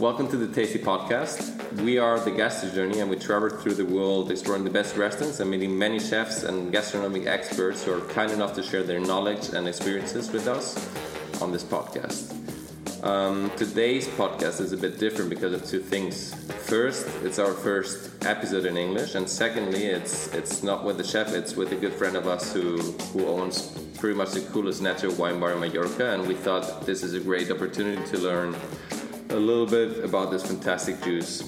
Welcome 0.00 0.28
to 0.28 0.38
the 0.38 0.48
Tasty 0.48 0.78
Podcast. 0.78 1.82
We 1.82 1.98
are 1.98 2.18
the 2.18 2.30
Gastro 2.30 2.70
Journey 2.70 3.00
and 3.00 3.10
we 3.10 3.16
travel 3.16 3.50
through 3.50 3.74
the 3.74 3.84
world 3.84 4.30
exploring 4.30 4.64
the 4.64 4.70
best 4.70 4.96
restaurants 4.96 5.40
and 5.40 5.50
meeting 5.50 5.78
many 5.78 6.00
chefs 6.00 6.42
and 6.42 6.72
gastronomic 6.72 7.26
experts 7.26 7.84
who 7.84 7.92
are 7.92 8.00
kind 8.06 8.32
enough 8.32 8.54
to 8.54 8.62
share 8.62 8.82
their 8.82 8.98
knowledge 8.98 9.50
and 9.50 9.68
experiences 9.68 10.32
with 10.32 10.48
us 10.48 10.78
on 11.42 11.52
this 11.52 11.62
podcast. 11.62 12.34
Um, 13.04 13.52
today's 13.58 14.08
podcast 14.08 14.62
is 14.62 14.72
a 14.72 14.78
bit 14.78 14.98
different 14.98 15.28
because 15.28 15.52
of 15.52 15.66
two 15.66 15.80
things. 15.80 16.32
First, 16.64 17.06
it's 17.22 17.38
our 17.38 17.52
first 17.52 18.24
episode 18.24 18.64
in 18.64 18.78
English, 18.78 19.16
and 19.16 19.28
secondly, 19.28 19.84
it's 19.84 20.32
it's 20.34 20.62
not 20.62 20.82
with 20.82 20.96
the 20.96 21.04
chef, 21.04 21.34
it's 21.34 21.56
with 21.56 21.72
a 21.72 21.76
good 21.76 21.92
friend 21.92 22.16
of 22.16 22.26
us 22.26 22.54
who 22.54 22.78
who 23.12 23.26
owns 23.26 23.66
pretty 23.98 24.16
much 24.16 24.30
the 24.30 24.40
coolest 24.40 24.80
natural 24.80 25.14
wine 25.16 25.38
bar 25.38 25.52
in 25.52 25.60
Mallorca, 25.60 26.12
and 26.14 26.26
we 26.26 26.34
thought 26.34 26.86
this 26.86 27.02
is 27.02 27.12
a 27.12 27.20
great 27.20 27.50
opportunity 27.50 28.02
to 28.10 28.18
learn 28.18 28.56
a 29.30 29.36
little 29.36 29.66
bit 29.66 30.04
about 30.04 30.30
this 30.30 30.44
fantastic 30.44 31.00
juice. 31.02 31.42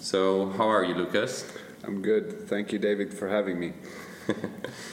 So, 0.00 0.50
how 0.50 0.68
are 0.68 0.84
you, 0.84 0.94
Lucas? 0.94 1.50
I'm 1.82 2.02
good. 2.02 2.46
Thank 2.48 2.72
you, 2.72 2.78
David, 2.78 3.14
for 3.14 3.28
having 3.28 3.58
me. 3.58 3.72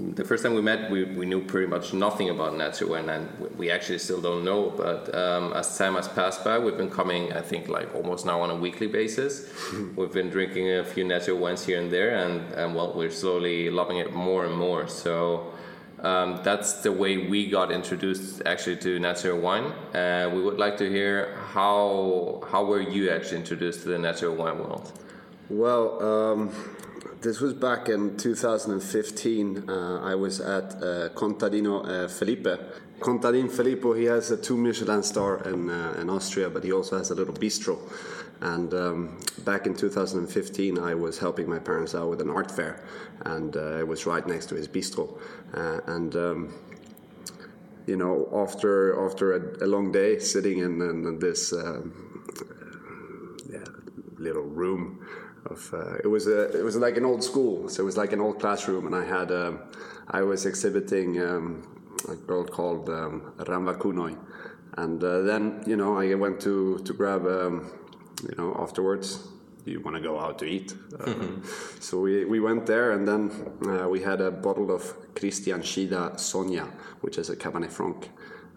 the 0.00 0.24
first 0.24 0.42
time 0.42 0.54
we 0.54 0.62
met, 0.62 0.90
we, 0.90 1.04
we 1.04 1.26
knew 1.26 1.42
pretty 1.44 1.66
much 1.66 1.92
nothing 1.92 2.30
about 2.30 2.56
natural 2.56 2.90
wine, 2.90 3.08
and 3.08 3.28
we 3.56 3.70
actually 3.70 3.98
still 3.98 4.20
don't 4.20 4.44
know. 4.44 4.70
But 4.70 5.14
um, 5.14 5.52
as 5.52 5.76
time 5.76 5.94
has 5.94 6.08
passed 6.08 6.42
by, 6.42 6.58
we've 6.58 6.76
been 6.76 6.90
coming, 6.90 7.32
I 7.32 7.42
think, 7.42 7.68
like 7.68 7.94
almost 7.94 8.24
now 8.24 8.40
on 8.40 8.50
a 8.50 8.56
weekly 8.56 8.86
basis. 8.86 9.52
we've 9.96 10.12
been 10.12 10.30
drinking 10.30 10.70
a 10.70 10.84
few 10.84 11.04
natural 11.04 11.38
wines 11.38 11.64
here 11.64 11.80
and 11.80 11.90
there, 11.90 12.16
and, 12.16 12.52
and 12.54 12.74
well, 12.74 12.92
we're 12.94 13.10
slowly 13.10 13.68
loving 13.70 13.98
it 13.98 14.12
more 14.12 14.46
and 14.46 14.56
more. 14.56 14.88
So 14.88 15.52
um, 16.00 16.40
that's 16.42 16.80
the 16.80 16.92
way 16.92 17.18
we 17.18 17.48
got 17.50 17.70
introduced 17.70 18.42
actually 18.46 18.76
to 18.78 18.98
natural 18.98 19.38
wine. 19.38 19.66
Uh, 19.94 20.30
we 20.32 20.42
would 20.42 20.58
like 20.58 20.78
to 20.78 20.88
hear 20.88 21.36
how 21.48 22.42
how 22.50 22.64
were 22.64 22.80
you 22.80 23.10
actually 23.10 23.38
introduced 23.38 23.82
to 23.82 23.88
the 23.88 23.98
natural 23.98 24.34
wine 24.34 24.58
world? 24.58 24.92
Well. 25.50 26.02
Um 26.02 26.52
this 27.20 27.40
was 27.40 27.52
back 27.52 27.88
in 27.88 28.16
2015. 28.16 29.68
Uh, 29.68 30.00
I 30.02 30.14
was 30.14 30.40
at 30.40 30.72
uh, 30.82 31.08
Contadino 31.10 31.86
uh, 31.86 32.08
Felipe. 32.08 32.48
Konstantin 32.98 33.48
Filippou, 33.48 33.98
he 33.98 34.04
has 34.04 34.30
a 34.30 34.36
two 34.36 34.56
Michelin 34.56 35.02
star 35.02 35.42
in, 35.48 35.70
uh, 35.70 35.96
in 35.98 36.10
Austria, 36.10 36.50
but 36.50 36.64
he 36.64 36.72
also 36.72 36.98
has 36.98 37.10
a 37.10 37.14
little 37.14 37.34
bistro. 37.34 37.78
And 38.40 38.72
um, 38.72 39.18
back 39.44 39.66
in 39.66 39.74
2015, 39.74 40.78
I 40.78 40.94
was 40.94 41.18
helping 41.18 41.48
my 41.48 41.58
parents 41.58 41.94
out 41.94 42.08
with 42.08 42.20
an 42.20 42.30
art 42.30 42.50
fair, 42.50 42.82
and 43.26 43.54
uh, 43.56 43.78
it 43.78 43.86
was 43.86 44.06
right 44.06 44.26
next 44.26 44.46
to 44.46 44.54
his 44.54 44.68
bistro. 44.68 45.18
Uh, 45.52 45.80
and 45.86 46.16
um, 46.16 46.54
you 47.86 47.96
know, 47.96 48.28
after 48.34 49.04
after 49.04 49.32
a, 49.34 49.64
a, 49.64 49.66
long 49.66 49.92
day 49.92 50.18
sitting 50.18 50.58
in, 50.58 50.80
in 50.80 51.18
this 51.18 51.52
um, 51.52 52.24
yeah, 53.50 53.64
little 54.18 54.42
room 54.42 55.06
of 55.46 55.72
uh, 55.72 55.96
it 56.04 56.06
was 56.06 56.26
a 56.26 56.58
it 56.58 56.64
was 56.64 56.76
like 56.76 56.96
an 56.96 57.04
old 57.04 57.24
school, 57.24 57.68
so 57.68 57.82
it 57.82 57.86
was 57.86 57.96
like 57.96 58.12
an 58.12 58.20
old 58.20 58.40
classroom, 58.40 58.86
and 58.86 58.94
I 58.94 59.04
had 59.04 59.30
uh, 59.32 59.52
I 60.08 60.22
was 60.22 60.46
exhibiting 60.46 61.20
um, 61.22 61.62
a 62.08 62.16
girl 62.16 62.44
called 62.44 62.88
um, 62.88 63.32
Ranva 63.38 63.78
Kunoi, 63.78 64.16
and 64.76 65.02
uh, 65.02 65.22
then 65.22 65.62
you 65.66 65.76
know 65.76 65.98
I 65.98 66.14
went 66.14 66.40
to 66.42 66.78
to 66.78 66.92
grab 66.92 67.26
um, 67.26 67.70
you 68.28 68.34
know 68.36 68.56
afterwards. 68.58 69.26
You 69.66 69.80
want 69.80 69.94
to 69.94 70.02
go 70.02 70.18
out 70.18 70.38
to 70.38 70.46
eat, 70.46 70.72
mm-hmm. 70.90 71.44
so 71.80 72.00
we, 72.00 72.24
we 72.24 72.40
went 72.40 72.64
there, 72.64 72.92
and 72.92 73.06
then 73.06 73.30
uh, 73.68 73.86
we 73.88 74.00
had 74.00 74.22
a 74.22 74.30
bottle 74.30 74.70
of 74.74 75.14
Christian 75.14 75.60
Tschida 75.60 76.18
Sonia, 76.18 76.66
which 77.02 77.18
is 77.18 77.28
a 77.28 77.36
Cabernet 77.36 77.70
Franc, 77.70 78.08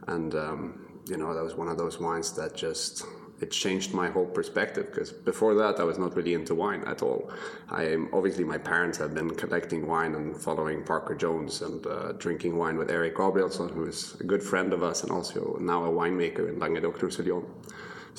and 0.08 0.34
um, 0.34 1.02
you 1.10 1.18
know 1.18 1.34
that 1.34 1.44
was 1.44 1.56
one 1.56 1.68
of 1.68 1.78
those 1.78 2.00
wines 2.00 2.32
that 2.38 2.56
just 2.56 3.04
it 3.44 3.52
changed 3.52 3.94
my 3.94 4.08
whole 4.16 4.30
perspective 4.40 4.86
because 4.90 5.12
before 5.12 5.54
that 5.62 5.74
I 5.82 5.84
was 5.84 5.98
not 6.04 6.16
really 6.18 6.34
into 6.40 6.54
wine 6.56 6.84
at 6.94 7.00
all. 7.08 7.22
I 7.70 7.84
obviously 8.18 8.46
my 8.56 8.60
parents 8.74 8.98
had 9.04 9.12
been 9.20 9.32
collecting 9.44 9.82
wine 9.94 10.14
and 10.16 10.26
following 10.48 10.78
Parker 10.92 11.16
Jones 11.24 11.62
and 11.62 11.86
uh, 11.86 12.14
drinking 12.24 12.54
wine 12.62 12.78
with 12.78 12.90
Eric 12.90 13.16
Gabrielsson, 13.18 13.70
who 13.76 13.86
is 13.94 14.00
a 14.24 14.26
good 14.32 14.44
friend 14.52 14.70
of 14.78 14.82
us 14.82 15.04
and 15.04 15.12
also 15.12 15.58
now 15.60 15.80
a 15.84 15.92
winemaker 16.00 16.44
in 16.50 16.56
Languedoc-Roussillon. 16.64 17.46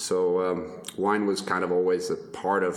So 0.08 0.16
um, 0.46 0.58
wine 1.06 1.24
was 1.26 1.40
kind 1.40 1.64
of 1.64 1.70
always 1.72 2.10
a 2.10 2.16
part 2.42 2.62
of 2.62 2.76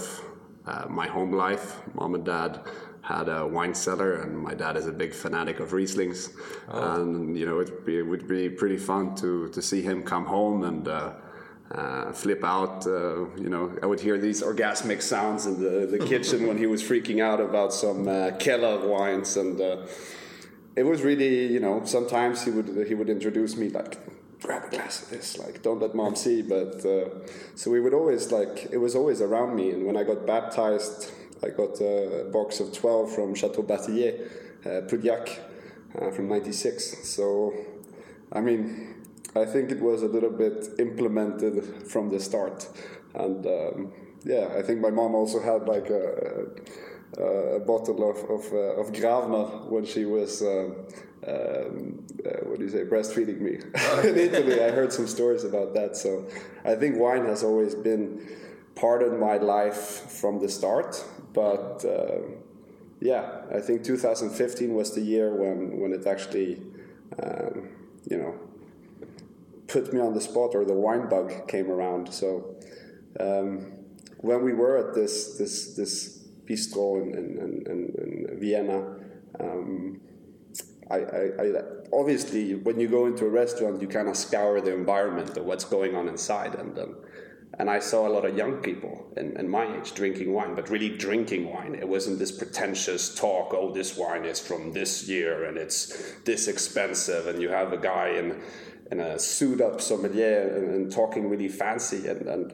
uh, 0.65 0.85
my 0.89 1.07
home 1.07 1.33
life. 1.33 1.65
Mom 1.95 2.15
and 2.15 2.25
dad 2.25 2.61
had 3.01 3.27
a 3.29 3.47
wine 3.47 3.73
cellar, 3.73 4.11
and 4.21 4.37
my 4.37 4.53
dad 4.53 4.75
is 4.77 4.85
a 4.87 4.91
big 4.91 5.13
fanatic 5.13 5.59
of 5.59 5.71
Rieslings. 5.71 6.19
Oh. 6.69 7.01
And 7.01 7.37
you 7.39 7.45
know, 7.47 7.59
it'd 7.61 7.85
be, 7.85 7.97
it 7.97 8.07
would 8.11 8.27
be 8.27 8.49
pretty 8.49 8.77
fun 8.77 9.15
to 9.15 9.47
to 9.55 9.61
see 9.61 9.81
him 9.81 9.97
come 10.03 10.25
home 10.25 10.63
and. 10.63 10.87
Uh, 10.87 11.11
uh, 11.71 12.11
flip 12.13 12.43
out. 12.43 12.85
Uh, 12.87 13.25
you 13.35 13.49
know, 13.49 13.77
I 13.81 13.85
would 13.85 13.99
hear 13.99 14.17
these 14.17 14.41
orgasmic 14.41 15.01
sounds 15.01 15.45
in 15.45 15.61
the, 15.61 15.85
the 15.85 15.99
kitchen 15.99 16.47
when 16.47 16.57
he 16.57 16.65
was 16.65 16.81
freaking 16.81 17.21
out 17.21 17.39
about 17.39 17.73
some 17.73 18.07
uh, 18.07 18.31
Keller 18.39 18.87
wines, 18.87 19.37
and 19.37 19.59
uh, 19.59 19.85
it 20.75 20.83
was 20.83 21.01
really, 21.01 21.47
you 21.47 21.59
know, 21.59 21.83
sometimes 21.85 22.43
he 22.43 22.51
would 22.51 22.87
he 22.87 22.95
would 22.95 23.09
introduce 23.09 23.55
me 23.57 23.69
like. 23.69 23.97
Grab 24.39 24.65
a 24.65 24.69
glass 24.69 25.01
of 25.01 25.09
this, 25.09 25.39
like 25.39 25.63
don't 25.63 25.81
let 25.81 25.95
mom 25.95 26.15
see. 26.15 26.43
But 26.43 26.85
uh, 26.85 27.09
so 27.55 27.71
we 27.71 27.79
would 27.79 27.95
always 27.95 28.31
like 28.31 28.67
it 28.71 28.77
was 28.77 28.95
always 28.95 29.19
around 29.19 29.55
me. 29.55 29.71
And 29.71 29.87
when 29.87 29.97
I 29.97 30.03
got 30.03 30.27
baptized, 30.27 31.11
I 31.43 31.49
got 31.49 31.81
a 31.81 32.29
box 32.31 32.59
of 32.59 32.71
twelve 32.71 33.13
from 33.13 33.33
Chateau 33.33 33.63
Batailley, 33.63 34.29
uh, 34.63 34.81
uh, 35.99 36.11
from 36.11 36.27
'96. 36.27 37.07
So, 37.07 37.53
I 38.31 38.41
mean, 38.41 38.96
I 39.35 39.45
think 39.45 39.71
it 39.71 39.81
was 39.81 40.03
a 40.03 40.07
little 40.07 40.31
bit 40.31 40.67
implemented 40.79 41.87
from 41.87 42.09
the 42.09 42.19
start, 42.19 42.67
and 43.13 43.45
um, 43.45 43.91
yeah, 44.23 44.49
I 44.57 44.61
think 44.61 44.81
my 44.81 44.89
mom 44.89 45.15
also 45.15 45.39
had 45.39 45.67
like 45.67 45.89
a, 45.89 46.47
a, 47.17 47.23
a 47.57 47.59
bottle 47.59 48.09
of 48.09 48.17
of, 48.29 48.53
uh, 48.53 48.81
of 48.81 48.91
Gravner 48.91 49.65
when 49.69 49.85
she 49.85 50.05
was. 50.05 50.41
Uh, 50.41 50.69
um, 51.27 52.05
uh, 52.25 52.29
what 52.45 52.59
do 52.59 52.65
you 52.65 52.69
say, 52.69 52.83
breastfeeding 52.83 53.39
me 53.41 53.55
in 54.07 54.17
Italy. 54.17 54.63
I 54.63 54.69
heard 54.69 54.93
some 54.93 55.07
stories 55.07 55.43
about 55.43 55.73
that. 55.73 55.97
So 55.97 56.27
I 56.63 56.75
think 56.75 56.97
wine 56.97 57.25
has 57.25 57.43
always 57.43 57.75
been 57.75 58.25
part 58.75 59.01
of 59.01 59.19
my 59.19 59.37
life 59.37 60.11
from 60.11 60.39
the 60.39 60.47
start. 60.47 61.03
But 61.33 61.83
uh, 61.83 62.21
yeah, 63.01 63.41
I 63.53 63.59
think 63.59 63.83
2015 63.83 64.73
was 64.73 64.93
the 64.93 65.01
year 65.01 65.33
when 65.35 65.79
when 65.79 65.91
it 65.91 66.05
actually, 66.07 66.61
um, 67.21 67.69
you 68.09 68.17
know, 68.17 68.35
put 69.67 69.93
me 69.93 69.99
on 69.99 70.13
the 70.13 70.21
spot, 70.21 70.55
or 70.55 70.65
the 70.65 70.73
wine 70.73 71.09
bug 71.09 71.47
came 71.47 71.69
around. 71.69 72.13
So 72.13 72.55
um, 73.19 73.73
when 74.19 74.43
we 74.43 74.53
were 74.53 74.77
at 74.77 74.95
this 74.95 75.37
this 75.37 75.75
this 75.75 76.27
bistro 76.45 77.01
in, 77.01 77.13
in, 77.13 77.63
in, 77.67 78.27
in 78.31 78.39
Vienna, 78.39 78.95
um, 79.39 79.99
I, 80.89 80.95
I, 80.95 81.21
I, 81.41 81.61
obviously 81.91 82.55
when 82.55 82.79
you 82.79 82.87
go 82.87 83.05
into 83.05 83.25
a 83.25 83.29
restaurant, 83.29 83.81
you 83.81 83.87
kind 83.89 84.07
of 84.07 84.15
scour 84.15 84.61
the 84.61 84.73
environment 84.73 85.35
of 85.35 85.43
what's 85.43 85.65
going 85.65 85.95
on 85.95 86.07
inside, 86.07 86.55
and 86.55 86.79
um, 86.79 86.95
and 87.59 87.69
I 87.69 87.79
saw 87.79 88.07
a 88.07 88.09
lot 88.09 88.23
of 88.23 88.37
young 88.37 88.57
people 88.57 89.11
in, 89.17 89.35
in 89.37 89.49
my 89.49 89.77
age 89.77 89.93
drinking 89.93 90.31
wine, 90.31 90.53
but 90.53 90.69
really 90.69 90.89
drinking 90.89 91.51
wine. 91.51 91.73
It 91.75 91.87
wasn't 91.87 92.19
this 92.19 92.31
pretentious 92.31 93.15
talk. 93.15 93.53
Oh, 93.53 93.73
this 93.73 93.97
wine 93.97 94.25
is 94.25 94.39
from 94.39 94.73
this 94.73 95.07
year 95.07 95.45
and 95.45 95.57
it's 95.57 96.13
this 96.23 96.47
expensive, 96.47 97.25
and 97.27 97.41
you 97.41 97.49
have 97.49 97.73
a 97.73 97.77
guy 97.77 98.09
in 98.09 98.41
in 98.91 98.99
a 98.99 99.19
suit 99.19 99.61
up 99.61 99.81
sommelier 99.81 100.47
and, 100.55 100.69
and 100.73 100.91
talking 100.91 101.29
really 101.29 101.47
fancy. 101.47 102.07
And, 102.07 102.27
and 102.27 102.53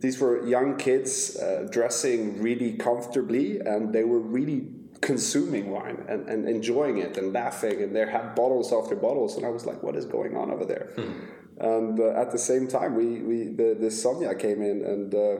these 0.00 0.20
were 0.20 0.46
young 0.46 0.76
kids 0.76 1.36
uh, 1.36 1.68
dressing 1.70 2.40
really 2.42 2.74
comfortably 2.74 3.60
and 3.60 3.92
they 3.92 4.04
were 4.04 4.20
really 4.20 4.68
consuming 5.00 5.70
wine 5.70 6.04
and, 6.08 6.28
and 6.28 6.48
enjoying 6.48 6.98
it 6.98 7.16
and 7.16 7.32
laughing. 7.32 7.82
And 7.82 7.94
they 7.94 8.06
had 8.06 8.34
bottles 8.34 8.72
after 8.72 8.94
bottles. 8.94 9.36
And 9.36 9.46
i 9.46 9.48
was 9.48 9.66
like 9.66 9.82
what 9.82 9.96
is 9.96 10.04
going 10.04 10.36
on 10.36 10.50
over 10.50 10.64
there? 10.64 10.92
Hmm. 10.96 11.12
and 11.60 12.00
uh, 12.00 12.20
at 12.20 12.30
the 12.30 12.38
same 12.38 12.66
time 12.68 12.94
we, 12.94 13.20
we 13.20 13.36
the, 13.48 13.76
the 13.78 13.90
sonia 13.90 14.34
came 14.34 14.62
in 14.62 14.82
and 14.82 15.14
uh, 15.14 15.36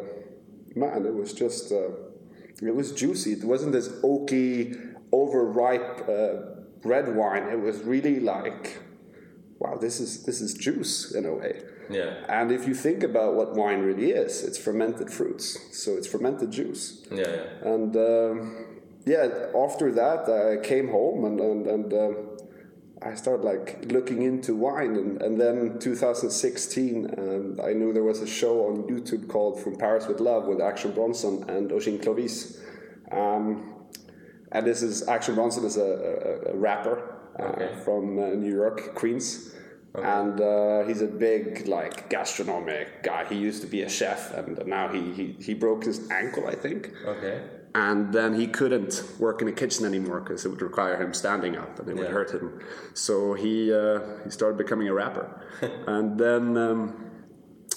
man 0.75 1.07
it 1.07 1.15
was 1.15 1.33
just 1.33 1.73
uh, 1.73 1.89
it 2.63 2.75
was 2.75 2.93
juicy. 2.93 3.33
It 3.33 3.45
wasn't 3.45 3.73
this 3.73 3.89
oaky 4.03 4.95
overripe 5.13 6.09
uh, 6.09 6.61
red 6.85 7.15
wine. 7.15 7.45
It 7.45 7.61
was 7.61 7.83
really 7.83 8.21
like 8.21 8.79
wow, 9.61 9.77
this 9.77 10.01
is 10.01 10.25
this 10.25 10.41
is 10.41 10.55
juice 10.55 11.15
in 11.15 11.25
a 11.27 11.33
way. 11.33 11.63
Yeah. 11.89 12.15
And 12.29 12.51
if 12.51 12.67
you 12.67 12.75
think 12.75 13.03
about 13.03 13.35
what 13.35 13.55
wine 13.55 13.83
really 13.83 14.11
is, 14.11 14.43
it's 14.43 14.59
fermented 14.59 15.11
fruits. 15.11 15.59
So 15.73 15.97
it's 15.97 16.09
fermented 16.09 16.51
juice. 16.51 17.07
Yeah. 17.13 17.29
yeah. 17.29 17.73
And 17.73 17.97
um, 17.97 18.67
yeah, 19.07 19.29
after 19.55 19.93
that, 19.93 20.29
I 20.29 20.67
came 20.67 20.89
home 20.89 21.25
and 21.27 21.41
and, 21.41 21.67
and 21.67 21.93
uh, 21.93 22.11
I 23.03 23.15
started 23.15 23.45
like 23.45 23.93
looking 23.93 24.23
into 24.23 24.55
wine, 24.55 24.97
and, 24.97 25.23
and 25.23 25.41
then 25.41 25.79
2016, 25.79 27.15
um, 27.17 27.61
I 27.65 27.73
knew 27.73 27.93
there 27.93 28.05
was 28.05 28.21
a 28.21 28.27
show 28.27 28.67
on 28.67 28.83
YouTube 28.85 29.27
called 29.29 29.63
From 29.63 29.77
Paris 29.77 30.07
with 30.07 30.21
Love 30.21 30.47
with 30.47 30.61
Action 30.61 30.93
Bronson 30.93 31.49
and 31.49 31.73
Oisin 31.73 31.99
Clovis. 31.99 32.61
Um, 33.11 33.75
and 34.53 34.67
this 34.67 34.83
is 34.83 35.09
Action 35.09 35.35
Bronson 35.35 35.65
is 35.65 35.77
a, 35.77 36.45
a, 36.49 36.53
a 36.53 36.57
rapper 36.57 37.20
okay. 37.39 37.75
from 37.85 38.19
uh, 38.19 38.29
New 38.29 38.55
York, 38.55 38.95
Queens. 38.95 39.55
Okay. 39.95 40.09
And 40.09 40.41
uh, 40.41 40.87
he's 40.87 41.03
a 41.03 41.09
big 41.09 41.67
like 41.67 42.09
gastronomic 42.09 43.03
guy. 43.03 43.25
He 43.25 43.35
used 43.35 43.61
to 43.63 43.67
be 43.67 43.83
a 43.83 43.89
chef, 43.89 44.33
and 44.35 44.65
now 44.67 44.89
he, 44.89 45.13
he, 45.13 45.37
he 45.41 45.53
broke 45.55 45.85
his 45.85 46.09
ankle, 46.11 46.47
I 46.47 46.55
think. 46.55 46.93
Okay 47.05 47.43
and 47.75 48.13
then 48.13 48.35
he 48.35 48.47
couldn't 48.47 49.03
work 49.19 49.43
in 49.43 49.49
a 49.49 49.53
kitchen 49.53 49.87
anymore 49.87 50.21
because 50.21 50.45
it 50.45 50.49
would 50.49 50.63
require 50.63 51.01
him 51.01 51.15
standing 51.15 51.57
up 51.57 51.79
and 51.79 51.89
it 51.89 51.95
yeah. 51.95 52.03
would 52.03 52.11
hurt 52.11 52.31
him. 52.33 52.61
So 52.95 53.35
he 53.35 53.73
uh, 53.73 54.01
he 54.25 54.31
started 54.31 54.59
becoming 54.59 54.89
a 54.89 54.95
rapper, 54.95 55.41
and 55.87 56.19
then 56.19 56.57
um, 56.57 57.11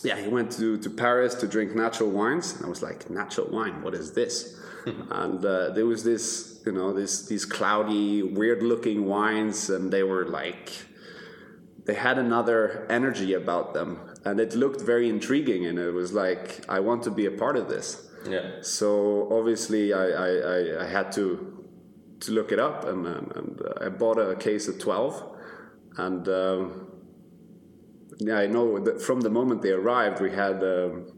yeah, 0.03 0.19
he 0.19 0.27
went 0.27 0.51
to 0.53 0.77
to 0.77 0.89
Paris 0.89 1.35
to 1.35 1.47
drink 1.47 1.75
natural 1.75 2.09
wines. 2.09 2.55
And 2.55 2.65
I 2.65 2.69
was 2.69 2.81
like, 2.81 3.09
natural 3.09 3.47
wine, 3.51 3.81
what 3.81 3.93
is 3.93 4.13
this? 4.13 4.59
and 5.11 5.43
uh, 5.45 5.69
there 5.69 5.85
was 5.85 6.03
this, 6.03 6.61
you 6.65 6.71
know, 6.71 6.93
this 6.93 7.27
these 7.27 7.45
cloudy, 7.45 8.23
weird 8.23 8.63
looking 8.63 9.05
wines, 9.05 9.69
and 9.69 9.91
they 9.91 10.03
were 10.03 10.25
like. 10.25 10.71
They 11.85 11.95
had 11.95 12.17
another 12.17 12.87
energy 12.89 13.33
about 13.33 13.73
them, 13.73 13.99
and 14.23 14.39
it 14.39 14.55
looked 14.55 14.79
very 14.79 15.09
intriguing. 15.09 15.65
And 15.65 15.77
it 15.77 15.91
was 15.91 16.13
like, 16.13 16.63
I 16.69 16.79
want 16.79 17.03
to 17.03 17.11
be 17.11 17.25
a 17.25 17.31
part 17.31 17.57
of 17.57 17.67
this. 17.67 18.09
Yeah. 18.25 18.61
So 18.61 19.27
obviously, 19.29 19.91
I, 19.91 20.05
I, 20.05 20.83
I 20.83 20.87
had 20.87 21.11
to 21.13 21.65
to 22.21 22.31
look 22.31 22.53
it 22.53 22.59
up, 22.59 22.85
and, 22.85 23.05
and, 23.05 23.31
and 23.35 23.61
I 23.81 23.89
bought 23.89 24.17
a 24.17 24.35
case 24.37 24.69
of 24.69 24.79
twelve, 24.79 25.21
and 25.97 26.25
um, 26.29 26.87
yeah, 28.19 28.37
I 28.37 28.47
know 28.47 28.79
that 28.79 29.01
from 29.01 29.19
the 29.19 29.29
moment 29.29 29.61
they 29.61 29.71
arrived, 29.71 30.21
we 30.21 30.31
had. 30.31 30.63
Um, 30.63 31.11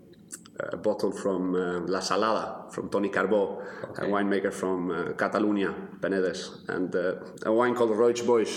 a 0.59 0.77
bottle 0.77 1.11
from 1.11 1.55
uh, 1.55 1.79
La 1.81 1.99
Salada 1.99 2.71
from 2.71 2.89
Toni 2.89 3.09
Carbó, 3.09 3.61
okay. 3.89 4.05
a 4.05 4.09
winemaker 4.09 4.53
from 4.53 4.91
uh, 4.91 5.13
Catalonia, 5.13 5.73
Penedès, 5.99 6.67
and 6.69 6.95
uh, 6.95 7.15
a 7.45 7.51
wine 7.51 7.75
called 7.75 7.91
Roig 7.91 8.21
Boig, 8.21 8.47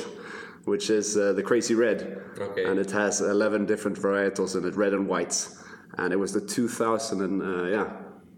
which 0.64 0.90
is 0.90 1.16
uh, 1.16 1.32
the 1.32 1.42
Crazy 1.42 1.74
Red. 1.74 2.20
Okay. 2.38 2.64
And 2.64 2.78
it 2.78 2.90
has 2.92 3.20
11 3.20 3.66
different 3.66 3.98
varietals 3.98 4.56
in 4.56 4.66
it, 4.66 4.76
red 4.76 4.92
and 4.92 5.08
whites. 5.08 5.62
And 5.96 6.12
it 6.12 6.16
was 6.16 6.32
the 6.32 6.40
2000 6.40 7.20
and, 7.20 7.42
uh, 7.42 7.64
yeah, 7.64 7.90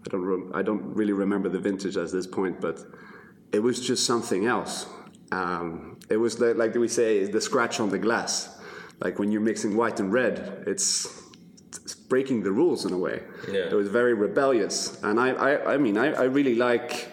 I 0.05 0.09
don't 0.09 0.21
re- 0.21 0.51
I 0.55 0.61
don't 0.63 0.95
really 0.95 1.13
remember 1.13 1.49
the 1.49 1.59
vintage 1.59 1.97
at 1.97 2.11
this 2.11 2.25
point, 2.25 2.59
but 2.59 2.79
it 3.51 3.59
was 3.59 3.79
just 3.85 4.05
something 4.05 4.47
else. 4.47 4.87
Um, 5.31 5.99
it 6.09 6.17
was 6.17 6.39
like, 6.39 6.55
like 6.55 6.73
we 6.73 6.87
say, 6.87 7.25
the 7.25 7.39
scratch 7.41 7.79
on 7.79 7.89
the 7.89 7.99
glass. 7.99 8.59
Like 8.99 9.19
when 9.19 9.31
you're 9.31 9.41
mixing 9.41 9.75
white 9.75 9.99
and 9.99 10.11
red, 10.11 10.63
it's 10.65 11.07
breaking 12.09 12.43
the 12.43 12.51
rules 12.51 12.85
in 12.85 12.93
a 12.93 12.97
way. 12.97 13.23
Yeah. 13.49 13.71
It 13.71 13.73
was 13.73 13.87
very 13.87 14.13
rebellious, 14.13 15.01
and 15.03 15.19
I 15.19 15.29
I, 15.31 15.73
I 15.73 15.77
mean 15.77 15.97
I, 15.97 16.07
I 16.13 16.23
really 16.23 16.55
like 16.55 17.09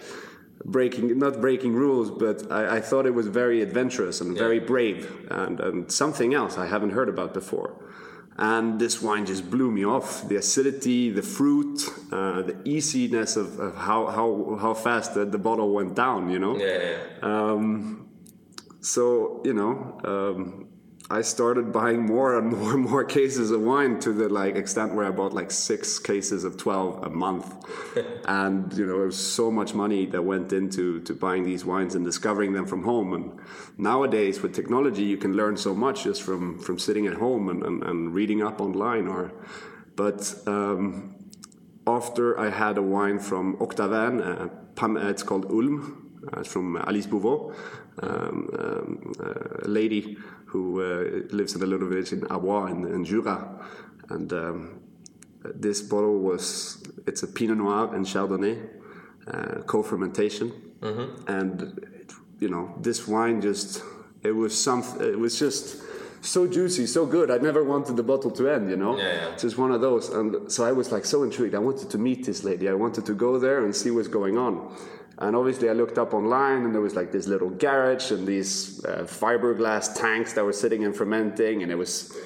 breaking 0.64 1.18
not 1.18 1.40
breaking 1.40 1.74
rules, 1.74 2.10
but 2.10 2.50
I, 2.50 2.76
I 2.76 2.80
thought 2.80 3.06
it 3.06 3.14
was 3.14 3.28
very 3.28 3.62
adventurous 3.62 4.20
and 4.20 4.34
yeah. 4.34 4.42
very 4.42 4.60
brave 4.60 5.26
and, 5.30 5.60
and 5.60 5.92
something 5.92 6.34
else 6.34 6.58
I 6.58 6.66
haven't 6.66 6.90
heard 6.90 7.08
about 7.08 7.32
before 7.32 7.76
and 8.38 8.78
this 8.78 9.02
wine 9.02 9.26
just 9.26 9.50
blew 9.50 9.70
me 9.70 9.84
off 9.84 10.26
the 10.28 10.36
acidity 10.36 11.10
the 11.10 11.22
fruit 11.22 11.82
uh, 12.12 12.42
the 12.42 12.56
easiness 12.64 13.36
of, 13.36 13.58
of, 13.58 13.76
how, 13.76 14.06
how, 14.06 14.56
how 14.60 14.74
fast 14.74 15.14
the, 15.14 15.24
the, 15.24 15.38
bottle 15.38 15.72
went 15.72 15.94
down 15.94 16.30
you 16.30 16.38
know 16.38 16.56
yeah, 16.56 16.78
yeah. 16.78 16.98
Um, 17.22 18.08
so 18.80 19.42
you 19.44 19.52
know 19.52 20.00
um, 20.04 20.67
I 21.10 21.22
started 21.22 21.72
buying 21.72 22.04
more 22.04 22.36
and 22.36 22.52
more 22.58 22.74
and 22.74 22.82
more 22.82 23.04
cases 23.04 23.50
of 23.50 23.62
wine 23.62 23.98
to 24.00 24.12
the 24.12 24.28
like 24.28 24.56
extent 24.56 24.94
where 24.94 25.06
I 25.06 25.10
bought 25.10 25.32
like 25.32 25.50
six 25.50 25.98
cases 25.98 26.44
of 26.44 26.56
twelve 26.56 27.02
a 27.04 27.08
month, 27.08 27.46
and 28.26 28.72
you 28.74 28.86
know 28.86 29.02
it 29.02 29.06
was 29.06 29.18
so 29.18 29.50
much 29.50 29.74
money 29.74 30.06
that 30.06 30.22
went 30.22 30.52
into 30.52 31.00
to 31.00 31.14
buying 31.14 31.44
these 31.44 31.64
wines 31.64 31.94
and 31.94 32.04
discovering 32.04 32.52
them 32.52 32.66
from 32.66 32.82
home. 32.82 33.14
And 33.14 33.40
nowadays 33.78 34.42
with 34.42 34.54
technology, 34.54 35.04
you 35.04 35.16
can 35.16 35.34
learn 35.34 35.56
so 35.56 35.74
much 35.74 36.04
just 36.04 36.22
from 36.22 36.58
from 36.58 36.78
sitting 36.78 37.06
at 37.06 37.14
home 37.14 37.48
and, 37.48 37.62
and, 37.62 37.82
and 37.84 38.14
reading 38.14 38.42
up 38.42 38.60
online. 38.60 39.08
Or, 39.08 39.32
but 39.96 40.34
um, 40.46 41.14
after 41.86 42.38
I 42.38 42.50
had 42.50 42.76
a 42.76 42.82
wine 42.82 43.18
from 43.18 43.56
Octavin, 43.62 44.20
uh, 44.20 44.48
it's 45.08 45.22
called 45.22 45.46
Ulm. 45.46 46.04
Uh, 46.26 46.40
it's 46.40 46.52
from 46.52 46.76
Alice 46.76 47.06
Bouvot, 47.06 47.54
um, 48.02 48.50
um, 48.58 49.12
a 49.64 49.68
lady 49.68 50.18
who 50.48 50.80
uh, 50.80 51.34
lives 51.34 51.54
in 51.54 51.62
a 51.62 51.66
little 51.66 51.88
village 51.88 52.12
in 52.12 52.26
Arbois 52.26 52.66
in, 52.66 52.84
in 52.86 53.04
Jura. 53.04 53.36
And 54.08 54.32
um, 54.32 54.80
this 55.42 55.82
bottle 55.82 56.18
was, 56.18 56.82
it's 57.06 57.22
a 57.22 57.26
Pinot 57.26 57.58
Noir 57.58 57.94
and 57.94 58.06
Chardonnay 58.06 58.56
uh, 59.26 59.62
co-fermentation. 59.66 60.52
Mm-hmm. 60.80 61.30
And, 61.30 61.62
it, 61.62 62.12
you 62.40 62.48
know, 62.48 62.74
this 62.80 63.06
wine 63.06 63.40
just, 63.40 63.82
it 64.22 64.32
was 64.32 64.58
something, 64.58 65.02
it 65.06 65.18
was 65.18 65.38
just 65.38 65.82
so 66.20 66.46
juicy, 66.46 66.86
so 66.86 67.06
good. 67.06 67.30
I 67.30 67.38
never 67.38 67.62
wanted 67.62 67.96
the 67.96 68.02
bottle 68.02 68.30
to 68.32 68.48
end, 68.48 68.70
you 68.70 68.76
know? 68.76 68.96
Yeah, 68.96 69.04
yeah. 69.04 69.32
It's 69.32 69.42
just 69.42 69.58
one 69.58 69.72
of 69.72 69.80
those. 69.80 70.08
And 70.08 70.50
so 70.50 70.64
I 70.64 70.72
was 70.72 70.90
like 70.92 71.04
so 71.04 71.22
intrigued. 71.22 71.54
I 71.54 71.58
wanted 71.58 71.90
to 71.90 71.98
meet 71.98 72.24
this 72.26 72.44
lady. 72.44 72.68
I 72.68 72.74
wanted 72.74 73.06
to 73.06 73.14
go 73.14 73.38
there 73.38 73.64
and 73.64 73.74
see 73.74 73.90
what's 73.90 74.08
going 74.08 74.36
on. 74.36 74.76
And 75.20 75.34
obviously, 75.34 75.68
I 75.68 75.72
looked 75.72 75.98
up 75.98 76.14
online, 76.14 76.64
and 76.64 76.72
there 76.72 76.80
was 76.80 76.94
like 76.94 77.10
this 77.10 77.26
little 77.26 77.50
garage 77.50 78.12
and 78.12 78.24
these 78.26 78.84
uh, 78.84 79.02
fiberglass 79.02 79.94
tanks 79.96 80.32
that 80.34 80.44
were 80.44 80.52
sitting 80.52 80.84
and 80.84 80.94
fermenting, 80.94 81.64
and 81.64 81.72
it 81.72 81.74
was, 81.74 82.16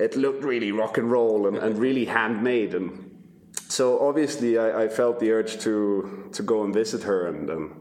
it 0.00 0.16
looked 0.16 0.42
really 0.42 0.72
rock 0.72 0.98
and 0.98 1.12
roll 1.12 1.46
and, 1.46 1.56
and 1.56 1.78
really 1.78 2.06
handmade. 2.06 2.74
And 2.74 3.22
so 3.68 4.00
obviously, 4.00 4.58
I, 4.58 4.82
I, 4.82 4.88
felt 4.88 5.20
the 5.20 5.30
urge 5.30 5.60
to 5.60 6.28
to 6.32 6.42
go 6.42 6.64
and 6.64 6.74
visit 6.74 7.04
her, 7.04 7.28
and 7.28 7.50
um, 7.50 7.79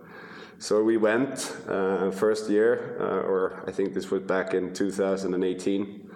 so 0.60 0.84
we 0.84 0.98
went 0.98 1.56
uh, 1.70 2.12
first 2.12 2.50
year, 2.50 2.98
uh, 3.00 3.28
or 3.28 3.64
I 3.66 3.72
think 3.72 3.94
this 3.94 4.12
was 4.12 4.22
back 4.24 4.54
in 4.54 4.74
2018, 4.74 6.10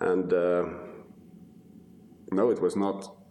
and 0.00 0.32
uh, 0.32 0.64
no, 2.32 2.50
it 2.50 2.60
was 2.60 2.74
not. 2.74 3.14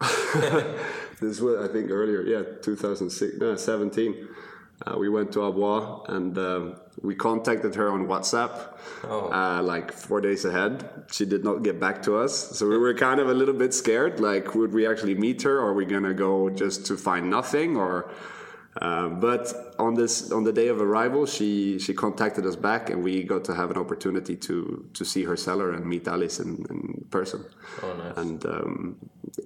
this 1.20 1.40
was 1.40 1.68
I 1.68 1.70
think 1.70 1.90
earlier, 1.90 2.22
yeah, 2.22 2.42
2017. 2.62 4.28
Uh, 4.86 4.98
we 4.98 5.08
went 5.08 5.30
to 5.32 5.40
Arbois 5.40 6.02
and 6.08 6.36
um, 6.36 6.74
we 7.00 7.14
contacted 7.14 7.76
her 7.76 7.92
on 7.92 8.08
WhatsApp 8.08 8.76
oh. 9.04 9.30
uh, 9.30 9.62
like 9.62 9.92
four 9.92 10.20
days 10.20 10.44
ahead. 10.44 11.04
She 11.12 11.24
did 11.24 11.44
not 11.44 11.62
get 11.62 11.78
back 11.78 12.02
to 12.02 12.16
us. 12.16 12.58
So 12.58 12.68
we 12.68 12.76
were 12.76 12.92
kind 12.92 13.20
of 13.20 13.28
a 13.28 13.34
little 13.34 13.54
bit 13.54 13.72
scared. 13.72 14.18
Like, 14.18 14.56
would 14.56 14.72
we 14.72 14.84
actually 14.84 15.14
meet 15.14 15.42
her? 15.42 15.60
Or 15.60 15.68
are 15.68 15.74
we 15.74 15.84
going 15.84 16.02
to 16.02 16.12
go 16.12 16.50
just 16.50 16.86
to 16.86 16.96
find 16.96 17.30
nothing? 17.30 17.76
Or. 17.76 18.10
Uh, 18.80 19.08
but 19.08 19.74
on 19.78 19.94
this 19.94 20.32
on 20.32 20.42
the 20.42 20.52
day 20.52 20.68
of 20.68 20.80
arrival, 20.80 21.26
she 21.26 21.78
she 21.78 21.94
contacted 21.94 22.44
us 22.44 22.56
back, 22.56 22.90
and 22.90 23.02
we 23.04 23.22
got 23.22 23.44
to 23.44 23.54
have 23.54 23.70
an 23.70 23.76
opportunity 23.76 24.36
to 24.36 24.84
to 24.94 25.04
see 25.04 25.22
her 25.24 25.36
cellar 25.36 25.72
and 25.72 25.86
meet 25.86 26.08
Alice 26.08 26.40
in, 26.40 26.64
in 26.70 27.06
person. 27.10 27.44
Oh, 27.82 27.94
nice! 27.94 28.16
And 28.16 28.44
um, 28.46 28.96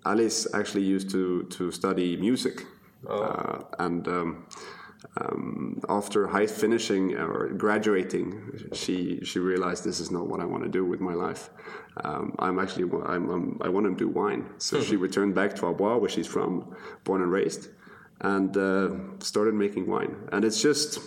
Alice 0.07 0.47
actually 0.55 0.85
used 0.85 1.11
to 1.11 1.43
to 1.45 1.71
study 1.71 2.17
music, 2.17 2.65
oh. 3.07 3.23
uh, 3.23 3.65
and 3.79 4.09
um, 4.09 4.47
um, 5.21 5.81
after 5.89 6.27
high 6.27 6.47
finishing 6.47 7.15
or 7.17 7.49
graduating, 7.49 8.71
she 8.73 9.21
she 9.25 9.39
realized 9.39 9.85
this 9.85 10.01
is 10.01 10.11
not 10.11 10.27
what 10.27 10.41
I 10.41 10.45
want 10.45 10.65
to 10.65 10.71
do 10.71 10.85
with 10.85 11.01
my 11.01 11.15
life. 11.15 11.51
Um, 12.05 12.35
I'm 12.39 12.59
actually 12.59 12.85
I'm, 13.07 13.29
I'm, 13.29 13.59
i 13.61 13.69
want 13.69 13.87
to 13.87 13.95
do 13.95 14.09
wine. 14.09 14.47
So 14.59 14.81
she 14.81 14.97
returned 14.97 15.35
back 15.35 15.55
to 15.57 15.67
Arbois, 15.67 15.99
where 15.99 16.09
she's 16.09 16.27
from, 16.27 16.75
born 17.05 17.23
and 17.23 17.31
raised, 17.31 17.69
and 18.21 18.57
uh, 18.57 18.91
started 19.21 19.55
making 19.55 19.87
wine. 19.87 20.17
And 20.33 20.45
it's 20.45 20.61
just 20.61 21.01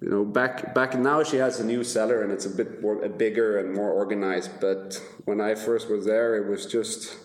you 0.00 0.10
know 0.10 0.24
back 0.24 0.74
back 0.74 0.98
now 0.98 1.22
she 1.22 1.36
has 1.36 1.60
a 1.60 1.64
new 1.64 1.82
cellar 1.82 2.22
and 2.22 2.30
it's 2.32 2.46
a 2.46 2.50
bit 2.50 2.82
more 2.82 3.08
bigger 3.08 3.58
and 3.58 3.74
more 3.74 3.90
organized. 3.90 4.60
But 4.60 5.00
when 5.24 5.40
I 5.40 5.54
first 5.54 5.88
was 5.88 6.04
there, 6.04 6.36
it 6.36 6.48
was 6.48 6.66
just 6.66 7.16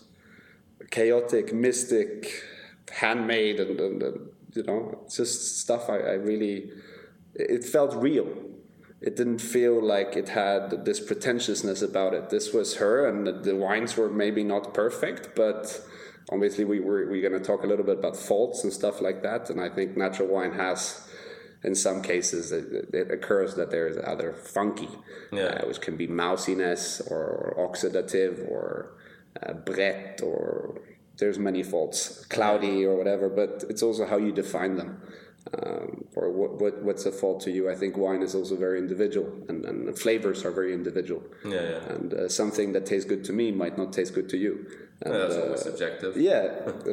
chaotic, 0.92 1.54
mystic, 1.54 2.44
handmade, 2.92 3.60
and, 3.60 3.80
and, 3.80 4.04
and 4.04 4.30
you 4.54 4.64
know, 4.64 5.06
just 5.10 5.60
stuff 5.60 5.90
I, 5.90 5.98
I 5.98 6.14
really, 6.14 6.72
it 7.36 7.64
felt 7.64 7.94
real. 7.96 8.28
It 9.02 9.16
didn't 9.16 9.40
feel 9.40 9.82
like 9.82 10.18
it 10.18 10.30
had 10.30 10.84
this 10.84 11.00
pretentiousness 11.00 11.82
about 11.82 12.14
it. 12.14 12.30
This 12.30 12.54
was 12.54 12.78
her, 12.78 13.08
and 13.08 13.44
the 13.44 13.56
wines 13.56 13.96
were 13.96 14.10
maybe 14.10 14.44
not 14.44 14.74
perfect, 14.74 15.36
but 15.36 15.82
obviously 16.32 16.66
we 16.66 16.80
were 16.80 17.10
we're 17.10 17.28
going 17.28 17.40
to 17.42 17.46
talk 17.46 17.64
a 17.64 17.68
little 17.68 17.86
bit 17.86 18.00
about 18.00 18.16
faults 18.16 18.64
and 18.64 18.72
stuff 18.72 19.02
like 19.02 19.24
that. 19.24 19.50
And 19.50 19.60
I 19.60 19.70
think 19.70 19.98
natural 19.98 20.28
wine 20.28 20.54
has, 20.54 21.08
in 21.64 21.76
some 21.76 22.02
cases, 22.02 22.52
it, 22.52 22.94
it 22.94 23.12
occurs 23.12 23.56
that 23.56 23.70
there 23.72 23.88
is 23.88 23.98
either 23.98 24.34
funky, 24.34 24.90
yeah. 25.32 25.44
uh, 25.44 25.68
which 25.68 25.82
can 25.82 25.98
be 25.98 26.08
mousiness 26.08 27.02
or, 27.12 27.24
or 27.56 27.70
oxidative 27.70 28.50
or 28.50 28.94
uh, 29.44 29.54
brett 29.54 30.22
or 30.24 30.82
there's 31.18 31.38
many 31.38 31.64
faults, 31.64 32.26
cloudy 32.28 32.86
or 32.86 32.96
whatever, 32.96 33.28
but 33.30 33.66
it's 33.70 33.84
also 33.84 34.06
how 34.06 34.18
you 34.18 34.32
define 34.32 34.78
them. 34.78 35.02
um, 35.54 36.06
or 36.16 36.32
what, 36.32 36.62
what 36.62 36.84
what's 36.84 37.06
a 37.06 37.12
fault 37.12 37.42
to 37.42 37.52
you. 37.52 37.70
I 37.70 37.76
think 37.76 37.98
wine 37.98 38.22
is 38.22 38.36
also 38.36 38.56
very 38.56 38.78
individual, 38.80 39.32
and, 39.48 39.66
and 39.66 39.98
flavors 39.98 40.46
are 40.46 40.52
very 40.52 40.74
individual. 40.74 41.24
Yeah, 41.46 41.62
yeah. 41.62 41.94
And 41.94 42.14
uh, 42.14 42.30
something 42.30 42.74
that 42.74 42.86
tastes 42.86 43.10
good 43.10 43.24
to 43.26 43.34
me 43.34 43.52
might 43.52 43.78
not 43.78 43.94
taste 43.94 44.14
good 44.14 44.30
to 44.30 44.38
you. 44.38 44.68
And, 45.02 45.14
Yeah, 45.14 45.20
that's 45.20 45.36
uh, 45.36 45.42
always 45.44 45.62
subjective. 45.62 46.18
yeah, 46.18 46.44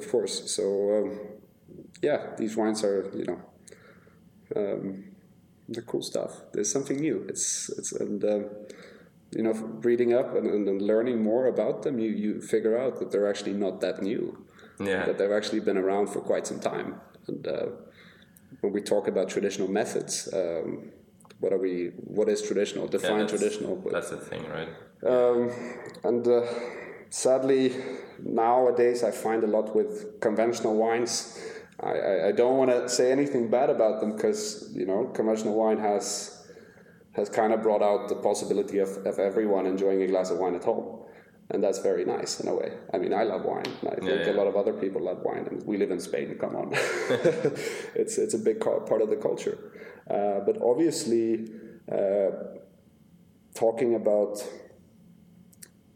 of 0.01 0.09
course. 0.11 0.51
So 0.57 0.65
um, 0.97 1.19
yeah, 2.03 2.35
these 2.39 2.57
wines 2.57 2.85
are 2.85 3.11
you 3.15 3.25
know 3.25 3.41
um, 4.57 5.05
the 5.69 5.83
cool 5.83 6.03
stuff. 6.03 6.33
There's 6.53 6.71
something 6.71 6.99
new. 7.01 7.25
It's 7.29 7.69
it's 7.79 7.93
and 7.93 8.25
um, 8.25 8.45
you 9.33 9.43
know 9.43 9.53
reading 9.83 10.13
up 10.15 10.35
and, 10.37 10.47
and, 10.47 10.69
and 10.69 10.83
learning 10.83 11.23
more 11.23 11.47
about 11.47 11.83
them, 11.83 11.99
you 11.99 12.11
you 12.11 12.41
figure 12.41 12.79
out 12.79 12.99
that 13.01 13.11
they're 13.11 13.29
actually 13.29 13.55
not 13.55 13.81
that 13.81 14.03
new. 14.03 14.45
Yeah. 14.79 15.07
That 15.07 15.17
they've 15.19 15.33
actually 15.33 15.61
been 15.61 15.79
around 15.79 16.09
for 16.09 16.21
quite 16.21 16.47
some 16.47 16.61
time. 16.61 17.01
And 17.29 17.47
uh, 17.49 17.67
when 18.61 18.73
we 18.75 18.83
talk 18.83 19.09
about 19.09 19.29
traditional 19.31 19.69
methods, 19.69 20.29
um, 20.35 20.93
what 21.41 21.53
are 21.53 21.59
we? 21.59 21.93
What 21.97 22.29
is 22.29 22.41
traditional? 22.43 22.85
Yeah, 22.85 22.91
Define 22.91 23.19
that's- 23.21 23.31
traditional. 23.41 23.75
but- 23.77 23.93
That's 23.93 24.11
the 24.11 24.19
thing, 24.19 24.45
right? 24.49 24.69
um, 25.05 25.51
and 26.05 26.27
uh, 26.29 26.43
sadly, 27.11 27.73
nowadays 28.23 29.03
I 29.03 29.11
find 29.11 29.45
a 29.45 29.47
lot 29.47 29.75
with 29.75 30.21
conventional 30.21 30.75
wines. 30.77 31.39
I, 31.81 31.91
I, 31.91 32.29
I 32.29 32.33
don't 32.33 32.57
want 32.57 32.71
to 32.71 32.89
say 32.89 33.13
anything 33.13 33.51
bad 33.51 33.71
about 33.71 34.01
them 34.01 34.17
because 34.17 34.71
you 34.75 34.87
know 34.87 35.07
conventional 35.07 35.55
wine 35.55 35.79
has 35.79 36.33
has 37.13 37.29
kind 37.29 37.53
of 37.53 37.63
brought 37.63 37.83
out 37.83 38.09
the 38.09 38.17
possibility 38.17 38.79
of, 38.79 38.89
of 39.07 39.19
everyone 39.19 39.67
enjoying 39.67 40.03
a 40.03 40.07
glass 40.07 40.31
of 40.31 40.39
wine 40.39 40.55
at 40.55 40.65
home, 40.65 41.01
and 41.51 41.63
that's 41.63 41.79
very 41.79 42.05
nice 42.05 42.41
in 42.41 42.49
a 42.49 42.55
way. 42.55 42.73
I 42.93 42.99
mean, 42.99 43.15
I 43.15 43.23
love 43.23 43.43
wine, 43.45 43.73
I 43.91 43.95
think 43.95 44.27
yeah. 44.27 44.31
a 44.31 44.37
lot 44.37 44.47
of 44.47 44.57
other 44.57 44.75
people 44.75 45.03
love 45.03 45.21
wine, 45.23 45.47
and 45.51 45.67
we 45.67 45.77
live 45.77 45.91
in 45.91 46.01
Spain. 46.01 46.37
Come 46.39 46.57
on, 46.57 46.71
it's 47.95 48.19
it's 48.19 48.35
a 48.35 48.39
big 48.39 48.61
part 48.61 49.01
of 49.01 49.11
the 49.11 49.17
culture, 49.17 49.59
uh, 50.11 50.41
but 50.47 50.61
obviously. 50.63 51.51
Uh, 51.91 52.57
talking 53.57 53.95
about 53.95 54.47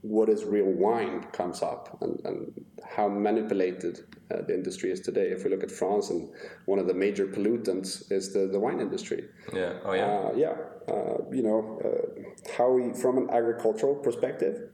what 0.03 0.29
is 0.29 0.45
real 0.45 0.67
wine 0.67 1.23
comes 1.33 1.63
up 1.63 1.99
and, 2.01 2.21
and 2.25 2.65
how 2.85 3.09
manipulated 3.09 4.01
uh, 4.31 4.43
the 4.43 4.55
industry 4.55 4.91
is 4.91 5.01
today. 5.01 5.29
If 5.31 5.45
we 5.45 5.51
look 5.51 5.63
at 5.63 5.71
France, 5.71 6.11
and 6.11 6.31
one 6.65 6.79
of 6.79 6.87
the 6.87 6.95
major 6.95 7.27
pollutants 7.27 8.11
is 8.11 8.33
the, 8.33 8.47
the 8.47 8.59
wine 8.59 8.81
industry. 8.81 9.25
Yeah. 9.53 9.75
Oh, 9.85 9.93
yeah. 9.93 10.07
Uh, 10.07 10.33
yeah, 10.37 10.55
uh, 10.89 11.19
you 11.31 11.43
know, 11.43 11.81
uh, 11.85 12.53
how 12.57 12.71
we, 12.73 12.95
from 12.95 13.19
an 13.19 13.31
agricultural 13.31 13.97
perspective, 13.97 14.71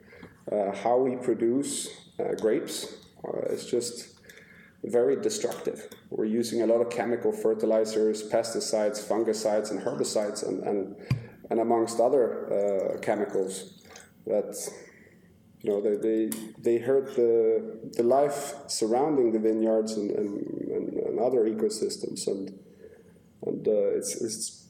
uh, 0.51 0.73
how 0.73 0.99
we 0.99 1.17
produce 1.17 1.89
uh, 2.21 2.35
grapes 2.41 2.97
uh, 3.27 3.53
is 3.53 3.67
just 3.67 4.17
very 4.85 5.21
destructive. 5.21 5.89
We're 6.11 6.27
using 6.27 6.63
a 6.63 6.67
lot 6.67 6.81
of 6.81 6.91
chemical 6.91 7.33
fertilizers, 7.33 8.23
pesticides, 8.29 9.03
fungicides, 9.03 9.73
and 9.73 9.81
herbicides, 9.81 10.47
and, 10.47 10.63
and, 10.63 10.97
and 11.51 11.61
amongst 11.61 11.99
other 11.99 12.53
uh, 12.53 12.99
chemicals 13.01 13.83
that 14.27 14.55
you 15.67 15.73
know 15.73 15.81
they, 15.81 15.97
they, 15.97 16.31
they 16.59 16.79
hurt 16.79 17.17
the, 17.17 17.91
the 17.97 18.03
life 18.03 18.55
surrounding 18.69 19.33
the 19.33 19.41
vineyards 19.41 19.93
and, 19.95 20.13
and, 20.13 20.41
and, 20.71 20.93
and 20.95 21.19
other 21.19 21.41
ecosystems. 21.45 22.27
And 22.29 22.57
and 23.45 23.67
uh, 23.67 23.97
it's, 23.99 24.21
it's 24.23 24.69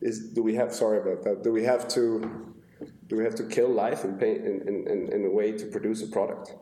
is 0.00 0.32
do 0.32 0.42
we 0.42 0.54
have 0.54 0.72
sorry 0.72 0.98
about 0.98 1.24
that 1.24 1.42
do 1.42 1.50
we 1.50 1.64
have 1.64 1.88
to 1.88 2.54
do 3.08 3.16
we 3.16 3.24
have 3.24 3.34
to 3.36 3.44
kill 3.44 3.68
life 3.68 4.04
in, 4.04 4.18
pay, 4.18 4.34
in, 4.34 4.62
in, 4.66 4.88
in, 4.88 5.12
in 5.12 5.24
a 5.24 5.30
way 5.30 5.52
to 5.52 5.66
produce 5.66 6.02
a 6.02 6.08
product? 6.08 6.54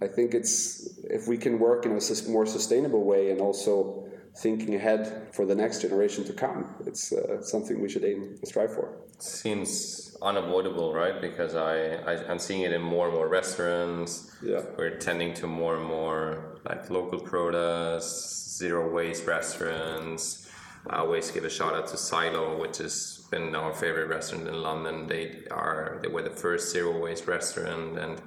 I 0.00 0.06
think 0.06 0.34
it's 0.34 0.98
if 1.04 1.28
we 1.28 1.36
can 1.36 1.58
work 1.58 1.86
in 1.86 1.92
a 1.92 2.28
more 2.28 2.46
sustainable 2.46 3.04
way 3.04 3.30
and 3.30 3.40
also 3.40 4.08
thinking 4.36 4.74
ahead 4.74 5.28
for 5.32 5.46
the 5.46 5.54
next 5.54 5.82
generation 5.82 6.24
to 6.24 6.32
come 6.32 6.74
it's 6.86 7.12
uh, 7.12 7.42
something 7.42 7.80
we 7.80 7.88
should 7.88 8.04
aim 8.04 8.36
and 8.38 8.48
strive 8.48 8.74
for. 8.74 8.96
Seems 9.18 10.05
unavoidable, 10.26 10.92
right? 10.92 11.20
Because 11.20 11.54
I, 11.54 11.94
I 12.10 12.12
I'm 12.28 12.38
seeing 12.38 12.62
it 12.62 12.72
in 12.72 12.82
more 12.82 13.06
and 13.06 13.14
more 13.14 13.28
restaurants. 13.28 14.36
Yeah. 14.42 14.62
We're 14.76 14.98
tending 14.98 15.32
to 15.34 15.46
more 15.46 15.76
and 15.76 15.86
more 15.86 16.58
like 16.68 16.90
local 16.90 17.20
products, 17.20 18.56
zero 18.58 18.92
waste 18.92 19.26
restaurants. 19.26 20.50
I 20.88 20.98
always 20.98 21.30
give 21.30 21.44
a 21.44 21.50
shout 21.50 21.74
out 21.74 21.88
to 21.88 21.96
Silo, 21.96 22.60
which 22.60 22.78
has 22.78 23.26
been 23.30 23.54
our 23.54 23.72
favorite 23.72 24.08
restaurant 24.08 24.46
in 24.46 24.62
London. 24.62 25.06
They 25.06 25.44
are 25.50 25.98
they 26.02 26.08
were 26.08 26.22
the 26.22 26.36
first 26.44 26.72
zero 26.72 27.00
waste 27.00 27.26
restaurant 27.26 27.98
and 27.98 28.20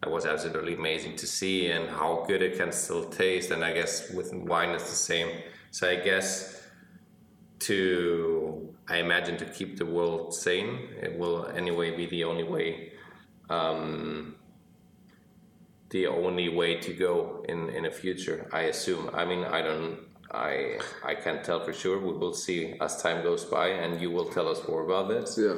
that 0.00 0.10
was 0.10 0.26
absolutely 0.26 0.74
amazing 0.74 1.16
to 1.16 1.26
see 1.26 1.70
and 1.70 1.88
how 1.88 2.24
good 2.26 2.42
it 2.42 2.58
can 2.58 2.72
still 2.72 3.04
taste 3.04 3.50
and 3.50 3.64
I 3.64 3.72
guess 3.72 4.10
with 4.10 4.32
wine 4.34 4.70
it's 4.70 4.90
the 4.90 4.96
same. 5.12 5.28
So 5.70 5.88
I 5.88 5.96
guess 5.96 6.63
to 7.66 8.74
I 8.88 8.96
imagine 8.98 9.36
to 9.38 9.46
keep 9.46 9.78
the 9.78 9.86
world 9.86 10.34
sane. 10.34 10.88
It 11.02 11.18
will 11.18 11.46
anyway 11.46 11.96
be 11.96 12.06
the 12.06 12.24
only 12.24 12.44
way, 12.44 12.92
um, 13.48 14.36
the 15.90 16.06
only 16.06 16.48
way 16.48 16.76
to 16.80 16.92
go 16.92 17.44
in 17.48 17.70
in 17.70 17.84
the 17.84 17.90
future. 17.90 18.48
I 18.52 18.62
assume. 18.62 19.10
I 19.14 19.24
mean, 19.24 19.44
I 19.44 19.62
don't. 19.62 19.98
I 20.30 20.78
I 21.04 21.14
can't 21.14 21.42
tell 21.44 21.64
for 21.64 21.72
sure. 21.72 21.98
We 21.98 22.12
will 22.12 22.34
see 22.34 22.74
as 22.80 23.02
time 23.02 23.22
goes 23.22 23.44
by, 23.44 23.68
and 23.68 24.00
you 24.00 24.10
will 24.10 24.26
tell 24.26 24.48
us 24.48 24.60
more 24.68 24.84
about 24.84 25.08
this. 25.08 25.38
yeah 25.38 25.56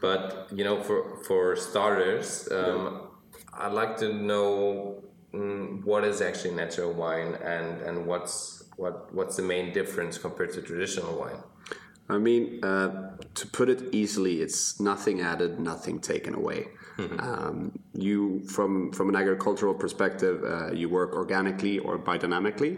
But 0.00 0.48
you 0.52 0.64
know, 0.64 0.82
for 0.82 1.22
for 1.24 1.56
starters, 1.56 2.48
um, 2.52 3.08
I'd 3.54 3.72
like 3.72 3.96
to 3.98 4.12
know 4.12 5.02
mm, 5.32 5.84
what 5.84 6.04
is 6.04 6.20
actually 6.20 6.54
natural 6.54 6.92
wine, 6.92 7.34
and 7.42 7.80
and 7.82 8.06
what's 8.06 8.61
what 8.82 9.14
what's 9.14 9.36
the 9.36 9.46
main 9.54 9.72
difference 9.72 10.14
compared 10.26 10.52
to 10.54 10.60
traditional 10.70 11.12
wine. 11.22 11.40
I 12.08 12.18
mean, 12.18 12.44
uh, 12.64 12.88
to 13.40 13.44
put 13.58 13.68
it 13.74 13.80
easily, 14.00 14.34
it's 14.44 14.80
nothing 14.80 15.16
added, 15.32 15.52
nothing 15.72 15.96
taken 16.12 16.34
away. 16.34 16.60
Um, 17.28 17.56
you, 17.94 18.40
from 18.54 18.92
from 18.96 19.06
an 19.12 19.16
agricultural 19.22 19.74
perspective, 19.84 20.36
uh, 20.54 20.72
you 20.80 20.88
work 21.00 21.12
organically 21.22 21.78
or 21.78 21.98
biodynamically. 22.08 22.72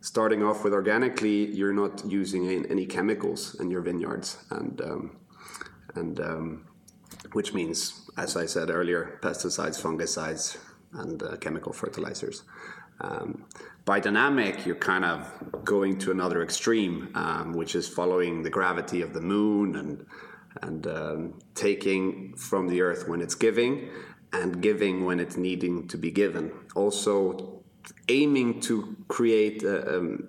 Starting 0.00 0.42
off 0.48 0.58
with 0.64 0.74
organically, 0.74 1.38
you're 1.58 1.78
not 1.84 1.94
using 2.20 2.42
any, 2.48 2.68
any 2.74 2.86
chemicals 2.86 3.40
in 3.60 3.70
your 3.70 3.82
vineyards, 3.88 4.28
and 4.50 4.80
um, 4.90 5.02
and 5.94 6.20
um, 6.20 6.44
which 7.32 7.54
means, 7.58 7.76
as 8.16 8.36
I 8.36 8.46
said 8.54 8.68
earlier, 8.78 9.18
pesticides, 9.22 9.78
fungicides, 9.86 10.46
and 11.02 11.22
uh, 11.22 11.36
chemical 11.44 11.72
fertilizers. 11.72 12.42
Um, 13.00 13.44
biodynamic, 13.84 14.64
you're 14.64 14.76
kind 14.76 15.04
of 15.04 15.64
going 15.64 15.98
to 15.98 16.10
another 16.10 16.42
extreme, 16.42 17.10
um, 17.14 17.52
which 17.52 17.74
is 17.74 17.88
following 17.88 18.42
the 18.42 18.50
gravity 18.50 19.02
of 19.02 19.12
the 19.12 19.20
moon 19.20 19.76
and 19.76 20.06
and 20.60 20.86
um, 20.86 21.38
taking 21.54 22.36
from 22.36 22.68
the 22.68 22.82
earth 22.82 23.08
when 23.08 23.22
it's 23.22 23.34
giving 23.34 23.88
and 24.34 24.60
giving 24.62 25.04
when 25.06 25.18
it's 25.18 25.36
needing 25.36 25.88
to 25.88 25.96
be 25.96 26.10
given. 26.10 26.52
Also, 26.74 27.62
aiming 28.08 28.60
to 28.60 28.96
create 29.08 29.62
a, 29.62 29.98
um, 29.98 30.28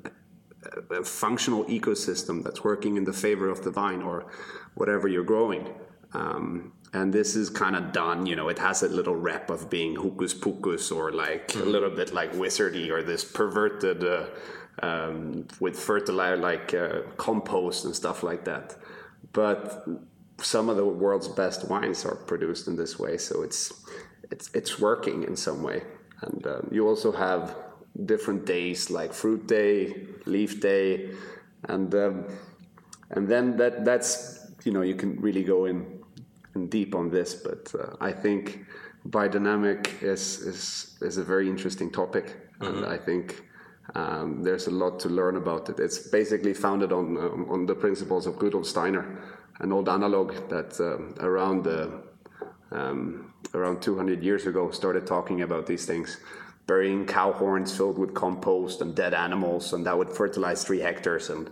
a 0.92 1.04
functional 1.04 1.66
ecosystem 1.66 2.44
that's 2.44 2.64
working 2.64 2.96
in 2.96 3.04
the 3.04 3.14
favor 3.14 3.50
of 3.50 3.64
the 3.64 3.72
vine 3.72 4.02
or 4.02 4.32
whatever 4.76 5.08
you're 5.08 5.24
growing. 5.24 5.68
Um, 6.14 6.74
and 6.94 7.12
this 7.12 7.36
is 7.36 7.50
kind 7.50 7.76
of 7.76 7.92
done, 7.92 8.26
you 8.28 8.36
know, 8.36 8.50
it 8.50 8.60
has 8.60 8.84
a 8.84 8.88
little 8.88 9.16
rep 9.16 9.50
of 9.50 9.70
being 9.70 9.96
hocus 9.96 10.34
pocus 10.34 10.92
or 10.92 11.12
like 11.12 11.56
a 11.56 11.66
little 11.66 11.90
bit 11.90 12.14
like 12.14 12.32
wizardy 12.34 12.92
or 12.92 13.02
this 13.02 13.26
perverted 13.26 14.04
uh, 14.04 14.26
um, 14.84 15.48
with 15.60 15.78
fertilizer 15.78 16.38
like 16.38 16.74
uh, 16.74 17.02
compost 17.18 17.86
and 17.86 17.96
stuff 17.96 18.22
like 18.22 18.46
that. 18.46 18.76
But 19.32 19.88
some 20.38 20.70
of 20.70 20.78
the 20.78 20.86
world's 20.86 21.28
best 21.28 21.68
wines 21.68 22.06
are 22.06 22.16
produced 22.16 22.68
in 22.68 22.76
this 22.76 23.00
way, 23.00 23.18
so 23.18 23.42
it's 23.42 23.74
it's 24.30 24.52
it's 24.54 24.80
working 24.80 25.24
in 25.24 25.36
some 25.36 25.64
way. 25.64 25.84
And 26.22 26.46
um, 26.46 26.70
you 26.72 26.88
also 26.88 27.12
have 27.12 27.56
different 28.06 28.46
days 28.46 28.92
like 28.92 29.14
fruit 29.14 29.48
day, 29.48 30.06
leaf 30.26 30.62
day, 30.62 31.12
and 31.64 31.94
um, 31.96 32.26
and 33.10 33.28
then 33.28 33.58
that 33.58 33.84
that's 33.84 34.52
you 34.64 34.72
know 34.72 34.82
you 34.82 34.96
can 34.96 35.20
really 35.20 35.44
go 35.44 35.66
in 35.66 35.93
deep 36.70 36.96
on 36.96 37.10
this, 37.10 37.34
but 37.34 37.74
uh, 37.80 37.96
I 38.00 38.12
think 38.12 38.66
biodynamic 39.08 40.02
is 40.02 40.40
is 40.40 40.98
is 41.02 41.18
a 41.18 41.24
very 41.24 41.50
interesting 41.50 41.92
topic, 41.92 42.36
and 42.60 42.86
I 42.86 42.98
think. 42.98 43.44
Um, 43.96 44.42
there's 44.44 44.68
a 44.68 44.72
lot 44.72 44.98
to 45.02 45.10
learn 45.10 45.36
about 45.36 45.68
it. 45.68 45.78
It's 45.78 46.08
basically 46.08 46.54
founded 46.54 46.94
on 46.94 47.18
um, 47.18 47.48
on 47.50 47.66
the 47.66 47.76
principles 47.76 48.26
of 48.26 48.42
Rudolf 48.42 48.66
Steiner, 48.66 49.22
an 49.60 49.74
old 49.74 49.90
analog 49.90 50.32
that 50.48 50.80
um, 50.80 51.14
around 51.20 51.68
um, 52.72 53.34
around 53.54 53.82
200 53.82 54.24
years 54.24 54.46
ago 54.46 54.72
started 54.72 55.06
talking 55.06 55.42
about 55.42 55.66
these 55.68 55.86
things 55.86 56.18
burying 56.66 57.06
cow 57.06 57.32
horns 57.32 57.76
filled 57.76 57.98
with 57.98 58.14
compost 58.14 58.82
and 58.82 58.96
dead 58.96 59.14
animals 59.14 59.74
and 59.74 59.86
that 59.86 59.98
would 59.98 60.10
fertilize 60.10 60.64
three 60.64 60.80
hectares 60.80 61.30
and 61.30 61.50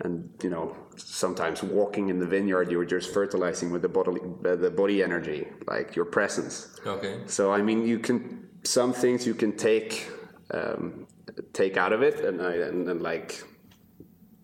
and 0.00 0.30
you 0.42 0.50
know 0.50 0.74
sometimes 0.96 1.62
walking 1.62 2.08
in 2.08 2.18
the 2.18 2.26
vineyard 2.26 2.70
you're 2.70 2.84
just 2.84 3.12
fertilizing 3.12 3.70
with 3.70 3.82
the 3.82 3.88
bodily 3.88 4.20
uh, 4.44 4.56
the 4.56 4.70
body 4.70 5.02
energy 5.02 5.46
like 5.66 5.94
your 5.96 6.04
presence 6.04 6.68
Okay. 6.86 7.14
so 7.26 7.52
i 7.52 7.60
mean 7.62 7.86
you 7.86 7.98
can 7.98 8.48
some 8.64 8.92
things 8.92 9.26
you 9.26 9.34
can 9.34 9.52
take 9.56 10.08
um, 10.52 11.06
take 11.52 11.76
out 11.76 11.92
of 11.92 12.02
it 12.02 12.20
and, 12.20 12.42
I- 12.42 12.56
and 12.68 12.88
and 12.88 13.00
like 13.00 13.42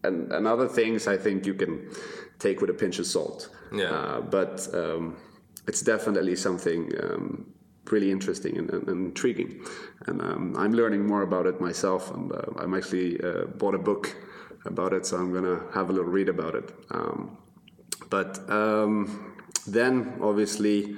and 0.04 0.32
and 0.32 0.46
other 0.46 0.68
things 0.68 1.06
I 1.08 1.16
think 1.16 1.46
you 1.46 1.54
can 1.54 1.90
take 2.38 2.60
with 2.60 2.70
a 2.70 2.74
pinch 2.74 2.98
of 3.00 3.06
salt. 3.06 3.48
Yeah. 3.72 3.90
Uh, 3.90 4.20
but 4.20 4.68
um, 4.74 5.16
it's 5.66 5.82
definitely 5.82 6.36
something 6.36 6.92
um, 7.02 7.46
really 7.90 8.10
interesting 8.12 8.56
and, 8.58 8.70
and, 8.70 8.88
and 8.88 9.06
intriguing, 9.06 9.64
and 10.06 10.20
um, 10.22 10.54
I'm 10.56 10.72
learning 10.72 11.06
more 11.06 11.22
about 11.22 11.46
it 11.46 11.60
myself. 11.60 12.14
And 12.14 12.30
uh, 12.30 12.42
I'm 12.62 12.72
actually 12.74 13.20
uh, 13.20 13.46
bought 13.58 13.74
a 13.74 13.78
book 13.78 14.14
about 14.66 14.92
it, 14.92 15.06
so 15.06 15.16
I'm 15.16 15.32
gonna 15.32 15.62
have 15.72 15.90
a 15.90 15.92
little 15.92 16.10
read 16.10 16.28
about 16.28 16.54
it. 16.54 16.72
Um, 16.90 17.38
but 18.10 18.38
um, 18.50 19.34
then, 19.66 20.18
obviously, 20.20 20.96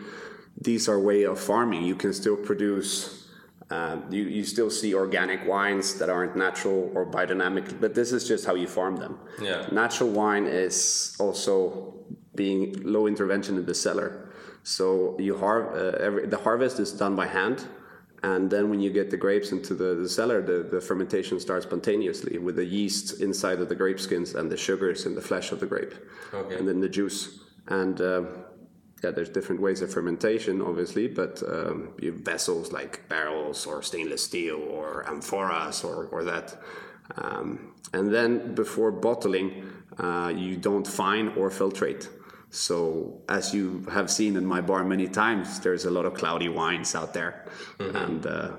these 0.61 0.89
are 0.89 0.99
way 0.99 1.25
of 1.25 1.39
farming. 1.39 1.85
You 1.85 1.95
can 1.95 2.13
still 2.13 2.37
produce. 2.37 3.29
Uh, 3.71 3.99
you, 4.11 4.23
you 4.23 4.45
still 4.45 4.71
see 4.71 4.95
organic 4.95 5.47
wines 5.47 5.99
that 5.99 6.09
aren't 6.09 6.35
natural 6.37 6.91
or 6.95 7.05
biodynamic, 7.05 7.79
but 7.81 7.95
this 7.95 8.13
is 8.13 8.27
just 8.27 8.47
how 8.47 8.55
you 8.55 8.67
farm 8.67 8.97
them. 8.97 9.19
Yeah. 9.43 9.67
Natural 9.71 10.09
wine 10.09 10.47
is 10.47 11.15
also 11.21 11.95
being 12.35 12.81
low 12.83 13.07
intervention 13.07 13.59
in 13.59 13.67
the 13.67 13.75
cellar. 13.75 14.33
So 14.63 15.17
you 15.19 15.37
har- 15.37 15.77
uh, 15.77 15.99
every, 16.01 16.27
the 16.27 16.39
harvest 16.39 16.81
is 16.81 16.93
done 16.93 17.15
by 17.15 17.27
hand, 17.27 17.67
and 18.23 18.51
then 18.51 18.69
when 18.71 18.81
you 18.81 18.91
get 18.91 19.11
the 19.11 19.17
grapes 19.17 19.53
into 19.53 19.75
the, 19.75 19.95
the 19.95 20.09
cellar, 20.09 20.43
the, 20.43 20.63
the 20.69 20.81
fermentation 20.81 21.39
starts 21.39 21.67
spontaneously 21.67 22.39
with 22.39 22.57
the 22.57 22.65
yeast 22.65 23.21
inside 23.21 23.61
of 23.61 23.69
the 23.69 23.75
grape 23.77 24.01
skins 24.01 24.35
and 24.35 24.51
the 24.51 24.57
sugars 24.57 25.07
in 25.07 25.15
the 25.15 25.21
flesh 25.21 25.53
of 25.53 25.61
the 25.61 25.67
grape, 25.67 25.95
Okay. 26.35 26.57
and 26.57 26.67
then 26.67 26.81
the 26.81 26.89
juice. 26.89 27.39
And 27.69 28.01
uh, 28.01 28.23
yeah, 29.05 29.11
there's 29.13 29.29
different 29.29 29.61
ways 29.61 29.83
of 29.83 29.93
fermentation, 29.93 30.61
obviously, 30.61 31.07
but 31.07 31.43
um, 31.49 31.91
you 32.01 32.13
have 32.13 32.21
vessels 32.23 32.73
like 32.73 33.09
barrels 33.09 33.67
or 33.67 33.83
stainless 33.83 34.25
steel 34.25 34.61
or 34.63 35.05
amphoras 35.05 35.85
or, 35.85 36.07
or 36.07 36.25
that. 36.25 36.61
Um, 37.17 37.75
and 37.93 38.13
then 38.13 38.55
before 38.55 38.91
bottling, 38.91 39.65
uh, 39.99 40.33
you 40.35 40.57
don't 40.57 40.87
fine 40.87 41.29
or 41.37 41.51
filtrate. 41.51 42.09
So, 42.51 43.23
as 43.29 43.53
you 43.53 43.85
have 43.93 44.11
seen 44.11 44.37
in 44.37 44.47
my 44.47 44.61
bar 44.61 44.83
many 44.83 45.07
times, 45.07 45.61
there's 45.61 45.85
a 45.85 45.91
lot 45.91 46.07
of 46.07 46.15
cloudy 46.15 46.49
wines 46.49 46.95
out 46.95 47.13
there. 47.13 47.45
And 47.79 48.27
uh, 48.27 48.53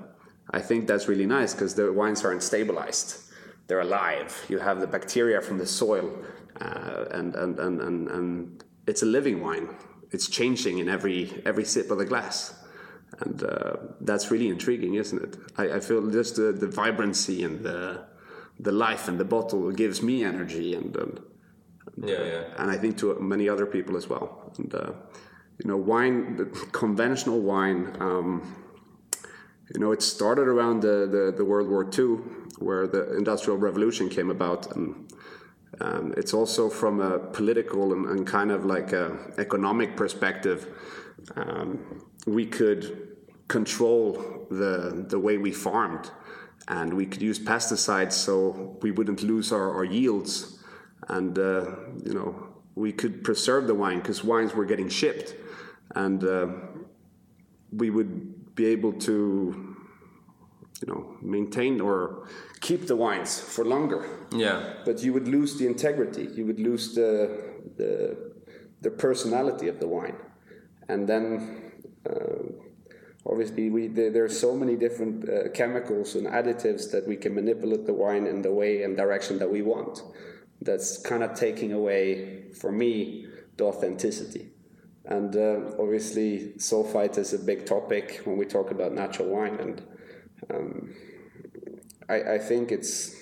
I 0.50 0.60
think 0.60 0.86
that's 0.86 1.08
really 1.08 1.26
nice 1.26 1.54
because 1.54 1.74
the 1.74 1.92
wines 1.92 2.24
aren't 2.24 2.42
stabilized, 2.42 3.18
they're 3.66 3.80
alive. 3.80 4.44
You 4.48 4.58
have 4.58 4.80
the 4.80 4.86
bacteria 4.86 5.40
from 5.40 5.58
the 5.58 5.66
soil, 5.66 6.16
uh, 6.60 7.06
and, 7.10 7.34
and, 7.34 7.58
and, 7.58 7.80
and, 7.80 8.08
and 8.08 8.64
it's 8.86 9.02
a 9.02 9.06
living 9.06 9.40
wine. 9.40 9.68
It's 10.12 10.28
changing 10.28 10.78
in 10.78 10.88
every, 10.88 11.42
every 11.44 11.64
sip 11.64 11.90
of 11.90 11.98
the 11.98 12.04
glass. 12.04 12.54
And 13.20 13.42
uh, 13.42 13.76
that's 14.00 14.30
really 14.30 14.48
intriguing, 14.48 14.94
isn't 14.94 15.22
it? 15.22 15.36
I, 15.56 15.76
I 15.76 15.80
feel 15.80 16.08
just 16.10 16.36
the, 16.36 16.52
the 16.52 16.68
vibrancy 16.68 17.42
and 17.42 17.62
the, 17.62 18.06
the 18.58 18.72
life 18.72 19.08
in 19.08 19.18
the 19.18 19.24
bottle 19.24 19.70
gives 19.72 20.02
me 20.02 20.24
energy 20.24 20.74
and, 20.74 20.94
and 20.96 21.20
Yeah, 22.02 22.22
yeah. 22.22 22.42
and 22.58 22.70
I 22.70 22.76
think 22.76 22.98
to 22.98 23.18
many 23.20 23.48
other 23.48 23.66
people 23.66 23.96
as 23.96 24.08
well. 24.08 24.52
And 24.58 24.74
uh, 24.74 24.92
you 25.62 25.68
know, 25.68 25.76
wine, 25.76 26.36
the 26.36 26.46
conventional 26.72 27.40
wine. 27.40 27.96
Um, 28.00 28.56
you 29.74 29.80
know, 29.80 29.92
it 29.92 30.02
started 30.02 30.48
around 30.48 30.80
the, 30.80 31.06
the, 31.06 31.34
the 31.36 31.44
World 31.44 31.68
War 31.68 31.88
II, 31.96 32.16
where 32.58 32.88
the 32.88 33.16
Industrial 33.16 33.56
Revolution 33.56 34.08
came 34.08 34.30
about, 34.30 34.74
and 34.74 35.12
um, 35.80 36.12
it's 36.16 36.34
also 36.34 36.68
from 36.68 37.00
a 37.00 37.18
political 37.18 37.92
and, 37.92 38.06
and 38.06 38.26
kind 38.26 38.50
of 38.50 38.64
like 38.64 38.92
a 38.92 39.16
economic 39.38 39.96
perspective. 39.96 40.66
Um, 41.36 42.02
we 42.26 42.46
could 42.46 43.16
control 43.48 44.46
the 44.50 45.04
the 45.08 45.18
way 45.18 45.38
we 45.38 45.52
farmed, 45.52 46.10
and 46.66 46.92
we 46.94 47.06
could 47.06 47.22
use 47.22 47.38
pesticides 47.38 48.12
so 48.12 48.76
we 48.82 48.90
wouldn't 48.90 49.22
lose 49.22 49.52
our, 49.52 49.72
our 49.72 49.84
yields 49.84 50.59
and 51.08 51.38
uh, 51.38 51.66
you 52.04 52.14
know 52.14 52.48
we 52.74 52.92
could 52.92 53.24
preserve 53.24 53.66
the 53.66 53.74
wine 53.74 53.98
because 53.98 54.24
wines 54.24 54.54
were 54.54 54.64
getting 54.64 54.88
shipped, 54.88 55.34
and 55.94 56.24
uh, 56.24 56.48
we 57.72 57.90
would 57.90 58.54
be 58.54 58.66
able 58.66 58.92
to 58.92 59.76
you 60.80 60.86
know 60.86 61.16
maintain 61.20 61.80
or 61.80 62.28
keep 62.60 62.86
the 62.86 62.96
wines 62.96 63.40
for 63.40 63.64
longer. 63.64 64.06
Yeah. 64.32 64.74
But 64.84 65.02
you 65.02 65.12
would 65.12 65.28
lose 65.28 65.58
the 65.58 65.66
integrity. 65.66 66.28
You 66.34 66.46
would 66.46 66.60
lose 66.60 66.94
the 66.94 67.40
the, 67.76 68.32
the 68.80 68.90
personality 68.90 69.68
of 69.68 69.80
the 69.80 69.88
wine, 69.88 70.16
and 70.88 71.08
then. 71.08 71.72
Uh, 72.08 72.66
Obviously, 73.26 73.68
we, 73.68 73.86
there, 73.86 74.24
are 74.24 74.30
so 74.30 74.56
many 74.56 74.76
different 74.76 75.28
uh, 75.28 75.50
chemicals 75.50 76.14
and 76.14 76.26
additives 76.26 76.90
that 76.90 77.06
we 77.06 77.16
can 77.16 77.34
manipulate 77.34 77.84
the 77.84 77.92
wine 77.92 78.26
in 78.26 78.40
the 78.40 78.50
way 78.50 78.82
and 78.82 78.96
direction 78.96 79.38
that 79.38 79.50
we 79.50 79.60
want 79.60 80.02
that's 80.62 80.98
kind 80.98 81.22
of 81.22 81.34
taking 81.34 81.72
away, 81.72 82.50
for 82.60 82.70
me, 82.72 83.26
the 83.56 83.64
authenticity. 83.64 84.50
And 85.04 85.34
uh, 85.34 85.72
obviously, 85.78 86.52
sulfite 86.58 87.18
is 87.18 87.32
a 87.32 87.38
big 87.38 87.66
topic 87.66 88.20
when 88.24 88.36
we 88.36 88.44
talk 88.44 88.70
about 88.70 88.92
natural 88.92 89.28
wine. 89.28 89.54
And 89.58 89.82
um, 90.52 90.94
I, 92.08 92.34
I 92.34 92.38
think 92.38 92.70
it's 92.70 93.16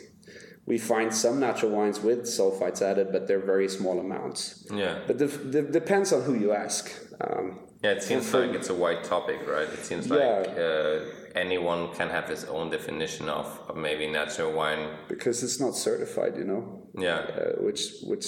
we 0.67 0.77
find 0.77 1.15
some 1.15 1.41
natural 1.41 1.73
wines 1.73 2.01
with 2.01 2.25
sulfites 2.25 2.83
added, 2.83 3.09
but 3.11 3.27
they're 3.27 3.39
very 3.55 3.69
small 3.71 3.99
amounts. 3.99 4.67
Yeah. 4.71 4.99
But 5.07 5.17
the, 5.19 5.27
the, 5.27 5.63
depends 5.63 6.13
on 6.13 6.23
who 6.23 6.35
you 6.35 6.53
ask. 6.53 6.91
Um, 7.21 7.61
Yeah, 7.83 7.93
it 7.93 8.03
seems 8.03 8.29
for- 8.29 8.45
like 8.47 8.55
it's 8.55 8.69
a 8.69 8.75
wide 8.75 9.03
topic, 9.05 9.39
right? 9.47 9.69
It 9.69 9.85
seems 9.85 10.09
Yeah. 10.09 10.17
like 10.17 10.49
uh, 10.51 10.99
anyone 11.39 11.93
can 11.95 12.09
have 12.11 12.29
his 12.29 12.45
own 12.45 12.71
definition 12.71 13.29
of, 13.29 13.47
of 13.69 13.77
maybe 13.77 14.07
natural 14.07 14.53
wine. 14.53 14.89
because 15.09 15.43
it's 15.43 15.61
not 15.61 15.75
certified, 15.77 16.37
you 16.37 16.45
know. 16.45 16.83
Yeah. 16.99 17.19
uh, 17.19 17.63
which 17.67 17.83
which 18.03 18.27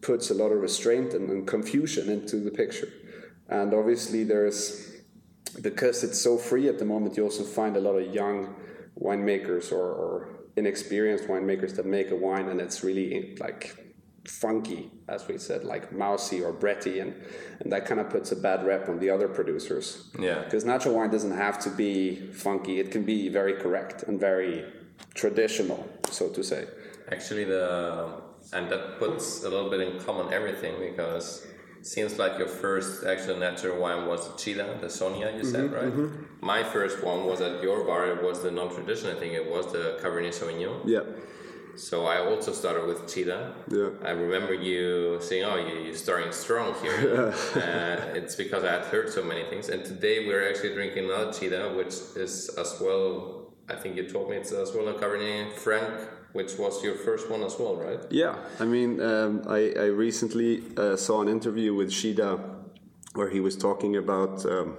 puts 0.00 0.30
a 0.30 0.34
lot 0.34 0.50
of 0.52 0.60
restraint 0.60 1.12
and, 1.14 1.28
and 1.30 1.46
confusion 1.46 2.08
into 2.08 2.36
the 2.36 2.50
picture. 2.50 2.90
And 3.48 3.74
obviously, 3.74 4.24
there's 4.24 4.92
because 5.62 6.04
it's 6.04 6.20
so 6.20 6.36
free 6.36 6.68
at 6.68 6.78
the 6.78 6.84
moment. 6.84 7.16
You 7.16 7.24
also 7.24 7.44
find 7.44 7.76
a 7.76 7.80
lot 7.80 7.96
of 8.00 8.14
young 8.14 8.54
winemakers 9.00 9.72
or, 9.72 9.88
or 10.02 10.10
inexperienced 10.56 11.24
winemakers 11.28 11.74
that 11.76 11.86
make 11.86 12.10
a 12.10 12.16
wine, 12.16 12.48
and 12.48 12.60
it's 12.60 12.82
really 12.82 13.36
like 13.40 13.87
funky, 14.28 14.90
as 15.08 15.26
we 15.26 15.38
said, 15.38 15.64
like 15.64 15.92
mousy 15.92 16.42
or 16.42 16.52
bretty, 16.52 17.00
and 17.00 17.14
and 17.60 17.72
that 17.72 17.86
kind 17.86 18.00
of 18.00 18.10
puts 18.10 18.32
a 18.32 18.36
bad 18.36 18.64
rep 18.64 18.88
on 18.88 18.98
the 18.98 19.10
other 19.10 19.28
producers. 19.28 20.08
Yeah. 20.18 20.44
Because 20.44 20.64
natural 20.64 20.94
wine 20.94 21.10
doesn't 21.10 21.36
have 21.36 21.58
to 21.60 21.70
be 21.70 22.30
funky; 22.32 22.80
it 22.80 22.90
can 22.90 23.04
be 23.04 23.28
very 23.28 23.54
correct 23.54 24.04
and 24.04 24.20
very 24.20 24.64
traditional, 25.14 25.88
so 26.10 26.28
to 26.30 26.42
say. 26.44 26.66
Actually, 27.10 27.44
the 27.44 28.22
and 28.52 28.70
that 28.70 28.98
puts 28.98 29.44
a 29.44 29.48
little 29.48 29.70
bit 29.70 29.80
in 29.80 30.00
common 30.00 30.32
everything 30.32 30.74
because 30.80 31.46
it 31.78 31.86
seems 31.86 32.18
like 32.18 32.38
your 32.38 32.48
first 32.48 33.04
actual 33.04 33.36
natural 33.36 33.78
wine 33.78 34.06
was 34.06 34.26
the 34.28 34.34
Tschida, 34.34 34.80
the 34.80 34.88
Sonia, 34.88 35.32
you 35.36 35.44
said, 35.44 35.66
mm-hmm, 35.66 35.74
right? 35.74 35.92
Mm-hmm. 35.92 36.46
My 36.46 36.64
first 36.64 37.04
one 37.04 37.26
was 37.26 37.40
at 37.40 37.62
your 37.62 37.84
bar. 37.84 38.06
It 38.06 38.22
was 38.22 38.42
the 38.42 38.50
non-traditional. 38.50 39.16
I 39.16 39.20
think 39.20 39.34
it 39.34 39.50
was 39.50 39.70
the 39.72 39.98
Cabernet 40.02 40.32
Sauvignon. 40.32 40.82
Yeah. 40.86 41.00
So 41.78 42.06
I 42.06 42.18
also 42.18 42.52
started 42.52 42.86
with 42.86 43.02
Tschida. 43.04 43.52
Yeah. 43.70 43.90
I 44.04 44.10
remember 44.10 44.52
you 44.52 45.18
saying, 45.20 45.44
"Oh, 45.44 45.56
you- 45.56 45.82
you're 45.86 45.94
starting 45.94 46.32
strong 46.32 46.74
here." 46.82 47.32
uh, 47.54 48.18
it's 48.18 48.34
because 48.34 48.64
I 48.64 48.72
had 48.78 48.84
heard 48.92 49.08
so 49.10 49.22
many 49.22 49.44
things. 49.50 49.68
And 49.68 49.84
today 49.84 50.26
we're 50.26 50.44
actually 50.48 50.74
drinking 50.74 51.04
another 51.04 51.30
Tschida, 51.30 51.76
which 51.76 51.94
is 52.24 52.48
as 52.62 52.70
well. 52.80 53.04
I 53.68 53.76
think 53.76 53.96
you 53.96 54.08
told 54.08 54.30
me 54.30 54.36
it's 54.36 54.50
as 54.52 54.72
well 54.74 54.88
a 54.88 54.94
Cabernet 54.94 55.52
Franc, 55.52 55.92
which 56.32 56.52
was 56.58 56.82
your 56.82 56.94
first 57.06 57.30
one 57.30 57.42
as 57.42 57.54
well, 57.60 57.76
right? 57.76 58.00
Yeah, 58.10 58.34
I 58.58 58.64
mean, 58.64 59.00
um, 59.00 59.42
I, 59.46 59.60
I 59.78 59.86
recently 60.06 60.62
uh, 60.76 60.96
saw 60.96 61.20
an 61.22 61.28
interview 61.28 61.74
with 61.74 61.90
Tschida 61.90 62.40
where 63.14 63.28
he 63.30 63.40
was 63.40 63.56
talking 63.56 63.94
about 63.96 64.44
um, 64.46 64.76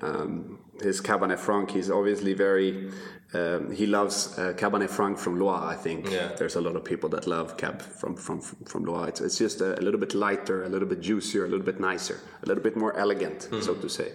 um, 0.00 0.58
his 0.82 1.00
Cabernet 1.00 1.38
Franc. 1.38 1.70
He's 1.70 1.90
obviously 1.90 2.34
very, 2.34 2.90
um, 3.34 3.70
he 3.72 3.86
loves 3.86 4.38
uh, 4.38 4.52
Cabernet 4.56 4.90
Franc 4.90 5.18
from 5.18 5.38
Loire, 5.38 5.70
I 5.70 5.74
think. 5.74 6.10
Yeah. 6.10 6.32
There's 6.36 6.56
a 6.56 6.60
lot 6.60 6.76
of 6.76 6.84
people 6.84 7.08
that 7.10 7.26
love 7.26 7.56
Cab 7.56 7.80
from, 7.80 8.14
from, 8.14 8.40
from 8.40 8.84
Loire. 8.84 9.08
It's, 9.08 9.20
it's 9.20 9.38
just 9.38 9.60
a, 9.60 9.78
a 9.78 9.82
little 9.82 10.00
bit 10.00 10.14
lighter, 10.14 10.64
a 10.64 10.68
little 10.68 10.88
bit 10.88 11.00
juicier, 11.00 11.44
a 11.44 11.48
little 11.48 11.64
bit 11.64 11.80
nicer, 11.80 12.20
a 12.42 12.46
little 12.46 12.62
bit 12.62 12.76
more 12.76 12.96
elegant, 12.96 13.48
so 13.62 13.74
to 13.74 13.88
say. 13.88 14.12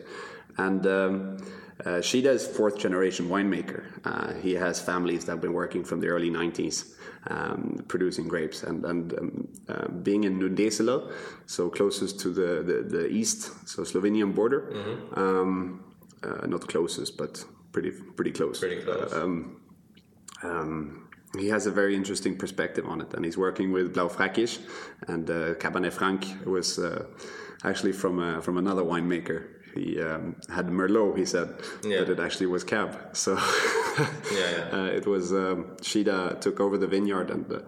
And 0.58 0.86
um, 0.86 1.38
uh, 1.86 2.00
Tschida 2.00 2.28
is 2.28 2.46
fourth 2.46 2.78
generation 2.78 3.28
winemaker. 3.28 3.86
Uh, 4.06 4.34
he 4.36 4.54
has 4.54 4.80
families 4.80 5.26
that 5.26 5.34
have 5.34 5.42
been 5.42 5.54
working 5.54 5.84
from 5.84 6.00
the 6.00 6.08
early 6.08 6.30
90s 6.30 6.94
um, 7.30 7.84
producing 7.88 8.28
grapes 8.28 8.64
and, 8.64 8.86
and 8.86 9.14
um, 9.14 9.48
uh, 9.68 9.88
being 9.90 10.24
in 10.24 10.40
Neusiedlersee, 10.40 11.12
so 11.46 11.70
closest 11.70 12.20
to 12.22 12.30
the, 12.30 12.64
the, 12.64 12.98
the 12.98 13.08
east, 13.08 13.68
so 13.68 13.84
Slovenian 13.84 14.34
border. 14.34 14.72
Um, 15.16 15.84
uh, 16.24 16.48
not 16.48 16.68
closest, 16.68 17.16
but 17.18 17.46
pretty 17.72 17.92
pretty 18.16 18.32
close. 18.32 18.60
Pretty 18.60 18.82
close. 18.82 19.14
um, 19.14 19.62
um, 20.44 21.08
he 21.38 21.48
has 21.50 21.68
a 21.68 21.72
very 21.72 21.96
interesting 21.96 22.38
perspective 22.38 22.86
on 22.88 23.02
it, 23.02 23.14
and 23.14 23.26
he's 23.26 23.38
working 23.38 23.72
with 23.72 23.94
Blaufränkisch 23.96 24.60
and 25.08 25.30
uh, 25.30 25.54
Cabernet 25.56 25.94
Franc 25.94 26.26
was 26.46 26.80
uh, 26.80 27.06
actually 27.64 27.92
from 27.92 28.20
uh, 28.20 28.42
from 28.42 28.58
another 28.58 28.84
winemaker. 28.84 29.44
He 29.76 30.02
um, 30.02 30.36
had 30.50 30.68
Merlot, 30.70 31.18
he 31.18 31.26
said, 31.26 31.50
Yeah. 31.84 32.00
but 32.00 32.10
it 32.10 32.20
actually 32.20 32.48
was 32.48 32.64
Cab. 32.64 32.98
So 33.14 33.36
Yeah, 33.36 34.52
yeah. 34.58 34.70
uh, 34.78 34.86
it 35.00 35.06
was 35.06 35.32
um, 35.32 35.76
Tschida 35.82 36.40
took 36.42 36.60
over 36.60 36.78
the 36.80 36.88
vineyard 36.88 37.30
and 37.32 37.46
uh, 37.52 37.60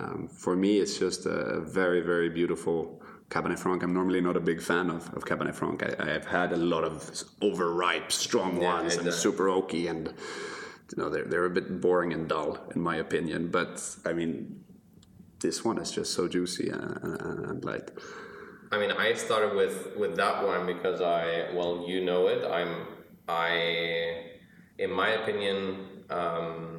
Um, 0.00 0.28
for 0.28 0.54
me, 0.54 0.70
it's 0.82 0.98
just 0.98 1.26
a 1.26 1.60
very, 1.60 2.02
very 2.02 2.28
beautiful 2.28 3.00
Cabernet 3.30 3.58
Franc. 3.58 3.82
I'm 3.82 3.92
normally 3.92 4.20
not 4.20 4.36
a 4.36 4.40
big 4.40 4.62
fan 4.62 4.88
of, 4.90 5.12
of 5.14 5.24
Cabernet 5.24 5.54
Franc. 5.54 5.82
I, 5.82 6.06
have 6.06 6.26
had 6.26 6.52
a 6.52 6.56
lot 6.56 6.84
of 6.84 7.10
overripe, 7.42 8.10
strong 8.10 8.60
yeah, 8.60 8.74
ones 8.74 8.96
and 8.96 9.12
super 9.12 9.46
oaky, 9.46 9.90
and 9.90 10.08
you 10.90 11.02
know 11.02 11.10
they're 11.10 11.24
they're 11.24 11.44
a 11.44 11.50
bit 11.50 11.80
boring 11.80 12.12
and 12.12 12.28
dull 12.28 12.58
in 12.74 12.80
my 12.80 12.96
opinion. 12.96 13.50
But 13.50 13.82
I 14.06 14.12
mean, 14.14 14.64
this 15.40 15.64
one 15.64 15.78
is 15.78 15.90
just 15.90 16.14
so 16.14 16.26
juicy 16.26 16.70
and, 16.70 16.98
and, 17.02 17.46
and 17.46 17.64
light. 17.64 17.90
I 18.72 18.78
mean, 18.78 18.92
I 18.92 19.12
started 19.14 19.54
with 19.54 19.96
with 19.96 20.16
that 20.16 20.46
one 20.46 20.66
because 20.66 21.02
I 21.02 21.48
well, 21.54 21.84
you 21.86 22.04
know 22.04 22.28
it. 22.28 22.46
I'm 22.50 22.86
I, 23.28 24.30
in 24.78 24.90
my 24.90 25.10
opinion. 25.10 26.04
Um, 26.10 26.77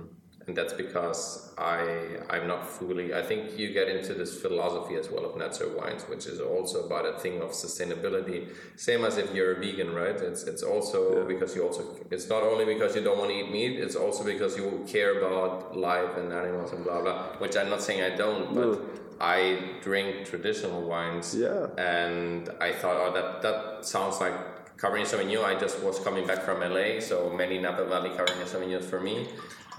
and 0.49 0.57
that's 0.57 0.73
because 0.73 1.53
I 1.59 2.17
I'm 2.29 2.47
not 2.47 2.67
fully. 2.67 3.13
I 3.13 3.21
think 3.21 3.57
you 3.57 3.71
get 3.71 3.87
into 3.87 4.15
this 4.15 4.41
philosophy 4.41 4.95
as 4.95 5.07
well 5.11 5.23
of 5.25 5.37
natural 5.37 5.71
wines, 5.77 6.03
which 6.09 6.25
is 6.25 6.39
also 6.41 6.85
about 6.87 7.05
a 7.05 7.19
thing 7.19 7.39
of 7.41 7.51
sustainability. 7.51 8.49
Same 8.75 9.05
as 9.05 9.17
if 9.17 9.33
you're 9.35 9.51
a 9.57 9.59
vegan, 9.59 9.93
right? 9.93 10.15
It's 10.29 10.43
it's 10.43 10.63
also 10.63 10.99
yeah. 11.19 11.23
because 11.33 11.55
you 11.55 11.61
also 11.67 11.83
it's 12.09 12.27
not 12.29 12.41
only 12.41 12.65
because 12.65 12.95
you 12.95 13.03
don't 13.03 13.19
want 13.19 13.29
to 13.29 13.37
eat 13.37 13.51
meat. 13.51 13.79
It's 13.79 13.95
also 13.95 14.23
because 14.23 14.57
you 14.57 14.83
care 14.87 15.19
about 15.19 15.77
life 15.77 16.17
and 16.17 16.33
animals 16.33 16.73
and 16.73 16.83
blah 16.83 17.01
blah. 17.01 17.17
Which 17.37 17.55
I'm 17.55 17.69
not 17.69 17.81
saying 17.81 18.01
I 18.01 18.15
don't, 18.15 18.55
but. 18.55 18.65
No. 18.65 18.81
I 19.21 19.59
drink 19.81 20.25
traditional 20.27 20.81
wines, 20.81 21.35
yeah. 21.35 21.67
and 21.77 22.49
I 22.61 22.71
thought, 22.71 22.95
oh, 22.95 23.11
that 23.17 23.41
that 23.41 23.85
sounds 23.85 24.21
like 24.21 24.35
Cabernet 24.77 25.07
Sauvignon. 25.11 25.43
I 25.43 25.59
just 25.59 25.83
was 25.83 25.99
coming 25.99 26.25
back 26.25 26.41
from 26.41 26.61
LA, 26.61 27.01
so 27.01 27.29
many 27.29 27.57
Napa 27.57 27.83
Valley 27.83 28.11
Cabernet 28.11 28.47
Sauvignons 28.47 28.85
for 28.85 29.01
me 29.01 29.27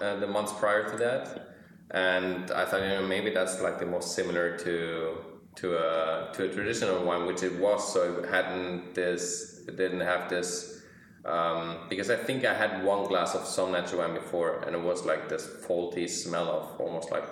uh, 0.00 0.16
the 0.16 0.26
months 0.26 0.52
prior 0.52 0.88
to 0.90 0.96
that, 0.98 1.54
and 1.90 2.50
I 2.50 2.64
thought 2.64 2.82
you 2.82 2.88
know 2.88 3.06
maybe 3.06 3.30
that's 3.30 3.60
like 3.60 3.78
the 3.78 3.86
most 3.86 4.14
similar 4.14 4.56
to 4.58 5.16
to 5.56 5.76
a 5.76 6.32
to 6.32 6.44
a 6.44 6.52
traditional 6.52 7.04
one, 7.04 7.26
which 7.26 7.42
it 7.42 7.58
was. 7.58 7.92
So 7.92 8.20
it 8.20 8.28
hadn't 8.28 8.94
this, 8.94 9.64
it 9.68 9.76
didn't 9.76 10.00
have 10.00 10.28
this. 10.28 10.78
Um, 11.24 11.80
because 11.90 12.08
I 12.08 12.16
think 12.16 12.46
I 12.46 12.54
had 12.54 12.82
one 12.82 13.06
glass 13.06 13.34
of 13.34 13.44
some 13.44 13.72
natural 13.72 14.00
wine 14.00 14.14
before, 14.14 14.60
and 14.60 14.74
it 14.74 14.80
was 14.80 15.04
like 15.04 15.28
this 15.28 15.46
faulty 15.66 16.08
smell 16.08 16.48
of 16.48 16.80
almost 16.80 17.10
like 17.10 17.24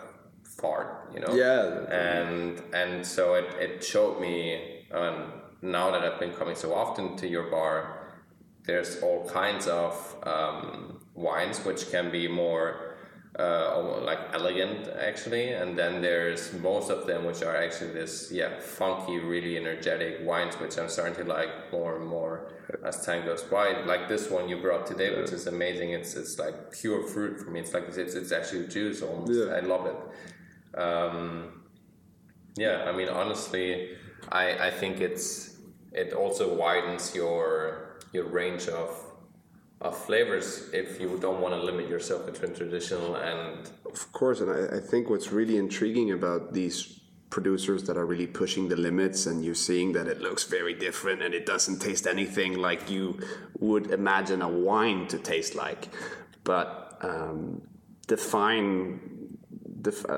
fart, 0.60 1.10
you 1.14 1.20
know. 1.20 1.34
Yeah. 1.34 1.90
And 1.90 2.62
and 2.74 3.06
so 3.06 3.34
it, 3.34 3.46
it 3.58 3.84
showed 3.84 4.20
me, 4.20 4.84
um, 4.92 5.32
now 5.62 5.90
that 5.90 6.02
I've 6.02 6.20
been 6.20 6.32
coming 6.32 6.54
so 6.54 6.74
often 6.74 7.16
to 7.16 7.28
your 7.28 7.50
bar, 7.50 8.22
there's 8.64 9.00
all 9.02 9.26
kinds 9.26 9.66
of 9.66 10.16
um, 10.24 10.97
wines, 11.18 11.64
which 11.64 11.90
can 11.90 12.10
be 12.10 12.28
more 12.28 12.96
uh, 13.38 14.00
like 14.02 14.18
elegant 14.32 14.88
actually, 14.88 15.52
and 15.52 15.78
then 15.78 16.02
there's 16.02 16.52
most 16.54 16.90
of 16.90 17.06
them 17.06 17.24
which 17.24 17.42
are 17.42 17.56
actually 17.56 17.92
this 17.92 18.30
yeah 18.32 18.58
funky, 18.58 19.18
really 19.18 19.56
energetic 19.56 20.18
wines, 20.22 20.54
which 20.56 20.76
I'm 20.78 20.88
starting 20.88 21.14
to 21.16 21.24
like 21.24 21.70
more 21.72 21.96
and 21.96 22.06
more 22.06 22.52
as 22.84 23.04
time 23.04 23.24
goes 23.24 23.42
by. 23.42 23.84
Like 23.84 24.08
this 24.08 24.30
one 24.30 24.48
you 24.48 24.56
brought 24.56 24.86
today, 24.86 25.16
which 25.20 25.32
is 25.32 25.46
amazing. 25.46 25.90
It's 25.90 26.14
it's 26.14 26.38
like 26.38 26.72
pure 26.72 27.06
fruit 27.06 27.38
for 27.40 27.50
me. 27.50 27.60
It's 27.60 27.74
like 27.74 27.84
it's 27.88 28.14
it's 28.14 28.32
actually 28.32 28.66
juice 28.68 29.02
almost. 29.02 29.32
Yeah. 29.32 29.54
I 29.54 29.60
love 29.60 29.86
it. 29.86 30.78
Um, 30.78 31.62
yeah, 32.56 32.84
I 32.88 32.92
mean 32.92 33.08
honestly, 33.08 33.96
I 34.30 34.68
I 34.68 34.70
think 34.70 35.00
it's 35.00 35.58
it 35.92 36.12
also 36.12 36.54
widens 36.54 37.14
your 37.14 38.00
your 38.12 38.24
range 38.24 38.68
of 38.68 39.07
of 39.80 39.96
flavors 39.96 40.70
if 40.72 41.00
you 41.00 41.18
don't 41.20 41.40
want 41.40 41.54
to 41.54 41.62
limit 41.62 41.88
yourself 41.88 42.26
between 42.26 42.52
traditional 42.54 43.14
and 43.14 43.70
of 43.86 44.12
course 44.12 44.40
and 44.40 44.50
I, 44.50 44.78
I, 44.78 44.80
think 44.80 45.08
what's 45.08 45.30
really 45.30 45.56
intriguing 45.56 46.10
about 46.10 46.52
these 46.52 46.98
producers 47.30 47.84
that 47.84 47.96
are 47.96 48.06
really 48.06 48.26
pushing 48.26 48.68
the 48.68 48.76
limits 48.76 49.26
and 49.26 49.44
you're 49.44 49.54
seeing 49.54 49.92
that 49.92 50.06
it 50.06 50.20
looks 50.20 50.44
very 50.44 50.74
different 50.74 51.22
and 51.22 51.34
it 51.34 51.46
doesn't 51.46 51.78
taste 51.78 52.06
anything 52.06 52.56
like 52.56 52.90
you 52.90 53.20
would 53.58 53.90
imagine 53.90 54.42
a 54.42 54.48
wine 54.48 55.06
to 55.08 55.18
taste 55.18 55.54
like. 55.54 55.88
But 56.44 56.98
um, 57.02 57.62
define 58.06 59.17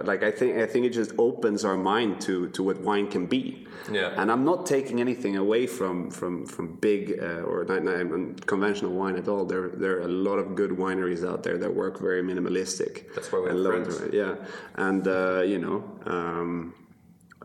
like 0.05 0.23
I 0.23 0.31
think 0.31 0.59
I 0.59 0.67
think 0.67 0.87
it 0.87 0.91
just 0.91 1.13
opens 1.19 1.65
our 1.65 1.77
mind 1.77 2.21
to 2.23 2.49
to 2.51 2.63
what 2.63 2.81
wine 2.81 3.07
can 3.09 3.27
be. 3.27 3.67
Yeah. 3.91 4.15
And 4.17 4.31
I'm 4.31 4.45
not 4.45 4.67
taking 4.67 5.01
anything 5.01 5.37
away 5.37 5.67
from 5.67 6.11
from 6.11 6.47
from 6.47 6.75
big 6.77 7.19
uh, 7.21 7.51
or 7.51 7.65
not, 7.65 7.85
not, 7.85 8.47
conventional 8.47 8.93
wine 8.93 9.17
at 9.17 9.29
all. 9.29 9.45
There 9.45 9.69
there 9.69 9.99
are 9.99 10.03
a 10.03 10.15
lot 10.29 10.39
of 10.39 10.55
good 10.55 10.71
wineries 10.71 11.23
out 11.31 11.43
there 11.43 11.59
that 11.59 11.75
work 11.75 11.99
very 12.01 12.23
minimalistic. 12.23 13.15
That's 13.15 13.31
why 13.33 13.41
we're 13.41 13.85
friends. 13.85 14.01
Yeah, 14.13 14.35
and 14.75 15.07
uh, 15.07 15.43
you 15.43 15.59
know. 15.59 15.85
Um, 16.07 16.75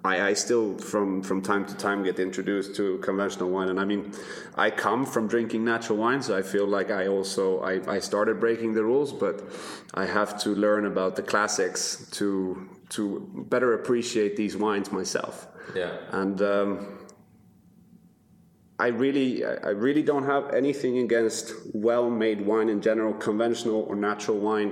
I, 0.06 0.30
I, 0.30 0.34
still 0.34 0.78
from 0.78 1.22
from 1.22 1.42
time 1.42 1.66
to 1.66 1.76
time 1.76 2.04
get 2.04 2.20
introduced 2.20 2.76
to 2.76 2.98
conventional 3.00 3.50
wine. 3.50 3.70
And 3.70 3.80
i 3.80 3.86
mean 3.86 4.14
i 4.56 4.70
come 4.70 5.06
from 5.06 5.28
drinking 5.28 5.66
natural 5.66 5.98
wine 5.98 6.22
so 6.22 6.38
i 6.38 6.42
feel 6.42 6.68
like 6.68 6.92
i 6.92 7.08
also 7.08 7.62
i, 7.62 7.74
I 7.96 8.00
started 8.00 8.40
breaking 8.40 8.74
the 8.74 8.84
rules 8.84 9.12
but 9.12 9.44
i 9.94 10.06
have 10.06 10.38
to 10.44 10.50
learn 10.50 10.86
about 10.86 11.16
the 11.16 11.24
classics 11.24 12.08
to 12.12 12.70
to 12.90 13.30
better 13.50 13.74
appreciate 13.74 14.36
these 14.36 14.56
wines 14.56 14.92
myself. 14.92 15.48
Yeah. 15.76 15.98
And 16.12 16.42
um, 16.42 17.00
I 18.80 18.88
really, 18.88 19.44
I 19.44 19.70
really 19.70 20.04
don't 20.04 20.26
have 20.26 20.54
anything 20.54 21.00
against 21.00 21.54
well-made 21.74 22.42
wine 22.46 22.70
in 22.70 22.82
general, 22.82 23.14
conventional 23.14 23.82
or 23.84 23.96
natural 23.96 24.38
wine. 24.38 24.72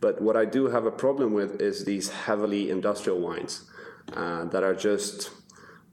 But 0.00 0.20
what 0.20 0.36
I 0.36 0.44
do 0.44 0.66
have 0.68 0.86
a 0.86 0.90
problem 0.90 1.32
with 1.32 1.60
is 1.60 1.84
these 1.84 2.10
heavily 2.10 2.70
industrial 2.70 3.20
wines 3.20 3.70
uh, 4.12 4.44
that 4.46 4.62
are 4.62 4.74
just 4.74 5.30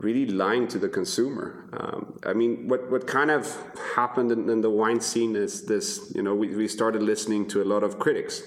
really 0.02 0.26
lying 0.26 0.68
to 0.68 0.80
the 0.80 0.90
consumer. 0.90 1.70
Um, 1.74 2.20
I 2.26 2.34
mean, 2.34 2.68
what, 2.68 2.90
what 2.90 3.06
kind 3.06 3.30
of 3.30 3.56
happened 3.96 4.32
in, 4.32 4.50
in, 4.50 4.62
the 4.62 4.70
wine 4.70 5.00
scene 5.00 5.36
is 5.36 5.66
this, 5.66 6.12
you 6.16 6.24
know, 6.24 6.34
we, 6.34 6.56
we 6.56 6.68
started 6.68 7.04
listening 7.04 7.48
to 7.50 7.62
a 7.62 7.66
lot 7.66 7.84
of 7.84 8.00
critics. 8.00 8.42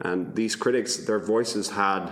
And 0.00 0.34
these 0.34 0.56
critics, 0.56 0.96
their 0.96 1.18
voices 1.18 1.70
had 1.70 2.10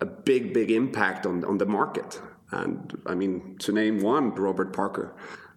a 0.00 0.06
big, 0.06 0.52
big 0.52 0.70
impact 0.70 1.24
on, 1.24 1.44
on 1.44 1.58
the 1.58 1.66
market. 1.66 2.20
And 2.50 3.00
I 3.06 3.14
mean, 3.14 3.56
to 3.60 3.72
name 3.72 4.00
one, 4.00 4.34
Robert 4.34 4.74
Parker. 4.74 5.14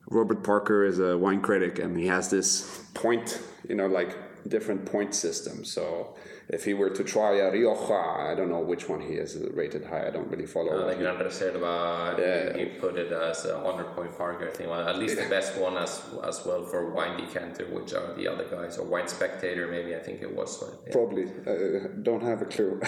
Robert 0.10 0.44
Parker 0.44 0.86
is 0.86 1.00
a 1.00 1.18
wine 1.18 1.42
critic 1.42 1.80
and 1.80 1.98
he 1.98 2.08
has 2.08 2.30
this 2.30 2.82
point, 2.94 3.42
you 3.68 3.76
know, 3.76 3.88
like 3.88 4.18
different 4.48 4.86
point 4.86 5.14
system. 5.14 5.64
So 5.64 6.16
if 6.52 6.66
he 6.66 6.74
were 6.74 6.90
to 6.90 7.04
try 7.04 7.32
a 7.38 7.50
Rioja, 7.50 8.30
I 8.30 8.36
don't 8.36 8.50
know 8.50 8.60
which 8.60 8.90
one 8.90 9.00
he 9.00 9.14
is 9.14 9.38
rated 9.54 9.86
high. 9.86 10.08
I 10.08 10.10
don't 10.10 10.30
really 10.30 10.46
follow. 10.46 10.82
Uh, 10.82 10.86
like 10.88 11.00
Gran 11.00 11.16
Reserva, 11.16 12.20
yeah. 12.20 12.58
he 12.58 12.66
put 12.78 12.98
it 12.98 13.12
as 13.14 13.46
a 13.46 13.58
hundred 13.58 13.96
point 13.96 14.18
Parker. 14.18 14.50
I 14.50 14.52
think 14.52 14.70
well, 14.70 14.86
at 14.88 14.98
least 15.00 15.16
the 15.16 15.30
best 15.30 15.58
one 15.58 15.78
as 15.78 16.02
as 16.28 16.46
well 16.46 16.66
for 16.66 16.92
Wine 16.92 17.16
Decanter, 17.18 17.68
which 17.68 17.94
are 17.94 18.14
the 18.16 18.28
other 18.28 18.44
guys, 18.44 18.78
or 18.78 18.86
Wine 18.86 19.08
Spectator, 19.08 19.68
maybe 19.68 19.96
I 19.96 20.00
think 20.00 20.22
it 20.22 20.36
was. 20.36 20.62
Yeah. 20.62 20.92
Probably, 20.92 21.24
uh, 21.24 21.88
don't 22.04 22.24
have 22.24 22.42
a 22.42 22.46
clue. 22.46 22.82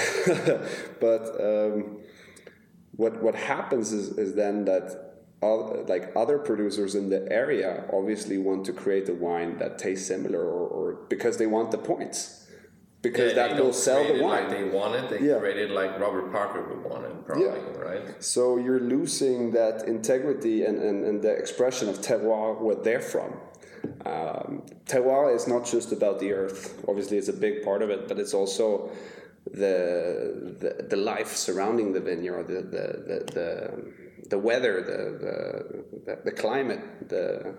but 0.99 1.23
um, 1.39 2.01
what 2.97 3.23
what 3.23 3.35
happens 3.35 3.93
is 3.93 4.17
is 4.17 4.35
then 4.35 4.65
that 4.65 5.13
like 5.87 6.11
other 6.15 6.37
producers 6.37 6.95
in 6.95 7.09
the 7.09 7.29
area 7.31 7.85
obviously 7.91 8.37
want 8.37 8.65
to 8.65 8.73
create 8.73 9.09
a 9.09 9.13
wine 9.13 9.57
that 9.57 9.77
tastes 9.77 10.07
similar 10.07 10.39
or, 10.39 10.67
or 10.67 10.93
because 11.09 11.35
they 11.37 11.47
want 11.47 11.71
the 11.71 11.77
points 11.77 12.42
because 13.03 13.33
yeah, 13.33 13.47
that 13.47 13.61
will 13.61 13.73
sell 13.73 14.03
the 14.03 14.23
wine 14.23 14.43
like 14.43 14.49
they 14.49 14.63
want 14.63 14.95
it 14.95 15.09
they 15.11 15.27
yeah. 15.27 15.37
created 15.37 15.69
like 15.69 15.99
robert 15.99 16.31
parker 16.31 16.61
would 16.69 16.83
want 16.89 17.05
it 17.05 17.25
probably 17.25 17.45
yeah. 17.45 17.89
right? 17.89 18.23
So 18.23 18.57
you're 18.57 18.79
losing 18.79 19.51
that 19.51 19.87
integrity 19.87 20.63
and, 20.65 20.81
and, 20.81 21.05
and 21.05 21.21
the 21.21 21.31
expression 21.31 21.87
of 21.89 21.99
terroir 21.99 22.59
where 22.59 22.75
they're 22.75 23.07
from. 23.13 23.31
Um, 24.05 24.63
terroir 24.85 25.35
is 25.35 25.47
not 25.47 25.65
just 25.65 25.91
about 25.91 26.19
the 26.19 26.31
earth. 26.33 26.83
Obviously 26.87 27.17
it's 27.17 27.27
a 27.27 27.39
big 27.47 27.63
part 27.63 27.81
of 27.81 27.89
it 27.91 28.07
but 28.07 28.17
it's 28.17 28.33
also 28.33 28.89
the 29.51 30.55
the, 30.61 30.87
the 30.91 30.95
life 30.95 31.35
surrounding 31.35 31.93
the 31.93 31.99
vineyard 31.99 32.47
the 32.47 32.61
the, 32.75 32.85
the, 33.09 33.17
the 33.37 33.93
the 34.29 34.39
weather, 34.39 34.81
the, 34.81 36.05
the, 36.05 36.21
the 36.23 36.31
climate, 36.31 37.09
the, 37.09 37.55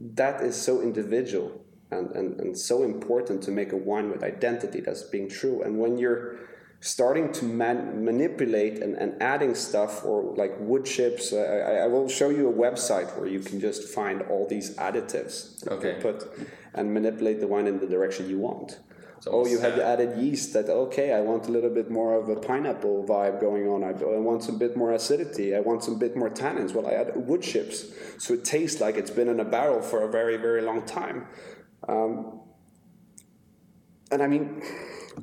that 0.00 0.42
is 0.42 0.60
so 0.60 0.80
individual 0.80 1.65
and, 1.90 2.10
and, 2.12 2.40
and 2.40 2.58
so 2.58 2.82
important 2.82 3.42
to 3.42 3.50
make 3.50 3.72
a 3.72 3.76
wine 3.76 4.10
with 4.10 4.22
identity 4.22 4.80
that's 4.80 5.02
being 5.02 5.28
true. 5.28 5.62
And 5.62 5.78
when 5.78 5.98
you're 5.98 6.36
starting 6.80 7.32
to 7.32 7.44
man- 7.44 8.04
manipulate 8.04 8.82
and, 8.82 8.94
and 8.96 9.20
adding 9.22 9.54
stuff 9.54 10.04
or 10.04 10.34
like 10.36 10.54
wood 10.58 10.84
chips, 10.84 11.32
uh, 11.32 11.38
I, 11.38 11.84
I, 11.84 11.86
will 11.86 12.08
show 12.08 12.28
you 12.28 12.48
a 12.48 12.52
website 12.52 13.16
where 13.18 13.26
you 13.26 13.40
can 13.40 13.60
just 13.60 13.88
find 13.88 14.22
all 14.22 14.46
these 14.46 14.76
additives 14.76 15.66
okay. 15.68 15.98
put 16.00 16.28
and 16.74 16.92
manipulate 16.92 17.40
the 17.40 17.46
wine 17.46 17.66
in 17.66 17.80
the 17.80 17.86
direction 17.86 18.28
you 18.28 18.38
want 18.38 18.78
So 19.20 19.30
oh, 19.32 19.46
you 19.46 19.58
have 19.60 19.78
added 19.78 20.18
yeast 20.18 20.52
that, 20.52 20.68
okay, 20.68 21.12
I 21.14 21.20
want 21.20 21.48
a 21.48 21.50
little 21.50 21.70
bit 21.70 21.90
more 21.90 22.14
of 22.14 22.28
a 22.28 22.36
pineapple 22.36 23.06
vibe 23.08 23.40
going 23.40 23.66
on. 23.66 23.82
I, 23.82 23.90
I 23.90 24.18
want 24.18 24.42
some 24.42 24.58
bit 24.58 24.76
more 24.76 24.92
acidity. 24.92 25.56
I 25.56 25.60
want 25.60 25.82
some 25.82 25.98
bit 25.98 26.16
more 26.16 26.28
tannins. 26.28 26.74
Well, 26.74 26.86
I 26.86 26.92
add 26.92 27.12
wood 27.16 27.42
chips. 27.42 27.86
So 28.18 28.34
it 28.34 28.44
tastes 28.44 28.80
like 28.80 28.96
it's 28.96 29.10
been 29.10 29.28
in 29.28 29.40
a 29.40 29.44
barrel 29.44 29.80
for 29.80 30.02
a 30.02 30.10
very, 30.10 30.36
very 30.36 30.60
long 30.60 30.82
time. 30.82 31.26
Um, 31.88 32.40
and 34.10 34.22
I 34.22 34.26
mean, 34.26 34.62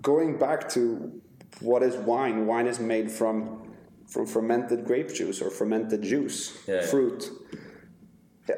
going 0.02 0.38
back 0.38 0.70
to 0.70 1.22
what 1.62 1.84
is 1.84 1.96
wine? 1.96 2.46
Wine 2.48 2.68
is 2.68 2.80
made 2.80 3.12
from 3.12 3.60
from 4.08 4.26
fermented 4.28 4.86
grape 4.86 5.12
juice 5.14 5.42
or 5.42 5.50
fermented 5.50 6.02
juice, 6.04 6.56
Yeah. 6.68 6.82
fruit. 6.86 7.32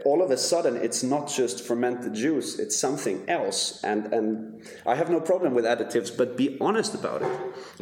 All 0.03 0.23
of 0.23 0.31
a 0.31 0.37
sudden, 0.37 0.75
it's 0.77 1.03
not 1.03 1.27
just 1.29 1.63
fermented 1.63 2.15
juice; 2.15 2.57
it's 2.57 2.75
something 2.75 3.23
else. 3.27 3.83
And 3.83 4.11
and 4.13 4.63
I 4.85 4.95
have 4.95 5.11
no 5.11 5.19
problem 5.21 5.53
with 5.53 5.65
additives, 5.65 6.15
but 6.15 6.35
be 6.37 6.57
honest 6.59 6.95
about 6.95 7.21
it. 7.21 7.31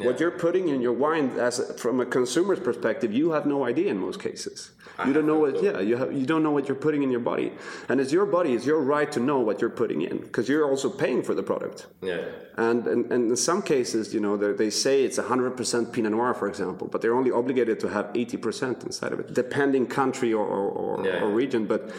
What 0.05 0.19
you're 0.19 0.31
putting 0.31 0.67
in 0.67 0.81
your 0.81 0.91
wine, 0.93 1.31
as 1.39 1.59
a, 1.59 1.73
from 1.75 2.01
a 2.01 2.05
consumer's 2.05 2.59
perspective, 2.59 3.13
you 3.13 3.31
have 3.31 3.45
no 3.45 3.63
idea 3.63 3.89
in 3.89 3.97
most 3.99 4.19
cases. 4.21 4.71
You 5.07 5.11
don't 5.13 5.25
know 5.25 5.39
what, 5.39 5.63
yeah, 5.63 5.79
you 5.79 5.97
have, 5.97 6.13
you 6.13 6.25
don't 6.25 6.43
know 6.43 6.51
what 6.51 6.67
you're 6.67 6.75
putting 6.75 7.01
in 7.01 7.09
your 7.09 7.19
body, 7.19 7.51
and 7.89 7.99
it's 7.99 8.11
your 8.11 8.27
body, 8.27 8.53
it's 8.53 8.65
your 8.65 8.79
right 8.79 9.11
to 9.13 9.19
know 9.19 9.39
what 9.39 9.59
you're 9.59 9.71
putting 9.71 10.01
in 10.01 10.17
because 10.19 10.47
you're 10.47 10.69
also 10.69 10.87
paying 10.87 11.23
for 11.23 11.33
the 11.33 11.41
product. 11.41 11.87
Yeah. 12.01 12.25
And, 12.57 12.85
and, 12.85 13.11
and 13.11 13.31
in 13.31 13.35
some 13.35 13.63
cases, 13.63 14.13
you 14.13 14.19
know, 14.19 14.37
they 14.37 14.51
they 14.51 14.69
say 14.69 15.03
it's 15.03 15.17
100% 15.17 15.91
Pinot 15.93 16.11
Noir, 16.11 16.35
for 16.35 16.47
example, 16.47 16.87
but 16.91 17.01
they're 17.01 17.15
only 17.15 17.31
obligated 17.31 17.79
to 17.79 17.87
have 17.89 18.05
80% 18.13 18.85
inside 18.85 19.13
of 19.13 19.19
it, 19.19 19.33
depending 19.33 19.87
country 19.87 20.31
or, 20.31 20.45
or, 20.45 20.69
or, 20.69 21.05
Yeah. 21.07 21.23
or 21.23 21.29
region. 21.29 21.65
But 21.65 21.89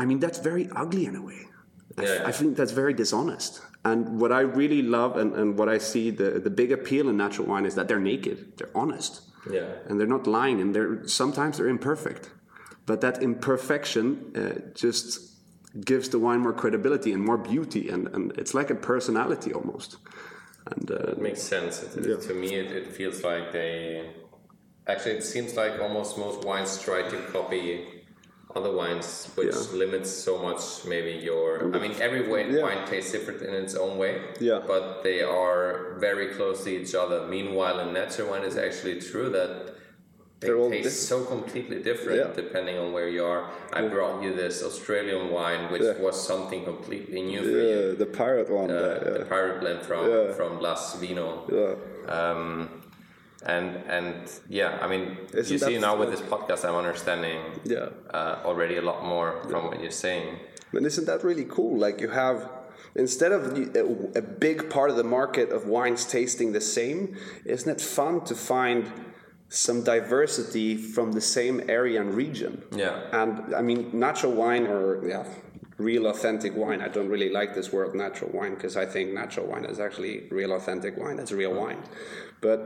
I 0.00 0.04
mean, 0.08 0.18
that's 0.24 0.40
very 0.50 0.64
ugly 0.82 1.04
in 1.10 1.14
a 1.22 1.22
way. 1.30 1.40
Yeah. 2.00 2.22
I 2.30 2.32
think 2.38 2.56
that's 2.58 2.72
very 2.82 2.94
dishonest. 3.02 3.52
And 3.90 4.00
what 4.22 4.30
I 4.40 4.42
really 4.60 4.82
love 4.82 5.10
and, 5.20 5.30
and 5.40 5.48
what 5.58 5.68
I 5.76 5.78
see 5.92 6.06
the, 6.20 6.28
the 6.46 6.50
big 6.60 6.70
appeal 6.78 7.04
in 7.10 7.16
natural 7.24 7.46
wine 7.52 7.66
is 7.70 7.74
that 7.78 7.86
they're 7.88 8.06
naked, 8.12 8.36
they're 8.56 8.74
honest 8.82 9.12
Yeah. 9.56 9.68
and 9.86 9.94
they're 9.98 10.14
not 10.18 10.26
lying 10.26 10.60
and 10.62 10.68
they're 10.74 10.96
sometimes 11.22 11.52
they're 11.56 11.72
imperfect 11.78 12.24
but 12.90 13.00
that 13.04 13.16
imperfection 13.22 14.04
uh, 14.36 14.40
just 14.84 15.10
gives 15.90 16.06
the 16.14 16.18
wine 16.26 16.40
more 16.46 16.52
credibility 16.62 17.10
and 17.16 17.22
more 17.30 17.38
beauty 17.52 17.84
and, 17.92 18.02
and 18.14 18.24
it's 18.40 18.54
like 18.60 18.68
a 18.76 18.78
personality 18.92 19.50
almost 19.58 19.90
and 20.72 20.84
uh, 20.90 20.94
It 21.16 21.20
makes 21.28 21.42
sense. 21.54 21.72
It, 21.82 22.06
it- 22.06 22.22
To 22.30 22.34
me, 22.42 22.48
it, 22.62 22.68
it 22.80 22.86
feels 22.98 23.18
like 23.30 23.44
they. 23.58 23.74
Actually, 24.92 25.16
it 25.20 25.24
seems 25.34 25.50
like 25.62 25.72
almost 25.86 26.10
most 26.26 26.38
wines 26.48 26.72
try 26.86 27.00
to 27.12 27.16
copy 27.36 27.64
other 28.56 28.72
wines, 28.72 29.28
which 29.36 29.54
Yeah. 29.54 29.78
limits 29.82 30.10
so 30.10 30.38
much 30.38 30.84
maybe 30.84 31.12
your. 31.12 31.48
I 31.74 31.78
mean, 31.78 31.94
every 32.00 32.22
wine, 32.28 32.52
Yeah. 32.52 32.62
wine 32.62 32.86
tastes 32.88 33.12
different 33.12 33.42
in 33.42 33.54
its 33.54 33.74
own 33.74 33.96
way. 33.98 34.14
Yeah. 34.40 34.60
But 34.66 35.02
they 35.02 35.22
are 35.22 35.94
very 35.98 36.28
close 36.28 36.64
to 36.64 36.70
each 36.70 36.94
other. 36.94 37.26
Meanwhile, 37.26 37.80
in 37.80 37.92
natural 37.92 38.30
wine, 38.30 38.42
it's 38.44 38.56
actually 38.56 39.00
true 39.00 39.28
that. 39.30 39.50
They 40.40 40.46
They're 40.48 40.56
all 40.56 40.70
taste 40.70 40.84
different. 40.84 41.28
so 41.28 41.34
completely 41.36 41.80
different 41.82 42.18
Yeah. 42.18 42.30
depending 42.34 42.78
on 42.78 42.94
where 42.94 43.10
you 43.10 43.22
are. 43.26 43.50
I 43.74 43.82
brought 43.82 44.22
you 44.22 44.32
this 44.32 44.62
Australian 44.64 45.28
wine, 45.30 45.70
which 45.70 45.82
was 46.00 46.16
something 46.18 46.64
completely 46.64 47.20
new 47.20 47.42
for 47.42 47.60
you. 47.72 47.94
the 47.94 48.06
pirate 48.06 48.48
one 48.48 48.70
Uh, 48.70 49.18
the 49.18 49.26
pirate 49.28 49.60
blend 49.60 49.82
from 49.82 50.32
from 50.32 50.58
Las 50.62 50.94
Vino. 50.98 51.26
yeah. 51.52 51.74
Um, 52.18 52.70
and 53.46 53.76
and 53.88 54.30
yeah, 54.48 54.78
I 54.82 54.86
mean, 54.86 55.16
Isn't 55.32 55.52
you 55.52 55.58
see 55.58 55.78
now 55.78 55.96
with 55.96 56.10
this 56.10 56.20
podcast, 56.20 56.64
I'm 56.68 56.74
understanding 56.74 57.38
Yeah. 57.64 57.88
uh, 58.12 58.36
already 58.44 58.76
a 58.76 58.82
lot 58.82 59.04
more 59.04 59.42
from 59.48 59.66
what 59.66 59.80
you're 59.80 59.90
saying. 59.90 60.38
And 60.72 60.86
isn't 60.86 61.06
that 61.06 61.24
really 61.24 61.46
cool? 61.46 61.78
Like 61.78 62.00
you 62.00 62.08
have, 62.10 62.48
instead 62.94 63.32
of 63.32 63.56
a, 63.74 64.18
a 64.18 64.22
big 64.22 64.70
part 64.70 64.90
of 64.90 64.96
the 64.96 65.04
market 65.04 65.50
of 65.50 65.66
wines 65.66 66.04
tasting 66.04 66.52
the 66.52 66.60
same, 66.60 67.16
isn't 67.44 67.70
it 67.70 67.80
fun 67.80 68.20
to 68.26 68.34
find 68.34 68.92
some 69.48 69.82
diversity 69.82 70.76
from 70.76 71.12
the 71.12 71.20
same 71.20 71.62
area 71.68 72.00
and 72.00 72.14
region? 72.14 72.62
Yeah. 72.72 73.00
And 73.12 73.54
I 73.54 73.62
mean, 73.62 73.90
natural 73.92 74.32
wine 74.32 74.66
or 74.66 75.04
yeah, 75.08 75.24
real 75.78 76.06
authentic 76.06 76.54
wine. 76.54 76.80
I 76.82 76.88
don't 76.88 77.08
really 77.08 77.30
like 77.30 77.54
this 77.54 77.72
word 77.72 77.94
natural 77.94 78.30
wine 78.32 78.54
because 78.54 78.76
I 78.76 78.84
think 78.84 79.12
natural 79.12 79.46
wine 79.46 79.64
is 79.64 79.80
actually 79.80 80.28
real 80.30 80.52
authentic 80.52 80.96
wine. 80.96 81.18
It's 81.18 81.32
real 81.32 81.54
wine, 81.54 81.82
but. 82.42 82.60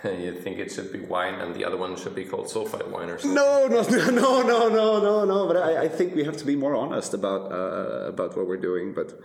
you 0.04 0.32
think 0.34 0.58
it 0.58 0.70
should 0.70 0.92
be 0.92 1.00
wine, 1.00 1.34
and 1.34 1.54
the 1.54 1.64
other 1.64 1.76
one 1.76 1.96
should 1.96 2.14
be 2.14 2.24
called 2.24 2.46
sulfite 2.46 2.88
wine 2.88 3.10
or 3.10 3.18
something. 3.18 3.34
No, 3.34 3.66
no, 3.70 3.82
no, 3.82 4.42
no, 4.42 4.68
no, 4.68 5.00
no, 5.00 5.24
no. 5.24 5.46
But 5.46 5.56
I, 5.56 5.84
I 5.84 5.88
think 5.88 6.14
we 6.14 6.24
have 6.24 6.36
to 6.36 6.44
be 6.44 6.56
more 6.56 6.74
honest 6.74 7.14
about 7.14 7.52
uh, 7.52 8.08
about 8.08 8.36
what 8.36 8.46
we're 8.46 8.56
doing. 8.56 8.94
But 8.94 9.18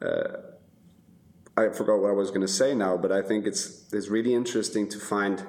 uh, 0.00 0.38
I 1.56 1.70
forgot 1.70 2.00
what 2.00 2.10
I 2.10 2.14
was 2.14 2.30
going 2.30 2.42
to 2.42 2.52
say 2.62 2.74
now. 2.74 2.96
But 2.96 3.12
I 3.12 3.22
think 3.22 3.46
it's 3.46 3.92
it's 3.92 4.08
really 4.08 4.34
interesting 4.34 4.88
to 4.90 4.98
find 4.98 5.44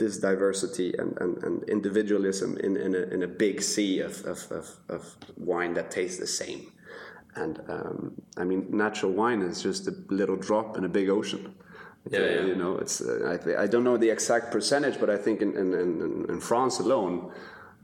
this 0.00 0.18
diversity 0.18 0.94
and, 0.98 1.16
and, 1.20 1.42
and 1.44 1.62
individualism 1.68 2.56
in, 2.58 2.76
in, 2.76 2.94
a, 2.94 3.02
in 3.14 3.22
a 3.22 3.28
big 3.28 3.60
sea 3.60 4.00
of, 4.00 4.24
of, 4.24 4.50
of, 4.50 4.76
of 4.88 5.16
wine 5.36 5.74
that 5.74 5.90
tastes 5.90 6.18
the 6.18 6.26
same. 6.26 6.72
And 7.36 7.60
um, 7.68 8.14
I 8.36 8.44
mean, 8.44 8.66
natural 8.70 9.12
wine 9.12 9.42
is 9.42 9.62
just 9.62 9.86
a 9.86 9.94
little 10.08 10.36
drop 10.36 10.76
in 10.76 10.84
a 10.84 10.88
big 10.88 11.08
ocean. 11.08 11.54
Yeah, 12.08 12.20
yeah. 12.20 12.42
You 12.46 12.54
know, 12.54 12.76
it's 12.78 13.00
uh, 13.00 13.36
I, 13.56 13.64
I 13.64 13.66
don't 13.66 13.84
know 13.84 13.96
the 13.96 14.08
exact 14.10 14.50
percentage, 14.50 14.98
but 14.98 15.10
I 15.10 15.16
think 15.16 15.42
in, 15.42 15.56
in, 15.56 15.74
in, 15.74 16.26
in 16.28 16.40
France 16.40 16.78
alone, 16.80 17.30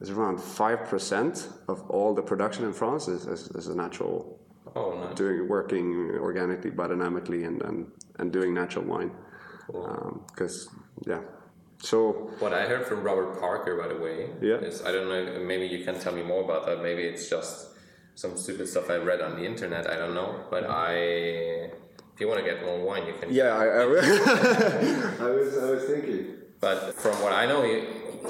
it's 0.00 0.10
around 0.10 0.40
five 0.40 0.88
percent 0.88 1.48
of 1.68 1.82
all 1.90 2.14
the 2.14 2.22
production 2.22 2.64
in 2.64 2.72
France 2.72 3.08
is, 3.08 3.26
is, 3.26 3.48
is 3.50 3.66
a 3.68 3.74
natural, 3.74 4.38
Oh 4.74 4.94
no. 4.98 5.14
doing 5.14 5.48
working 5.48 6.16
organically, 6.18 6.70
biodynamically, 6.70 7.46
and 7.46 7.62
and, 7.62 7.90
and 8.18 8.32
doing 8.32 8.54
natural 8.54 8.84
wine. 8.86 9.10
Because 10.28 10.68
yeah, 11.06 11.20
so 11.82 12.30
What 12.38 12.52
I 12.52 12.66
heard 12.66 12.86
from 12.86 13.02
Robert 13.02 13.38
Parker, 13.40 13.76
by 13.82 13.88
the 13.88 14.00
way, 14.00 14.30
Yeah. 14.40 14.56
is 14.68 14.82
I 14.82 14.92
don't 14.92 15.08
know. 15.08 15.40
Maybe 15.44 15.66
you 15.66 15.84
can 15.84 15.98
tell 16.00 16.14
me 16.14 16.22
more 16.22 16.42
about 16.44 16.64
that. 16.66 16.82
Maybe 16.82 17.02
it's 17.02 17.28
just 17.28 17.68
some 18.14 18.36
stupid 18.36 18.66
stuff 18.68 18.88
I 18.88 18.96
read 18.96 19.20
on 19.20 19.36
the 19.36 19.44
internet. 19.44 19.90
I 19.90 19.96
don't 19.96 20.14
know. 20.14 20.44
But 20.50 20.64
I, 20.68 21.70
if 22.16 22.20
you 22.22 22.28
want 22.28 22.40
to 22.42 22.46
get 22.50 22.64
more 22.64 22.78
wine, 22.80 23.06
you 23.06 23.12
can. 23.20 23.28
yeah, 23.30 23.54
I, 23.62 23.64
I, 23.66 23.82
I 25.28 25.30
was 25.38 25.48
I 25.58 25.70
was 25.70 25.84
thinking. 25.84 26.28
But 26.60 26.94
from 26.94 27.12
what 27.22 27.32
I 27.34 27.44
know, 27.44 27.62
he, 27.62 27.84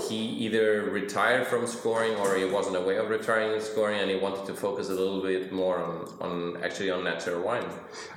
he 0.08 0.16
either 0.44 0.82
retired 0.90 1.46
from 1.46 1.64
scoring 1.68 2.16
or 2.16 2.34
he 2.34 2.44
wasn't 2.44 2.74
aware 2.82 2.98
of 3.00 3.08
retiring 3.08 3.52
in 3.54 3.60
scoring, 3.60 4.00
and 4.00 4.10
he 4.10 4.16
wanted 4.16 4.44
to 4.46 4.54
focus 4.54 4.88
a 4.88 4.96
little 5.02 5.22
bit 5.22 5.52
more 5.52 5.78
on, 5.78 5.96
on 6.20 6.62
actually 6.64 6.90
on 6.90 7.04
natural 7.04 7.40
wine. 7.42 7.64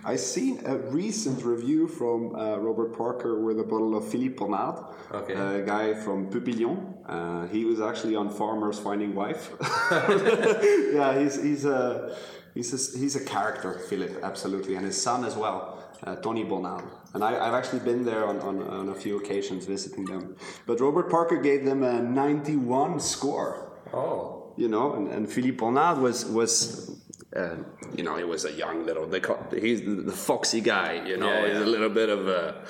I 0.04 0.16
seen 0.16 0.64
a 0.66 0.76
recent 0.78 1.46
review 1.46 1.88
from 1.88 2.36
uh, 2.36 2.58
Robert 2.58 2.98
Parker 2.98 3.40
with 3.40 3.60
a 3.60 3.64
bottle 3.64 3.96
of 3.96 4.04
Philippe 4.12 4.38
Bornard, 4.40 4.78
Okay. 5.14 5.34
a 5.34 5.62
guy 5.64 5.94
from 5.94 6.32
Pupillin. 6.32 6.78
Uh, 7.06 7.46
he 7.48 7.66
was 7.66 7.80
actually 7.80 8.16
on 8.16 8.30
Farmers 8.32 8.80
Finding 8.80 9.14
Wife. 9.14 9.52
yeah, 10.98 11.20
he's 11.20 11.36
he's 11.42 11.66
a 11.66 12.16
he's 12.54 12.74
a, 12.74 13.00
he's 13.00 13.16
a 13.16 13.24
character, 13.24 13.80
Philip, 13.90 14.20
absolutely, 14.24 14.76
and 14.76 14.86
his 14.86 15.02
son 15.02 15.26
as 15.26 15.36
well, 15.36 15.84
uh, 16.04 16.16
Tony 16.18 16.44
Bornard. 16.44 16.86
And 17.14 17.24
I, 17.24 17.32
I've 17.48 17.54
actually 17.54 17.80
been 17.80 18.06
there 18.06 18.26
on, 18.26 18.40
on, 18.42 18.62
on 18.64 18.90
a 18.90 18.96
few 18.96 19.18
occasions 19.18 19.66
visiting 19.66 20.06
them. 20.06 20.36
But 20.66 20.80
Robert 20.80 21.10
Parker 21.10 21.38
gave 21.38 21.66
them 21.66 21.84
a 21.84 22.02
91 22.02 23.00
score 23.00 23.70
Oh, 23.94 24.54
you 24.56 24.68
know, 24.68 24.94
and, 24.94 25.08
and 25.08 25.32
Philippe 25.32 25.58
Bornard 25.58 26.00
was 26.00 26.26
was 26.26 27.02
uh, 27.36 27.56
you 27.96 28.04
know 28.04 28.18
he 28.18 28.24
was 28.24 28.46
a 28.46 28.52
young 28.52 28.86
little 28.86 29.08
they 29.08 29.20
call, 29.20 29.44
he's 29.52 29.82
the, 29.82 30.12
foxy 30.12 30.62
guy, 30.62 31.06
you 31.08 31.18
know, 31.18 31.28
Yeah, 31.28 31.48
he's 31.48 31.58
a 31.58 31.66
little 31.66 31.90
bit 31.90 32.10
of 32.10 32.28
a 32.28 32.64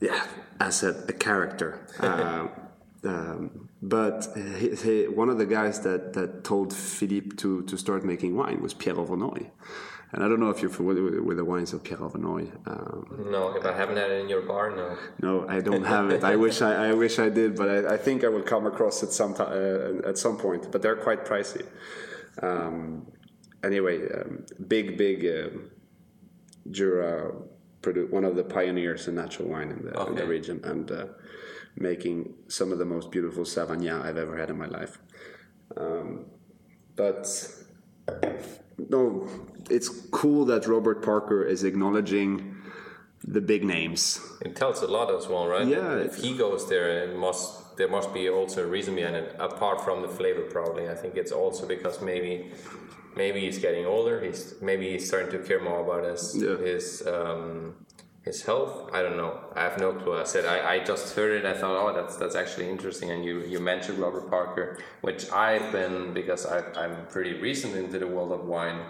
yeah 0.00 0.26
as 0.60 0.82
a, 0.82 0.90
a 1.08 1.12
character. 1.12 1.86
uh, 2.00 2.48
um, 3.04 3.68
but 3.84 4.26
he, 4.34 4.74
he, 4.76 5.08
one 5.08 5.28
of 5.28 5.36
the 5.36 5.44
guys 5.44 5.80
that, 5.80 6.14
that 6.14 6.42
told 6.42 6.72
Philippe 6.72 7.36
to, 7.36 7.62
to 7.64 7.76
start 7.76 8.02
making 8.02 8.34
wine 8.34 8.62
was 8.62 8.72
Pierre 8.72 8.94
Overnoy. 8.94 9.50
And 10.12 10.24
I 10.24 10.28
don't 10.28 10.40
know 10.40 10.48
if 10.48 10.62
you're 10.62 10.70
familiar 10.70 11.02
with, 11.02 11.18
with 11.18 11.36
the 11.36 11.44
wines 11.44 11.74
of 11.74 11.84
Pierre 11.84 11.98
Overnoy. 11.98 12.50
Um, 12.66 13.26
no, 13.30 13.54
if 13.54 13.66
I 13.66 13.74
haven't 13.76 13.96
had 13.96 14.10
it 14.10 14.22
in 14.22 14.28
your 14.30 14.40
bar, 14.40 14.70
no. 14.74 14.96
no, 15.20 15.48
I 15.48 15.60
don't 15.60 15.84
have 15.84 16.10
it. 16.10 16.24
I 16.24 16.36
wish 16.36 16.62
I, 16.62 16.88
I 16.88 16.92
wish 16.94 17.18
I 17.18 17.28
did, 17.28 17.56
but 17.56 17.68
I, 17.68 17.94
I 17.94 17.96
think 17.98 18.24
I 18.24 18.28
will 18.28 18.42
come 18.42 18.64
across 18.64 19.02
it 19.02 19.12
some 19.12 19.34
uh, 19.38 20.08
at 20.08 20.16
some 20.16 20.38
point. 20.38 20.72
But 20.72 20.80
they're 20.80 20.96
quite 20.96 21.26
pricey. 21.26 21.66
Um, 22.40 23.06
anyway, 23.62 24.08
um, 24.12 24.46
big, 24.66 24.96
big 24.96 25.26
um, 25.26 25.70
Jura, 26.70 27.32
produ- 27.82 28.08
one 28.10 28.24
of 28.24 28.34
the 28.36 28.44
pioneers 28.44 29.08
in 29.08 29.16
natural 29.16 29.48
wine 29.48 29.70
in 29.72 29.84
the, 29.84 30.06
in 30.06 30.14
the 30.14 30.26
region, 30.26 30.60
and 30.64 30.90
uh, 30.90 31.06
making 31.76 32.34
some 32.48 32.72
of 32.72 32.78
the 32.78 32.84
most 32.84 33.10
beautiful 33.10 33.44
Savagnin 33.44 34.02
I've 34.02 34.16
ever 34.16 34.36
had 34.36 34.50
in 34.50 34.58
my 34.58 34.66
life. 34.66 34.98
Um, 35.76 36.26
but 36.96 37.26
no, 38.78 39.28
it's 39.70 39.88
cool 40.10 40.44
that 40.46 40.66
Robert 40.66 41.02
Parker 41.02 41.44
is 41.44 41.64
acknowledging 41.64 42.56
the 43.26 43.40
big 43.40 43.64
names. 43.64 44.20
It 44.42 44.54
tells 44.54 44.82
a 44.82 44.86
lot 44.86 45.12
as 45.14 45.26
well, 45.28 45.46
right? 45.46 45.66
Yeah, 45.66 45.96
If 45.96 46.16
he 46.16 46.36
goes 46.36 46.68
there, 46.68 47.04
it 47.04 47.16
must 47.16 47.76
there 47.76 47.88
must 47.88 48.14
be 48.14 48.28
also 48.28 48.62
a 48.62 48.66
reason 48.66 48.94
behind 48.94 49.16
it, 49.16 49.34
apart 49.40 49.80
from 49.80 50.02
the 50.02 50.08
flavor. 50.08 50.42
Probably, 50.42 50.88
I 50.88 50.94
think 50.94 51.16
it's 51.16 51.32
also 51.32 51.66
because 51.66 52.00
maybe 52.00 52.52
maybe 53.16 53.40
he's 53.40 53.58
getting 53.58 53.86
older. 53.86 54.20
He's 54.20 54.54
maybe 54.60 54.90
he's 54.92 55.08
starting 55.08 55.30
to 55.32 55.38
care 55.38 55.60
more 55.60 55.80
about 55.80 56.04
his 56.08 56.36
Yeah. 56.36 56.56
his 56.58 57.02
um, 57.06 57.74
his 58.24 58.42
health. 58.42 58.90
I 58.92 59.02
don't 59.02 59.16
know. 59.16 59.38
I 59.54 59.62
have 59.62 59.78
no 59.78 59.92
clue. 59.92 60.18
I 60.18 60.24
said 60.24 60.46
I, 60.46 60.74
I 60.74 60.78
just 60.78 61.14
heard 61.14 61.32
it. 61.36 61.44
I 61.44 61.52
thought, 61.56 61.76
oh, 61.76 61.94
that's 61.94 62.16
that's 62.16 62.34
actually 62.34 62.68
interesting. 62.70 63.10
And 63.10 63.24
you 63.24 63.40
you 63.42 63.60
mentioned 63.60 63.98
Robert 63.98 64.28
Parker, 64.30 64.78
which 65.02 65.30
I've 65.30 65.70
been 65.72 66.14
because 66.14 66.46
I, 66.46 66.58
I'm 66.72 67.06
pretty 67.06 67.34
recent 67.34 67.76
into 67.76 67.98
the 67.98 68.06
world 68.06 68.32
of 68.32 68.46
wine. 68.46 68.80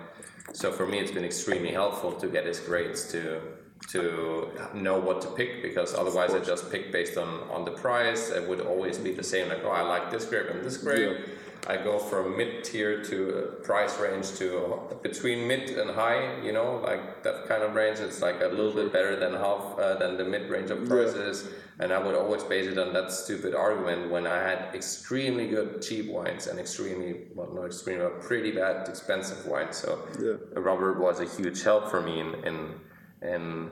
So 0.53 0.71
for 0.71 0.87
me, 0.87 0.99
it's 0.99 1.11
been 1.11 1.25
extremely 1.25 1.73
helpful 1.73 2.13
to 2.13 2.29
get 2.29 2.47
his 2.47 2.61
grades 2.61 3.11
to 3.13 3.41
to 3.89 4.49
know 4.73 4.99
what 4.99 5.21
to 5.23 5.29
pick 5.29 5.63
because 5.63 5.95
otherwise 5.95 6.33
I 6.33 6.39
just 6.39 6.71
pick 6.71 6.93
based 6.93 7.17
on 7.19 7.29
on 7.51 7.65
the 7.65 7.73
price. 7.73 8.31
It 8.31 8.49
would 8.49 8.61
always 8.61 8.99
be 8.99 9.13
the 9.13 9.25
same. 9.25 9.49
Like, 9.49 9.65
oh, 9.65 9.71
I 9.71 9.83
like 9.83 10.13
this 10.13 10.25
grape 10.27 10.49
and 10.49 10.65
this 10.65 10.77
grape. 10.77 11.19
Yeah. 11.19 11.35
I 11.67 11.77
go 11.77 11.99
from 11.99 12.37
mid 12.37 12.65
tier 12.65 13.03
to 13.05 13.39
a 13.39 13.43
price 13.63 13.99
range 13.99 14.35
to 14.35 14.81
between 15.03 15.49
mid 15.49 15.71
and 15.71 15.91
high. 15.91 16.41
You 16.43 16.53
know, 16.53 16.81
like 16.85 17.23
that 17.23 17.47
kind 17.47 17.63
of 17.63 17.75
range. 17.75 18.01
It's 18.01 18.21
like 18.21 18.41
a 18.43 18.49
little 18.49 18.73
bit 18.73 18.93
better 18.93 19.17
than 19.17 19.33
half 19.33 19.79
uh, 19.79 19.97
than 19.99 20.17
the 20.17 20.25
mid 20.25 20.51
range 20.51 20.71
of 20.71 20.87
prices. 20.87 21.49
And 21.81 21.93
I 21.93 21.99
would 21.99 22.15
always 22.15 22.45
base 22.45 22.67
it 22.67 22.79
on 22.79 22.93
that 22.93 23.11
stupid 23.11 23.55
argument 23.55 24.11
when 24.11 24.27
I 24.27 24.37
had 24.37 24.75
extremely 24.75 25.49
good 25.49 25.83
cheap 25.83 26.09
wines 26.11 26.47
and 26.47 26.59
extremely 26.61 27.27
well 27.35 27.51
not 27.53 27.67
extremely 27.67 28.05
but 28.05 28.21
pretty 28.21 28.53
bad 28.53 28.89
expensive 28.89 29.47
wines. 29.47 29.77
So 29.77 30.07
Yeah. 30.23 30.61
Robert 30.61 31.01
was 31.01 31.21
a 31.21 31.25
huge 31.25 31.63
help 31.63 31.91
for 31.91 32.01
me 32.01 32.21
in 32.21 32.35
in, 32.45 32.81
in 33.23 33.71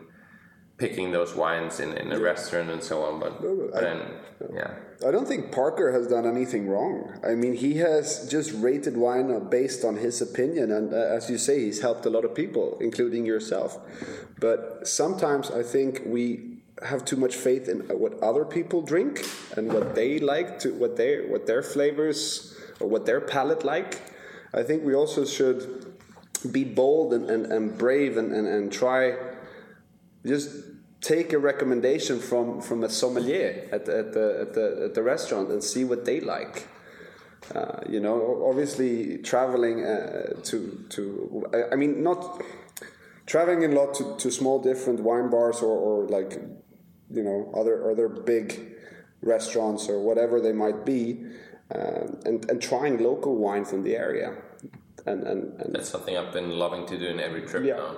picking 0.82 1.12
those 1.12 1.32
wines 1.44 1.78
in, 1.78 1.90
in 2.02 2.10
a 2.10 2.18
restaurant 2.18 2.68
and 2.74 2.82
so 2.82 3.04
on. 3.04 3.20
But 3.24 3.32
I- 3.76 3.80
then 3.86 3.98
yeah. 4.52 4.70
I 5.06 5.10
don't 5.14 5.28
think 5.32 5.52
Parker 5.52 5.92
has 5.92 6.06
done 6.08 6.26
anything 6.26 6.68
wrong. 6.68 6.94
I 7.24 7.34
mean, 7.42 7.54
he 7.54 7.72
has 7.88 8.28
just 8.28 8.50
rated 8.68 8.96
wine 8.96 9.28
based 9.48 9.84
on 9.84 9.94
his 9.96 10.20
opinion, 10.20 10.72
and 10.72 10.92
uh, 10.92 11.16
as 11.18 11.30
you 11.30 11.38
say, 11.38 11.60
he's 11.66 11.80
helped 11.80 12.04
a 12.06 12.10
lot 12.10 12.24
of 12.24 12.34
people, 12.34 12.78
including 12.80 13.24
yourself. 13.24 13.78
But 14.40 14.88
sometimes 14.88 15.50
I 15.50 15.62
think 15.62 16.02
we 16.04 16.22
have 16.90 17.04
too 17.04 17.16
much 17.16 17.36
faith 17.36 17.68
in 17.68 17.78
what 18.02 18.14
other 18.20 18.44
people 18.44 18.82
drink 18.82 19.24
and 19.56 19.72
what 19.72 19.94
they 19.94 20.18
like 20.18 20.58
to 20.62 20.68
what 20.82 20.96
their 20.96 21.28
what 21.32 21.46
their 21.46 21.62
flavors 21.62 22.56
or 22.80 22.88
what 22.88 23.06
their 23.06 23.20
palate 23.20 23.64
like. 23.64 24.00
I 24.60 24.62
think 24.64 24.78
we 24.82 24.94
also 24.94 25.24
should 25.24 25.60
be 26.50 26.64
bold 26.64 27.14
and, 27.14 27.30
and, 27.30 27.46
and 27.54 27.78
brave 27.78 28.16
and, 28.16 28.32
and, 28.32 28.46
and 28.48 28.72
try 28.72 29.14
just 30.26 30.48
take 31.02 31.32
a 31.32 31.38
recommendation 31.38 32.20
from 32.20 32.60
from 32.62 32.84
a 32.84 32.88
sommelier 32.88 33.68
at 33.72 33.84
the, 33.84 33.98
at 33.98 34.12
the 34.12 34.38
at 34.40 34.54
the 34.54 34.84
at 34.86 34.94
the 34.94 35.02
restaurant 35.02 35.50
and 35.50 35.62
see 35.62 35.84
what 35.84 36.04
they 36.04 36.20
like. 36.20 36.68
Uh, 37.54 37.80
you 37.88 37.98
know, 38.00 38.44
obviously 38.48 39.18
traveling 39.18 39.84
uh, 39.84 40.40
to 40.44 40.86
to 40.88 41.44
I- 41.72 41.76
mean 41.76 42.02
not 42.02 42.40
traveling 43.26 43.64
a 43.64 43.68
lot 43.68 43.94
to, 43.94 44.16
to 44.16 44.30
small 44.30 44.60
different 44.60 45.00
wine 45.00 45.28
bars 45.28 45.60
or, 45.60 45.76
or 45.76 46.08
like 46.08 46.40
you 47.10 47.22
know 47.22 47.52
other 47.54 47.90
other 47.90 48.08
big 48.08 48.76
restaurants 49.22 49.88
or 49.88 50.00
whatever 50.00 50.40
they 50.40 50.52
might 50.52 50.84
be, 50.86 51.24
um, 51.74 52.20
and 52.24 52.48
and 52.48 52.62
trying 52.62 53.02
local 53.02 53.34
wine 53.36 53.64
from 53.64 53.82
the 53.82 53.96
area, 53.96 54.36
and 55.06 55.24
and, 55.24 55.60
and 55.60 55.74
That's 55.74 55.88
something 55.88 56.16
I've 56.16 56.32
been 56.32 56.50
loving 56.50 56.86
to 56.86 56.96
do 56.96 57.06
in 57.06 57.18
every 57.18 57.42
trip 57.42 57.64
yeah, 57.64 57.76
now. 57.76 57.96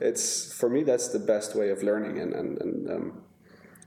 It's 0.00 0.52
for 0.52 0.68
me 0.68 0.82
that's 0.82 1.08
the 1.08 1.18
best 1.18 1.54
way 1.54 1.70
of 1.70 1.82
learning, 1.82 2.18
and 2.18 2.32
and, 2.34 2.60
and 2.60 2.90
um, 2.90 3.22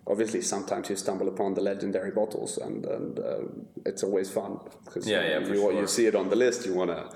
obviously 0.10 0.41
sometimes 0.41 0.89
you 0.89 0.95
stumble 0.95 1.28
upon 1.28 1.54
the 1.54 1.62
legendary 1.62 2.12
bottles, 2.12 2.58
and 2.58 2.86
and 2.86 3.19
uh, 3.19 3.39
it's 3.86 4.04
always 4.04 4.30
fun 4.30 4.60
because 4.86 5.08
Yeah, 5.08 5.24
yeah, 5.24 5.39
you, 5.39 5.56
sure. 5.56 5.74
you 5.74 5.88
see 5.88 6.08
it 6.08 6.15
on 6.15 6.30
the 6.30 6.36
list, 6.36 6.65
you 6.65 6.74
wanna 6.74 7.10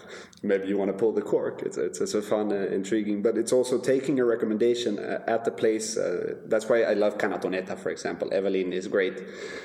maybe 0.43 0.67
you 0.67 0.77
wanna 0.77 0.93
pull 0.93 1.11
the 1.11 1.21
cork. 1.21 1.61
It's 1.63 1.77
it's, 1.77 1.99
it's 2.01 2.13
a 2.13 2.21
fun, 2.21 2.51
uh, 2.51 2.55
intriguing, 2.79 3.21
but 3.21 3.37
it's 3.37 3.51
also 3.51 3.79
taking 3.79 4.19
a 4.19 4.25
recommendation 4.25 4.99
uh, 4.99 5.23
at 5.35 5.43
the 5.45 5.51
place. 5.51 5.97
Uh, 5.97 6.35
that's 6.45 6.69
why 6.69 6.83
I 6.83 6.93
love 6.93 7.17
Ca 7.17 7.27
Na 7.27 7.37
Toneta, 7.37 7.75
for 7.77 7.89
example. 7.89 8.27
Evelyn 8.31 8.71
is 8.73 8.87
great. 8.87 9.15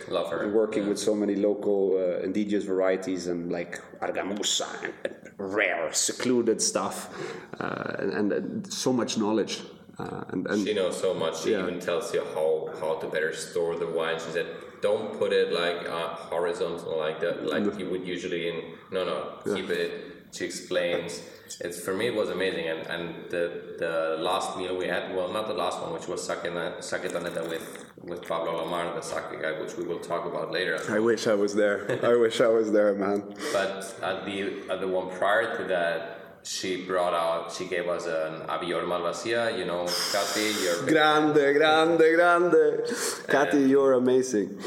Love 0.09 0.31
her. 0.31 0.49
Working 0.49 0.89
with 0.89 0.99
so 0.99 1.15
many 1.15 1.35
local 1.37 1.81
uh, 1.99 2.25
indigenous 2.25 2.65
varieties 2.65 3.27
and 3.27 3.53
like 3.53 3.81
Argamusa 4.01 4.67
and, 4.85 4.95
and 5.05 5.55
rare, 5.57 5.93
secluded 5.93 6.61
stuff, 6.63 6.97
uh, 7.61 7.95
and, 7.99 8.33
and 8.33 8.73
so 8.73 8.93
much 8.93 9.19
knowledge. 9.19 9.61
Uh, 9.99 10.23
and, 10.29 10.47
and 10.47 10.67
She 10.67 10.75
knows 10.75 10.97
so 11.01 11.13
much. 11.13 11.41
She 11.43 11.51
Yeah. 11.53 11.63
even 11.63 11.81
tells 11.81 12.15
you 12.15 12.23
how 12.35 12.71
how 12.81 12.95
to 13.03 13.07
better 13.09 13.33
store 13.35 13.77
the 13.77 13.87
wine. 13.87 14.19
She 14.25 14.31
said, 14.31 14.47
"Don't 14.81 15.19
put 15.19 15.33
it 15.33 15.53
like 15.53 15.89
uh, 15.89 16.09
horizontal 16.33 16.97
like 16.99 17.19
that, 17.21 17.45
like 17.45 17.65
you 17.81 17.89
would 17.91 18.07
usually 18.07 18.49
in. 18.51 18.57
No, 18.93 19.05
no, 19.05 19.19
keep 19.55 19.69
it." 19.71 19.91
She 20.31 20.45
explains. 20.45 21.23
It's 21.61 21.81
for 21.81 21.95
me. 21.95 22.09
It 22.09 22.15
was 22.15 22.29
amazing, 22.31 22.67
and 22.69 22.81
and 22.95 23.05
the 23.31 23.75
the 23.79 23.95
last 24.29 24.57
meal 24.59 24.77
we 24.77 24.87
had. 24.87 25.15
Well, 25.17 25.33
not 25.33 25.49
the 25.49 25.55
last 25.65 25.81
one, 25.83 25.93
which 25.95 26.07
was 26.07 26.21
Saketa 26.29 26.79
Saketaneta 26.91 27.43
with 27.49 27.67
with 28.11 28.21
Pablo 28.29 28.53
Lamar, 28.63 28.95
the 28.95 29.01
sake 29.01 29.41
guy, 29.43 29.53
which 29.61 29.77
we 29.77 29.85
will 29.85 29.99
talk 29.99 30.27
about 30.27 30.53
later. 30.53 30.79
I 30.89 31.01
wish 31.01 31.27
I 31.27 31.35
was 31.35 31.55
there. 31.55 31.79
I 32.13 32.15
wish 32.15 32.41
I 32.41 32.49
was 32.49 32.71
there, 32.71 32.93
man. 32.95 33.35
But 33.53 33.73
at 34.03 34.25
the 34.27 34.37
at 34.71 34.79
the 34.81 34.87
one 34.99 35.09
prior 35.19 35.57
to 35.57 35.65
that, 35.75 36.18
she 36.43 36.85
brought 36.85 37.15
out. 37.15 37.53
She 37.53 37.67
gave 37.67 37.89
us 37.89 38.07
an 38.07 38.47
Avior 38.49 38.83
Malvasia. 38.85 39.57
You 39.59 39.65
know, 39.67 39.85
Kati, 39.85 40.63
you're 40.65 40.87
Grande, 40.93 41.55
grande, 41.57 41.99
grande. 42.17 42.87
Kathy, 43.29 43.63
you're 43.69 43.95
amazing. 43.95 44.59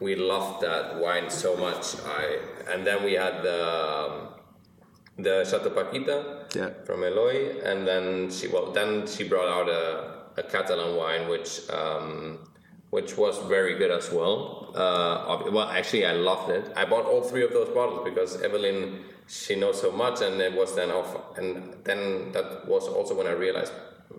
we 0.00 0.14
loved 0.16 0.62
that 0.62 0.96
wine 1.00 1.30
so 1.30 1.56
much. 1.56 1.96
I 2.06 2.38
and 2.72 2.86
then 2.86 3.04
we 3.04 3.14
had 3.14 3.42
the 3.42 3.60
um, 3.66 4.28
the 5.18 5.44
Chateau 5.44 5.70
Paquita 5.70 6.46
Yeah. 6.54 6.70
from 6.84 7.04
Eloy, 7.04 7.60
and 7.64 7.86
then 7.86 8.30
she 8.30 8.48
well 8.48 8.72
then 8.72 9.06
she 9.06 9.22
brought 9.28 9.48
out 9.48 9.68
a, 9.68 10.40
a 10.40 10.42
Catalan 10.42 10.96
wine 10.96 11.28
which 11.28 11.68
um, 11.70 12.38
which 12.90 13.16
was 13.16 13.38
very 13.48 13.74
good 13.78 13.90
as 13.90 14.10
well. 14.10 14.70
Uh, 14.74 15.50
well, 15.50 15.68
actually, 15.68 16.04
I 16.06 16.12
loved 16.12 16.50
it. 16.50 16.72
I 16.76 16.84
bought 16.84 17.06
all 17.06 17.22
three 17.22 17.42
of 17.44 17.52
those 17.52 17.68
bottles 17.70 18.02
because 18.04 18.40
Evelyn 18.42 19.04
she 19.26 19.56
knows 19.56 19.80
so 19.80 19.90
much, 19.90 20.20
and 20.20 20.40
it 20.40 20.52
was 20.52 20.74
then 20.74 20.90
off. 20.90 21.38
And 21.38 21.74
then 21.84 22.32
that 22.32 22.66
was 22.68 22.88
also 22.88 23.16
when 23.16 23.26
I 23.26 23.32
realized 23.32 23.72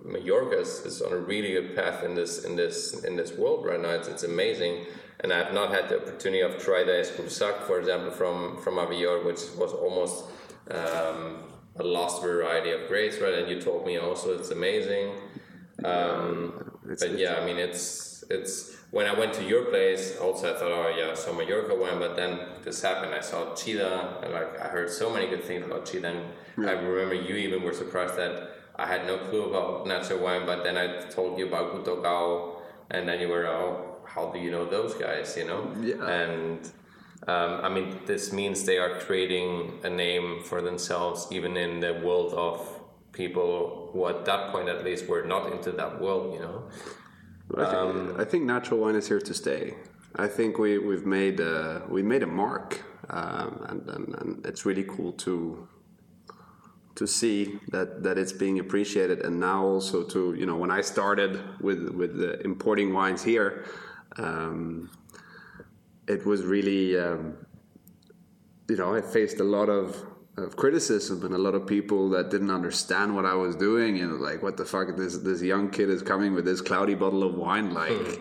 Mallorca 0.04 0.60
is, 0.60 0.86
is 0.86 1.02
on 1.02 1.14
a 1.14 1.18
really 1.18 1.54
good 1.54 1.76
path 1.76 2.04
in 2.04 2.16
this 2.16 2.44
in 2.44 2.56
this 2.56 3.04
in 3.04 3.16
this 3.16 3.34
world 3.34 3.66
right 3.66 3.80
now. 3.80 3.90
It's, 3.90 4.08
it's 4.08 4.24
amazing, 4.24 4.86
and 5.22 5.32
I 5.32 5.38
have 5.38 5.54
not 5.54 5.72
had 5.72 5.90
the 5.90 6.02
opportunity 6.02 6.42
of 6.42 6.58
try 6.58 6.84
the 6.84 6.94
Escursac, 6.94 7.64
for 7.64 7.80
example, 7.80 8.12
from 8.12 8.58
from 8.58 8.76
Avior, 8.76 9.24
which 9.24 9.42
was 9.58 9.74
almost 9.74 10.26
um, 10.72 11.44
a 11.78 11.84
lost 11.84 12.22
variety 12.22 12.72
of 12.72 12.88
grapes, 12.88 13.20
right? 13.20 13.34
And 13.34 13.50
you 13.50 13.62
told 13.62 13.86
me 13.86 13.98
also 13.98 14.38
it's 14.38 14.52
amazing. 14.52 15.12
Um, 15.84 16.72
but 16.86 17.18
yeah, 17.18 17.36
I 17.36 17.46
mean 17.46 17.58
it's 17.58 18.24
it's 18.30 18.75
when 18.92 19.06
I 19.08 19.14
went 19.14 19.34
to 19.34 19.44
your 19.44 19.66
place, 19.66 20.18
also 20.18 20.54
I 20.56 20.58
thought, 20.58 20.72
oh 20.72 20.94
yeah, 20.98 21.14
so 21.16 21.34
Mallorca 21.34 21.76
wine, 21.76 22.00
but 22.00 22.16
then 22.16 22.40
this 22.64 22.82
happened. 22.82 23.14
I 23.14 23.20
saw 23.22 23.54
Tschida, 23.54 24.24
and 24.24 24.34
like 24.34 24.60
I 24.60 24.68
heard 24.68 24.90
so 24.90 25.12
many 25.12 25.28
good 25.28 25.44
things 25.44 25.66
about 25.66 25.86
Tschida, 25.86 26.06
and 26.58 26.70
I 26.70 26.74
remember 26.74 27.16
you 27.16 27.36
even 27.36 27.64
were 27.64 27.74
surprised 27.74 28.16
that 28.18 28.52
I 28.78 28.86
had 28.86 29.06
no 29.06 29.18
clue 29.18 29.46
about 29.50 29.88
natural 29.88 30.20
wine, 30.20 30.46
but 30.46 30.64
then 30.64 30.78
I 30.78 31.02
told 31.10 31.38
you 31.40 31.48
about 31.48 31.74
Gut 31.74 31.86
Oggau, 31.98 32.56
and 32.92 33.08
then 33.08 33.20
you 33.20 33.28
were, 33.30 33.48
oh, 33.48 33.98
how 34.06 34.32
do 34.32 34.40
you 34.40 34.52
know 34.52 34.66
those 34.66 34.94
guys? 34.94 35.36
You 35.38 35.46
know, 35.48 35.74
Yeah. 35.82 36.06
and 36.08 36.60
um, 37.28 37.62
I 37.64 37.70
mean, 37.70 38.00
this 38.06 38.32
means 38.32 38.66
they 38.66 38.78
are 38.78 39.00
creating 39.00 39.80
a 39.84 39.90
name 39.90 40.42
for 40.44 40.62
themselves, 40.62 41.28
even 41.32 41.58
in 41.58 41.80
the 41.80 41.94
world 41.96 42.34
of 42.34 42.68
people 43.14 43.90
who, 43.92 44.06
at 44.08 44.26
that 44.26 44.52
point 44.52 44.70
at 44.70 44.84
least, 44.84 45.08
were 45.08 45.24
not 45.24 45.52
into 45.52 45.72
that 45.72 46.00
world. 46.02 46.34
You 46.36 46.42
know, 46.42 46.64
I 47.54 47.66
think, 47.66 48.20
I 48.20 48.26
think 48.26 48.44
natural 48.46 48.80
wine 48.80 48.96
is 48.96 49.08
here 49.08 49.20
to 49.20 49.34
stay. 49.34 49.76
I 50.16 50.28
think 50.28 50.58
we 50.58 50.78
we've 50.78 51.06
made 51.06 51.40
a, 51.40 51.84
we 51.90 52.02
made 52.02 52.24
a 52.24 52.28
mark, 52.28 52.84
um, 53.10 53.66
and, 53.70 53.90
and 53.90 54.16
and 54.16 54.46
it's 54.46 54.66
really 54.66 54.84
cool 54.84 55.12
to 55.14 55.68
to 56.96 57.06
see 57.06 57.60
that 57.70 58.04
that 58.04 58.18
it's 58.18 58.32
being 58.32 58.60
appreciated, 58.60 59.20
and 59.20 59.40
now 59.40 59.64
also 59.64 60.04
to 60.04 60.34
you 60.34 60.46
know 60.46 60.56
when 60.56 60.72
I 60.72 60.82
started 60.82 61.42
with 61.62 61.90
with 61.90 62.18
the 62.18 62.42
importing 62.44 62.94
wines 62.94 63.24
here, 63.24 63.66
um, 64.18 64.90
it 66.08 66.26
was 66.26 66.44
really 66.44 66.98
um, 66.98 67.36
you 68.70 68.78
know 68.78 68.96
I 68.96 69.02
faced 69.02 69.40
a 69.40 69.44
lot 69.44 69.70
of 69.70 70.06
of 70.38 70.56
criticism 70.58 71.24
and 71.26 71.34
a 71.34 71.38
lot 71.38 71.56
of 71.56 71.66
people 71.66 72.10
that 72.10 72.30
didn't 72.30 72.52
understand 72.52 73.16
what 73.16 73.26
I 73.26 73.36
was 73.36 73.56
doing 73.56 74.02
and 74.02 74.20
like 74.20 74.44
what 74.44 74.58
the 74.58 74.66
fuck 74.66 74.96
this 74.98 75.18
this 75.20 75.42
young 75.42 75.70
kid 75.70 75.90
is 75.90 76.02
coming 76.02 76.34
with 76.34 76.46
this 76.46 76.62
cloudy 76.62 76.94
bottle 76.94 77.24
of 77.24 77.36
wine 77.36 77.74
like 77.74 78.20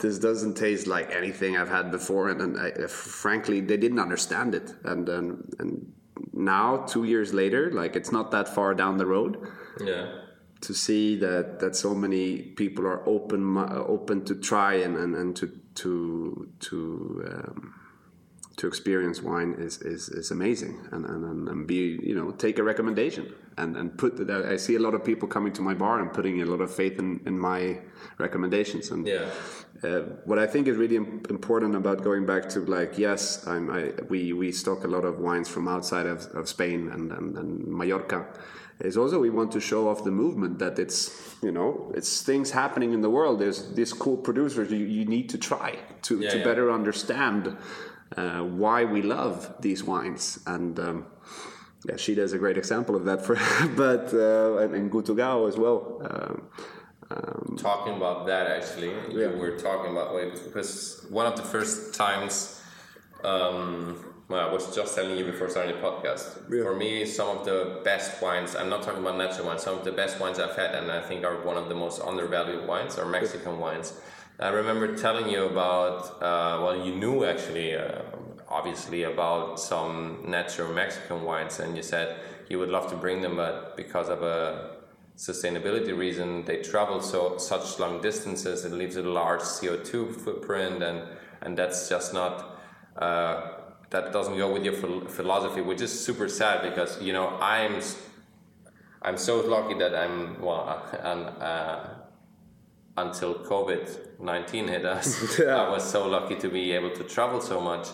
this 0.00 0.18
doesn't 0.18 0.54
taste 0.56 0.86
like 0.86 1.14
anything 1.14 1.56
I've 1.56 1.68
had 1.68 1.90
before. 1.90 2.30
And, 2.30 2.40
and 2.40 2.58
I, 2.58 2.86
frankly 2.86 3.60
they 3.60 3.76
didn't 3.76 3.98
understand 3.98 4.54
it. 4.54 4.74
And 4.84 5.08
and 5.08 5.54
and 5.58 5.92
now 6.32 6.78
two 6.78 7.04
years 7.04 7.32
later 7.34 7.70
like 7.72 7.96
it's 7.96 8.12
not 8.12 8.30
that 8.30 8.48
far 8.48 8.74
down 8.74 8.96
the 8.96 9.06
road 9.06 9.46
yeah. 9.84 10.20
to 10.62 10.74
see 10.74 11.16
that 11.16 11.60
that 11.60 11.76
so 11.76 11.94
many 11.94 12.42
people 12.42 12.86
are 12.86 13.06
open 13.08 13.56
open 13.58 14.24
to 14.24 14.34
try 14.34 14.74
and 14.74 14.96
and, 14.96 15.14
and 15.14 15.36
to 15.36 15.46
to 15.76 16.48
to 16.60 17.24
um, 17.30 17.79
to 18.60 18.66
experience 18.66 19.22
wine 19.22 19.54
is, 19.58 19.80
is, 19.80 20.10
is 20.10 20.30
amazing 20.30 20.86
and, 20.92 21.06
and, 21.06 21.48
and, 21.48 21.66
be 21.66 21.98
you 22.02 22.14
know 22.14 22.30
take 22.32 22.58
a 22.58 22.62
recommendation 22.62 23.24
and 23.56 23.74
and 23.74 23.96
put 23.96 24.12
that. 24.30 24.44
I 24.54 24.56
see 24.58 24.74
a 24.76 24.82
lot 24.86 24.94
of 24.94 25.02
people 25.02 25.26
coming 25.36 25.52
to 25.54 25.62
my 25.62 25.74
bar 25.74 25.98
and 26.02 26.12
putting 26.12 26.42
a 26.42 26.44
lot 26.44 26.60
of 26.60 26.70
faith 26.80 26.98
in, 26.98 27.20
in 27.24 27.38
my 27.38 27.60
recommendations. 28.18 28.90
And 28.90 29.06
Yeah. 29.06 29.30
uh, 29.82 30.00
what 30.30 30.38
I 30.38 30.46
think 30.52 30.68
is 30.68 30.76
really 30.76 30.96
important 31.36 31.74
about 31.82 32.04
going 32.04 32.24
back 32.26 32.44
to 32.54 32.58
like 32.76 32.92
yes, 33.06 33.46
I'm, 33.46 33.70
I, 33.78 33.80
we 34.12 34.20
we 34.34 34.52
stock 34.52 34.84
a 34.84 34.90
lot 34.96 35.04
of 35.10 35.14
wines 35.26 35.48
from 35.54 35.66
outside 35.66 36.06
of, 36.14 36.18
of 36.40 36.44
Spain 36.56 36.90
and, 36.94 37.12
and, 37.12 37.28
and 37.40 37.48
Mallorca. 37.80 38.20
Is 38.90 38.96
also 38.96 39.16
we 39.20 39.30
want 39.40 39.50
to 39.52 39.60
show 39.60 39.82
off 39.90 40.00
the 40.04 40.10
movement 40.24 40.58
that 40.58 40.78
it's 40.78 41.00
you 41.46 41.52
know 41.56 41.92
it's 41.98 42.12
things 42.30 42.50
happening 42.62 42.90
in 42.96 43.00
the 43.06 43.10
world. 43.18 43.38
There's 43.38 43.60
these 43.78 43.92
cool 44.04 44.16
producers 44.28 44.66
you, 44.70 44.86
you 44.98 45.04
need 45.16 45.26
to 45.34 45.38
try 45.38 45.70
to, 46.06 46.12
Yeah, 46.20 46.30
to 46.30 46.38
yeah. 46.38 46.44
better 46.50 46.66
understand 46.80 47.56
uh, 48.16 48.40
why 48.40 48.84
we 48.84 49.02
love 49.02 49.54
these 49.60 49.84
wines 49.84 50.40
and. 50.46 50.78
Um, 50.78 51.06
yeah, 51.88 51.94
Tschida 51.94 52.18
is 52.18 52.34
a 52.34 52.38
great 52.38 52.58
example 52.58 52.94
of 52.94 53.06
that. 53.06 53.24
For, 53.24 53.36
but 53.74 54.12
uh, 54.12 54.58
and, 54.58 54.74
and 54.74 54.90
Gut 54.90 55.06
Oggau 55.06 55.48
as 55.48 55.56
well. 55.56 56.02
Um, 56.04 56.42
um, 57.10 57.56
talking 57.58 57.94
about 57.96 58.26
that 58.26 58.46
actually 58.48 58.92
Yeah. 59.10 59.28
were 59.28 59.56
talking 59.58 59.90
about 59.90 60.14
wait, 60.14 60.34
because 60.44 61.06
one 61.08 61.24
of 61.26 61.36
the 61.36 61.42
first 61.42 61.94
times 61.94 62.60
um, 63.24 63.96
well, 64.28 64.48
I 64.48 64.52
was 64.52 64.74
just 64.74 64.94
telling 64.94 65.18
you 65.18 65.24
before 65.24 65.48
starting 65.50 65.74
the 65.74 65.80
podcast. 65.82 66.50
Yeah. 66.50 66.62
For 66.62 66.74
me, 66.76 67.04
some 67.04 67.38
of 67.38 67.44
the 67.44 67.80
best 67.82 68.22
wines, 68.22 68.54
I'm 68.54 68.68
not 68.68 68.82
talking 68.82 69.00
about 69.00 69.18
natural 69.18 69.46
wines, 69.48 69.62
some 69.62 69.76
of 69.76 69.84
the 69.84 69.90
best 69.92 70.20
wines 70.20 70.38
I've 70.38 70.54
had, 70.54 70.74
and 70.74 70.90
I 70.90 71.00
think 71.02 71.24
are 71.24 71.42
one 71.42 71.56
of 71.56 71.68
the 71.68 71.74
most 71.74 72.00
undervalued 72.00 72.66
wines, 72.66 72.96
are 72.96 73.06
Mexican 73.06 73.58
wines. 73.58 74.00
I 74.40 74.48
remember 74.48 74.96
telling 74.96 75.28
you 75.28 75.44
about, 75.44 76.22
uh, 76.22 76.64
well, 76.64 76.82
you 76.82 76.94
knew 76.94 77.26
actually, 77.26 77.76
uh, 77.76 78.00
obviously, 78.48 79.02
about 79.02 79.60
some 79.60 80.24
natural 80.26 80.72
Mexican 80.72 81.24
wines, 81.24 81.60
and 81.60 81.76
you 81.76 81.82
said 81.82 82.18
you 82.48 82.58
would 82.58 82.70
love 82.70 82.88
to 82.88 82.96
bring 82.96 83.20
them, 83.20 83.36
but 83.36 83.76
because 83.76 84.08
of 84.08 84.22
a 84.22 84.78
sustainability 85.14 85.94
reason, 85.94 86.46
they 86.46 86.62
travel 86.62 87.02
so 87.02 87.36
such 87.36 87.78
long 87.78 88.00
distances. 88.00 88.64
It 88.64 88.72
leaves 88.72 88.96
a 88.96 89.02
large 89.02 89.42
CO 89.42 89.76
two 89.76 90.10
footprint, 90.10 90.82
and 90.82 91.02
and 91.42 91.58
that's 91.58 91.90
just 91.90 92.14
not. 92.14 92.58
Uh, 92.96 93.58
that 93.90 94.10
doesn't 94.12 94.38
go 94.38 94.50
with 94.52 94.64
your 94.64 94.74
phil- 94.74 95.04
philosophy, 95.06 95.60
which 95.60 95.82
is 95.82 95.92
super 95.92 96.28
sad 96.28 96.62
because 96.62 96.98
you 97.02 97.12
know 97.12 97.28
I'm 97.42 97.82
I'm 99.02 99.18
so 99.18 99.42
lucky 99.46 99.74
that 99.74 99.94
I'm 99.94 100.40
well 100.40 100.82
and, 101.02 101.26
uh, 101.42 101.88
until 102.96 103.34
COVID 103.34 104.09
nineteen 104.20 104.68
hit 104.68 104.84
us. 104.84 105.38
Yeah. 105.38 105.56
I 105.56 105.70
was 105.70 105.88
so 105.88 106.06
lucky 106.06 106.36
to 106.36 106.48
be 106.48 106.72
able 106.72 106.90
to 106.90 107.04
travel 107.04 107.40
so 107.40 107.60
much, 107.60 107.88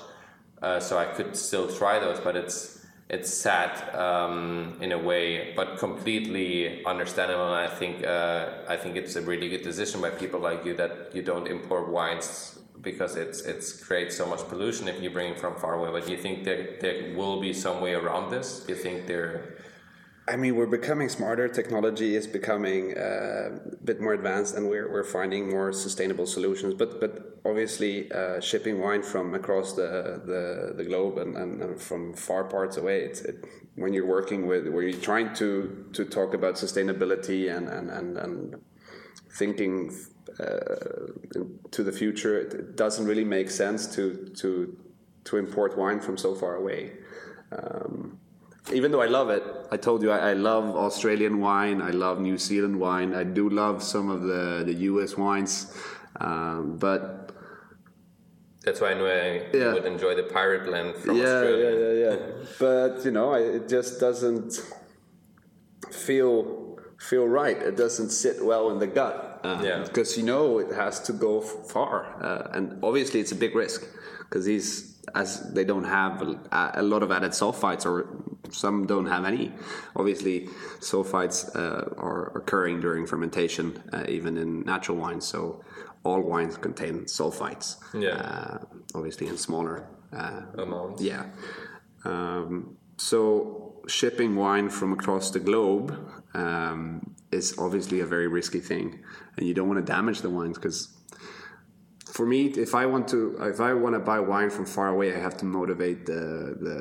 uh, 0.63 0.81
so 0.81 0.99
I 0.99 1.05
could 1.07 1.37
still 1.37 1.69
try 1.69 1.99
those. 1.99 2.21
But 2.21 2.37
it's 2.37 2.87
it's 3.09 3.33
sad 3.33 3.95
um, 3.95 4.79
in 4.81 4.91
a 4.93 4.99
way, 4.99 5.53
but 5.55 5.79
completely 5.79 6.85
understandable. 6.85 7.55
And 7.55 7.71
I 7.71 7.75
think 7.75 8.05
uh, 8.05 8.49
I 8.69 8.77
think 8.77 8.97
it's 8.97 9.17
a 9.17 9.23
really 9.23 9.49
good 9.49 9.63
decision 9.63 10.01
by 10.01 10.11
people 10.11 10.41
like 10.41 10.65
you 10.65 10.75
that 10.77 11.15
you 11.15 11.23
don't 11.23 11.47
import 11.47 11.89
wines 11.89 12.59
because 12.81 13.17
it's 13.17 13.41
it's 13.43 13.73
creates 13.85 14.17
so 14.17 14.27
much 14.27 14.47
pollution 14.49 14.89
if 14.89 15.01
you 15.03 15.11
bring 15.11 15.33
it 15.33 15.39
from 15.41 15.55
far 15.57 15.75
away. 15.75 15.91
But 15.93 16.07
do 16.07 16.13
you 16.13 16.19
think 16.19 16.45
there 16.45 16.77
there 16.81 17.15
will 17.17 17.41
be 17.41 17.53
some 17.53 17.81
way 17.81 17.95
around 17.95 18.31
this? 18.31 18.61
Do 18.61 18.73
you 18.73 18.79
think 18.79 19.07
there? 19.07 19.57
I 20.29 20.35
mean, 20.35 20.57
we're 20.57 20.67
becoming 20.67 21.09
smarter. 21.09 21.47
Technology 21.47 22.17
is 22.17 22.27
becoming 22.27 22.99
uh, 22.99 23.61
a 23.73 23.85
bit 23.85 24.01
more 24.01 24.13
advanced, 24.13 24.57
and 24.57 24.69
we're, 24.69 24.91
we're 24.91 25.05
finding 25.05 25.49
more 25.49 25.73
sustainable 25.73 26.27
solutions. 26.27 26.75
But 26.75 26.99
but 27.01 27.39
obviously, 27.45 28.11
uh, 28.11 28.41
shipping 28.41 28.81
wine 28.81 29.05
from 29.05 29.35
across 29.35 29.75
the 29.75 30.21
the, 30.25 30.75
the 30.77 30.85
globe 30.85 31.19
and, 31.19 31.37
and, 31.37 31.81
from 31.81 32.13
far 32.13 32.43
parts 32.43 32.77
away, 32.77 33.03
it's 33.03 33.21
it, 33.21 33.45
when 33.77 33.93
you're 33.93 34.07
working 34.07 34.49
with 34.49 34.67
where 34.67 34.83
you're 34.83 35.01
trying 35.01 35.33
to 35.35 35.87
to 35.93 36.05
talk 36.05 36.35
about 36.35 36.57
sustainability 36.57 37.57
and 37.57 37.69
and 37.69 37.89
and, 37.89 38.19
and 38.19 38.57
thinking 39.31 39.95
uh, 40.41 41.07
to 41.71 41.85
the 41.85 41.93
future, 41.93 42.41
it, 42.41 42.53
it 42.53 42.77
doesn't 42.77 43.07
really 43.07 43.25
make 43.25 43.49
sense 43.49 43.87
to 43.95 44.29
to 44.41 44.77
to 45.23 45.37
import 45.37 45.79
wine 45.79 46.01
from 46.01 46.17
so 46.17 46.35
far 46.35 46.57
away. 46.57 46.95
Um, 47.53 48.19
even 48.73 48.91
though 48.93 49.03
I 49.03 49.07
love 49.07 49.31
it, 49.31 49.43
I 49.71 49.77
told 49.77 50.03
you 50.03 50.11
I, 50.11 50.31
I 50.31 50.33
love 50.35 50.65
Australian 50.77 51.41
wine. 51.41 51.81
I 51.83 51.91
love 51.91 52.21
New 52.21 52.39
Zealand 52.39 52.79
wine. 52.81 53.15
I 53.15 53.25
do 53.25 53.49
love 53.49 53.83
some 53.83 54.11
of 54.11 54.23
the 54.23 54.63
the 54.65 54.75
U.S. 54.91 55.17
wines, 55.17 55.73
um, 56.21 56.77
but 56.79 57.33
That's 58.65 58.81
why 58.81 58.91
I 58.91 58.95
knew 58.99 59.07
I 59.07 59.47
Yeah. 59.57 59.75
would 59.75 59.85
enjoy 59.87 60.15
the 60.17 60.25
pirate 60.25 60.65
blend 60.69 60.97
from 60.97 61.17
yeah, 61.17 61.23
Australia. 61.25 61.71
yeah, 61.71 61.93
yeah, 61.93 62.11
yeah. 62.11 62.17
But 62.59 63.05
you 63.05 63.13
know, 63.13 63.29
I, 63.39 63.41
it 63.59 63.69
just 63.69 64.01
doesn't 64.01 64.51
feel 65.91 66.79
feel 66.99 67.29
right. 67.29 67.57
It 67.71 67.77
doesn't 67.77 68.11
sit 68.11 68.45
well 68.45 68.71
in 68.71 68.79
the 68.79 68.87
gut. 68.87 69.41
Uh, 69.45 69.61
Yeah. 69.63 69.83
Because 69.85 70.17
you 70.19 70.25
know 70.25 70.59
it 70.59 70.73
has 70.75 71.01
to 71.09 71.13
go 71.13 71.41
far, 71.41 71.97
uh, 72.23 72.57
and 72.57 72.83
obviously 72.83 73.21
it's 73.21 73.33
a 73.33 73.37
big 73.37 73.55
risk 73.55 73.87
because 74.25 74.45
these 74.47 74.96
as 75.15 75.53
they 75.53 75.65
don't 75.65 75.85
have 75.85 76.23
a, 76.23 76.71
a 76.75 76.83
lot 76.83 77.03
of 77.03 77.11
added 77.11 77.33
sulfites 77.33 77.87
or 77.87 78.09
some 78.51 78.87
don't 78.87 79.07
have 79.07 79.25
any. 79.25 79.53
Obviously, 79.95 80.49
sulfites 80.81 81.55
uh, 81.55 81.95
are 81.97 82.33
occurring 82.37 82.81
during 82.81 83.07
fermentation, 83.07 83.83
uh, 83.93 84.05
even 84.09 84.37
in 84.37 84.63
natural 84.63 84.97
wines. 84.97 85.27
So 85.27 85.63
all 86.05 86.21
wines 86.21 86.57
contain 86.57 87.05
sulfites. 87.05 87.77
Yeah. 87.95 88.17
Uh, 88.17 88.59
obviously 88.95 89.27
in 89.27 89.37
smaller 89.37 89.89
uh, 90.13 90.43
Amounts. 90.59 91.03
yeah. 91.03 91.27
Um, 92.05 92.77
so 92.97 93.75
shipping 93.89 94.37
wine 94.37 94.71
from 94.71 94.93
across 94.93 95.31
the 95.31 95.41
globe 95.41 95.99
um, 96.35 97.15
is 97.33 97.59
obviously 97.59 98.01
a 98.01 98.07
very 98.07 98.29
risky 98.29 98.61
thing, 98.61 99.01
and 99.37 99.47
you 99.47 99.55
don't 99.55 99.69
want 99.69 99.85
to 99.85 99.93
damage 99.93 100.21
the 100.21 100.31
wines 100.31 100.57
because. 100.59 100.96
For 102.17 102.25
me, 102.35 102.41
if 102.69 102.73
I 102.83 102.85
want 102.93 103.05
to, 103.15 103.19
if 103.55 103.61
I 103.61 103.73
want 103.85 103.95
to 103.99 104.03
buy 104.13 104.21
wine 104.33 104.51
from 104.57 104.67
far 104.77 104.89
away, 104.95 105.09
I 105.17 105.21
have 105.27 105.37
to 105.43 105.47
motivate 105.59 106.01
the 106.13 106.23
the, 106.67 106.77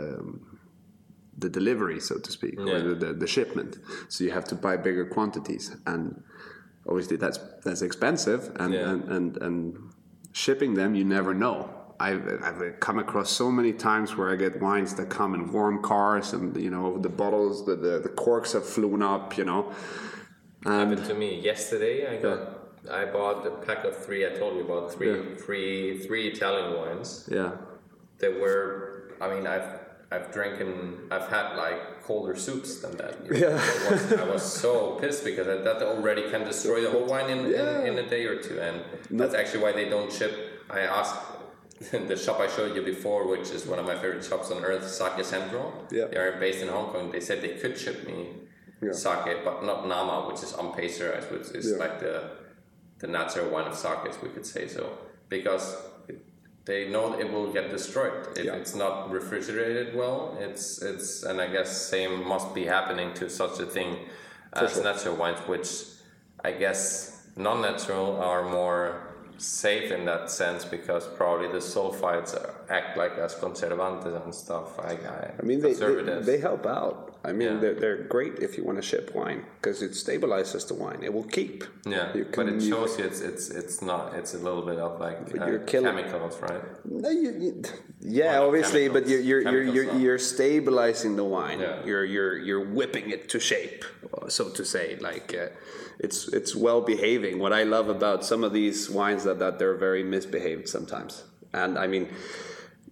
the 1.43 1.49
delivery, 1.49 1.99
so 2.09 2.13
to 2.25 2.31
speak, 2.37 2.55
Yeah. 2.57 2.73
or 2.73 2.79
the, 2.87 2.95
the, 3.03 3.09
the 3.23 3.27
shipment. 3.35 3.71
So 4.07 4.17
you 4.25 4.31
have 4.31 4.45
to 4.51 4.55
buy 4.55 4.73
bigger 4.87 5.05
quantities, 5.17 5.65
and 5.91 6.03
obviously 6.89 7.17
that's 7.23 7.39
that's 7.65 7.81
expensive, 7.89 8.41
and 8.61 8.73
Yeah. 8.73 8.89
and, 8.91 9.01
and 9.15 9.37
and 9.45 9.57
shipping 10.43 10.71
them, 10.75 10.89
you 10.99 11.03
never 11.17 11.33
know. 11.33 11.57
I've, 12.07 12.25
I've 12.47 12.79
come 12.87 12.99
across 13.05 13.29
so 13.41 13.49
many 13.59 13.73
times 13.89 14.17
where 14.17 14.29
I 14.33 14.35
get 14.45 14.61
wines 14.61 14.91
that 14.95 15.07
come 15.19 15.33
in 15.37 15.41
warm 15.51 15.81
cars, 15.81 16.33
and 16.35 16.55
you 16.65 16.71
know 16.75 16.97
the 17.07 17.13
bottles, 17.21 17.65
the 17.65 17.75
the, 17.75 17.93
the 18.07 18.13
corks 18.25 18.53
have 18.53 18.65
flown 18.75 19.01
up, 19.01 19.37
you 19.39 19.45
know. 19.49 19.61
happened 20.63 21.05
to 21.05 21.13
me 21.13 21.29
yesterday. 21.51 21.95
I 22.13 22.15
got 22.27 22.39
I 22.91 23.05
bought 23.05 23.45
a 23.45 23.51
pack 23.51 23.83
of 23.83 23.95
three. 23.97 24.25
I 24.25 24.29
told 24.29 24.55
you 24.55 24.61
about 24.63 24.93
three, 24.93 25.11
Yeah. 25.11 25.35
three, 25.37 25.99
three 25.99 26.27
Italian 26.27 26.75
wines. 26.77 27.27
Yeah, 27.31 27.51
They 28.19 28.29
were. 28.29 29.13
I 29.21 29.33
mean, 29.33 29.47
I've 29.47 29.69
I've 30.11 30.31
drinking. 30.31 30.99
I've 31.11 31.27
had 31.27 31.55
like 31.55 32.03
colder 32.03 32.35
soups 32.35 32.79
than 32.81 32.95
that. 32.97 33.13
you 33.25 33.31
know. 33.31 33.37
Yeah. 33.49 33.87
I 33.87 33.91
was, 33.91 34.13
I 34.13 34.25
was 34.29 34.43
so 34.43 34.97
pissed 35.01 35.23
because 35.25 35.47
that 35.47 35.63
that 35.63 35.81
already 35.81 36.29
can 36.29 36.43
destroy 36.45 36.81
the 36.81 36.91
whole 36.91 37.05
wine 37.05 37.29
in, 37.29 37.39
Yeah. 37.51 37.79
in, 37.81 37.97
in 37.97 38.05
a 38.05 38.07
day 38.09 38.25
or 38.25 38.37
two, 38.41 38.59
and 38.59 38.75
that's 39.19 39.33
actually 39.33 39.63
why 39.63 39.71
they 39.71 39.89
don't 39.89 40.11
ship. 40.11 40.33
I 40.69 40.81
asked. 40.81 41.15
the 41.91 42.15
shop 42.15 42.39
I 42.39 42.47
showed 42.47 42.73
you 42.73 42.83
before, 42.83 43.27
which 43.27 43.49
is 43.51 43.65
one 43.65 43.79
of 43.79 43.85
my 43.85 43.95
favorite 43.95 44.23
shops 44.23 44.49
on 44.49 44.63
earth, 44.63 44.87
Sake 44.87 45.25
Central. 45.25 45.73
Yeah. 45.91 46.05
They 46.05 46.15
are 46.15 46.39
based 46.39 46.61
in 46.61 46.69
Hong 46.69 46.89
Kong. 46.93 47.11
They 47.11 47.19
said 47.19 47.41
they 47.41 47.55
could 47.61 47.77
ship 47.77 48.07
me 48.07 48.17
Yeah. 48.81 48.93
sake, 48.93 49.43
but 49.43 49.61
not 49.69 49.85
Nama, 49.85 50.15
which 50.29 50.41
is 50.47 50.53
unpasteurized, 50.53 51.29
which 51.35 51.49
is 51.59 51.65
Yeah. 51.71 51.77
like 51.83 51.99
the 51.99 52.15
the 52.99 53.07
natural 53.07 53.49
wine 53.49 53.67
of 53.67 53.75
sakes, 53.75 54.17
we 54.21 54.29
could 54.29 54.45
say 54.45 54.67
so, 54.67 54.97
because 55.29 55.75
it, 56.07 56.23
they 56.65 56.89
know 56.89 57.19
it 57.19 57.31
will 57.31 57.51
get 57.51 57.69
destroyed 57.69 58.13
if 58.37 58.45
Yeah. 58.45 58.55
it's 58.55 58.75
not 58.75 59.11
refrigerated 59.11 59.95
well. 59.95 60.37
It's 60.39 60.81
it's 60.81 61.23
and 61.23 61.39
I 61.41 61.47
guess 61.47 61.69
same 61.89 62.27
must 62.27 62.53
be 62.55 62.65
happening 62.65 63.13
to 63.15 63.29
such 63.29 63.59
a 63.59 63.65
thing 63.65 63.97
as 64.53 64.73
sure. 64.73 64.83
natural 64.83 65.15
wines, 65.15 65.39
which 65.47 65.69
I 66.43 66.51
guess 66.51 67.27
non-natural 67.35 68.21
are 68.21 68.43
more 68.49 69.01
safe 69.37 69.91
in 69.91 70.05
that 70.05 70.29
sense 70.31 70.63
because 70.63 71.05
probably 71.17 71.47
the 71.49 71.57
sulfites 71.57 72.33
act 72.69 72.97
like 72.97 73.17
as 73.17 73.35
conservantes 73.35 74.23
and 74.23 74.33
stuff. 74.33 74.79
I, 74.79 74.93
I, 74.93 75.33
I 75.39 75.41
mean 75.43 75.59
they, 75.59 75.73
they 75.73 76.21
they 76.21 76.37
help 76.39 76.65
out. 76.65 77.04
I 77.29 77.31
mean 77.33 77.47
Yeah. 77.53 77.59
they're, 77.61 77.77
they're 77.81 78.01
great 78.15 78.35
if 78.47 78.51
you 78.57 78.63
want 78.69 78.77
to 78.81 78.85
ship 78.91 79.05
wine 79.19 79.41
because 79.57 79.81
it 79.87 79.91
stabilizes 79.91 80.67
the 80.67 80.75
wine. 80.83 80.99
It 81.07 81.11
will 81.15 81.29
keep. 81.37 81.63
Yeah, 81.85 82.13
You 82.17 82.25
but 82.35 82.47
it 82.53 82.61
shows 82.61 82.91
you 82.99 83.05
it's 83.09 83.21
it's 83.29 83.45
it's 83.49 83.77
not. 83.81 84.13
It's 84.19 84.33
a 84.39 84.41
little 84.47 84.65
bit 84.71 84.77
of 84.87 84.91
like 85.07 85.19
uh, 85.41 85.45
you're 85.47 85.59
killing- 85.71 85.95
chemicals, 85.95 86.35
right? 86.41 86.63
No, 87.03 87.09
you, 87.09 87.31
you, 87.43 87.51
yeah, 88.01 88.33
Well, 88.39 88.47
obviously, 88.49 88.83
but 88.95 89.03
you're 89.09 89.19
you're 89.29 89.41
you're 89.51 89.63
you're, 89.75 89.89
you're 90.03 90.19
stabilizing 90.35 91.15
the 91.21 91.27
wine. 91.37 91.59
Yeah. 91.59 91.83
You're 91.89 92.05
you're 92.15 92.37
you're 92.47 92.65
whipping 92.77 93.09
it 93.15 93.21
to 93.33 93.39
shape, 93.39 93.81
so 94.27 94.43
to 94.57 94.63
say. 94.63 94.85
Like 95.09 95.27
uh, 95.33 95.47
it's 96.05 96.19
it's 96.37 96.51
well 96.65 96.81
behaving. 96.93 97.39
What 97.43 97.53
I 97.61 97.63
love 97.75 97.87
about 97.89 98.19
some 98.31 98.41
of 98.47 98.51
these 98.59 98.77
wines 98.99 99.23
that 99.27 99.37
that 99.43 99.53
they're 99.59 99.79
very 99.87 100.03
misbehaved 100.03 100.67
sometimes, 100.75 101.23
and 101.53 101.71
I 101.77 101.87
mean. 101.87 102.07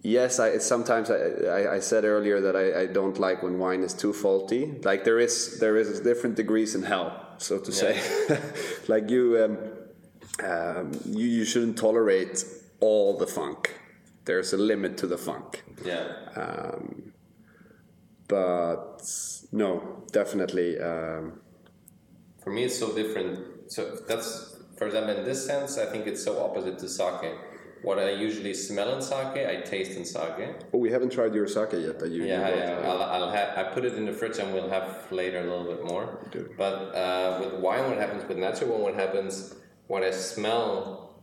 Yes, 0.04 0.38
I 0.38 0.58
sometimes 0.58 1.10
I, 1.10 1.16
I, 1.16 1.74
I 1.76 1.80
said 1.80 2.04
earlier 2.04 2.40
that 2.40 2.54
I, 2.54 2.82
I 2.82 2.86
don't 2.86 3.18
like 3.18 3.42
when 3.42 3.58
wine 3.58 3.82
is 3.82 3.92
too 3.94 4.12
faulty. 4.12 4.78
Like 4.84 5.02
there 5.02 5.18
is 5.18 5.58
there 5.58 5.76
is 5.76 6.00
different 6.00 6.36
degrees 6.36 6.76
in 6.76 6.84
hell, 6.84 7.34
so 7.38 7.58
to 7.58 7.72
say. 7.72 8.00
like 8.88 9.10
you, 9.10 9.42
um, 9.42 10.48
um, 10.48 10.92
you 11.06 11.26
you 11.26 11.44
shouldn't 11.44 11.76
tolerate 11.76 12.44
all 12.78 13.18
the 13.18 13.26
funk. 13.26 13.80
There's 14.26 14.52
a 14.52 14.58
limit 14.58 14.96
to 14.98 15.06
the 15.06 15.18
funk. 15.18 15.64
Yeah. 15.84 16.06
Um, 16.36 17.12
but 18.28 19.02
no, 19.52 20.04
definitely. 20.12 20.78
Um, 20.80 21.40
For 22.42 22.50
me, 22.50 22.64
it's 22.64 22.78
so 22.78 22.94
different. 22.94 23.70
So 23.70 23.98
that's, 24.08 24.56
for 24.78 24.86
example, 24.86 25.16
in 25.16 25.24
this 25.24 25.46
sense, 25.46 25.78
I 25.78 25.86
think 25.86 26.06
it's 26.06 26.24
so 26.24 26.42
opposite 26.42 26.78
to 26.78 26.88
sake. 26.88 27.36
What 27.84 27.98
I 27.98 28.10
usually 28.12 28.54
smell 28.54 28.94
in 28.96 29.02
sake, 29.02 29.36
I 29.46 29.56
taste 29.60 29.92
in 29.98 30.04
sake. 30.06 30.48
oh, 30.72 30.78
we 30.78 30.90
haven't 30.90 31.12
tried 31.12 31.34
your 31.34 31.46
sake 31.46 31.72
yet. 31.72 31.98
That 32.00 32.10
you 32.10 32.22
you 32.22 32.28
Yeah, 32.28 32.50
brought. 32.50 32.58
yeah. 32.58 32.90
I'll, 32.90 33.02
I'll 33.24 33.30
have, 33.30 33.58
I 33.58 33.62
put 33.74 33.84
it 33.84 33.94
in 33.94 34.06
the 34.06 34.12
fridge 34.12 34.38
and 34.38 34.54
we'll 34.54 34.70
have 34.70 34.88
later 35.10 35.38
a 35.40 35.42
little 35.50 35.64
bit 35.72 35.84
more. 35.84 36.04
But 36.56 36.74
uh, 37.04 37.38
with 37.40 37.54
wine, 37.60 37.84
what 37.90 37.98
happens 37.98 38.22
with 38.26 38.38
natural 38.38 38.70
wine? 38.72 38.82
What 38.82 38.94
happens? 38.94 39.54
What 39.86 40.02
I 40.02 40.12
smell, 40.12 41.22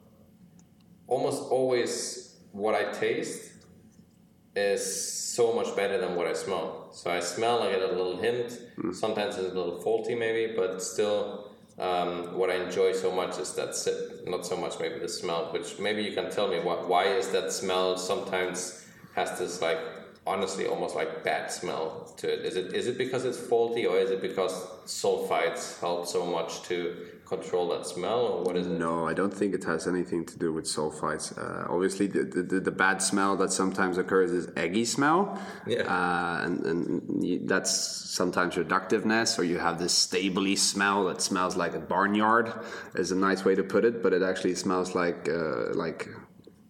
almost 1.07 1.41
always, 1.49 2.37
what 2.51 2.75
I 2.75 2.91
taste 2.91 3.51
is 4.55 4.81
so 5.37 5.53
much 5.53 5.75
better 5.75 5.97
than 5.97 6.15
what 6.15 6.27
I 6.27 6.33
smell. 6.33 6.89
So 6.91 7.09
I 7.09 7.21
smell, 7.21 7.63
I 7.63 7.71
get 7.71 7.81
a 7.81 7.87
little 7.87 8.17
hint. 8.17 8.59
Sometimes 8.93 9.35
it's 9.37 9.51
a 9.51 9.57
little 9.57 9.79
faulty, 9.81 10.13
maybe, 10.13 10.53
but 10.55 10.81
still. 10.83 11.40
Um, 11.81 12.37
what 12.37 12.51
I 12.51 12.55
enjoy 12.55 12.93
so 12.93 13.11
much 13.11 13.39
is 13.39 13.53
that 13.53 13.75
sip, 13.75 14.27
not 14.27 14.45
so 14.45 14.55
much 14.55 14.79
maybe 14.79 14.99
the 14.99 15.09
smell, 15.09 15.51
which 15.51 15.79
maybe 15.79 16.03
you 16.03 16.13
can 16.13 16.29
tell 16.29 16.47
me 16.47 16.59
why, 16.59 16.75
why 16.75 17.05
is 17.05 17.29
that 17.29 17.51
smell 17.51 17.97
sometimes 17.97 18.85
has 19.15 19.39
this 19.39 19.61
like 19.63 19.79
honestly 20.27 20.67
almost 20.67 20.95
like 20.95 21.23
bad 21.23 21.51
smell 21.51 22.13
to 22.17 22.31
it. 22.31 22.45
Is 22.45 22.55
it 22.55 22.73
is 22.75 22.85
it 22.85 22.99
because 22.99 23.25
it's 23.25 23.39
faulty 23.39 23.87
or 23.87 23.97
is 23.97 24.11
it 24.11 24.21
because 24.21 24.53
sulfites 24.85 25.79
help 25.79 26.05
so 26.05 26.23
much 26.23 26.61
to 26.63 26.95
control 27.31 27.69
that 27.69 27.85
smell 27.85 28.21
or 28.31 28.43
what 28.43 28.55
is 28.57 28.67
it? 28.67 28.77
No, 28.87 29.07
I 29.07 29.13
don't 29.13 29.33
think 29.33 29.53
it 29.59 29.63
has 29.63 29.87
anything 29.87 30.25
to 30.25 30.35
do 30.37 30.51
with 30.51 30.65
sulfites. 30.65 31.25
Uh, 31.37 31.73
obviously, 31.73 32.07
the, 32.07 32.23
the, 32.23 32.59
the 32.59 32.75
bad 32.85 33.01
smell 33.01 33.37
that 33.37 33.51
sometimes 33.51 33.97
occurs 33.97 34.31
is 34.31 34.45
eggy 34.57 34.85
smell. 34.85 35.39
Yeah. 35.65 35.83
Uh, 35.95 36.45
and 36.45 36.55
and 36.65 37.49
that's 37.49 37.71
sometimes 38.19 38.55
reductiveness, 38.55 39.39
or 39.39 39.43
you 39.43 39.57
have 39.67 39.79
this 39.79 39.93
stably 39.93 40.55
smell 40.57 41.05
that 41.05 41.21
smells 41.21 41.55
like 41.55 41.73
a 41.73 41.83
barnyard, 41.93 42.47
is 42.95 43.11
a 43.11 43.19
nice 43.29 43.45
way 43.45 43.55
to 43.55 43.63
put 43.63 43.85
it, 43.85 44.03
but 44.03 44.11
it 44.13 44.21
actually 44.21 44.55
smells 44.55 44.93
like 44.93 45.29
uh, 45.29 45.73
like 45.73 46.09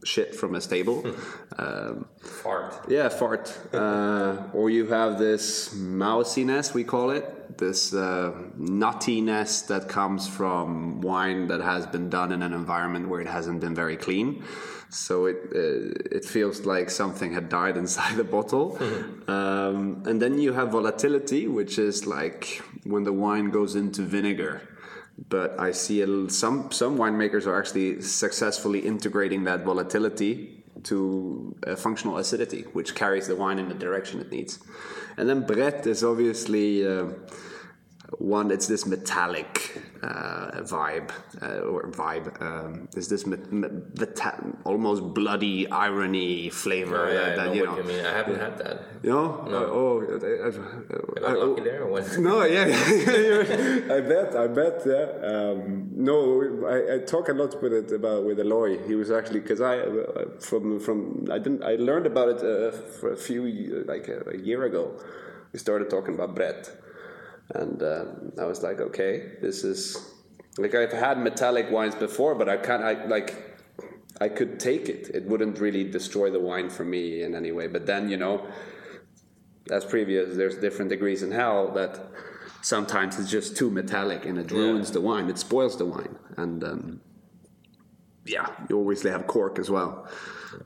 shit 0.04 0.36
from 0.36 0.56
a 0.56 0.62
stable. 0.62 1.04
um, 1.58 2.06
Fart. 2.20 2.86
yeah, 2.88 3.10
fart. 3.10 3.58
Uh, 3.74 4.50
or 4.54 4.70
you 4.70 4.88
have 4.88 5.20
this 5.20 5.74
mousiness, 5.76 6.74
we 6.74 6.84
call 6.84 7.12
it, 7.12 7.58
this 7.58 7.94
uh, 7.94 8.32
nuttiness 8.58 9.68
that 9.68 9.88
comes 9.88 10.28
from 10.28 11.02
wine 11.02 11.48
that 11.48 11.62
has 11.62 11.86
been 11.86 12.10
done 12.10 12.32
in 12.32 12.42
an 12.42 12.54
environment 12.54 13.10
where 13.10 13.22
it 13.22 13.28
hasn't 13.28 13.60
been 13.60 13.76
very 13.76 13.98
clean. 13.98 14.44
So 14.90 15.26
it 15.26 15.38
uh, 15.56 16.18
it 16.18 16.26
feels 16.26 16.66
like 16.66 16.90
something 16.90 17.34
had 17.34 17.48
died 17.48 17.78
inside 17.78 18.18
the 18.18 18.26
bottle. 18.26 18.78
um, 19.28 20.04
and 20.06 20.22
then 20.22 20.38
you 20.38 20.54
have 20.54 20.72
volatility, 20.72 21.48
which 21.48 21.80
is 21.80 22.06
like 22.06 22.62
when 22.84 23.04
the 23.04 23.14
wine 23.14 23.52
goes 23.52 23.76
into 23.76 24.02
vinegar 24.02 24.62
but 25.30 25.60
I 25.60 25.72
see 25.72 26.04
some 26.30 26.72
some 26.72 26.98
winemakers 26.98 27.46
are 27.46 27.58
actually 27.60 28.02
successfully 28.02 28.80
integrating 28.80 29.44
that 29.46 29.64
volatility 29.64 30.64
to 30.84 31.56
a 31.64 31.76
functional 31.76 32.18
acidity, 32.18 32.64
which 32.74 32.96
carries 32.96 33.28
the 33.28 33.36
wine 33.36 33.60
in 33.60 33.68
the 33.70 33.76
direction 33.76 34.20
it 34.20 34.32
needs. 34.32 34.60
And 35.18 35.30
then 35.30 35.46
Brett 35.46 35.86
is 35.86 36.04
obviously 36.04 36.88
uh, 36.88 37.08
one. 38.18 38.52
It's 38.52 38.68
this 38.68 38.86
metallic 38.86 39.82
uh, 40.04 40.62
vibe 40.62 41.12
uh, 41.42 41.60
or 41.72 41.84
vibe. 41.92 42.42
Um, 42.42 42.88
is 42.96 43.08
this 43.08 43.26
met- 43.26 43.52
meta- 43.52 44.54
almost 44.64 45.14
bloody 45.14 45.70
irony 45.70 46.50
flavor 46.50 47.08
Oh, 47.08 47.12
yeah, 47.12 47.20
that, 47.20 47.40
I 47.40 47.44
that, 47.44 47.46
know 47.48 47.54
you 47.54 47.66
know. 47.66 47.78
you 47.78 47.84
mean. 47.84 48.06
I 48.06 48.12
haven't 48.14 48.40
had 48.40 48.58
that. 48.60 48.82
You 49.04 49.10
know? 49.12 49.46
No. 49.50 49.58
Uh, 49.58 49.80
oh, 49.80 50.02
I, 50.02 50.48
I've, 50.48 50.60
I- 50.60 51.30
I 51.30 51.34
lucky 51.34 51.62
there 51.64 51.84
or 51.84 51.92
what? 51.92 52.18
no, 52.20 52.44
yeah, 52.44 52.66
yeah, 52.68 53.96
I 53.98 54.02
bet, 54.02 54.36
I 54.36 54.48
bet, 54.48 54.82
yeah. 54.86 55.08
Um, 55.32 55.90
no, 55.96 56.66
I, 56.68 56.96
I 56.96 56.98
talk 57.00 57.30
a 57.30 57.34
lot 57.34 57.62
with 57.62 57.74
it 57.74 57.92
about 57.92 58.24
with 58.26 58.40
Eloy. 58.40 58.80
He 58.88 58.96
was 58.96 59.12
actually 59.12 59.40
because 59.42 59.62
I 59.62 59.80
uh, 59.80 60.26
from 60.40 60.80
from 60.80 61.28
I 61.32 61.38
didn't 61.38 61.64
I 61.64 61.76
learned 61.76 62.08
about 62.08 62.30
it 62.30 62.38
uh, 62.38 62.72
for 63.00 63.12
a 63.14 63.18
few 63.18 63.84
like 63.88 64.08
a, 64.08 64.24
a 64.30 64.38
year 64.38 64.64
ago. 64.64 65.00
We 65.54 65.60
started 65.60 65.90
talking 65.90 66.14
about 66.16 66.34
Brett, 66.34 66.72
and 67.56 67.82
um, 67.84 68.32
I 68.40 68.46
was 68.46 68.64
like, 68.64 68.80
okay, 68.80 69.34
this 69.42 69.64
is 69.64 70.14
like 70.58 70.76
I've 70.76 70.92
had 70.92 71.18
metallic 71.18 71.72
wines 71.72 71.96
before, 71.96 72.36
but 72.36 72.50
I 72.50 72.58
can't. 72.58 72.84
I 72.84 73.06
like 73.06 73.58
I 74.20 74.30
could 74.30 74.60
take 74.60 74.90
it. 74.90 75.10
It 75.14 75.26
wouldn't 75.26 75.60
really 75.60 75.84
destroy 75.84 76.30
the 76.30 76.40
wine 76.40 76.70
for 76.70 76.84
me 76.84 77.24
in 77.24 77.36
any 77.36 77.52
way. 77.52 77.68
But 77.68 77.86
then 77.86 78.10
you 78.10 78.18
know 78.18 78.48
as 79.70 79.86
previous, 79.86 80.36
there's 80.36 80.58
different 80.58 80.90
degrees 80.90 81.24
in 81.24 81.32
hell 81.32 81.72
that 81.74 82.00
sometimes 82.62 83.20
it's 83.20 83.30
just 83.30 83.56
too 83.56 83.70
metallic 83.70 84.26
and 84.26 84.38
it 84.38 84.52
ruins 84.52 84.92
the 84.92 85.02
wine. 85.02 85.30
It 85.30 85.38
spoils 85.38 85.78
the 85.78 85.86
wine, 85.86 86.18
and 86.38 86.64
um, 86.64 87.02
yeah, 88.26 88.48
you 88.70 88.80
obviously 88.80 89.12
have 89.12 89.28
cork 89.28 89.60
as 89.60 89.70
well. 89.70 90.08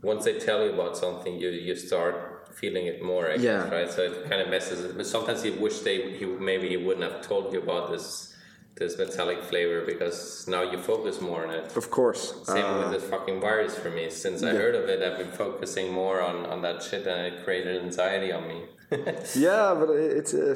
Once 0.01 0.25
they 0.25 0.39
tell 0.39 0.63
you 0.65 0.73
about 0.73 0.97
something, 0.97 1.36
you 1.36 1.49
you 1.49 1.75
start 1.75 2.34
feeling 2.56 2.88
it 2.88 3.03
more, 3.03 3.30
I 3.30 3.38
guess, 3.38 3.72
right? 3.72 3.89
So 3.91 4.01
it 4.03 4.30
kind 4.30 4.41
of 4.41 4.49
messes 4.49 4.80
it. 4.86 4.97
But 4.97 5.06
sometimes 5.06 5.43
you 5.45 5.53
wish 5.53 5.80
they 5.80 6.18
he, 6.18 6.26
maybe 6.26 6.70
he 6.70 6.78
wouldn't 6.78 7.10
have 7.12 7.22
told 7.22 7.53
you 7.53 7.60
about 7.62 7.91
this 7.91 8.36
this 8.76 8.97
metallic 8.97 9.41
flavor 9.41 9.86
because 9.86 10.47
now 10.49 10.62
you 10.62 10.78
focus 10.78 11.22
more 11.22 11.45
on 11.47 11.53
it. 11.53 11.76
Of 11.78 11.89
course, 11.89 12.34
Same 12.43 12.66
uh, 12.66 12.80
with 12.80 12.91
this 12.91 13.10
fucking 13.10 13.39
virus 13.39 13.78
for 13.78 13.89
me. 13.89 14.10
Since 14.10 14.43
I 14.43 14.51
heard 14.51 14.76
of 14.76 14.89
it, 14.89 15.01
I've 15.01 15.18
been 15.18 15.32
focusing 15.32 15.93
more 15.93 16.22
on, 16.22 16.45
on 16.45 16.62
that 16.64 16.84
shit 16.84 17.08
and 17.08 17.34
it 17.34 17.45
created 17.45 17.82
anxiety 17.82 18.34
on 18.34 18.47
me. 18.47 18.60
yeah, 19.36 19.74
but 19.80 19.89
it's 19.91 20.34
uh, 20.34 20.56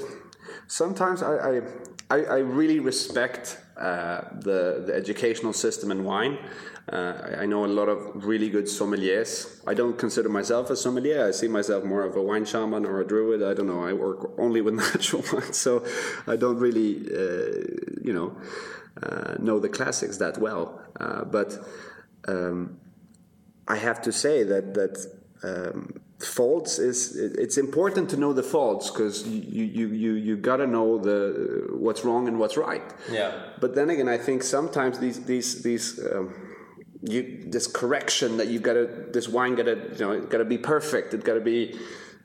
sometimes 0.67 1.23
I, 1.23 1.35
I 1.51 1.61
I 2.09 2.17
I 2.23 2.37
really 2.39 2.79
respect 2.79 3.57
uh, 3.77 4.21
the 4.33 4.83
the 4.85 4.93
educational 4.93 5.53
system 5.53 5.89
in 5.91 6.03
wine. 6.03 6.37
Uh, 6.91 7.13
I- 7.41 7.45
know 7.45 7.65
a 7.65 7.67
lot 7.67 7.89
of 7.89 8.25
really 8.25 8.49
good 8.49 8.65
sommeliers. 8.65 9.59
I 9.67 9.73
don't 9.73 9.97
consider 9.97 10.29
myself 10.29 10.69
a 10.69 10.75
sommelier. 10.75 11.27
I 11.27 11.31
see 11.31 11.47
myself 11.47 11.83
more 11.83 12.03
of 12.03 12.15
a 12.15 12.21
wine 12.21 12.45
shaman 12.45 12.85
or 12.85 12.99
a 13.01 13.05
druid. 13.05 13.43
I 13.43 13.53
don't 13.53 13.67
know. 13.67 13.83
I 13.83 13.93
work 13.93 14.31
only 14.39 14.61
with 14.61 14.73
natural 14.85 15.23
wine, 15.31 15.53
so 15.53 15.83
I 16.27 16.35
don't 16.35 16.57
really, 16.57 16.91
uh, 17.11 17.61
you 18.03 18.13
know, 18.13 18.37
uh, 19.03 19.35
know 19.39 19.59
the 19.59 19.69
classics 19.69 20.17
that 20.17 20.37
well. 20.39 20.81
Uh, 20.99 21.23
but 21.25 21.57
um, 22.27 22.79
I 23.67 23.75
have 23.77 24.01
to 24.03 24.11
say 24.11 24.43
that 24.43 24.73
that 24.73 24.95
um, 25.43 25.93
faults 26.19 26.79
is 26.79 27.15
it's 27.15 27.57
important 27.57 28.09
to 28.09 28.17
know 28.17 28.33
the 28.33 28.43
faults 28.43 28.89
because 28.91 29.27
you 29.27 29.63
you 29.63 29.87
you 29.87 30.13
you 30.13 30.35
gotta 30.37 30.67
know 30.67 30.97
the 30.97 31.67
what's 31.71 32.03
wrong 32.03 32.27
and 32.27 32.37
what's 32.39 32.57
right. 32.57 32.83
Yeah. 33.11 33.31
But 33.61 33.75
then 33.75 33.89
again, 33.89 34.09
I 34.09 34.17
think 34.17 34.43
sometimes 34.43 34.99
these 34.99 35.23
these 35.25 35.61
these 35.61 35.99
um, 36.11 36.33
you 37.01 37.43
this 37.45 37.67
correction 37.67 38.37
that 38.37 38.47
you 38.47 38.59
gotta 38.59 38.85
this 39.11 39.27
wine 39.27 39.55
gotta 39.55 39.77
you 39.93 39.99
know 39.99 40.21
gotta 40.21 40.45
be 40.45 40.57
perfect. 40.57 41.13
It 41.13 41.23
gotta 41.23 41.39
be 41.39 41.79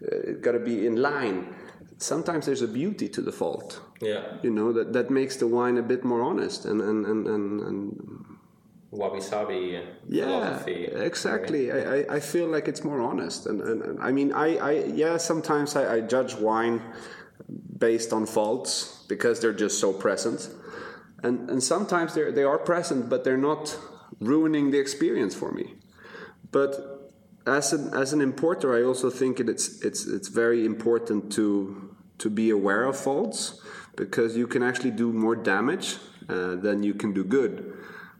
uh, 0.04 0.32
gotta 0.40 0.58
be 0.58 0.86
in 0.86 0.96
line. 0.96 1.54
Sometimes 1.98 2.46
there's 2.46 2.62
a 2.62 2.68
beauty 2.68 3.08
to 3.08 3.22
the 3.22 3.32
fault. 3.32 3.80
Yeah. 4.00 4.38
You 4.42 4.50
know 4.50 4.72
that 4.72 4.92
that 4.92 5.10
makes 5.10 5.36
the 5.36 5.46
wine 5.46 5.78
a 5.78 5.82
bit 5.82 6.04
more 6.04 6.22
honest 6.22 6.64
and 6.64 6.80
and 6.80 7.06
and 7.06 7.26
and, 7.26 7.60
and 7.60 8.24
Wabi 8.94 9.20
sabi 9.20 9.80
yeah 10.08 10.24
philosophy. 10.24 10.84
exactly 10.84 11.72
I, 11.72 11.78
I, 11.78 12.14
I 12.16 12.20
feel 12.20 12.46
like 12.46 12.68
it's 12.68 12.84
more 12.84 13.00
honest 13.00 13.46
and, 13.46 13.60
and, 13.60 13.82
and 13.82 14.00
i 14.00 14.12
mean 14.12 14.32
I, 14.32 14.56
I 14.56 14.72
yeah 15.02 15.16
sometimes 15.16 15.74
I, 15.74 15.96
I 15.96 16.00
judge 16.00 16.34
wine 16.34 16.80
based 17.78 18.12
on 18.12 18.24
faults 18.26 19.04
because 19.08 19.40
they're 19.40 19.52
just 19.52 19.80
so 19.80 19.92
present 19.92 20.48
and 21.24 21.50
and 21.50 21.60
sometimes 21.62 22.14
they're 22.14 22.30
they 22.30 22.44
are 22.44 22.58
present 22.58 23.08
but 23.08 23.24
they're 23.24 23.44
not 23.50 23.76
ruining 24.20 24.70
the 24.70 24.78
experience 24.78 25.34
for 25.34 25.52
me. 25.52 25.74
But 26.50 27.12
as 27.46 27.72
an 27.72 27.92
as 27.92 28.14
an 28.14 28.22
importer 28.22 28.74
i 28.74 28.82
also 28.82 29.10
think 29.10 29.38
it, 29.38 29.50
it's 29.50 29.82
it's 29.82 30.06
it's 30.06 30.28
very 30.28 30.64
important 30.64 31.30
to 31.30 31.94
to 32.16 32.30
be 32.30 32.48
aware 32.48 32.84
of 32.84 32.96
faults 32.96 33.60
because 33.96 34.36
you 34.36 34.46
can 34.46 34.62
actually 34.62 34.90
do 34.90 35.12
more 35.12 35.36
damage 35.36 35.96
uh, 36.28 36.56
than 36.56 36.82
you 36.82 36.94
can 36.94 37.12
do 37.12 37.24
good. 37.24 37.76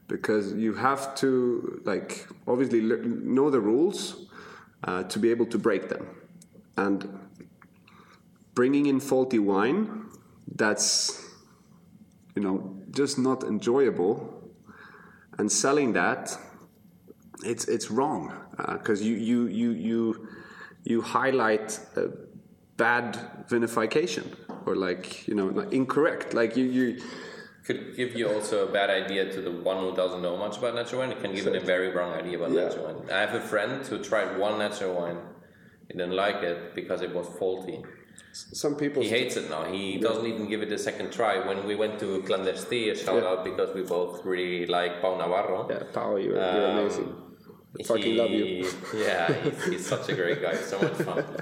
Because 0.07 0.53
you 0.53 0.75
have 0.75 1.15
to 1.15 1.81
like 1.85 2.27
obviously 2.47 2.81
know 2.81 3.49
the 3.49 3.59
rules 3.59 4.27
uh, 4.83 5.03
to 5.03 5.19
be 5.19 5.31
able 5.31 5.47
to 5.47 5.57
break 5.57 5.89
them. 5.89 6.07
And 6.77 7.19
bringing 8.53 8.85
in 8.85 8.99
faulty 8.99 9.39
wine 9.39 10.05
that's 10.55 11.21
you 12.35 12.41
know 12.41 12.77
just 12.91 13.17
not 13.17 13.43
enjoyable 13.43 14.34
and 15.37 15.51
selling 15.51 15.93
that 15.93 16.37
it's 17.43 17.65
it's 17.65 17.91
wrong 17.91 18.33
because 18.73 19.01
you 19.01 19.15
you 19.15 19.47
you 19.47 19.71
you 19.71 20.27
you 20.83 21.01
highlight 21.01 21.79
uh, 21.97 22.03
bad 22.77 23.17
vinification 23.49 24.25
or 24.65 24.75
like 24.75 25.27
you 25.27 25.35
know 25.35 25.47
like 25.47 25.71
incorrect 25.73 26.33
like 26.33 26.55
you 26.57 26.65
you 26.65 27.01
could 27.65 27.95
give 27.97 28.15
you 28.15 28.29
also 28.29 28.67
a 28.67 28.71
bad 28.71 28.89
idea 28.91 29.31
to 29.31 29.41
the 29.41 29.51
one 29.51 29.77
who 29.79 29.95
doesn't 29.95 30.21
know 30.21 30.37
much 30.37 30.57
about 30.59 30.75
natural 30.75 31.01
wine. 31.01 31.11
It 31.11 31.19
can 31.19 31.33
give 31.33 31.45
you 31.45 31.55
a 31.55 31.59
very 31.59 31.89
wrong 31.95 32.13
idea 32.13 32.37
about 32.37 32.51
Yeah. 32.51 32.65
natural 32.65 32.85
wine. 32.85 33.09
I 33.11 33.19
have 33.25 33.33
a 33.33 33.41
friend 33.41 33.83
who 33.87 33.97
tried 34.03 34.37
one 34.37 34.59
natural 34.59 34.93
wine. 34.93 35.17
He 35.87 35.97
didn't 35.97 36.13
like 36.15 36.43
it 36.43 36.75
because 36.75 37.01
it 37.01 37.11
was 37.15 37.27
faulty. 37.39 37.83
Some 38.35 38.75
people 38.75 39.01
He 39.01 39.09
hates 39.09 39.37
it 39.37 39.49
now. 39.49 39.63
He 39.63 39.97
doesn't 39.97 40.25
even 40.25 40.49
give 40.49 40.61
it 40.61 40.71
a 40.71 40.77
second 40.77 41.11
try. 41.11 41.33
When 41.47 41.65
we 41.65 41.75
went 41.75 41.99
to 41.99 42.21
Clandestí, 42.27 42.91
a 42.91 42.95
shout 42.95 43.21
Yeah. 43.23 43.29
out 43.29 43.43
because 43.45 43.73
we 43.73 43.81
both 43.83 44.25
really 44.25 44.65
like 44.65 45.01
Pau 45.01 45.15
Navarro. 45.17 45.67
yeah 45.69 45.83
Paul 45.93 46.19
you're, 46.19 46.35
you're 46.35 46.67
Um, 46.71 46.77
amazing 46.77 47.09
I 47.79 47.83
fucking 47.83 48.15
love 48.17 48.31
you 48.31 48.67
Yeah, 49.05 49.33
he's, 49.43 49.63
he's 49.65 49.85
such 49.87 50.09
a 50.09 50.15
great 50.15 50.41
guy. 50.41 50.55
So 50.55 50.79
much 50.81 50.93
fun. 51.07 51.23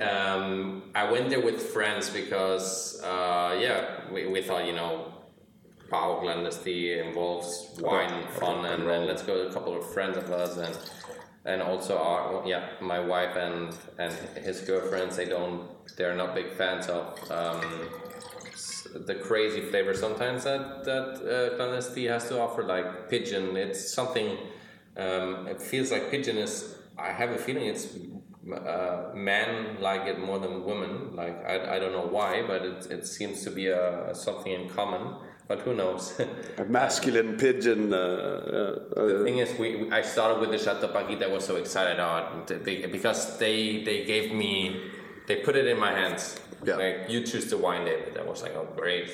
Um, 0.00 0.90
I 0.96 1.08
went 1.12 1.30
there 1.30 1.40
with 1.40 1.62
friends 1.62 2.10
because, 2.10 3.00
uh, 3.04 3.56
yeah, 3.60 4.00
we, 4.12 4.26
we 4.26 4.42
thought, 4.42 4.66
you 4.66 4.72
know, 4.72 5.12
Pau 5.88 6.18
Clandestí 6.20 7.06
involves 7.06 7.48
wine, 7.78 8.26
fun, 8.40 8.66
and 8.66 8.88
then 8.88 9.06
let's 9.06 9.22
go 9.22 9.34
with 9.38 9.50
a 9.52 9.54
couple 9.54 9.76
of 9.78 9.84
friends 9.94 10.16
of 10.16 10.28
us 10.32 10.56
and 10.56 10.74
and 11.46 11.62
also 11.62 11.96
our 11.96 12.42
yeah 12.46 12.68
my 12.80 12.98
wife 12.98 13.36
and 13.36 13.74
and 13.98 14.12
his 14.44 14.60
girlfriends 14.60 15.16
they 15.16 15.24
don't 15.24 15.68
they're 15.96 16.14
not 16.14 16.34
big 16.34 16.52
fans 16.52 16.88
of 16.88 17.18
um, 17.30 17.60
the 19.06 19.14
crazy 19.14 19.60
flavor 19.60 19.94
sometimes 19.94 20.44
that 20.44 20.84
that 20.84 21.08
uh, 21.16 21.56
Clandestí 21.56 22.08
has 22.08 22.28
to 22.28 22.40
offer 22.40 22.62
like 22.62 23.08
pigeon. 23.08 23.56
It's 23.56 23.92
something 23.92 24.38
um, 24.96 25.46
it 25.46 25.60
feels 25.60 25.90
like 25.90 26.10
pigeon 26.10 26.36
is 26.38 26.76
I 26.98 27.12
have 27.12 27.30
a 27.30 27.38
feeling 27.38 27.66
it's 27.66 27.88
uh, 28.52 29.10
men 29.14 29.76
like 29.80 30.06
it 30.06 30.18
more 30.18 30.38
than 30.38 30.64
women 30.64 31.14
like 31.14 31.44
I, 31.44 31.76
I 31.76 31.78
don't 31.78 31.92
know 31.92 32.06
why 32.06 32.44
but 32.46 32.62
it, 32.64 32.86
it 32.90 33.06
seems 33.06 33.42
to 33.44 33.50
be 33.50 33.66
a, 33.68 34.14
something 34.14 34.52
in 34.52 34.68
common 34.68 35.16
but 35.48 35.60
who 35.60 35.74
knows 35.74 36.18
a 36.58 36.64
masculine 36.64 37.36
pigeon 37.36 37.92
uh, 37.94 37.96
uh, 37.96 39.00
uh, 39.00 39.06
The 39.06 39.24
thing 39.24 39.38
is, 39.38 39.56
we, 39.58 39.90
I 39.90 40.02
started 40.02 40.40
with 40.40 40.50
the 40.50 40.58
Chateau 40.58 40.88
Paquita. 40.88 41.26
I 41.26 41.32
was 41.32 41.44
so 41.44 41.56
excited 41.56 41.98
on 42.00 42.44
they, 42.46 42.86
because 42.86 43.38
they 43.38 43.82
they 43.84 44.04
gave 44.04 44.32
me 44.32 44.80
they 45.28 45.36
put 45.36 45.54
it 45.56 45.66
in 45.66 45.78
my 45.78 45.92
hands. 45.92 46.40
Yeah. 46.64 46.76
Like 46.76 46.96
you 47.08 47.22
choose 47.22 47.46
the 47.50 47.58
wine, 47.58 47.84
David. 47.84 48.18
I 48.18 48.22
was 48.24 48.42
like, 48.42 48.54
oh 48.56 48.68
great. 48.76 49.08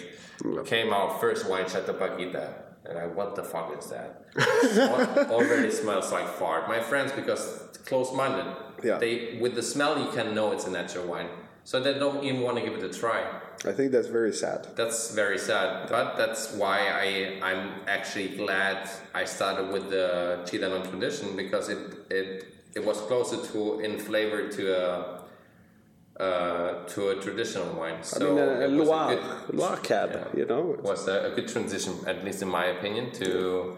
Yeah. 0.44 0.62
Came 0.64 0.92
out 0.92 1.20
first 1.20 1.48
wine 1.48 1.68
Chateau 1.68 1.92
Paquita, 1.94 2.46
and 2.86 2.98
I 2.98 3.06
what 3.06 3.34
the 3.36 3.44
fuck 3.44 3.68
is 3.78 3.86
that? 3.90 4.10
Al- 4.38 5.32
Already 5.38 5.70
smells 5.70 6.10
like 6.12 6.28
fart. 6.40 6.66
My 6.68 6.80
friends, 6.80 7.12
because 7.12 7.42
close-minded, 7.84 8.46
Yeah. 8.82 8.98
they 8.98 9.38
with 9.40 9.54
the 9.54 9.62
smell 9.62 9.98
you 10.02 10.10
can 10.12 10.34
know 10.34 10.52
it's 10.52 10.66
a 10.66 10.70
natural 10.70 11.06
wine, 11.06 11.28
so 11.64 11.80
they 11.80 11.94
don't 11.98 12.24
even 12.24 12.40
want 12.40 12.56
to 12.58 12.62
give 12.64 12.74
it 12.78 12.84
a 12.84 12.92
try. 13.02 13.20
I 13.64 13.72
think 13.72 13.92
that's 13.92 14.08
very 14.08 14.32
sad. 14.32 14.66
That's 14.76 15.14
very 15.14 15.38
sad, 15.38 15.88
but 15.88 16.16
that's 16.16 16.52
why 16.52 16.78
I 17.04 17.38
I'm 17.48 17.70
actually 17.86 18.36
glad 18.36 18.88
I 19.14 19.24
started 19.24 19.72
with 19.72 19.90
the 19.90 20.40
Chilean 20.46 20.82
tradition 20.90 21.36
because 21.36 21.68
it 21.68 21.78
it 22.10 22.28
it 22.74 22.84
was 22.84 23.00
closer 23.02 23.38
to 23.52 23.80
in 23.80 23.98
flavor 23.98 24.48
to 24.48 24.62
a 24.84 25.22
uh, 26.20 26.84
to 26.86 27.08
a 27.10 27.14
traditional 27.20 27.68
wine. 27.74 28.02
So 28.02 28.16
I 28.16 28.30
mean 28.30 28.38
uh, 28.38 28.66
it 28.66 28.70
was 28.80 28.88
a 28.88 29.14
good- 29.14 29.58
Loire 29.58 29.76
cab 29.78 30.10
you 30.36 30.46
know? 30.46 30.76
Was 30.82 31.08
a, 31.08 31.32
a 31.32 31.34
good 31.34 31.48
transition, 31.48 31.94
at 32.06 32.24
least 32.24 32.42
in 32.42 32.48
my 32.48 32.66
opinion, 32.66 33.10
to 33.12 33.76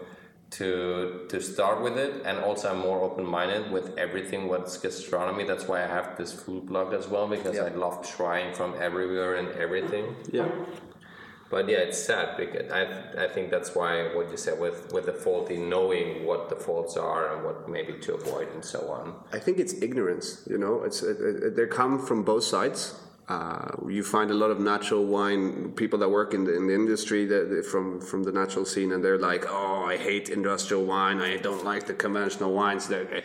to 0.57 1.25
to 1.29 1.41
start 1.41 1.81
with 1.81 1.97
it, 1.97 2.13
and 2.25 2.39
also 2.39 2.71
I'm 2.71 2.79
more 2.79 3.01
open 3.01 3.25
minded 3.25 3.71
with 3.71 3.97
everything 3.97 4.47
what's 4.47 4.77
gastronomy. 4.77 5.43
That's 5.43 5.67
why 5.67 5.83
I 5.83 5.87
have 5.87 6.17
this 6.17 6.31
food 6.33 6.67
blog 6.67 6.93
as 6.93 7.07
well 7.07 7.27
because 7.27 7.57
I 7.59 7.69
love 7.69 8.07
trying 8.17 8.53
from 8.53 8.75
everywhere 8.79 9.35
and 9.35 9.49
everything. 9.65 10.15
yeah 10.31 10.49
But 11.49 11.69
yeah, 11.69 11.87
it's 11.87 12.01
sad 12.11 12.37
because 12.37 12.71
I 12.71 12.81
I 13.25 13.27
think 13.33 13.51
that's 13.51 13.71
why 13.75 13.91
what 14.15 14.31
you 14.31 14.37
said 14.37 14.59
with 14.59 14.77
with 14.93 15.05
the 15.05 15.13
faulty 15.25 15.57
knowing 15.57 16.25
what 16.25 16.49
the 16.49 16.55
faults 16.55 16.97
are 16.97 17.23
and 17.31 17.45
what 17.45 17.57
maybe 17.69 17.93
to 18.05 18.15
avoid 18.15 18.47
and 18.55 18.63
so 18.63 18.79
on. 18.99 19.05
I 19.37 19.39
think 19.39 19.59
it's 19.59 19.73
ignorance. 19.87 20.27
You 20.51 20.57
know, 20.57 20.83
it's 20.87 21.03
it, 21.03 21.17
it, 21.21 21.55
they 21.55 21.67
come 21.67 21.99
from 22.07 22.23
both 22.23 22.43
sides. 22.43 22.79
Uh, 23.27 23.71
you 23.89 24.03
find 24.03 24.29
a 24.29 24.35
lot 24.35 24.51
of 24.51 24.59
natural 24.59 25.03
wine 25.03 25.71
people 25.71 25.97
that 25.97 26.09
work 26.09 26.35
in 26.35 26.43
the, 26.43 26.55
in 26.55 26.67
the 26.67 26.75
industry 26.75 27.25
that, 27.25 27.65
from 27.65 27.99
from 27.99 28.21
the 28.23 28.31
natural 28.31 28.65
scene, 28.65 28.91
and 28.91 29.03
they're 29.03 29.17
like, 29.17 29.45
"Oh, 29.49 29.83
I 29.83 29.97
hate 29.97 30.29
industrial 30.29 30.85
wine. 30.85 31.19
I 31.21 31.37
don't 31.37 31.63
like 31.65 31.87
the 31.87 31.95
conventional 31.95 32.53
wines. 32.53 32.87
They're 32.87 33.23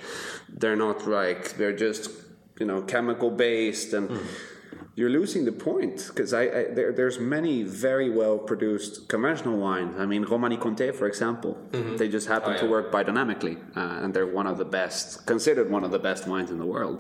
they're 0.49 0.77
not 0.77 1.07
like 1.07 1.59
they're 1.59 1.77
just 1.77 2.11
you 2.59 2.67
know 2.67 2.83
chemical 2.83 3.31
based 3.31 3.93
and." 3.93 4.11
You're 5.01 5.09
losing 5.21 5.47
the 5.47 5.57
point 5.71 5.97
because 6.09 6.35
I, 6.35 6.43
I 6.43 6.63
there, 6.77 6.93
there's 6.93 7.19
many 7.37 7.63
very 7.63 8.11
well 8.21 8.37
produced 8.51 9.09
conventional 9.15 9.57
wines. 9.57 9.93
I 9.99 10.05
mean, 10.13 10.23
Romanée-Conti, 10.27 10.91
for 11.01 11.07
example, 11.13 11.53
they 12.01 12.07
just 12.17 12.29
happen 12.35 12.53
Oh, 12.57 12.61
to 12.63 12.67
work 12.75 12.87
biodynamically, 12.93 13.57
uh, 13.81 14.03
and 14.03 14.13
they're 14.13 14.33
one 14.41 14.47
of 14.53 14.57
the 14.63 14.69
best, 14.81 15.25
considered 15.33 15.71
one 15.77 15.85
of 15.85 15.91
the 15.97 16.03
best 16.09 16.23
wines 16.33 16.51
in 16.55 16.59
the 16.65 16.71
world. 16.75 16.99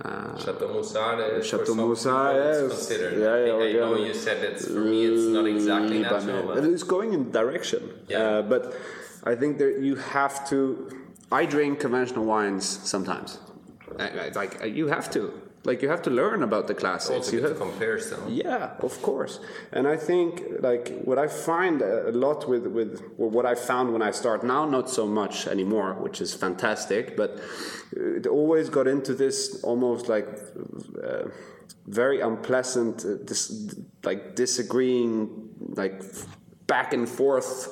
Uh, 0.00 0.38
Chateau 0.44 0.68
Musar 0.74 1.38
is 1.38 1.44
Chateau 1.50 1.74
Musar, 1.74 2.28
yes. 2.34 2.68
considered. 2.74 3.14
Yeah, 3.24 3.32
I, 3.32 3.66
yeah, 3.66 3.84
I 3.84 3.90
know 3.90 3.96
you 4.08 4.14
said 4.14 4.38
it's 4.48 4.64
for 4.68 4.84
me 4.92 5.06
it's 5.06 5.26
not 5.38 5.46
exactly 5.56 5.98
natural, 5.98 6.42
Libanais. 6.44 6.54
but 6.54 6.64
It's 6.74 6.84
going 6.84 7.10
in 7.16 7.22
direction. 7.40 7.82
Yeah. 8.08 8.18
Uh, 8.18 8.42
but 8.52 8.62
I 9.24 9.34
think 9.40 9.58
that 9.58 9.72
you 9.88 9.96
have 10.16 10.48
to. 10.50 10.60
I 11.40 11.42
drink 11.54 11.80
conventional 11.86 12.24
wines 12.34 12.64
sometimes. 12.94 13.30
I, 13.98 14.28
like 14.42 14.52
uh, 14.62 14.66
you 14.66 14.86
have 14.96 15.10
to. 15.16 15.22
Like 15.64 15.82
you 15.82 15.90
have 15.90 16.00
to 16.02 16.10
learn 16.10 16.42
about 16.42 16.68
the 16.68 16.74
classics. 16.74 17.10
also 17.16 17.36
You 17.36 17.42
have, 17.42 17.52
to 17.52 17.58
compare 17.58 17.98
still. 18.00 18.24
yeah, 18.30 18.70
of 18.80 19.02
course. 19.02 19.40
And 19.72 19.86
I 19.86 19.96
think 19.96 20.42
like 20.60 21.02
what 21.04 21.18
I 21.18 21.26
find 21.28 21.82
a 21.82 22.12
lot 22.12 22.48
with 22.48 22.66
with 22.66 23.02
what 23.16 23.44
I 23.44 23.54
found 23.54 23.92
when 23.92 24.00
I 24.00 24.10
start 24.10 24.42
now, 24.42 24.64
not 24.64 24.88
so 24.88 25.06
much 25.06 25.46
anymore, 25.46 25.94
which 25.94 26.22
is 26.22 26.32
fantastic. 26.32 27.14
But 27.14 27.38
it 27.92 28.26
always 28.26 28.70
got 28.70 28.86
into 28.86 29.12
this 29.14 29.62
almost 29.62 30.08
like 30.08 30.28
uh, 31.04 31.24
very 31.86 32.20
unpleasant, 32.20 33.04
uh, 33.04 33.16
dis, 33.24 33.74
like 34.02 34.34
disagreeing, 34.36 35.50
like 35.76 36.02
back 36.66 36.94
and 36.94 37.06
forth, 37.06 37.68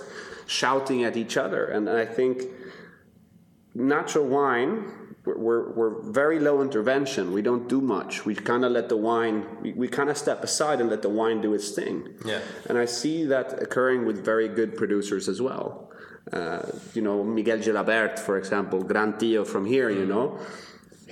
shouting 0.47 1.05
at 1.05 1.17
each 1.17 1.39
other. 1.39 1.65
And 1.67 1.89
I 1.89 2.05
think 2.05 2.43
natural 3.75 4.27
wine 4.27 4.93
we're, 5.29 5.39
we're, 5.39 5.73
we're 5.79 6.13
very 6.13 6.39
low 6.41 6.63
intervention. 6.63 7.33
We 7.33 7.43
don't 7.43 7.69
do 7.69 7.81
much. 7.81 8.25
We 8.25 8.35
kind 8.35 8.65
of 8.65 8.73
let 8.73 8.89
the 8.89 8.97
wine 8.97 9.47
we, 9.63 9.73
we 9.73 9.89
kind 9.89 10.11
of 10.11 10.17
step 10.17 10.43
aside 10.43 10.81
and 10.81 10.89
let 10.91 11.03
the 11.03 11.09
wine 11.21 11.41
do 11.41 11.55
its 11.55 11.71
thing. 11.71 11.97
Yeah. 12.25 12.41
and 12.69 12.79
i 12.79 12.87
see 12.87 13.25
that 13.35 13.47
occurring 13.63 14.07
with 14.09 14.25
very 14.25 14.49
good 14.49 14.77
producers 14.77 15.29
as 15.29 15.41
well. 15.49 15.69
Uh, 16.33 16.63
you 16.95 17.03
know 17.07 17.25
miguel 17.25 17.59
gelabert 17.59 18.19
for 18.19 18.37
example 18.37 18.79
gran 18.83 19.17
tio 19.17 19.47
from 19.47 19.65
here 19.65 19.89
you 19.89 20.05
know 20.05 20.39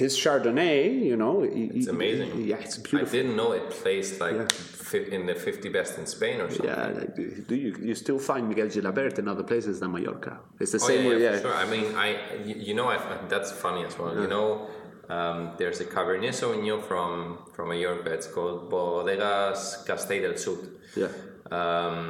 his 0.03 0.13
chardonnay 0.23 0.79
you 1.11 1.17
know 1.23 1.35
It's 1.43 1.89
amazing. 1.97 2.31
yeah 2.51 2.57
it's 2.67 2.79
beautiful. 2.79 3.09
I 3.09 3.13
didn't 3.17 3.37
know 3.41 3.51
it 3.59 3.65
placed 3.81 4.15
like 4.25 4.37
Yeah. 4.37 5.17
in 5.17 5.23
the 5.31 5.35
50 5.35 5.69
best 5.77 5.93
in 6.01 6.07
Spain 6.17 6.37
or 6.43 6.49
something. 6.51 6.67
yeah, 6.67 6.99
like, 6.99 7.13
do 7.51 7.55
you, 7.65 7.71
you 7.89 7.95
still 8.05 8.21
find 8.31 8.43
Miguel 8.51 8.69
Gelabert 8.75 9.15
in 9.19 9.27
other 9.33 9.43
places 9.53 9.75
than 9.81 9.91
Mallorca? 9.97 10.35
It's 10.61 10.73
the 10.77 10.83
Oh, 10.85 10.89
same 10.91 11.03
yeah, 11.05 11.11
way, 11.11 11.23
yeah, 11.27 11.41
sure. 11.45 11.55
I 11.65 11.67
mean, 11.75 11.87
I 12.07 12.09
you, 12.49 12.55
you 12.69 12.75
know, 12.79 12.89
I, 12.95 12.99
that's 13.33 13.51
funny 13.65 13.83
as 13.89 13.95
well. 13.99 14.13
You 14.23 14.29
know, 14.35 14.49
um, 15.17 15.39
there's 15.59 15.81
a 15.87 15.87
Cabernet 15.95 16.35
Sauvignon 16.41 16.81
from 16.91 17.39
from 17.55 17.67
Mallorca. 17.73 18.09
It's 18.17 18.29
called 18.35 18.59
Bodegas 18.73 19.61
Castell 19.87 20.21
del 20.27 20.37
Sud. 20.45 20.61
Yeah. 21.03 21.13
Um, 21.59 22.01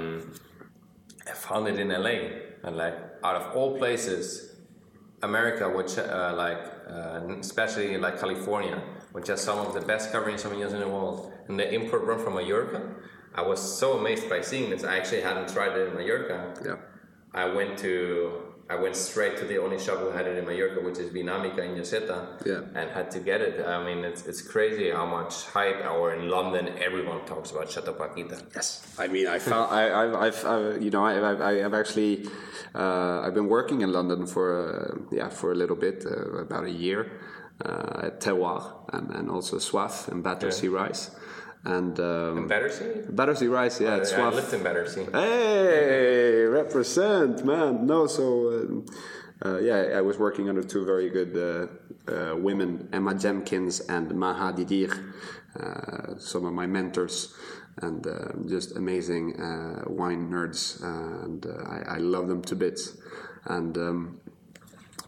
I 1.30 1.34
found 1.46 1.64
it 1.68 1.78
in 1.84 1.88
LA, 2.04 2.16
and 2.64 2.76
like 2.82 2.96
out 3.26 3.36
of 3.40 3.44
all 3.56 3.70
places, 3.82 4.24
America, 5.22 5.64
which 5.78 5.92
uh, 5.98 6.34
like 6.44 6.60
uh, 6.88 7.20
especially 7.40 7.96
like 7.98 8.18
California, 8.20 8.82
which 9.12 9.28
has 9.28 9.40
some 9.40 9.58
of 9.58 9.74
the 9.74 9.80
best 9.80 10.12
Cabernet 10.12 10.40
Sauvignons 10.40 10.72
in 10.72 10.80
the 10.80 10.88
world, 10.88 11.32
and 11.48 11.58
the 11.58 11.72
import 11.72 12.04
run 12.04 12.18
from 12.22 12.34
Mallorca. 12.34 12.82
I 13.34 13.42
was 13.42 13.60
so 13.60 13.98
amazed 13.98 14.28
by 14.28 14.40
seeing 14.40 14.70
this. 14.70 14.84
I 14.84 14.96
actually 14.96 15.20
hadn't 15.20 15.52
tried 15.52 15.76
it 15.76 15.88
in 15.88 15.94
Mallorca. 15.94 16.54
Yeah. 16.64 16.76
I 17.34 17.46
went 17.46 17.78
to 17.80 18.45
I 18.68 18.74
went 18.74 18.96
straight 18.96 19.36
to 19.38 19.44
the 19.44 19.58
only 19.58 19.78
shop 19.78 19.98
who 19.98 20.10
had 20.10 20.26
it 20.26 20.36
in 20.38 20.44
Mallorca, 20.44 20.80
which 20.80 20.98
is 20.98 21.10
Vinamica 21.10 21.58
in 21.58 21.76
Lloseta, 21.76 22.18
Yeah. 22.44 22.62
and 22.74 22.90
had 22.90 23.10
to 23.12 23.20
get 23.20 23.40
it. 23.40 23.64
I 23.64 23.84
mean, 23.84 24.04
it's, 24.04 24.26
it's 24.26 24.42
crazy 24.42 24.90
how 24.90 25.06
much 25.06 25.46
hype. 25.46 25.84
Or 25.86 26.12
in 26.14 26.28
London, 26.28 26.68
everyone 26.78 27.24
talks 27.26 27.52
about 27.52 27.70
Chateau 27.70 27.92
Paquita. 27.92 28.38
Yes, 28.56 28.82
I 28.98 29.06
mean, 29.06 29.28
I 29.28 29.38
found 29.38 29.72
I, 29.72 29.82
I've, 30.02 30.14
I've, 30.14 30.44
I've 30.44 30.82
you 30.82 30.90
know, 30.90 31.04
I, 31.04 31.30
I've, 31.30 31.40
I've 31.40 31.74
actually, 31.74 32.26
uh, 32.74 33.20
I've 33.24 33.34
been 33.34 33.48
working 33.48 33.82
in 33.82 33.92
London 33.92 34.26
for, 34.26 34.46
uh, 34.58 35.14
yeah, 35.14 35.28
for 35.28 35.52
a 35.52 35.54
little 35.54 35.76
bit, 35.76 36.04
uh, 36.04 36.38
about 36.38 36.64
a 36.64 36.70
year, 36.70 37.20
uh, 37.64 38.00
at 38.08 38.20
Terroir 38.20 38.62
and, 38.92 39.10
and 39.12 39.30
also 39.30 39.58
Soif 39.58 40.08
and 40.08 40.24
Battersea 40.24 40.68
Rise, 40.68 41.10
and 41.66 41.98
um, 41.98 42.48
Battersea? 42.48 43.02
Battersea 43.08 43.48
Rise, 43.48 43.80
yeah, 43.80 43.96
it's 43.96 44.12
I 44.12 44.18
Soif. 44.18 44.34
lived 44.34 44.54
in 44.54 44.62
Battersea. 44.62 45.06
Hey, 45.12 46.44
represent, 46.44 47.44
man. 47.44 47.86
No, 47.86 48.06
so 48.06 48.24
um, 48.52 48.86
uh, 49.44 49.58
yeah, 49.58 49.96
I 49.96 50.00
was 50.00 50.18
working 50.18 50.48
under 50.48 50.62
two 50.62 50.84
very 50.84 51.10
good 51.10 51.36
uh, 51.36 52.12
uh, 52.12 52.36
women, 52.36 52.88
Emma 52.92 53.14
Jemkins 53.14 53.80
and 53.88 54.14
Maha 54.14 54.52
Didir, 54.52 55.12
uh, 55.60 56.18
some 56.18 56.44
of 56.44 56.52
my 56.54 56.66
mentors, 56.66 57.34
and 57.82 58.06
uh, 58.06 58.28
just 58.46 58.76
amazing 58.76 59.40
uh, 59.40 59.84
wine 59.88 60.30
nerds, 60.30 60.82
and 60.82 61.46
I, 61.66 61.96
I, 61.96 61.98
love 61.98 62.28
them 62.28 62.42
to 62.42 62.56
bits. 62.56 62.96
And 63.44 63.76
um, 63.76 64.20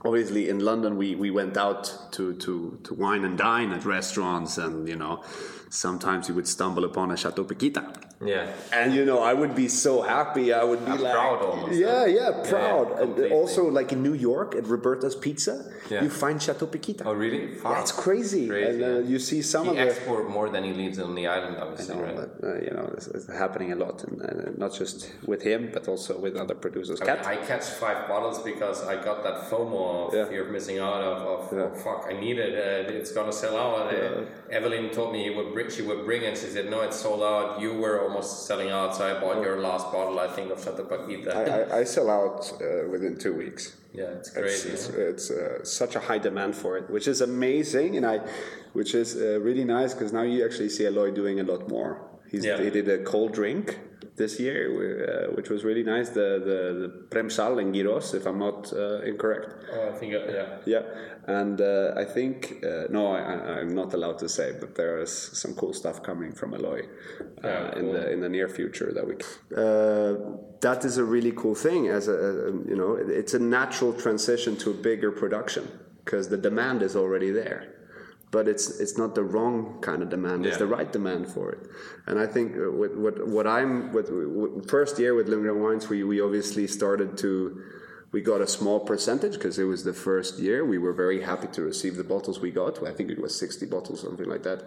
obviously 0.04 0.48
in 0.48 0.60
London 0.60 0.96
we, 0.96 1.14
we 1.14 1.30
went 1.30 1.56
out 1.56 2.12
to, 2.12 2.34
to, 2.34 2.78
to 2.84 2.94
wine 2.94 3.24
and 3.24 3.36
dine 3.36 3.72
at 3.72 3.84
restaurants 3.84 4.58
and 4.58 4.88
you 4.88 4.96
know 4.96 5.22
sometimes 5.70 6.28
you 6.28 6.34
would 6.34 6.48
stumble 6.48 6.84
upon 6.84 7.10
a 7.10 7.16
Chateau 7.16 7.44
Paquita 7.44 7.92
yeah. 8.24 8.52
And 8.72 8.94
you 8.94 9.04
know, 9.04 9.22
I 9.22 9.32
would 9.32 9.54
be 9.54 9.68
so 9.68 10.02
happy. 10.02 10.52
I 10.52 10.64
would 10.64 10.84
be 10.84 10.92
I'm 10.92 11.00
like, 11.00 11.12
proud 11.12 11.42
almost. 11.42 11.78
Yeah, 11.78 12.06
yeah, 12.06 12.42
proud. 12.48 12.90
Yeah, 12.90 13.02
and 13.02 13.32
also, 13.32 13.68
like 13.70 13.92
in 13.92 14.02
New 14.02 14.14
York 14.14 14.56
at 14.56 14.66
Roberta's 14.66 15.14
Pizza, 15.14 15.70
yeah. 15.88 16.02
you 16.02 16.10
find 16.10 16.42
Chateau 16.42 16.66
Paquita. 16.66 17.04
Oh, 17.04 17.12
really? 17.12 17.56
Yeah, 17.62 17.80
it's 17.80 17.92
crazy. 17.92 18.48
crazy 18.48 18.82
and 18.82 18.84
uh, 18.84 18.98
you 19.08 19.18
see 19.18 19.40
some 19.42 19.64
he 19.64 19.70
of 19.70 19.76
the. 19.76 19.82
export 19.82 20.28
more 20.28 20.48
than 20.50 20.64
he 20.64 20.72
leaves 20.72 20.98
on 20.98 21.14
the 21.14 21.26
island, 21.26 21.58
obviously, 21.58 21.94
know, 21.94 22.02
right? 22.02 22.16
but, 22.16 22.48
uh, 22.48 22.54
you 22.60 22.70
know, 22.72 22.90
it's, 22.96 23.06
it's, 23.08 23.28
happening 23.28 23.70
a 23.72 23.76
lot, 23.76 24.02
and 24.04 24.20
uh, 24.20 24.50
not 24.56 24.74
just 24.74 25.12
with 25.26 25.42
him, 25.42 25.70
but 25.72 25.86
also 25.86 26.18
with 26.18 26.34
other 26.34 26.54
producers. 26.54 27.00
I, 27.00 27.06
Cat. 27.06 27.26
I 27.26 27.36
catch 27.36 27.66
five 27.66 28.08
bottles 28.08 28.42
because 28.42 28.84
I 28.84 28.96
got 28.96 29.22
that 29.22 29.48
FOMO 29.48 30.08
of 30.08 30.14
Yeah. 30.14 30.24
fear 30.24 30.44
of 30.46 30.50
missing 30.50 30.78
out. 30.78 31.02
Of, 31.02 31.52
of 31.52 31.72
oh, 31.72 31.74
fuck, 31.76 32.06
I 32.08 32.18
need 32.18 32.38
it. 32.38 32.52
Uh, 32.54 32.92
it's 32.92 33.12
gonna 33.12 33.32
sell 33.32 33.56
out. 33.56 33.94
Uh, 33.94 34.24
Evelyn 34.50 34.90
told 34.90 35.12
me 35.12 35.22
he 35.22 35.30
would 35.30 35.52
bring, 35.52 35.70
she 35.70 35.82
would 35.82 36.04
bring 36.04 36.22
it. 36.22 36.36
She 36.36 36.46
said, 36.46 36.68
"No, 36.70 36.80
it's 36.80 36.96
sold 36.96 37.22
out. 37.22 37.60
You 37.60 37.74
were 37.74 38.07
almost 38.08 38.46
selling 38.46 38.70
out." 38.70 38.96
So 38.96 39.02
I 39.10 39.20
bought 39.20 39.42
your 39.42 39.58
last 39.60 39.86
bottle, 39.92 40.18
I 40.18 40.28
think, 40.28 40.50
of 40.50 40.58
Chateau 40.62 40.84
Paquita. 40.84 41.30
I, 41.34 41.76
I, 41.76 41.78
I 41.80 41.84
sell 41.84 42.08
out 42.10 42.40
uh, 42.60 42.88
within 42.92 43.18
two 43.18 43.34
weeks. 43.34 43.76
Yeah, 43.92 44.04
it's 44.18 44.30
crazy. 44.30 44.68
It's, 44.70 44.88
it's, 44.88 45.30
it's 45.30 45.30
uh, 45.30 45.64
such 45.64 45.96
a 45.96 46.00
high 46.00 46.18
demand 46.18 46.54
for 46.54 46.76
it, 46.78 46.88
which 46.90 47.08
is 47.08 47.20
amazing, 47.20 47.96
and 47.96 48.04
I, 48.06 48.18
which 48.72 48.94
is 48.94 49.16
uh, 49.16 49.40
really 49.40 49.64
nice 49.64 49.94
because 49.94 50.12
now 50.12 50.22
you 50.22 50.44
actually 50.44 50.68
see 50.68 50.84
Eloy 50.86 51.10
doing 51.10 51.40
a 51.40 51.44
lot 51.52 51.68
more. 51.68 51.90
He's, 52.30 52.44
Yeah. 52.44 52.62
He 52.62 52.70
did 52.70 52.88
a 52.88 52.98
cold 53.04 53.32
drink 53.32 53.78
this 54.18 54.38
year, 54.40 54.60
uh, 54.68 55.34
which 55.36 55.48
was 55.48 55.64
really 55.64 55.82
nice. 55.84 56.08
The 56.10 56.28
the, 56.50 56.58
the 56.82 56.88
Premsal 57.12 57.60
in 57.60 57.72
Giros, 57.72 58.14
if 58.14 58.26
I'm 58.26 58.38
not 58.38 58.72
uh, 58.72 59.00
incorrect. 59.10 59.48
Oh, 59.72 59.88
I 59.88 59.92
think, 59.98 60.14
uh, 60.14 60.18
yeah. 60.38 60.56
Yeah, 60.66 60.82
and 61.26 61.60
uh, 61.60 61.92
I 61.96 62.04
think 62.04 62.62
uh, 62.64 62.84
no, 62.90 63.02
I, 63.12 63.20
I- 63.20 63.58
I'm 63.60 63.74
not 63.74 63.94
allowed 63.94 64.18
to 64.18 64.28
say, 64.28 64.52
but 64.60 64.74
there 64.74 65.00
is 65.00 65.12
some 65.42 65.54
cool 65.54 65.72
stuff 65.72 66.02
coming 66.02 66.32
from 66.32 66.52
Eloy 66.54 66.80
uh, 66.82 67.48
Yeah, 67.48 67.78
in 67.78 67.86
the 67.94 68.02
in 68.14 68.20
the 68.20 68.28
near 68.28 68.48
future 68.48 68.92
that 68.96 69.06
we. 69.10 69.14
Uh, 69.56 70.14
that 70.60 70.84
is 70.84 70.98
a 70.98 71.04
really 71.04 71.32
cool 71.32 71.54
thing. 71.54 71.88
As 71.88 72.08
a, 72.08 72.12
a 72.12 72.50
you 72.70 72.76
know, 72.80 72.94
it- 72.94 73.10
it's 73.20 73.34
a 73.34 73.38
natural 73.60 73.92
transition 73.92 74.56
to 74.62 74.70
a 74.70 74.74
bigger 74.90 75.10
production 75.12 75.64
because 76.04 76.28
the 76.28 76.36
demand 76.48 76.82
is 76.82 76.94
already 76.96 77.30
there. 77.30 77.60
But 78.30 78.46
it's 78.46 78.78
it's 78.78 78.98
not 78.98 79.14
the 79.14 79.22
wrong 79.22 79.78
kind 79.80 80.02
of 80.02 80.10
demand. 80.10 80.44
It's 80.44 80.58
the 80.58 80.66
right 80.66 80.92
demand 80.92 81.28
for 81.28 81.50
it, 81.50 81.60
and 82.06 82.18
I 82.18 82.26
think 82.26 82.56
uh, 82.56 82.70
what 82.70 82.96
what, 82.96 83.26
what 83.26 83.46
I'm 83.46 83.92
with, 83.92 84.10
with 84.10 84.68
first 84.68 84.98
year 84.98 85.14
with 85.14 85.28
Lundgren 85.28 85.60
Wines, 85.62 85.88
we 85.88 86.04
we 86.04 86.20
obviously 86.20 86.66
started 86.66 87.16
to 87.18 87.62
we 88.10 88.22
got 88.22 88.40
a 88.40 88.46
small 88.46 88.80
percentage 88.80 89.34
because 89.34 89.58
it 89.58 89.64
was 89.64 89.84
the 89.84 89.92
first 89.92 90.38
year. 90.38 90.64
We 90.64 90.78
were 90.78 90.92
very 90.92 91.22
happy 91.22 91.46
to 91.48 91.62
receive 91.62 91.96
the 91.96 92.04
bottles 92.04 92.40
we 92.40 92.50
got. 92.50 92.82
I 92.86 92.92
think 92.92 93.10
it 93.10 93.20
was 93.20 93.38
60 93.38 93.66
bottles, 93.66 94.00
something 94.00 94.26
like 94.26 94.42
that. 94.44 94.62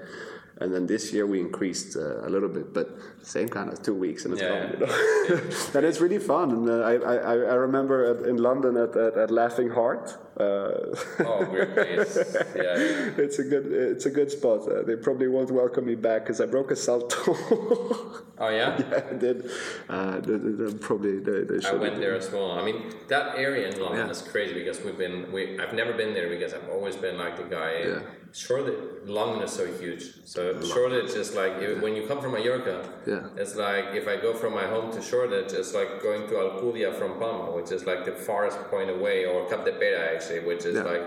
And 0.61 0.71
then 0.73 0.85
this 0.85 1.11
year 1.11 1.25
we 1.25 1.39
increased 1.39 1.97
uh, 1.97 2.27
a 2.27 2.29
little 2.29 2.47
bit, 2.47 2.71
but 2.71 2.87
same 3.23 3.49
kind 3.49 3.67
of 3.73 3.81
two 3.81 3.95
weeks 3.95 4.25
and 4.25 4.33
it's 4.33 4.43
Yeah, 4.43 4.49
gone. 4.49 4.71
You 4.79 4.85
know? 4.85 5.41
and 5.75 5.85
it's 5.89 5.99
really 5.99 6.19
fun. 6.19 6.51
And 6.51 6.69
uh, 6.69 6.81
I, 6.91 6.93
I, 7.13 7.33
I 7.33 7.53
remember 7.67 7.97
at, 8.11 8.27
in 8.29 8.37
London 8.37 8.77
at, 8.77 8.95
at, 8.95 9.17
at 9.17 9.31
Laughing 9.31 9.69
Heart. 9.71 10.05
Uh, 10.39 10.95
Oh, 11.19 11.47
weird 11.51 11.73
place. 11.73 12.15
Yeah, 12.55 12.61
yeah. 12.63 13.23
it's 13.25 13.39
a 13.39 13.43
good 13.43 13.65
it's 13.71 14.05
a 14.05 14.09
good 14.11 14.31
spot. 14.31 14.59
Uh, 14.67 14.81
they 14.83 14.95
probably 14.95 15.27
won't 15.27 15.51
welcome 15.51 15.85
me 15.85 15.95
back 15.95 16.23
because 16.23 16.39
I 16.39 16.45
broke 16.45 16.69
a 16.71 16.75
salto. 16.75 17.33
Oh, 18.43 18.49
yeah? 18.49 18.75
yeah, 18.79 19.03
I 19.11 19.13
did. 19.13 19.51
Uh, 19.87 20.19
they, 20.19 20.35
they- 20.35 20.73
probably 20.79 21.19
they, 21.19 21.43
they 21.43 21.59
I 21.67 21.73
went 21.73 21.97
there 21.99 22.15
as 22.15 22.31
well. 22.31 22.49
I 22.59 22.63
mean, 22.65 22.91
that 23.07 23.35
area 23.37 23.69
in 23.69 23.79
London 23.79 24.07
Yeah. 24.07 24.11
is 24.11 24.23
crazy 24.23 24.55
because 24.55 24.81
we've 24.81 24.97
been. 24.97 25.31
We, 25.31 25.59
I've 25.59 25.73
never 25.75 25.93
been 25.93 26.15
there 26.15 26.27
because 26.27 26.51
I've 26.55 26.67
always 26.69 26.95
been 26.95 27.19
like 27.19 27.37
the 27.37 27.43
guy. 27.43 27.71
Yeah. 27.85 27.99
Shoreditch, 28.33 28.79
London 29.05 29.43
is 29.43 29.51
so 29.51 29.65
huge. 29.65 30.03
So 30.25 30.59
Shoreditch 30.61 31.15
is 31.15 31.35
like 31.35 31.53
if- 31.61 31.81
when 31.81 31.95
you 31.95 32.07
come 32.07 32.21
from 32.21 32.31
Mallorca. 32.33 32.77
Yeah. 33.05 33.27
It's 33.35 33.55
like 33.55 33.93
if 33.93 34.07
I 34.07 34.15
go 34.17 34.33
from 34.33 34.53
my 34.53 34.65
home 34.67 34.91
to 34.93 35.01
Shoreditch, 35.01 35.51
it's 35.53 35.73
like 35.73 36.01
going 36.01 36.27
to 36.29 36.35
Alcudia 36.35 36.93
from 36.93 37.19
Palma, 37.19 37.51
which 37.51 37.71
is 37.71 37.85
like 37.85 38.05
the 38.05 38.13
farthest 38.13 38.59
point 38.69 38.89
away, 38.89 39.25
or 39.25 39.47
Cap 39.49 39.65
de 39.65 39.73
Pera 39.73 40.13
actually, 40.15 40.39
which 40.39 40.65
is 40.65 40.75
Yeah. 40.75 40.83
like 40.91 41.03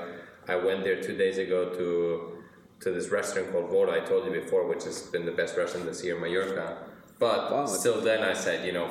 I 0.49 0.57
went 0.57 0.85
there 0.85 1.01
two 1.03 1.17
days 1.17 1.39
ago 1.39 1.71
to 1.79 2.31
to 2.81 2.91
this 2.91 3.09
restaurant 3.09 3.51
called 3.53 3.71
Voro 3.71 3.91
I 3.91 4.01
told 4.01 4.27
you 4.27 4.33
before, 4.33 4.67
which 4.67 4.85
has 4.85 5.03
been 5.13 5.25
the 5.25 5.33
best 5.33 5.57
restaurant 5.57 5.87
this 5.87 6.05
year 6.05 6.17
in 6.17 6.21
Mallorca. 6.21 6.77
But 7.19 7.51
Wow. 7.51 7.65
still, 7.67 8.01
then 8.03 8.23
I 8.23 8.35
said, 8.35 8.67
you 8.67 8.73
know, 8.73 8.89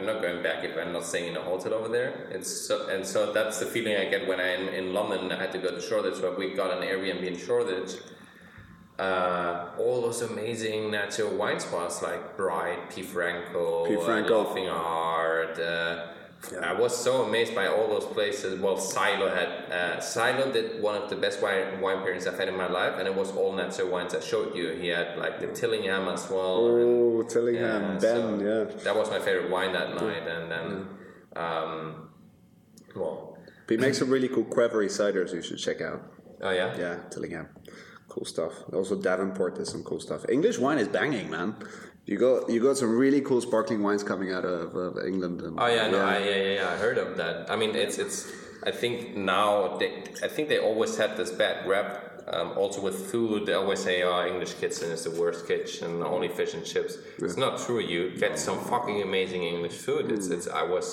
I'm 0.00 0.06
not 0.06 0.22
going 0.22 0.42
back 0.42 0.64
if 0.64 0.78
I'm 0.78 0.94
not 0.94 1.04
staying 1.04 1.28
in 1.32 1.36
a 1.36 1.42
hotel 1.42 1.74
over 1.74 1.88
there. 1.88 2.26
It's 2.30 2.50
so, 2.50 2.88
and 2.88 3.04
so 3.04 3.34
that's 3.34 3.58
the 3.60 3.66
feeling 3.66 3.96
I 3.96 4.06
get 4.06 4.26
when 4.26 4.40
I'm 4.40 4.68
in 4.68 4.94
London. 4.94 5.30
I 5.30 5.36
had 5.36 5.52
to 5.52 5.58
go 5.58 5.70
to 5.72 5.78
Shoreditch, 5.78 6.22
but 6.22 6.38
we 6.38 6.54
got 6.54 6.74
an 6.74 6.82
Airbnb 6.82 7.22
in 7.22 7.36
Shoreditch. 7.36 8.00
Uh, 8.98 9.68
all 9.78 10.00
those 10.00 10.22
amazing 10.22 10.90
natural 10.90 11.36
wine 11.36 11.60
spots 11.60 12.00
like 12.02 12.34
Bright, 12.38 12.88
P. 12.88 13.02
Franco, 13.02 13.86
P. 13.86 14.02
Franco. 14.02 14.44
Laughing 14.44 14.68
Heart. 14.68 15.58
Uh, 15.58 16.06
I 16.62 16.72
was 16.72 16.96
so 16.96 17.22
amazed 17.24 17.54
by 17.54 17.66
all 17.66 17.86
those 17.88 18.06
places. 18.06 18.58
Well, 18.60 18.78
Silo 18.78 19.28
had 19.34 19.48
uh, 19.70 20.00
Silo 20.00 20.50
did 20.50 20.82
one 20.82 20.96
of 21.00 21.10
the 21.10 21.16
best 21.16 21.42
wine 21.42 21.80
wine 21.80 21.98
pairings 21.98 22.26
I've 22.26 22.38
had 22.38 22.48
in 22.48 22.56
my 22.56 22.68
life, 22.68 22.94
and 22.98 23.06
it 23.06 23.14
was 23.14 23.30
all 23.32 23.52
natural 23.52 23.88
wines 23.90 24.14
I 24.14 24.20
showed 24.20 24.56
you. 24.56 24.70
He 24.70 24.88
had 24.88 25.18
like 25.18 25.38
the 25.40 25.48
Tillingham 25.48 26.08
as 26.08 26.28
well. 26.30 26.66
and- 26.66 27.00
Oh, 27.20 27.22
Tillingham, 27.28 27.82
yeah, 27.94 27.98
Ben, 27.98 28.38
so 28.38 28.44
yeah. 28.44 28.82
That 28.84 28.96
was 28.96 29.10
my 29.10 29.18
favorite 29.18 29.50
wine 29.50 29.72
that 29.74 29.94
night, 29.94 30.26
and 30.26 30.50
then, 30.50 30.86
um, 31.36 32.08
well, 32.96 33.36
He 33.68 33.76
makes 33.76 33.98
some 33.98 34.08
really 34.10 34.28
cool 34.28 34.44
qvevri 34.44 34.86
ciders 34.98 35.32
you 35.34 35.42
should 35.42 35.58
check 35.58 35.80
out. 35.82 36.00
oh 36.42 36.50
yeah, 36.50 36.74
Yeah, 36.76 36.96
Tillingham. 37.10 37.48
Cool 38.08 38.24
stuff. 38.24 38.54
Also 38.72 39.00
Davenport 39.00 39.58
is 39.58 39.68
some 39.70 39.84
cool 39.84 40.00
stuff. 40.00 40.24
English 40.28 40.58
wine 40.58 40.78
is 40.78 40.88
banging, 40.88 41.30
man. 41.30 41.54
You 42.10 42.18
got 42.18 42.50
you 42.50 42.60
got 42.60 42.76
some 42.76 42.98
really 42.98 43.20
cool 43.20 43.40
sparkling 43.40 43.84
wines 43.84 44.02
coming 44.02 44.32
out 44.32 44.44
of, 44.44 44.74
of 44.74 44.98
England. 45.06 45.42
And, 45.42 45.56
Oh 45.60 45.68
yeah, 45.68 45.88
no, 45.88 46.00
I, 46.04 46.18
yeah, 46.18 46.34
yeah, 46.34 46.54
yeah. 46.54 46.72
I 46.72 46.76
heard 46.76 46.98
of 46.98 47.16
that. 47.18 47.48
I 47.48 47.54
mean, 47.54 47.76
it's 47.76 47.98
it's. 47.98 48.32
I 48.64 48.72
think 48.72 49.16
now 49.16 49.76
they, 49.78 50.02
I 50.20 50.26
think 50.26 50.48
they 50.48 50.58
always 50.58 50.96
had 50.96 51.16
this 51.16 51.30
bad 51.30 51.68
rep. 51.68 52.24
Um, 52.26 52.48
also 52.58 52.80
with 52.82 53.10
food, 53.12 53.46
they 53.46 53.54
always 53.54 53.78
say, 53.78 54.02
"Oh, 54.02 54.26
English 54.26 54.54
kitchen 54.54 54.90
is 54.90 55.04
the 55.04 55.12
worst 55.20 55.46
kitchen, 55.46 56.02
only 56.02 56.26
fish 56.26 56.52
and 56.52 56.64
chips." 56.66 56.98
It's 57.18 57.36
not 57.36 57.60
true. 57.64 57.78
You 57.78 58.10
get 58.18 58.40
some 58.40 58.58
fucking 58.58 59.02
amazing 59.02 59.44
English 59.44 59.76
food. 59.86 60.10
It's 60.10 60.26
it's. 60.34 60.48
I 60.48 60.64
was. 60.64 60.86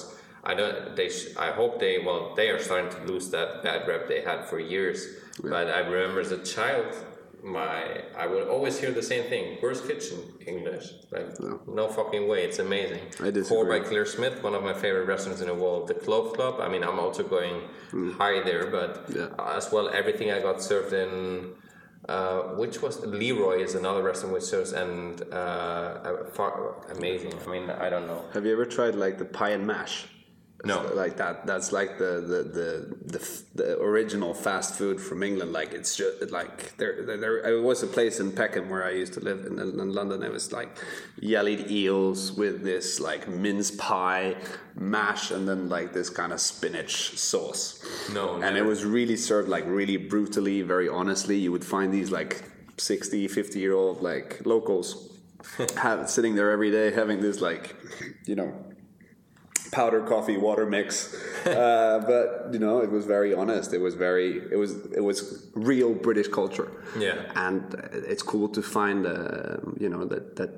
I 0.43 0.53
don't. 0.53 0.95
They. 0.95 1.09
Sh- 1.09 1.35
I 1.35 1.49
hope 1.49 1.79
they. 1.79 1.97
Well, 1.97 2.35
they 2.35 2.49
are 2.49 2.59
starting 2.59 2.91
to 2.91 3.11
lose 3.11 3.31
that 3.31 3.63
bad 3.63 3.87
rep 3.87 4.07
they 4.07 4.21
had 4.21 4.45
for 4.45 4.59
years. 4.59 4.99
But 5.41 5.67
I 5.67 5.79
remember 5.79 6.21
as 6.21 6.31
a 6.31 6.43
child, 6.43 6.93
my 7.47 8.01
I 8.17 8.25
would 8.27 8.47
always 8.47 8.79
hear 8.79 8.91
the 8.91 9.03
same 9.13 9.23
thing: 9.31 9.57
worst 9.61 9.87
kitchen 9.87 10.19
English. 10.45 10.85
Like 11.11 11.27
no, 11.77 11.87
fucking 11.87 12.27
way. 12.27 12.39
It's 12.47 12.59
amazing. 12.59 13.01
I 13.27 13.31
disagree. 13.31 13.43
Core 13.49 13.65
by 13.73 13.79
Clare 13.87 14.05
Smyth, 14.05 14.43
one 14.43 14.55
of 14.59 14.63
my 14.63 14.73
favorite 14.73 15.07
restaurants 15.13 15.41
in 15.41 15.47
the 15.47 15.55
world. 15.63 15.87
The 15.87 15.93
Clove 16.05 16.33
Club. 16.33 16.55
I 16.59 16.67
mean, 16.73 16.83
I'm 16.83 16.99
also 16.99 17.23
going 17.23 17.57
high 18.21 18.41
there, 18.49 18.67
but 18.77 18.91
Yeah. 19.15 19.29
as 19.57 19.71
well, 19.71 19.87
everything 19.89 20.31
I 20.31 20.39
got 20.49 20.61
served 20.61 20.93
in. 20.93 21.11
Uh, 22.07 22.55
which 22.61 22.81
was 22.81 22.95
Leroy 23.05 23.57
is 23.67 23.75
another 23.75 24.01
restaurant 24.01 24.33
which 24.35 24.43
serves 24.43 24.71
and 24.71 25.21
uh, 25.33 26.23
far, 26.31 26.75
amazing. 26.95 27.33
I 27.45 27.49
mean, 27.53 27.69
I 27.69 27.89
don't 27.89 28.07
know. 28.07 28.21
Have 28.33 28.45
you 28.45 28.53
ever 28.53 28.65
tried 28.65 28.95
like 28.95 29.17
the 29.17 29.25
pie 29.25 29.49
and 29.49 29.67
mash? 29.67 30.05
No. 30.65 30.91
Like 30.95 31.17
that. 31.17 31.45
That's 31.45 31.71
like 31.71 31.97
the 31.97 32.21
the, 32.21 32.43
the 32.43 33.19
the 33.19 33.43
the 33.55 33.79
original 33.79 34.33
fast 34.33 34.73
food 34.75 34.99
from 34.99 35.21
England. 35.21 35.53
Like 35.53 35.71
it's 35.73 35.95
just 35.95 36.31
like 36.31 36.75
there 36.77 37.05
there, 37.05 37.17
there 37.17 37.37
it 37.37 37.61
was 37.61 37.83
a 37.83 37.87
place 37.87 38.19
in 38.19 38.31
Peckham 38.31 38.69
where 38.69 38.83
I 38.83 38.91
used 38.91 39.13
to 39.13 39.19
live 39.19 39.45
in, 39.45 39.59
in 39.59 39.93
London. 39.93 40.23
It 40.23 40.31
was 40.31 40.51
like 40.51 40.75
yellowed 41.19 41.69
eels 41.69 42.31
with 42.31 42.63
this 42.63 42.99
like 42.99 43.27
mince 43.27 43.71
pie 43.71 44.35
mash 44.75 45.31
and 45.31 45.47
then 45.47 45.69
like 45.69 45.93
this 45.93 46.09
kind 46.09 46.33
of 46.33 46.41
spinach 46.41 47.17
sauce. 47.17 47.83
No, 48.11 48.41
and 48.41 48.57
it 48.57 48.65
was 48.65 48.83
really 48.83 49.17
served 49.17 49.49
like 49.49 49.65
really 49.67 49.97
brutally, 49.97 50.63
very 50.63 50.89
honestly. 50.89 51.37
You 51.37 51.51
would 51.51 51.65
find 51.65 51.93
these 51.93 52.09
like 52.09 52.43
60, 52.77 53.27
50 53.27 53.59
year 53.59 53.73
old 53.73 54.01
like 54.01 54.41
locals 54.45 55.19
have, 55.77 56.09
sitting 56.09 56.35
there 56.35 56.51
every 56.51 56.71
day 56.71 56.91
having 56.91 57.21
this 57.21 57.41
like 57.41 57.75
you 58.25 58.35
know 58.35 58.53
powder 59.71 60.01
coffee 60.01 60.37
water 60.37 60.65
mix 60.65 61.13
uh, 61.45 61.99
but 62.11 62.53
you 62.53 62.59
know 62.59 62.79
it 62.79 62.91
was 62.91 63.05
very 63.05 63.33
honest 63.33 63.73
it 63.73 63.81
was 63.81 63.95
very 63.95 64.29
it 64.51 64.57
was 64.57 64.71
it 64.99 65.03
was 65.03 65.47
real 65.55 65.93
british 65.93 66.27
culture 66.27 66.69
Yeah. 66.97 67.15
and 67.35 67.63
it's 68.11 68.23
cool 68.23 68.49
to 68.49 68.61
find 68.61 69.05
uh, 69.05 69.57
you 69.79 69.89
know 69.89 70.05
that 70.05 70.35
that 70.35 70.51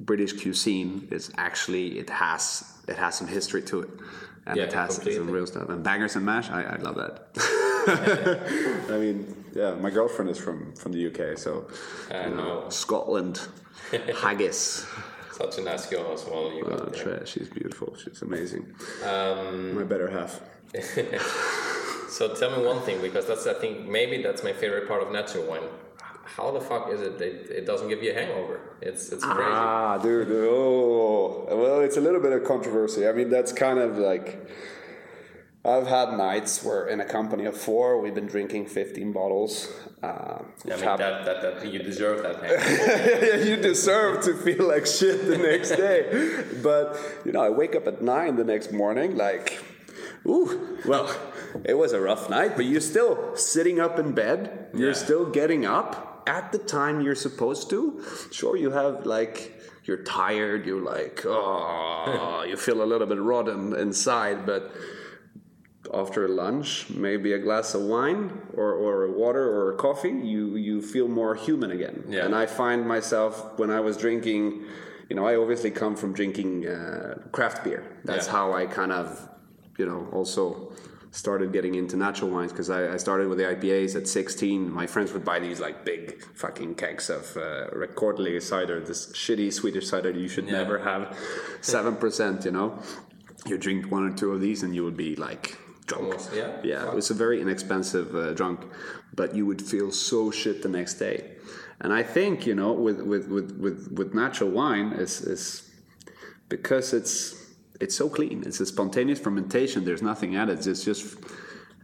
british 0.00 0.32
cuisine 0.40 1.06
is 1.10 1.30
actually 1.36 1.98
it 1.98 2.10
has 2.10 2.64
it 2.88 2.96
has 2.96 3.14
some 3.18 3.28
history 3.28 3.62
to 3.62 3.82
it 3.82 3.90
and 4.46 4.56
Yeah, 4.56 4.64
it 4.64 4.72
has 4.72 4.96
some 4.96 5.30
real 5.30 5.46
stuff. 5.46 5.68
And 5.68 5.84
bangers 5.84 6.16
and 6.16 6.24
mash, 6.26 6.50
I, 6.50 6.62
I 6.74 6.76
love 6.86 6.96
that. 6.96 7.14
I 8.90 8.98
mean, 8.98 9.44
yeah, 9.54 9.74
my 9.74 9.90
girlfriend 9.90 10.30
is 10.30 10.38
from 10.38 10.74
from 10.74 10.90
the 10.92 11.06
UK, 11.08 11.38
so 11.38 11.68
I 12.10 12.26
you 12.26 12.34
know. 12.34 12.68
Scotland, 12.68 13.38
haggis. 14.22 14.84
Such 15.32 15.58
a 15.58 15.62
nice 15.62 15.86
girl 15.86 16.12
as 16.12 16.24
well. 16.26 16.52
You 16.52 16.64
got 16.64 16.92
there. 16.92 17.24
She's 17.26 17.48
beautiful. 17.48 17.96
She's 17.96 18.20
amazing. 18.22 18.66
Um, 19.04 19.74
My 19.74 19.82
better 19.82 20.10
half. 20.10 20.40
so 22.08 22.34
tell 22.34 22.56
me 22.56 22.66
one 22.66 22.80
thing, 22.82 23.00
because 23.00 23.26
that's 23.26 23.46
I 23.46 23.54
think 23.54 23.88
maybe 23.88 24.22
that's 24.22 24.44
my 24.44 24.52
favorite 24.52 24.86
part 24.88 25.02
of 25.02 25.10
natural 25.10 25.44
wine. 25.46 25.62
How 26.24 26.50
the 26.50 26.60
fuck 26.60 26.90
is 26.90 27.00
it? 27.00 27.20
It, 27.20 27.50
it 27.50 27.66
doesn't 27.66 27.88
give 27.88 28.02
you 28.02 28.12
a 28.12 28.14
hangover. 28.14 28.60
It's 28.80 29.10
it's 29.10 29.24
crazy. 29.24 29.50
Ah, 29.50 29.98
dude. 29.98 30.28
Oh, 30.30 31.46
well, 31.50 31.80
it's 31.80 31.96
a 31.96 32.00
little 32.00 32.20
bit 32.20 32.32
of 32.32 32.44
controversy. 32.44 33.08
I 33.08 33.12
mean, 33.12 33.28
that's 33.30 33.52
kind 33.52 33.78
of 33.78 33.98
like. 33.98 34.46
I've 35.64 35.86
had 35.86 36.14
nights 36.16 36.64
where, 36.64 36.88
in 36.88 37.00
a 37.00 37.04
company 37.04 37.44
of 37.44 37.56
four, 37.56 38.00
we've 38.00 38.14
been 38.14 38.26
drinking 38.26 38.66
15 38.66 39.12
bottles. 39.12 39.72
Uh, 40.02 40.06
I 40.06 40.68
mean 40.68 40.80
that, 40.80 40.98
that, 41.24 41.42
that 41.60 41.72
you 41.72 41.78
deserve 41.78 42.22
that 42.24 42.42
hangover. 42.42 43.44
you 43.48 43.56
deserve 43.56 44.24
to 44.24 44.34
feel 44.34 44.66
like 44.66 44.86
shit 44.86 45.24
the 45.26 45.38
next 45.38 45.70
day. 45.76 46.42
But, 46.62 46.98
you 47.24 47.30
know, 47.30 47.40
I 47.42 47.50
wake 47.50 47.76
up 47.76 47.86
at 47.86 48.02
nine 48.02 48.34
the 48.34 48.42
next 48.42 48.72
morning, 48.72 49.16
like, 49.16 49.62
ooh, 50.26 50.78
well, 50.84 51.14
it 51.64 51.74
was 51.74 51.92
a 51.92 52.00
rough 52.00 52.28
night, 52.28 52.56
but 52.56 52.64
you're 52.64 52.80
still 52.80 53.36
sitting 53.36 53.78
up 53.78 54.00
in 54.00 54.12
bed. 54.12 54.66
You're 54.74 54.88
Yeah. 54.88 54.94
still 54.94 55.26
getting 55.30 55.64
up 55.64 56.24
at 56.26 56.50
the 56.50 56.58
time 56.58 57.00
you're 57.02 57.14
supposed 57.14 57.70
to. 57.70 58.04
Sure, 58.32 58.56
you 58.56 58.72
have 58.72 59.06
like, 59.06 59.60
you're 59.84 60.02
tired, 60.02 60.66
you're 60.66 60.82
like, 60.82 61.22
oh, 61.24 62.44
you 62.48 62.56
feel 62.56 62.82
a 62.82 62.88
little 62.92 63.06
bit 63.06 63.20
rotten 63.20 63.76
inside, 63.76 64.44
but 64.44 64.72
after 65.92 66.28
lunch, 66.28 66.88
maybe 66.90 67.32
a 67.32 67.38
glass 67.38 67.74
of 67.74 67.82
wine 67.82 68.40
or, 68.54 68.72
or 68.72 69.10
water 69.12 69.44
or 69.44 69.74
coffee, 69.74 70.10
you, 70.10 70.56
you 70.56 70.80
feel 70.80 71.08
more 71.08 71.34
human 71.34 71.70
again. 71.70 72.04
Yeah. 72.08 72.24
And 72.24 72.34
I 72.34 72.46
find 72.46 72.86
myself 72.86 73.58
when 73.58 73.70
I 73.70 73.80
was 73.80 73.96
drinking, 73.96 74.64
you 75.08 75.16
know, 75.16 75.26
I 75.26 75.36
obviously 75.36 75.70
come 75.70 75.94
from 75.96 76.12
drinking 76.14 76.66
uh, 76.66 77.18
craft 77.32 77.64
beer. 77.64 77.84
That's 78.04 78.26
Yeah. 78.26 78.32
how 78.32 78.52
I 78.54 78.66
kind 78.66 78.92
of, 78.92 79.28
you 79.78 79.86
know, 79.86 80.08
also 80.12 80.72
started 81.10 81.52
getting 81.52 81.74
into 81.74 81.94
natural 81.94 82.30
wines 82.30 82.52
because 82.52 82.70
I, 82.70 82.94
I 82.94 82.96
started 82.96 83.28
with 83.28 83.36
the 83.36 83.44
IPAs 83.44 83.94
at 83.96 84.08
16. 84.08 84.70
My 84.72 84.86
friends 84.86 85.12
would 85.12 85.26
buy 85.26 85.40
these 85.40 85.60
like 85.60 85.84
big 85.84 86.22
fucking 86.34 86.74
kegs 86.76 87.10
of 87.10 87.36
uh, 87.36 87.68
Rekorderlig 87.74 88.40
cider, 88.40 88.80
this 88.80 89.12
shitty 89.12 89.52
Swedish 89.52 89.88
cider 89.88 90.10
you 90.10 90.26
should 90.28 90.46
Yeah. 90.46 90.52
never 90.62 90.78
have, 90.78 91.14
7%, 91.60 92.44
you 92.46 92.50
know. 92.50 92.78
You 93.44 93.58
drink 93.58 93.90
one 93.90 94.04
or 94.10 94.14
two 94.14 94.32
of 94.32 94.40
these 94.40 94.62
and 94.62 94.74
you 94.74 94.84
would 94.84 94.96
be 94.96 95.16
like 95.16 95.58
drunk. 95.86 96.04
Almost, 96.04 96.32
yeah. 96.34 96.56
Yeah, 96.62 96.88
it 96.88 96.94
was 96.94 97.10
a 97.10 97.14
very 97.14 97.40
inexpensive 97.40 98.14
uh, 98.14 98.32
drunk, 98.32 98.60
but 99.14 99.34
you 99.34 99.46
would 99.46 99.62
feel 99.62 99.90
so 99.90 100.30
shit 100.30 100.62
the 100.62 100.68
next 100.68 100.94
day. 100.94 101.36
And 101.80 101.92
I 101.92 102.02
think 102.02 102.46
you 102.46 102.54
know, 102.54 102.72
with 102.72 103.00
with 103.00 103.28
with 103.28 103.52
with, 103.58 103.92
with 103.92 104.14
natural 104.14 104.50
wine 104.50 104.92
is 104.92 105.20
is 105.20 105.70
because 106.48 106.92
it's 106.92 107.34
it's 107.80 107.96
so 107.96 108.08
clean. 108.08 108.44
It's 108.46 108.60
a 108.60 108.66
spontaneous 108.66 109.18
fermentation. 109.18 109.84
There's 109.84 110.02
nothing 110.02 110.36
added. 110.36 110.64
It's 110.66 110.84
just 110.84 111.16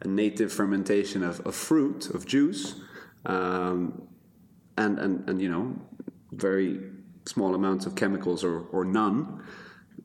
a 0.02 0.06
native 0.06 0.52
fermentation 0.52 1.24
of, 1.24 1.40
of 1.44 1.54
fruit 1.56 2.10
of 2.10 2.24
juice, 2.24 2.76
um, 3.26 4.06
and 4.76 4.98
and 4.98 5.28
and 5.28 5.42
you 5.42 5.48
know, 5.48 5.74
very 6.30 6.80
small 7.24 7.54
amounts 7.54 7.86
of 7.86 7.96
chemicals 7.96 8.44
or 8.44 8.66
or 8.70 8.84
none. 8.84 9.42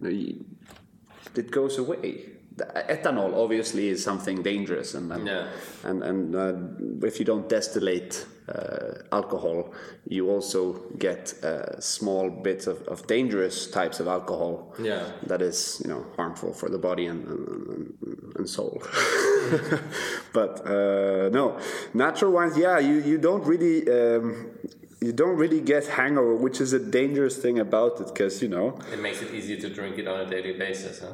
It 0.02 1.52
goes 1.52 1.78
away. 1.78 2.32
Ethanol 2.58 3.34
obviously 3.34 3.88
is 3.90 4.04
something 4.04 4.44
dangerous, 4.44 4.94
and 4.94 5.12
and 5.12 5.28
Yeah. 5.28 5.48
and, 5.84 6.04
and 6.04 6.36
uh, 6.36 7.08
if 7.08 7.18
you 7.20 7.26
don't 7.26 7.50
distillate 7.50 8.26
uh, 8.48 9.02
alcohol, 9.12 9.74
you 10.08 10.30
also 10.30 10.74
get 11.00 11.34
uh, 11.44 11.80
small 11.80 12.30
bits 12.30 12.68
of, 12.68 12.78
of 12.88 13.08
dangerous 13.08 13.68
types 13.72 14.00
of 14.00 14.08
alcohol. 14.08 14.74
Yeah. 14.80 15.04
that 15.28 15.42
is 15.42 15.82
you 15.84 15.90
know 15.90 16.06
harmful 16.16 16.54
for 16.54 16.70
the 16.70 16.78
body 16.78 17.08
and 17.08 17.28
and, 17.28 17.68
and, 17.74 18.36
and 18.38 18.50
soul. 18.50 18.82
but 20.34 20.66
uh, 20.66 21.30
no, 21.30 21.58
natural 21.94 22.32
wines. 22.32 22.58
Yeah, 22.58 22.80
you 22.80 22.96
you 23.12 23.18
don't 23.18 23.46
really. 23.46 23.78
Um, 23.90 24.52
you 25.02 25.12
don't 25.12 25.36
really 25.36 25.60
get 25.60 25.86
hangover, 25.88 26.34
which 26.34 26.62
is 26.62 26.72
a 26.72 26.80
dangerous 26.80 27.36
thing 27.38 27.60
about 27.60 28.00
it, 28.00 28.08
because 28.08 28.42
you 28.42 28.48
know 28.48 28.80
It 28.94 29.02
makes 29.02 29.22
it 29.22 29.34
easier 29.34 29.58
to 29.60 29.70
drink 29.70 29.98
it 29.98 30.08
on 30.08 30.22
a 30.22 30.30
daily 30.30 30.54
basis, 30.54 31.02
huh? 31.02 31.08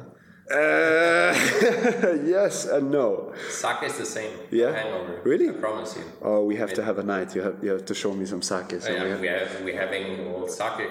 Uh, 0.50 1.32
yes 2.26 2.66
and 2.66 2.90
no. 2.90 3.32
Sake 3.48 3.84
is 3.84 3.96
the 3.98 4.04
same. 4.06 4.32
Yeah? 4.50 4.72
Hangover. 4.72 5.20
Really? 5.24 5.48
I 5.48 5.52
promise 5.52 5.96
you. 5.96 6.02
Oh, 6.22 6.44
we 6.44 6.56
have 6.56 6.72
to 6.74 6.82
have 6.82 6.98
a 6.98 7.04
night. 7.04 7.34
You 7.36 7.42
have 7.42 7.62
you 7.62 7.70
have 7.70 7.84
to 7.84 7.94
show 7.94 8.12
me 8.12 8.26
some 8.26 8.42
sake. 8.42 8.70
So 8.80 8.92
we 8.92 8.98
have- 9.10 9.20
we 9.20 9.28
have 9.28 9.62
we 9.62 9.72
having 9.74 10.06
a 10.44 10.48
sake 10.48 10.88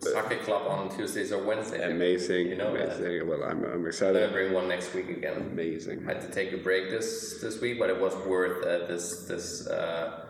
sake 0.00 0.42
club 0.44 0.62
on 0.68 0.88
Tuesdays 0.96 1.32
or 1.32 1.42
Wednesdays. 1.42 1.82
amazing. 1.82 2.48
You 2.50 2.56
know 2.56 2.68
amazing. 2.74 3.26
Well, 3.28 3.42
I'm 3.42 3.50
I'm 3.50 3.64
I'm 3.64 3.70
gonna 3.78 3.88
excited. 3.88 4.32
bring 4.32 4.52
one 4.52 4.68
next 4.68 4.94
week 4.94 5.08
again. 5.08 5.36
Amazing. 5.52 6.04
I 6.08 6.12
had 6.12 6.20
to 6.22 6.30
take 6.30 6.52
a 6.52 6.58
break 6.58 6.90
this 6.90 7.40
this 7.42 7.60
week, 7.60 7.78
but 7.80 7.90
it 7.90 7.98
was 8.00 8.14
worth 8.34 8.64
uh, 8.64 8.86
this 8.86 9.04
this 9.30 9.66
uh, 9.66 10.26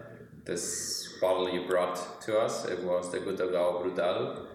this 0.46 1.18
bottle 1.20 1.48
you 1.50 1.66
brought 1.66 1.96
to 2.22 2.38
us. 2.38 2.64
It 2.64 2.82
was 2.82 3.10
the 3.12 3.20
Gut 3.20 3.36
Oggau 3.44 3.82
Brutal. 3.82 4.46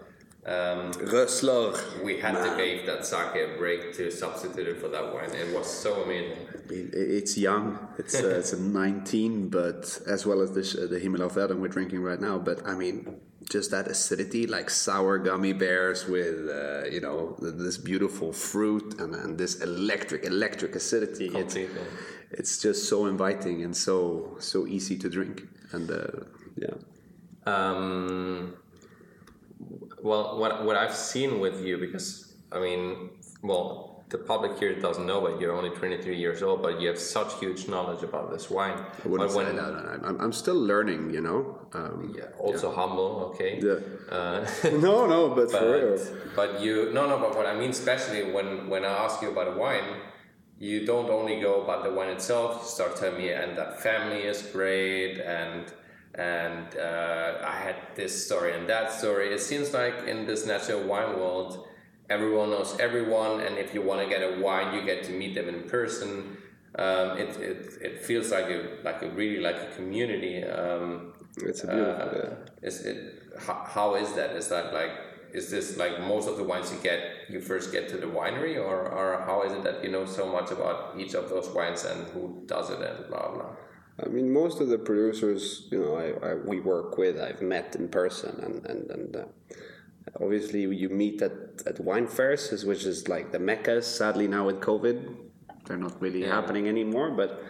Um, 0.46 0.92
Rössler. 0.92 1.74
we 2.04 2.20
had 2.20 2.34
to 2.34 2.56
give 2.56 2.86
that 2.86 3.04
sake 3.04 3.34
a 3.34 3.58
break 3.58 3.92
to 3.96 4.10
substitute 4.12 4.68
it 4.68 4.78
for 4.80 4.88
that 4.88 5.12
wine. 5.12 5.30
It 5.34 5.52
was 5.56 5.66
so 5.66 6.02
amazing. 6.04 6.38
It- 6.70 6.94
It's 7.18 7.36
young. 7.36 7.66
It's 7.98 8.14
uh, 8.14 8.38
it's 8.40 8.52
a 8.52 8.60
19, 8.60 9.48
but 9.48 10.00
as 10.06 10.24
well 10.24 10.40
as 10.42 10.52
this 10.52 10.76
uh, 10.76 10.86
the 10.88 10.98
Himmel 11.00 11.22
of 11.22 11.34
we're 11.60 11.68
drinking 11.78 12.00
right 12.10 12.20
now. 12.20 12.38
But 12.38 12.58
I 12.64 12.74
mean, 12.76 13.16
just 13.50 13.70
that 13.72 13.86
acidity, 13.88 14.46
like 14.46 14.70
sour 14.70 15.18
gummy 15.18 15.52
bears 15.52 16.06
with 16.06 16.48
uh, 16.48 16.84
you 16.94 17.00
know 17.00 17.36
this 17.40 17.76
beautiful 17.78 18.32
fruit 18.32 19.00
and, 19.00 19.14
and 19.14 19.38
this 19.38 19.60
electric 19.62 20.24
electric 20.24 20.76
acidity. 20.76 21.26
It's, 21.34 21.56
it's 22.30 22.60
just 22.62 22.88
so 22.88 23.06
inviting 23.06 23.64
and 23.64 23.74
so 23.76 24.36
so 24.38 24.58
easy 24.66 24.96
to 24.98 25.08
drink. 25.08 25.42
And 25.72 25.90
uh, 25.90 26.06
yeah. 26.56 26.74
Um, 27.46 28.54
well, 30.02 30.38
what 30.38 30.64
what 30.64 30.76
I've 30.76 30.94
seen 30.94 31.40
with 31.40 31.64
you, 31.64 31.78
because 31.78 32.34
I 32.52 32.60
mean, 32.60 33.10
well, 33.42 33.96
the 34.08 34.18
public 34.18 34.58
here 34.58 34.78
doesn't 34.78 35.04
know, 35.04 35.20
but 35.20 35.40
you're 35.40 35.52
only 35.52 35.70
23 35.70 36.16
years 36.16 36.42
old, 36.42 36.62
but 36.62 36.80
you 36.80 36.86
have 36.88 36.98
such 36.98 37.34
huge 37.40 37.66
knowledge 37.66 38.02
about 38.04 38.30
this 38.30 38.48
wine. 38.48 38.78
I 39.04 39.08
wouldn't 39.08 39.30
but 39.30 39.30
say 39.30 39.44
when, 39.44 39.56
that. 39.56 40.00
I'm, 40.04 40.20
I'm 40.20 40.32
still 40.32 40.60
learning, 40.60 41.10
you 41.12 41.20
know. 41.20 41.58
Um, 41.72 42.14
Yeah, 42.16 42.26
also 42.38 42.72
humble, 42.72 43.32
okay. 43.34 43.60
Yeah. 43.60 44.14
Uh, 44.14 44.46
no, 44.78 45.06
no, 45.06 45.34
but, 45.34 45.50
for 45.50 45.72
real. 45.72 45.98
but, 46.36 46.36
but 46.36 46.60
you 46.60 46.92
no 46.92 47.08
no 47.08 47.18
but 47.18 47.34
what 47.36 47.46
I 47.46 47.54
mean 47.58 47.70
especially 47.70 48.30
when 48.30 48.68
when 48.68 48.84
I 48.84 48.92
ask 49.04 49.20
you 49.22 49.30
about 49.30 49.48
a 49.48 49.56
wine 49.58 49.88
you 50.58 50.86
don't 50.86 51.10
only 51.10 51.40
go 51.40 51.62
about 51.62 51.82
the 51.82 51.90
wine 51.90 52.10
itself 52.10 52.60
you 52.62 52.68
start 52.68 52.96
telling 52.96 53.18
me 53.18 53.30
and 53.32 53.58
that 53.58 53.82
family 53.82 54.22
is 54.22 54.42
great 54.42 55.18
and 55.18 55.64
and 56.16 56.76
uh, 56.78 57.38
I 57.44 57.52
had 57.52 57.76
this 57.94 58.26
story 58.26 58.54
and 58.56 58.68
that 58.68 58.92
story 58.92 59.32
it 59.32 59.40
seems 59.40 59.72
like 59.74 60.06
in 60.06 60.26
this 60.26 60.46
natural 60.46 60.82
wine 60.82 61.18
world 61.18 61.66
everyone 62.08 62.50
knows 62.50 62.76
everyone 62.80 63.40
and 63.40 63.58
if 63.58 63.74
you 63.74 63.82
want 63.82 64.00
to 64.02 64.08
get 64.08 64.22
a 64.22 64.40
wine 64.40 64.74
you 64.74 64.82
get 64.84 65.04
to 65.04 65.12
meet 65.12 65.34
them 65.34 65.48
in 65.48 65.62
person 65.64 66.36
um, 66.78 67.18
it, 67.18 67.36
it, 67.40 67.72
it 67.80 68.04
feels 68.04 68.30
like 68.30 68.46
a 68.46 68.78
like 68.84 69.02
a 69.02 69.08
really 69.10 69.40
like 69.40 69.56
a 69.56 69.66
community 69.76 70.42
um, 70.44 71.12
It's 71.38 71.64
a 71.64 71.66
beautiful. 71.68 72.08
uh, 72.08 72.12
yeah. 72.14 72.68
is 72.68 72.80
it 72.86 73.22
how, 73.38 73.64
how 73.66 73.94
is 73.96 74.12
that? 74.14 74.30
Is 74.36 74.48
that 74.48 74.72
like 74.72 74.92
is 75.32 75.50
this 75.50 75.76
like 75.76 76.00
most 76.00 76.28
of 76.28 76.36
the 76.36 76.42
wines 76.44 76.72
you 76.72 76.78
get 76.82 77.00
you 77.28 77.40
first 77.40 77.72
get 77.72 77.88
to 77.90 77.96
the 77.98 78.06
winery 78.06 78.56
or, 78.56 78.88
or 78.88 79.22
how 79.26 79.42
is 79.42 79.52
it 79.52 79.62
that 79.64 79.82
you 79.84 79.90
know 79.90 80.06
so 80.06 80.26
much 80.30 80.50
about 80.50 80.98
each 80.98 81.14
of 81.14 81.28
those 81.28 81.48
wines 81.50 81.84
and 81.84 82.06
who 82.08 82.42
does 82.46 82.70
it 82.70 82.80
and 82.80 83.08
blah 83.08 83.30
blah? 83.32 83.50
I 84.04 84.08
mean, 84.08 84.30
most 84.32 84.60
of 84.60 84.68
the 84.68 84.78
producers, 84.78 85.68
you 85.70 85.78
know, 85.80 85.94
I, 85.96 86.30
I 86.30 86.34
we 86.34 86.60
work 86.60 86.98
with, 86.98 87.18
I've 87.18 87.40
met 87.40 87.74
in 87.76 87.88
person, 87.88 88.38
and 88.44 88.66
and 88.66 88.90
and 88.90 89.16
uh, 89.16 89.24
obviously 90.20 90.60
you 90.62 90.88
meet 90.90 91.22
at 91.22 91.32
at 91.66 91.80
wine 91.80 92.06
fairs, 92.06 92.64
which 92.64 92.84
is 92.84 93.08
like 93.08 93.32
the 93.32 93.38
mecca. 93.38 93.80
Sadly, 93.82 94.28
now 94.28 94.44
with 94.46 94.60
COVID, 94.60 94.96
they're 95.64 95.78
not 95.78 96.00
really 96.00 96.22
Yeah. 96.22 96.34
happening 96.34 96.68
anymore. 96.68 97.10
But 97.10 97.42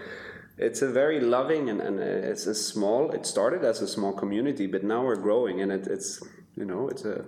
it's 0.56 0.82
a 0.82 0.88
very 0.88 1.20
loving 1.20 1.68
and 1.68 1.80
and 1.80 1.98
uh, 1.98 2.30
it's 2.32 2.46
a 2.46 2.54
small. 2.54 3.10
It 3.10 3.26
started 3.26 3.64
as 3.64 3.82
a 3.82 3.88
small 3.88 4.12
community, 4.12 4.66
but 4.68 4.82
now 4.84 5.04
we're 5.04 5.22
growing, 5.28 5.60
and 5.62 5.72
it, 5.72 5.86
it's 5.88 6.20
you 6.54 6.64
know, 6.64 6.88
it's 6.88 7.04
a 7.04 7.24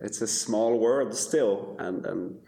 it's 0.00 0.20
a 0.20 0.26
small 0.26 0.78
world 0.78 1.14
still, 1.14 1.74
and 1.78 2.04
and 2.04 2.38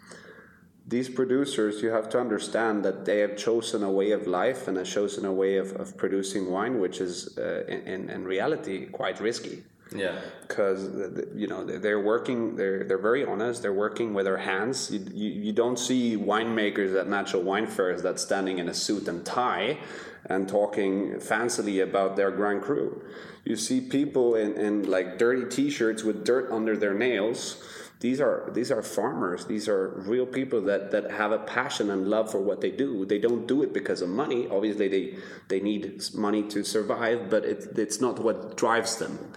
these 0.86 1.08
producers, 1.08 1.82
you 1.82 1.90
have 1.90 2.08
to 2.10 2.20
understand 2.20 2.84
that 2.84 3.04
they 3.04 3.20
have 3.20 3.36
chosen 3.36 3.82
a 3.82 3.90
way 3.90 4.10
of 4.10 4.26
life 4.26 4.68
and 4.68 4.76
have 4.76 4.86
chosen 4.86 5.24
a 5.24 5.32
way 5.32 5.56
of, 5.56 5.72
of 5.72 5.96
producing 5.96 6.50
wine, 6.50 6.78
which 6.78 7.00
is 7.00 7.38
uh, 7.38 7.64
in, 7.66 8.10
in, 8.10 8.24
reality 8.24 8.86
quite 8.86 9.18
risky. 9.20 9.62
Yeah. 9.94 10.18
because 10.48 10.90
you 11.36 11.46
know 11.46 11.62
they're- 11.64 11.78
they're 11.78 12.00
working. 12.00 12.56
They're 12.56 12.84
they're 12.84 13.06
very 13.12 13.24
honest. 13.24 13.62
They're 13.62 13.80
working 13.86 14.12
with 14.14 14.24
their 14.24 14.38
hands. 14.38 14.90
You, 14.90 15.00
you, 15.12 15.30
you 15.46 15.52
don't 15.52 15.78
see 15.78 16.16
winemakers 16.16 16.98
at 16.98 17.06
natural 17.06 17.42
wine 17.42 17.66
fairs 17.66 18.02
that 18.02 18.18
standing 18.18 18.58
in 18.58 18.68
a 18.68 18.74
suit 18.74 19.06
and 19.08 19.24
tie 19.24 19.78
and 20.26 20.48
talking 20.48 21.14
fancily 21.16 21.82
about 21.82 22.16
their 22.16 22.30
Grand 22.30 22.62
Cru. 22.62 23.04
You 23.44 23.56
see 23.56 23.80
people 23.82 24.34
in, 24.36 24.54
in 24.54 24.90
like 24.90 25.18
dirty 25.18 25.44
T-shirts 25.48 26.02
with 26.02 26.24
dirt 26.24 26.50
under 26.50 26.76
their 26.76 26.94
nails. 26.94 27.62
These 28.04 28.20
are 28.20 28.50
these 28.52 28.70
are 28.70 28.82
farmers. 28.82 29.46
These 29.46 29.66
are 29.66 29.82
real 30.12 30.26
people 30.26 30.60
that, 30.70 30.90
that 30.90 31.10
have 31.10 31.32
a 31.32 31.38
passion 31.38 31.90
and 31.90 32.06
love 32.06 32.30
for 32.30 32.38
what 32.48 32.60
they 32.60 32.70
do. 32.70 33.06
They 33.06 33.18
don't 33.18 33.46
do 33.46 33.62
it 33.62 33.72
because 33.72 34.02
of 34.02 34.10
money. 34.10 34.46
Obviously, 34.56 34.88
they 34.88 35.16
they 35.48 35.60
need 35.60 35.82
money 36.12 36.42
to 36.54 36.62
survive, 36.64 37.30
but 37.30 37.46
it, 37.46 37.78
it's 37.78 38.02
not 38.02 38.18
what 38.18 38.58
drives 38.58 38.96
them. 38.96 39.32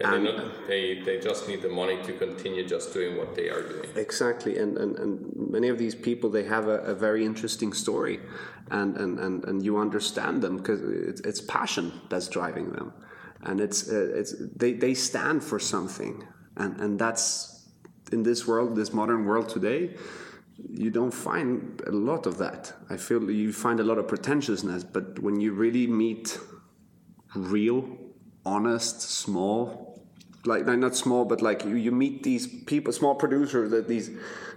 And- 0.00 0.24
not, 0.24 0.68
they, 0.68 1.00
they 1.00 1.18
just 1.18 1.48
need 1.48 1.62
the 1.62 1.70
money 1.70 1.96
to 2.02 2.12
continue 2.12 2.62
just 2.66 2.92
doing 2.92 3.16
what 3.16 3.34
they 3.34 3.48
are 3.48 3.62
doing. 3.62 3.88
Exactly, 3.96 4.58
and, 4.58 4.76
and, 4.76 4.98
and 4.98 5.12
many 5.56 5.68
of 5.68 5.78
these 5.78 5.94
people 5.94 6.28
they 6.28 6.44
have 6.44 6.68
a, 6.68 6.78
a 6.92 6.94
very 6.94 7.24
interesting 7.24 7.72
story, 7.72 8.20
and, 8.70 8.98
and, 8.98 9.18
and, 9.18 9.44
and 9.44 9.64
you 9.64 9.78
understand 9.78 10.42
them 10.42 10.58
because 10.58 10.80
it's, 10.82 11.22
it's 11.22 11.40
passion 11.40 11.86
that's 12.10 12.28
driving 12.28 12.72
them, 12.72 12.92
and 13.48 13.60
it's 13.60 13.88
uh, 13.90 14.20
it's 14.20 14.34
they, 14.56 14.74
they 14.74 14.92
stand 14.92 15.42
for 15.42 15.58
something, 15.58 16.22
and 16.58 16.78
and 16.80 16.98
that's 16.98 17.59
in 18.12 18.22
this 18.22 18.46
world, 18.46 18.76
this 18.76 18.92
modern 18.92 19.24
world 19.24 19.48
today, 19.48 19.96
you 20.68 20.90
don't 20.90 21.12
find 21.12 21.82
a 21.86 21.92
lot 21.92 22.26
of 22.26 22.38
that. 22.38 22.72
I 22.88 22.96
feel 22.96 23.30
you 23.30 23.52
find 23.52 23.80
a 23.80 23.84
lot 23.84 23.98
of 23.98 24.08
pretentiousness, 24.08 24.84
but 24.84 25.18
when 25.18 25.40
you 25.40 25.52
really 25.52 25.86
meet 25.86 26.38
real, 27.34 27.96
honest, 28.44 29.00
small, 29.00 30.02
like 30.44 30.66
not 30.66 30.96
small, 30.96 31.24
but 31.24 31.42
like 31.42 31.64
you, 31.64 31.76
you 31.76 31.92
meet 31.92 32.22
these 32.22 32.46
people, 32.46 32.92
small 32.92 33.14
producers 33.14 33.70
that 33.70 33.88
these 33.88 34.10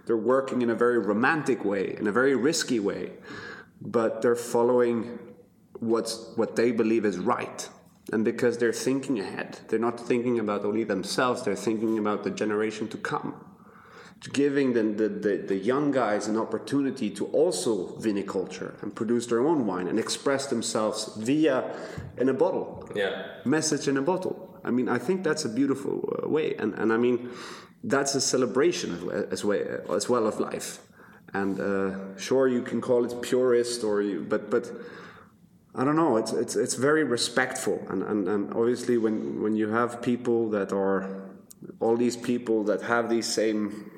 they're 0.05 0.17
working 0.17 0.61
in 0.61 0.69
a 0.69 0.75
very 0.75 0.99
romantic 0.99 1.63
way, 1.63 1.95
in 1.97 2.07
a 2.07 2.11
very 2.11 2.35
risky 2.35 2.79
way, 2.79 3.11
but 3.81 4.21
they're 4.21 4.35
following 4.35 5.19
what's 5.79 6.31
what 6.35 6.55
they 6.55 6.71
believe 6.71 7.05
is 7.05 7.17
right. 7.17 7.69
And 8.11 8.25
because 8.25 8.57
they're 8.57 8.73
thinking 8.73 9.19
ahead, 9.19 9.59
they're 9.69 9.79
not 9.79 9.99
thinking 9.99 10.39
about 10.39 10.65
only 10.65 10.83
themselves, 10.83 11.43
they're 11.43 11.55
thinking 11.55 11.97
about 11.97 12.23
the 12.23 12.31
generation 12.31 12.87
to 12.89 12.97
come. 12.97 13.33
Giving 14.31 14.71
the, 14.71 14.83
the, 14.83 15.09
the, 15.09 15.37
the 15.47 15.55
young 15.57 15.91
guys 15.91 16.27
an 16.27 16.37
opportunity 16.37 17.09
to 17.09 17.25
also 17.27 17.97
viniculture 17.99 18.81
and 18.81 18.95
produce 18.95 19.27
their 19.27 19.41
own 19.41 19.65
wine 19.65 19.87
and 19.89 19.99
express 19.99 20.47
themselves 20.47 21.13
via 21.17 21.75
in 22.17 22.29
a 22.29 22.33
bottle. 22.33 22.89
Yeah. 22.95 23.25
message 23.43 23.87
in 23.89 23.97
a 23.97 24.01
bottle. 24.01 24.49
I 24.63 24.71
mean 24.71 24.87
i 24.87 24.97
think 24.97 25.23
that's 25.23 25.43
a 25.43 25.49
beautiful 25.49 26.21
uh, 26.23 26.29
way. 26.29 26.55
And, 26.55 26.73
and 26.75 26.93
i 26.93 26.97
mean 26.97 27.29
that's 27.83 28.15
a 28.15 28.21
celebration 28.21 29.09
as 29.29 29.43
well, 29.43 29.81
as 29.89 30.07
well 30.07 30.25
of 30.25 30.39
life. 30.39 30.79
And 31.33 31.59
uh, 31.59 32.17
sure 32.17 32.47
you 32.47 32.61
can 32.61 32.79
call 32.79 33.03
it 33.03 33.21
purist 33.21 33.83
or 33.83 34.01
you 34.01 34.25
but 34.29 34.49
but 34.49 34.71
I 35.75 35.83
don't 35.83 35.95
know. 35.95 36.17
It's 36.17 36.31
it's 36.33 36.55
it's 36.55 36.75
very 36.75 37.03
respectful, 37.03 37.83
and, 37.89 38.03
and, 38.03 38.27
and 38.27 38.53
obviously 38.53 38.97
when 38.97 39.41
when 39.41 39.55
you 39.55 39.69
have 39.69 40.01
people 40.01 40.49
that 40.51 40.71
are 40.71 41.31
all 41.79 41.97
these 41.97 42.15
people 42.15 42.63
that 42.65 42.81
have 42.83 43.09
these 43.09 43.25
same 43.25 43.89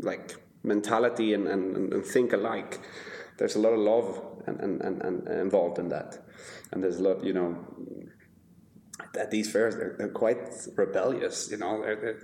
like 0.00 0.36
mentality 0.62 1.34
and, 1.34 1.48
and, 1.48 1.92
and 1.92 2.04
think 2.04 2.32
alike, 2.32 2.80
there's 3.36 3.56
a 3.56 3.58
lot 3.58 3.72
of 3.72 3.80
love 3.80 4.22
and, 4.46 4.60
and, 4.60 4.80
and, 4.82 5.02
and 5.02 5.40
involved 5.40 5.78
in 5.78 5.88
that, 5.88 6.24
and 6.70 6.82
there's 6.82 6.98
a 6.98 7.02
lot 7.02 7.24
you 7.24 7.32
know. 7.32 7.58
At 9.18 9.30
these 9.30 9.50
fairs, 9.50 9.76
they're, 9.76 9.94
they're 9.96 10.08
quite 10.08 10.38
rebellious. 10.76 11.48
You 11.50 11.56
know, 11.56 11.82
they're, 11.82 11.96
they're, 11.96 12.18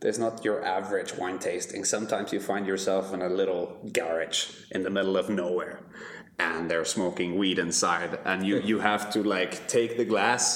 there's 0.00 0.18
not 0.18 0.44
your 0.44 0.64
average 0.64 1.14
wine 1.16 1.38
tasting. 1.38 1.84
Sometimes 1.84 2.32
you 2.32 2.40
find 2.40 2.66
yourself 2.66 3.12
in 3.12 3.20
a 3.20 3.28
little 3.28 3.78
garage 3.92 4.50
in 4.70 4.82
the 4.82 4.90
middle 4.90 5.16
of 5.16 5.28
nowhere 5.28 5.80
and 6.42 6.70
they're 6.70 6.84
smoking 6.84 7.36
weed 7.36 7.58
inside 7.58 8.18
and 8.24 8.46
you, 8.46 8.58
you 8.60 8.78
have 8.78 9.10
to 9.14 9.22
like 9.22 9.66
take 9.68 9.96
the 9.96 10.04
glass 10.04 10.46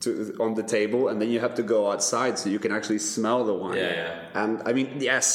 to, 0.00 0.34
on 0.40 0.54
the 0.54 0.62
table 0.62 1.08
and 1.08 1.20
then 1.20 1.30
you 1.30 1.40
have 1.40 1.54
to 1.54 1.62
go 1.62 1.90
outside 1.90 2.38
so 2.38 2.48
you 2.48 2.58
can 2.58 2.72
actually 2.72 2.98
smell 2.98 3.44
the 3.44 3.54
wine 3.54 3.76
Yeah, 3.76 3.92
yeah. 3.92 4.42
and 4.42 4.62
i 4.68 4.72
mean 4.72 4.88
yes 4.98 5.26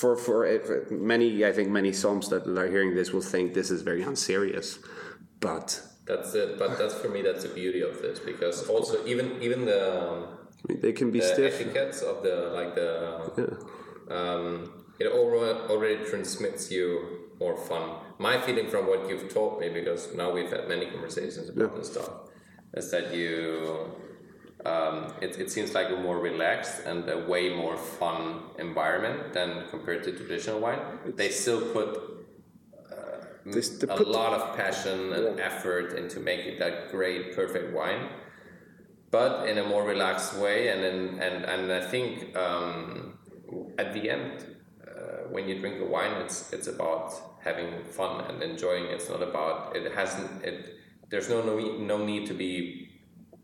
for, 0.00 0.16
for 0.16 0.36
for 0.60 0.86
many 0.90 1.44
i 1.44 1.52
think 1.52 1.68
many 1.70 1.90
soms 1.90 2.28
that 2.30 2.42
are 2.46 2.68
hearing 2.68 2.94
this 2.94 3.12
will 3.12 3.28
think 3.34 3.54
this 3.54 3.70
is 3.70 3.82
very 3.82 4.02
unserious 4.02 4.78
but 5.40 5.82
That's 6.06 6.34
it. 6.34 6.58
But 6.58 6.78
that's 6.78 6.94
for 6.94 7.08
me. 7.08 7.22
That's 7.22 7.42
the 7.42 7.54
beauty 7.62 7.80
of 7.80 8.02
this 8.02 8.18
because 8.18 8.68
also 8.68 8.94
even 9.06 9.26
even 9.40 9.64
the 9.64 9.80
um, 10.02 10.18
I 10.68 10.72
mean, 10.72 10.80
they 10.80 10.92
can 10.92 11.10
be 11.10 11.20
the 11.20 11.26
stiff 11.26 11.54
etiquettes 11.60 12.00
of 12.02 12.22
the 12.22 12.50
like 12.58 12.74
the 12.74 12.90
yeah. 13.38 14.16
um, 14.16 14.84
it 14.98 15.06
already, 15.06 15.58
already 15.72 16.04
transmits 16.10 16.70
you 16.70 16.86
more 17.38 17.56
fun. 17.56 17.88
My 18.28 18.40
feeling 18.40 18.68
from 18.68 18.86
what 18.86 19.00
you've 19.08 19.28
told 19.38 19.52
me, 19.60 19.68
because 19.68 20.14
now 20.14 20.28
we've 20.36 20.50
had 20.56 20.68
many 20.68 20.86
conversations 20.94 21.48
about 21.48 21.74
this 21.76 21.88
stuff, 21.94 22.10
is 22.74 22.86
that 22.94 23.12
you 23.12 23.36
um, 24.64 24.96
it, 25.20 25.32
it 25.40 25.50
seems 25.50 25.74
like 25.74 25.88
a 25.90 25.96
more 25.96 26.18
relaxed 26.20 26.76
and 26.86 27.00
a 27.10 27.18
way 27.32 27.44
more 27.62 27.76
fun 27.76 28.22
environment 28.60 29.32
than 29.32 29.48
compared 29.70 30.04
to 30.04 30.12
traditional 30.12 30.60
wine. 30.60 30.78
They 31.20 31.30
still 31.30 31.62
put 31.76 31.90
This- 33.44 33.82
a 33.82 33.88
put- 33.88 34.06
lot 34.20 34.32
of 34.38 34.42
passion 34.56 34.98
and 35.18 35.40
effort 35.50 35.86
into 36.00 36.20
making 36.20 36.54
that 36.60 36.74
great, 36.94 37.34
perfect 37.40 37.68
wine, 37.78 38.02
but 39.10 39.32
in 39.50 39.58
a 39.58 39.64
more 39.72 39.82
relaxed 39.94 40.32
way. 40.44 40.58
And 40.72 40.80
in, 40.90 40.98
and 41.26 41.36
and 41.52 41.62
I 41.72 41.82
think 41.92 42.36
um, 42.46 43.18
at 43.82 43.88
the 43.96 44.02
end, 44.16 44.32
uh, 44.86 44.92
when 45.34 45.42
you 45.48 45.54
drink 45.62 45.76
a 45.86 45.88
wine, 45.96 46.14
it's 46.24 46.52
it's 46.56 46.68
about 46.76 47.08
having 47.42 47.84
fun 47.84 48.24
and 48.26 48.42
enjoying. 48.42 48.86
It's 48.86 49.08
not 49.08 49.22
about 49.22 49.76
it 49.76 49.92
hasn't 49.92 50.44
it. 50.44 50.76
There's 51.10 51.28
no 51.28 51.42
no, 51.42 51.58
no 51.78 52.04
need 52.04 52.26
to 52.26 52.34
be 52.34 52.90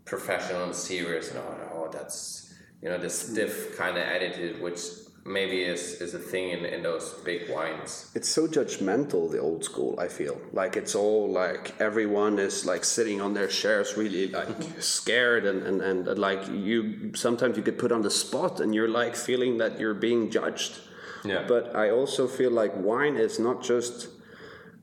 professional 0.05 0.65
and 0.65 0.75
serious. 0.75 1.35
No, 1.35 1.43
oh, 1.43 1.85
no, 1.85 1.91
that's 1.93 2.55
you 2.83 2.89
know 2.89 2.99
the 2.99 3.07
mm. 3.07 3.11
stiff 3.11 3.77
kind 3.77 3.97
of 3.97 4.05
attitude, 4.05 4.61
which 4.61 4.81
maybe 5.29 5.63
is 5.63 6.01
is 6.01 6.15
a 6.15 6.19
thing 6.19 6.51
in, 6.51 6.65
in 6.65 6.83
those 6.83 7.13
big 7.25 7.51
wines. 7.51 8.11
it's 8.15 8.29
so 8.29 8.47
judgmental 8.49 9.31
the 9.31 9.39
old 9.39 9.63
school 9.63 9.95
i 9.99 10.09
feel 10.09 10.41
like 10.53 10.77
it's 10.77 10.95
all 10.95 11.29
like 11.31 11.79
everyone 11.81 12.39
is 12.39 12.65
like 12.65 12.83
sitting 12.83 13.21
on 13.21 13.35
their 13.35 13.47
chairs 13.47 13.97
really 13.97 14.29
like 14.29 14.49
scared 14.81 15.45
and, 15.45 15.63
and 15.63 15.83
and 15.83 16.19
like 16.19 16.49
you 16.49 17.13
sometimes 17.15 17.57
you 17.57 17.63
get 17.63 17.79
put 17.79 17.93
on 17.93 18.01
the 18.03 18.11
spot 18.11 18.61
and 18.61 18.75
you're 18.75 18.89
like 18.89 19.15
feeling 19.15 19.59
that 19.59 19.79
you're 19.79 19.95
being 19.95 20.31
judged 20.31 20.81
Yeah. 21.25 21.45
but 21.49 21.75
i 21.75 21.91
also 21.91 22.27
feel 22.27 22.51
like 22.51 22.73
wine 22.77 23.17
is 23.17 23.39
not 23.39 23.63
just 23.63 24.09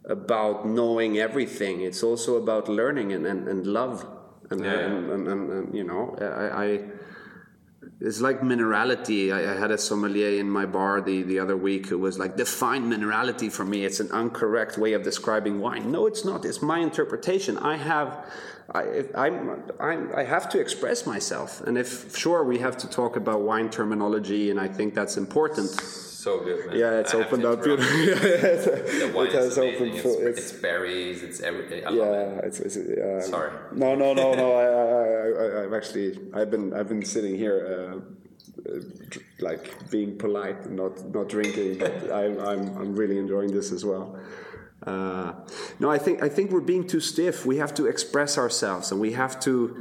about 0.05 0.67
knowing 0.67 1.17
everything 1.17 1.81
it's 1.81 2.03
also 2.03 2.38
about 2.38 2.69
learning 2.69 3.13
and, 3.13 3.25
and, 3.25 3.47
and 3.47 3.65
love 3.65 4.05
and, 4.51 4.63
Yeah. 4.63 4.71
and, 4.71 5.11
and, 5.11 5.27
and, 5.27 5.49
and, 5.51 5.75
you 5.75 5.83
know 5.83 6.15
I, 6.19 6.63
I 6.65 6.79
it's 8.01 8.19
like 8.19 8.41
minerality. 8.41 9.33
I, 9.33 9.53
I 9.53 9.57
had 9.59 9.71
a 9.71 9.77
sommelier 9.77 10.39
in 10.39 10.49
my 10.49 10.65
bar 10.65 11.01
the, 11.01 11.21
the 11.23 11.39
other 11.39 11.55
week 11.55 11.88
who 11.88 11.97
was 11.97 12.19
like, 12.19 12.36
define 12.36 12.89
minerality 12.89 13.51
for 13.51 13.63
me. 13.63 13.86
It's 13.86 13.99
an 13.99 14.13
incorrect 14.13 14.77
way 14.77 14.93
of 14.93 15.03
describing 15.03 15.59
wine. 15.59 15.91
No, 15.91 16.05
it's 16.05 16.25
not. 16.25 16.45
It's 16.45 16.61
my 16.61 16.79
interpretation. 16.79 17.57
I 17.57 17.77
have, 17.77 18.25
I, 18.73 19.05
I'm, 19.15 19.63
I'm, 19.79 20.11
I 20.15 20.23
have 20.23 20.49
to 20.49 20.59
express 20.59 21.05
myself. 21.05 21.61
And 21.61 21.77
if, 21.77 22.15
sure, 22.15 22.43
we 22.43 22.59
have 22.59 22.75
to 22.77 22.89
talk 22.89 23.15
about 23.15 23.41
wine 23.41 23.69
terminology, 23.69 24.51
and 24.51 24.59
I 24.59 24.67
think 24.67 24.93
that's 24.93 25.17
important. 25.17 25.69
So 26.26 26.39
good, 26.39 26.65
man. 26.65 26.76
Yeah, 26.76 27.01
it's 27.01 27.13
I 27.13 27.19
opened 27.19 27.45
up. 27.45 27.63
you. 27.63 27.78
The 27.78 29.11
wine 29.13 29.28
it 29.28 29.34
has 29.34 29.59
opened 29.59 29.93
It's, 29.93 30.01
for- 30.01 30.28
it's, 30.28 30.51
berries. 30.53 31.21
It's 31.21 31.39
everything. 31.39 31.86
I 31.86 31.91
love 31.91 32.07
it. 32.15 32.34
yeah, 32.34 32.47
it's, 32.47 32.59
it's 32.61 32.78
uh, 32.78 33.21
Sorry. 33.21 33.51
No, 33.73 33.93
no, 33.93 34.15
no, 34.15 34.34
no. 34.34 34.47
I, 34.63 34.65
I, 34.65 35.59
I, 35.61 35.63
I've 35.65 35.73
actually, 35.73 36.17
I've 36.34 36.49
been, 36.49 36.73
I've 36.73 36.89
been 36.89 37.05
sitting 37.05 37.36
here, 37.38 37.57
uh, 37.71 38.71
uh, 38.71 38.80
like 39.39 39.91
being 39.91 40.17
polite, 40.17 40.67
not, 40.71 40.93
not 41.13 41.30
drinking. 41.30 41.78
But 41.78 41.93
I'm, 42.11 42.39
I'm, 42.39 42.63
I'm 42.80 42.95
really 42.95 43.19
enjoying 43.19 43.51
this 43.51 43.71
as 43.71 43.86
well. 43.86 44.17
Uh, 44.86 45.33
no, 45.79 45.89
I 45.89 45.97
think, 45.97 46.21
I 46.21 46.29
think 46.29 46.51
we're 46.51 46.61
being 46.61 46.86
too 46.88 46.99
stiff. 46.99 47.45
We 47.45 47.57
have 47.57 47.73
to 47.75 47.86
express 47.88 48.38
ourselves, 48.38 48.91
and 48.91 49.01
we 49.01 49.13
have 49.13 49.39
to, 49.41 49.75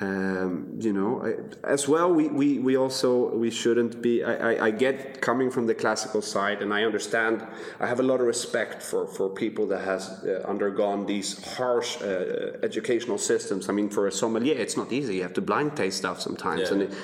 um, 0.00 0.76
you 0.80 0.92
know, 0.92 1.22
I- 1.24 1.66
as 1.66 1.86
well. 1.88 2.12
We, 2.12 2.28
we, 2.28 2.58
we 2.58 2.76
also 2.76 3.34
we 3.36 3.50
shouldn't 3.50 4.00
be. 4.02 4.22
I, 4.24 4.52
I, 4.52 4.66
I 4.66 4.70
get 4.70 5.20
coming 5.20 5.50
from 5.50 5.66
the 5.66 5.74
classical 5.74 6.22
side, 6.22 6.62
and 6.62 6.72
I 6.72 6.84
understand. 6.84 7.46
I 7.80 7.86
have 7.86 8.00
a 8.00 8.02
lot 8.02 8.20
of 8.20 8.26
respect 8.26 8.82
for, 8.82 9.06
for 9.06 9.28
people 9.28 9.66
that 9.68 9.84
has 9.84 10.08
uh, 10.24 10.42
undergone 10.48 11.06
these 11.06 11.42
harsh 11.56 12.00
uh, 12.02 12.56
educational 12.62 13.18
systems. 13.18 13.68
I 13.68 13.72
mean, 13.72 13.90
for 13.90 14.06
a 14.06 14.12
sommelier, 14.12 14.54
it's 14.56 14.76
not 14.76 14.92
easy. 14.92 15.16
You 15.16 15.22
have 15.22 15.34
to 15.34 15.42
blind 15.42 15.76
taste 15.76 15.98
stuff 15.98 16.20
sometimes, 16.20 16.62
Yeah. 16.62 16.72
and 16.72 16.82
it, 16.82 16.94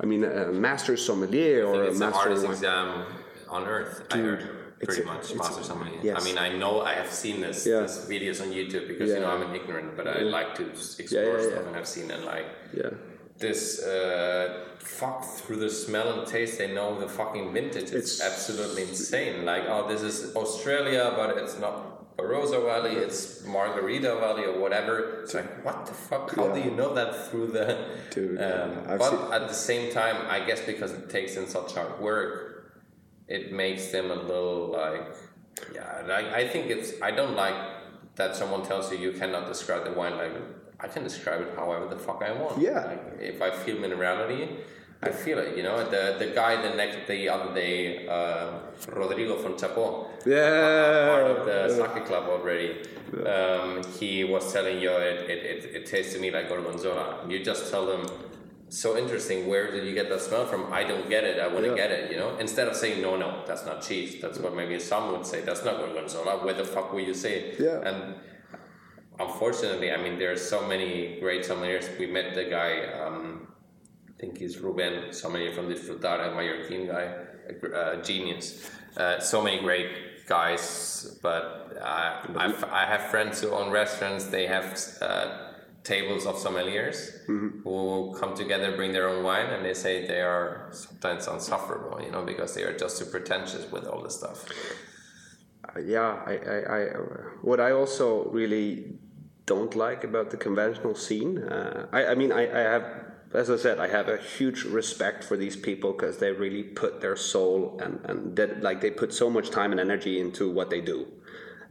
I 0.00 0.06
mean, 0.06 0.24
a 0.24 0.52
master 0.52 0.96
sommelier 0.96 1.64
or 1.66 1.82
a 1.82 1.86
it's 1.88 1.98
the 1.98 2.04
master 2.06 2.18
hardest 2.20 2.44
wine- 2.44 2.52
exam 2.54 3.06
on 3.48 3.64
earth. 3.64 4.02
It's 4.04 4.14
pretty 4.82 5.04
much 5.04 5.34
master 5.34 5.62
sommelier. 5.62 6.00
yes. 6.02 6.20
I 6.20 6.24
mean, 6.24 6.38
I 6.38 6.48
know 6.56 6.80
I 6.82 6.94
have 6.94 7.10
seen 7.10 7.40
this, 7.40 7.66
Yeah. 7.66 7.80
this 7.80 8.04
videos 8.06 8.40
on 8.42 8.48
YouTube 8.48 8.88
because 8.88 9.10
you 9.10 9.20
know 9.20 9.30
I'm 9.30 9.42
an 9.42 9.54
ignorant, 9.54 9.96
but 9.96 10.06
I 10.08 10.20
like 10.20 10.54
to 10.56 10.64
explore 10.70 11.38
yeah, 11.38 11.42
stuff, 11.42 11.52
yeah. 11.62 11.68
and 11.68 11.76
I've 11.76 11.88
seen 11.96 12.10
it 12.10 12.22
like 12.24 12.46
Yeah. 12.74 12.90
this 13.38 13.82
uh, 13.82 14.64
fuck 14.78 15.24
through 15.24 15.56
the 15.56 15.70
smell 15.70 16.08
and 16.18 16.26
taste 16.26 16.58
they 16.58 16.72
know 16.72 16.98
the 16.98 17.08
fucking 17.08 17.52
vintage. 17.52 17.90
It's, 17.92 18.18
It's- 18.18 18.20
absolutely 18.20 18.82
insane. 18.82 19.44
Like 19.44 19.64
oh, 19.68 19.86
this 19.88 20.02
is 20.02 20.34
Australia, 20.36 21.12
but 21.16 21.36
it's 21.38 21.58
not 21.58 22.16
Barossa 22.16 22.62
Valley. 22.64 22.94
It's 22.96 23.44
Margarita 23.46 24.16
Valley 24.16 24.44
or 24.44 24.58
whatever. 24.60 25.22
It's 25.22 25.34
like 25.34 25.64
what 25.64 25.86
the 25.86 25.94
fuck? 25.94 26.34
How 26.36 26.48
do 26.48 26.60
you 26.60 26.70
know 26.72 26.92
that 26.94 27.10
through 27.30 27.48
the? 27.52 27.66
Dude, 28.10 28.40
um, 28.42 28.70
I've 28.88 28.98
but 28.98 29.32
at 29.32 29.48
the 29.48 29.54
same 29.54 29.92
time, 29.92 30.16
I 30.28 30.40
guess 30.40 30.60
because 30.60 30.92
it 30.92 31.08
takes 31.08 31.36
in 31.36 31.46
such 31.46 31.74
hard 31.74 32.00
work, 32.00 32.51
it 33.28 33.52
makes 33.52 33.88
them 33.88 34.10
a 34.10 34.14
little 34.14 34.70
like 34.72 35.14
yeah. 35.74 36.02
Like 36.06 36.26
I 36.32 36.48
think 36.48 36.70
it's 36.70 37.00
I 37.02 37.10
don't 37.10 37.36
like 37.36 37.54
that 38.16 38.36
someone 38.36 38.62
tells 38.64 38.90
you 38.92 38.98
you 38.98 39.12
cannot 39.12 39.46
describe 39.48 39.84
the 39.84 39.92
wine 39.92 40.16
like 40.16 40.32
I 40.80 40.88
can 40.88 41.04
describe 41.04 41.40
it 41.40 41.50
however 41.56 41.86
the 41.86 41.96
fuck 41.98 42.22
I 42.22 42.32
want. 42.32 42.60
Yeah. 42.60 42.84
Like 42.86 43.20
if 43.20 43.40
I 43.40 43.50
feel 43.50 43.76
minerality, 43.76 44.56
I 45.02 45.10
feel 45.10 45.38
it. 45.38 45.56
You 45.56 45.62
know, 45.62 45.78
the 45.88 46.16
the 46.18 46.26
guy 46.34 46.60
the 46.60 46.74
next 46.76 47.06
the 47.06 47.28
other 47.28 47.54
day, 47.54 48.06
uh, 48.08 48.50
Rodrigo 48.88 49.36
from 49.36 49.54
Chapo, 49.54 50.04
part 50.04 50.26
Yeah. 50.26 51.32
of 51.34 51.46
the 51.46 51.68
sake 51.68 52.04
club 52.06 52.24
already. 52.28 52.82
Um, 53.26 53.82
he 53.98 54.24
was 54.24 54.52
telling 54.52 54.80
you 54.80 54.90
it, 54.90 55.30
it, 55.30 55.40
it, 55.52 55.64
it 55.76 55.86
tastes 55.86 56.14
to 56.14 56.18
me 56.20 56.30
like 56.30 56.48
gorgonzola. 56.48 57.18
You 57.28 57.44
just 57.44 57.70
tell 57.70 57.84
them, 57.86 58.06
so 58.72 58.96
interesting. 58.96 59.48
Where 59.48 59.70
did 59.70 59.84
you 59.86 59.94
get 59.94 60.08
that 60.08 60.20
smell 60.20 60.46
from? 60.46 60.72
I 60.72 60.84
don't 60.84 61.08
get 61.08 61.24
it. 61.24 61.38
I 61.38 61.48
want 61.48 61.64
to 61.64 61.70
Yeah. 61.70 61.76
get 61.76 61.90
it. 61.90 62.10
You 62.10 62.18
know, 62.18 62.36
instead 62.38 62.68
of 62.68 62.76
saying 62.76 63.02
no, 63.02 63.16
no, 63.16 63.44
that's 63.46 63.66
not 63.66 63.82
cheese. 63.82 64.20
That's 64.20 64.38
what 64.38 64.54
maybe 64.54 64.78
some 64.78 65.12
would 65.12 65.26
say. 65.26 65.42
That's 65.42 65.64
not 65.64 65.76
gorgonzola. 65.78 66.44
Where 66.44 66.54
the 66.54 66.64
fuck 66.64 66.92
will 66.92 67.00
you 67.00 67.14
say 67.14 67.32
it? 67.40 67.60
Yeah. 67.60 67.80
And 67.88 68.14
unfortunately, 69.20 69.92
I 69.92 69.98
mean, 69.98 70.18
there 70.18 70.32
are 70.32 70.36
so 70.36 70.66
many 70.66 71.18
great 71.20 71.42
sommeliers. 71.44 71.86
We 71.98 72.06
met 72.06 72.34
the 72.34 72.44
guy. 72.44 72.86
Um, 73.00 73.48
I 74.08 74.12
think 74.20 74.38
he's 74.38 74.58
Ruben, 74.58 75.12
sommelier 75.12 75.52
from 75.52 75.68
the 75.68 75.74
Frutara, 75.74 76.32
Mallorquin 76.34 76.86
guy, 76.86 77.06
a 77.50 77.76
uh, 77.76 78.02
genius. 78.02 78.70
Uh, 78.96 79.18
so 79.18 79.42
many 79.42 79.58
great 79.60 80.26
guys, 80.26 81.18
but 81.22 81.76
uh, 81.80 82.22
I've, 82.36 82.64
I 82.64 82.84
have 82.86 83.10
friends 83.10 83.40
who 83.40 83.50
own 83.50 83.70
restaurants. 83.70 84.26
They 84.26 84.46
have 84.46 84.78
uh, 85.00 85.51
tables 85.84 86.26
of 86.26 86.36
sommeliers 86.36 87.24
who 87.64 88.16
come 88.18 88.34
together, 88.36 88.76
bring 88.76 88.92
their 88.92 89.08
own 89.08 89.24
wine, 89.24 89.46
and 89.46 89.64
they 89.64 89.74
say 89.74 90.06
they 90.06 90.20
are 90.20 90.68
sometimes 90.70 91.26
unsufferable, 91.26 92.00
you 92.02 92.10
know, 92.10 92.24
because 92.24 92.54
they 92.54 92.62
are 92.62 92.76
just 92.76 92.98
too 92.98 93.06
pretentious 93.06 93.70
with 93.70 93.86
all 93.86 94.02
this 94.02 94.16
stuff. 94.16 94.44
yeah, 95.84 96.22
I, 96.26 96.32
I, 96.36 96.78
I, 96.78 96.84
what 97.42 97.60
I 97.60 97.72
also 97.72 98.24
really 98.30 98.94
don't 99.46 99.74
like 99.74 100.04
about 100.04 100.30
the 100.30 100.36
conventional 100.36 100.94
scene, 100.94 101.38
uh, 101.38 101.86
I, 101.92 102.06
I 102.06 102.14
mean, 102.14 102.30
I, 102.30 102.42
I 102.42 102.62
have, 102.62 102.84
as 103.34 103.50
I 103.50 103.56
said, 103.56 103.80
I 103.80 103.88
have 103.88 104.08
a 104.08 104.18
huge 104.18 104.64
respect 104.64 105.24
for 105.24 105.36
these 105.36 105.56
people 105.56 105.92
because 105.92 106.18
they 106.18 106.30
really 106.30 106.62
put 106.62 107.00
their 107.00 107.16
soul 107.16 107.80
and, 107.82 107.98
and 108.04 108.36
that, 108.36 108.62
like 108.62 108.80
they 108.80 108.90
put 108.90 109.12
so 109.12 109.28
much 109.28 109.50
time 109.50 109.72
and 109.72 109.80
energy 109.80 110.20
into 110.20 110.50
what 110.50 110.70
they 110.70 110.80
do. 110.80 111.08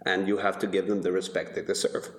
And 0.05 0.27
you 0.27 0.37
have 0.37 0.57
to 0.59 0.67
give 0.67 0.87
them 0.87 1.03
the 1.03 1.11
respect 1.11 1.55
they 1.55 1.61
deserve. 1.61 2.09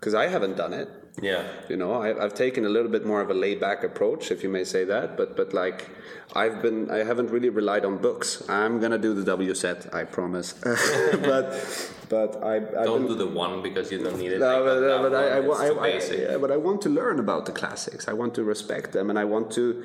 Because 0.00 0.14
I 0.14 0.28
haven't 0.28 0.56
done 0.56 0.72
it. 0.72 0.88
Yeah. 1.20 1.44
You 1.68 1.76
know, 1.76 1.92
I, 2.00 2.24
I've 2.24 2.32
taken 2.32 2.64
a 2.64 2.70
little 2.70 2.90
bit 2.90 3.04
more 3.04 3.20
of 3.20 3.28
a 3.28 3.34
laid 3.34 3.60
back 3.60 3.84
approach, 3.84 4.30
if 4.30 4.42
you 4.42 4.48
may 4.48 4.64
say 4.64 4.84
that. 4.84 5.16
But 5.18 5.36
but 5.36 5.52
like, 5.52 5.90
I've 6.34 6.62
been, 6.62 6.90
I 6.90 6.98
haven't 7.04 7.30
really 7.30 7.50
relied 7.50 7.84
on 7.84 7.98
books. 7.98 8.42
I'm 8.48 8.80
gonna 8.80 8.96
do 8.96 9.12
the 9.12 9.36
WSET, 9.36 9.92
I 9.94 10.04
promise. 10.04 10.54
but 11.30 11.92
but 12.08 12.42
I 12.42 12.56
I've 12.56 12.72
Don't 12.84 13.02
been, 13.06 13.08
do 13.08 13.14
the 13.14 13.26
one 13.26 13.62
because 13.62 13.92
you 13.92 13.98
don't 14.02 14.18
need 14.18 14.32
it. 14.32 14.38
no, 14.40 14.64
but, 14.64 14.82
uh, 14.82 15.02
but 15.02 15.14
I, 15.14 15.24
I, 15.36 15.40
one, 15.40 15.48
wa- 15.76 15.82
it's 15.82 16.08
too 16.08 16.14
I, 16.16 16.32
yeah, 16.32 16.38
but 16.38 16.50
I 16.50 16.56
want 16.56 16.80
to 16.82 16.88
learn 16.88 17.18
about 17.18 17.44
the 17.44 17.52
classics. 17.52 18.08
I 18.08 18.14
want 18.14 18.34
to 18.36 18.42
respect 18.44 18.92
them, 18.92 19.10
and 19.10 19.18
I 19.18 19.24
want 19.24 19.50
to, 19.58 19.84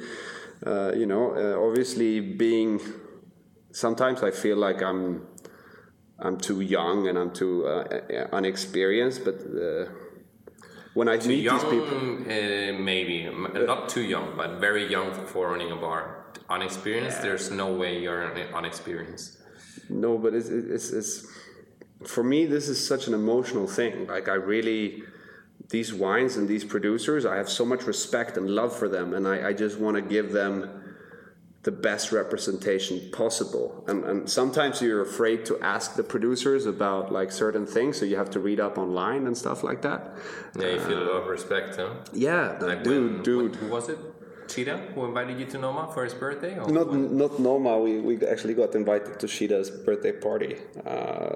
uh, 0.65 0.91
you 0.95 1.07
know, 1.07 1.35
uh, 1.35 1.67
obviously 1.67 2.21
being. 2.21 2.79
Sometimes 3.71 4.23
I 4.23 4.31
feel 4.31 4.55
like 4.55 4.81
I'm, 4.81 5.27
I'm 6.19 6.37
too 6.37 6.61
young 6.61 7.09
and 7.09 7.17
I'm 7.17 7.33
too 7.33 7.67
uh, 7.67 7.83
unexperienced. 8.31 9.25
But 9.25 9.35
uh, 9.35 9.85
when 10.95 11.09
I 11.09 11.17
meet 11.17 11.43
young, 11.43 11.59
these 11.59 11.69
people, 11.69 12.21
uh, 12.21 12.79
maybe 12.79 13.29
not 13.53 13.89
too 13.89 14.01
young, 14.01 14.35
but 14.37 14.59
very 14.61 14.89
young 14.89 15.13
for 15.27 15.51
running 15.51 15.71
a 15.71 15.75
bar. 15.75 16.25
Unexperienced, 16.49 17.21
there's 17.21 17.51
no 17.51 17.73
way 17.73 18.01
you're 18.01 18.33
unexperienced. 18.53 19.37
No, 19.89 20.17
but 20.17 20.33
it's, 20.33 20.47
it's, 20.47 20.91
it's 20.91 21.27
for 22.05 22.23
me. 22.23 22.45
This 22.45 22.69
is 22.69 22.85
such 22.85 23.07
an 23.07 23.13
emotional 23.13 23.67
thing. 23.67 24.07
Like 24.07 24.29
I 24.29 24.35
really, 24.35 25.03
these 25.69 25.93
wines 25.93 26.37
and 26.37 26.47
these 26.47 26.63
producers, 26.63 27.25
I 27.25 27.35
have 27.35 27.49
so 27.49 27.65
much 27.65 27.85
respect 27.85 28.37
and 28.37 28.49
love 28.49 28.73
for 28.73 28.87
them, 28.87 29.13
and 29.13 29.27
I, 29.27 29.49
I 29.49 29.53
just 29.53 29.77
want 29.77 29.95
to 29.97 30.01
give 30.01 30.31
them 30.31 30.81
the 31.65 31.71
best 31.71 32.11
representation 32.11 32.95
possible. 33.11 33.83
And, 33.87 33.99
and 34.09 34.29
sometimes 34.29 34.81
you're 34.83 35.01
afraid 35.01 35.39
to 35.49 35.59
ask 35.61 35.95
the 35.95 36.03
producers 36.03 36.67
about 36.67 37.11
like 37.11 37.31
certain 37.31 37.65
things, 37.65 37.97
so 37.99 38.05
you 38.05 38.17
have 38.23 38.29
to 38.37 38.39
read 38.39 38.59
up 38.59 38.77
online 38.77 39.25
and 39.27 39.35
stuff 39.43 39.63
like 39.63 39.81
that. 39.81 40.01
Yeah, 40.59 40.67
you 40.73 40.79
feel 40.79 40.99
a 41.05 41.07
lot 41.11 41.21
of 41.23 41.27
respect, 41.27 41.75
huh? 41.75 41.89
Yeah, 42.13 42.57
Like 42.61 42.83
dude, 42.83 43.13
when- 43.13 43.23
dude. 43.23 43.55
who 43.55 43.67
was 43.77 43.89
it? 43.89 43.97
Tschida, 44.47 44.93
who 44.93 45.05
invited 45.05 45.39
you 45.39 45.47
to 45.47 45.57
Noma 45.57 45.89
for 45.91 46.03
his 46.03 46.13
birthday? 46.13 46.53
Or 46.59 46.69
Not 46.69 46.93
not 46.93 47.39
Noma. 47.39 47.79
We, 47.79 47.99
we 47.99 48.13
actually 48.33 48.53
got 48.53 48.75
invited 48.75 49.19
to 49.21 49.25
Tschida's 49.25 49.71
birthday 49.71 50.11
party, 50.11 50.53
uh, 50.85 51.29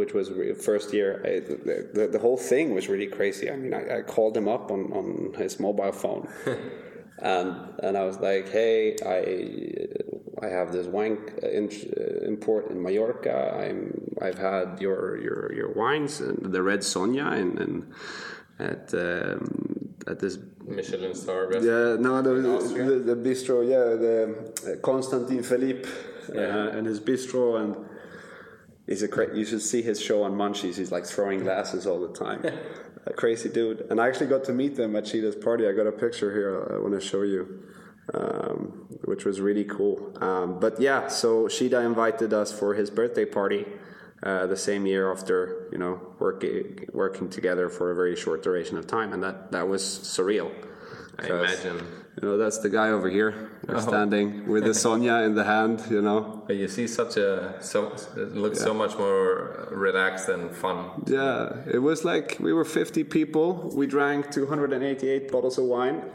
which 0.00 0.12
was 0.14 0.30
first 0.64 0.94
year. 0.94 1.10
I, 1.24 1.30
the, 1.40 1.88
the, 1.96 2.06
the 2.14 2.18
whole 2.20 2.36
thing 2.36 2.72
was 2.72 2.88
really 2.88 3.08
crazy. 3.18 3.50
I 3.50 3.56
mean, 3.56 3.74
I, 3.74 3.98
I 3.98 4.02
called 4.02 4.36
him 4.36 4.46
up 4.56 4.70
on, 4.70 4.80
on 4.92 5.34
his 5.42 5.58
mobile 5.58 5.90
phone, 5.90 6.28
and 7.18 7.72
and 7.82 7.96
I 7.96 8.04
was 8.04 8.18
like, 8.18 8.48
"Hey, 8.50 8.96
I 9.04 10.46
I 10.46 10.48
have 10.48 10.72
this 10.72 10.86
wine 10.86 11.18
uh, 11.42 11.48
in, 11.48 11.68
uh, 11.68 12.26
import 12.26 12.70
in 12.70 12.82
Mallorca. 12.82 13.54
I'm 13.58 13.78
I've 14.20 14.38
had 14.38 14.80
your 14.80 15.18
your 15.18 15.52
your 15.52 15.72
wines 15.72 16.20
and 16.20 16.52
the 16.52 16.62
Red 16.62 16.84
Sonia 16.84 17.26
and 17.26 17.58
and 17.58 17.92
at 18.58 18.92
um, 18.94 19.94
at 20.06 20.18
this 20.20 20.38
Michelin 20.66 21.14
star 21.14 21.48
restaurant. 21.48 21.64
yeah, 21.64 21.96
no, 22.00 22.22
the, 22.22 22.34
the, 22.34 23.14
the 23.14 23.16
bistro, 23.16 23.66
yeah, 23.68 23.94
the 23.96 24.72
uh, 24.72 24.76
Konstantin 24.80 25.38
Filippou 25.38 25.88
uh, 26.34 26.76
and 26.76 26.86
his 26.86 27.00
bistro, 27.00 27.60
and 27.60 27.76
he's 28.86 29.02
a 29.02 29.08
cra- 29.08 29.36
you 29.36 29.44
should 29.44 29.62
see 29.62 29.82
his 29.82 30.00
show 30.00 30.22
on 30.22 30.32
Munchies. 30.32 30.76
He's 30.76 30.92
like 30.92 31.06
throwing 31.06 31.40
glasses 31.40 31.86
all 31.86 32.00
the 32.00 32.12
time. 32.12 32.44
a 33.06 33.12
crazy 33.12 33.48
dude. 33.48 33.86
And 33.90 34.00
I 34.00 34.08
actually 34.08 34.26
got 34.26 34.44
to 34.44 34.52
meet 34.52 34.76
them 34.76 34.96
at 34.96 35.04
Tschida's 35.04 35.36
party. 35.36 35.66
I 35.66 35.72
got 35.72 35.86
a 35.86 35.92
picture 35.92 36.32
here. 36.32 36.74
I 36.74 36.78
want 36.80 36.94
to 37.00 37.00
show 37.00 37.22
you. 37.22 37.62
Um, 38.14 38.86
which 39.04 39.24
was 39.24 39.40
really 39.40 39.64
cool. 39.64 40.12
Um, 40.20 40.60
but 40.60 40.80
yeah, 40.80 41.08
so 41.08 41.46
Tschida 41.46 41.84
invited 41.84 42.32
us 42.32 42.56
for 42.56 42.74
his 42.74 42.88
birthday 42.88 43.24
party 43.24 43.66
uh, 44.22 44.46
the 44.46 44.56
same 44.56 44.86
year 44.86 45.10
after 45.10 45.68
you 45.72 45.78
know 45.78 46.14
working 46.18 46.86
working 46.92 47.28
together 47.28 47.68
for 47.68 47.90
a 47.90 47.94
very 47.94 48.16
short 48.16 48.42
duration 48.42 48.78
of 48.78 48.86
time, 48.86 49.12
and 49.12 49.22
that 49.22 49.52
that 49.52 49.68
was 49.68 49.82
surreal. 49.82 50.52
I 51.18 51.26
imagine. 51.26 51.86
You 52.16 52.28
know, 52.28 52.38
that's 52.38 52.58
the 52.58 52.70
guy 52.70 52.88
over 52.90 53.10
here 53.10 53.50
We're 53.68 53.80
standing 53.82 54.48
with 54.48 54.64
the 54.64 54.72
Sonia 54.84 55.16
in 55.26 55.34
the 55.34 55.44
hand. 55.44 55.82
You 55.90 56.00
know, 56.00 56.42
But 56.46 56.56
you 56.56 56.66
see 56.68 56.86
such 56.86 57.16
a 57.18 57.54
so 57.60 57.92
it 58.16 58.34
looks 58.34 58.58
so 58.60 58.72
much 58.72 58.96
more 58.96 59.68
relaxed 59.70 60.28
and 60.30 60.50
fun. 60.50 60.78
yeah, 61.06 61.56
it 61.70 61.78
was 61.78 62.04
like 62.04 62.36
we 62.40 62.52
were 62.54 62.64
50 62.64 63.04
people. 63.04 63.70
We 63.74 63.86
drank 63.86 64.30
288 64.30 65.30
bottles 65.30 65.58
of 65.58 65.64
wine. 65.64 66.02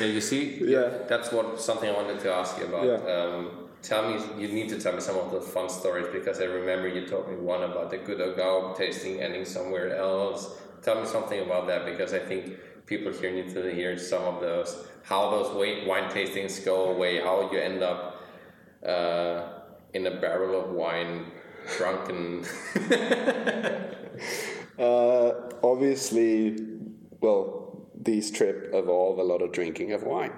Yeah, 0.00 0.06
you 0.06 0.22
see. 0.22 0.42
Yeah. 0.64 0.88
that's 1.10 1.30
what 1.30 1.60
something 1.60 1.86
I 1.90 1.92
wanted 1.92 2.20
to 2.20 2.32
ask 2.32 2.56
you 2.58 2.64
about. 2.64 2.86
Yeah. 2.86 3.14
Um, 3.14 3.68
tell 3.82 4.02
me, 4.08 4.14
you 4.40 4.48
need 4.48 4.70
to 4.70 4.80
tell 4.80 4.94
me 4.94 5.00
some 5.00 5.18
of 5.18 5.30
the 5.30 5.42
fun 5.42 5.68
stories 5.68 6.06
because 6.10 6.40
I 6.40 6.44
remember 6.44 6.88
you 6.88 7.06
told 7.06 7.28
me 7.28 7.36
one 7.36 7.62
about 7.62 7.90
the 7.90 7.98
Gut 7.98 8.16
Oggau 8.16 8.74
tasting 8.74 9.20
ending 9.20 9.44
somewhere 9.44 9.94
else. 9.94 10.56
Tell 10.82 11.00
me 11.00 11.06
something 11.06 11.40
about 11.40 11.66
that 11.68 11.84
because 11.84 12.12
I 12.12 12.18
think 12.18 12.56
people 12.86 13.12
here 13.12 13.30
need 13.30 13.52
to 13.54 13.72
hear 13.72 13.96
some 13.98 14.22
of 14.22 14.40
those 14.40 14.86
how 15.04 15.30
those 15.30 15.54
wine 15.86 16.10
tastings 16.10 16.64
go 16.64 16.90
away, 16.90 17.20
how 17.20 17.50
you 17.50 17.58
end 17.58 17.82
up 17.82 18.22
uh, 18.86 19.48
in 19.94 20.06
a 20.06 20.20
barrel 20.20 20.60
of 20.60 20.70
wine, 20.70 21.26
drunken. 21.76 22.44
Uh, 24.78 25.50
obviously, 25.62 26.56
well, 27.20 27.86
these 27.94 28.30
trip 28.30 28.70
involve 28.72 29.18
a 29.18 29.22
lot 29.22 29.42
of 29.42 29.52
drinking 29.52 29.92
of 29.92 30.02
wine. 30.02 30.32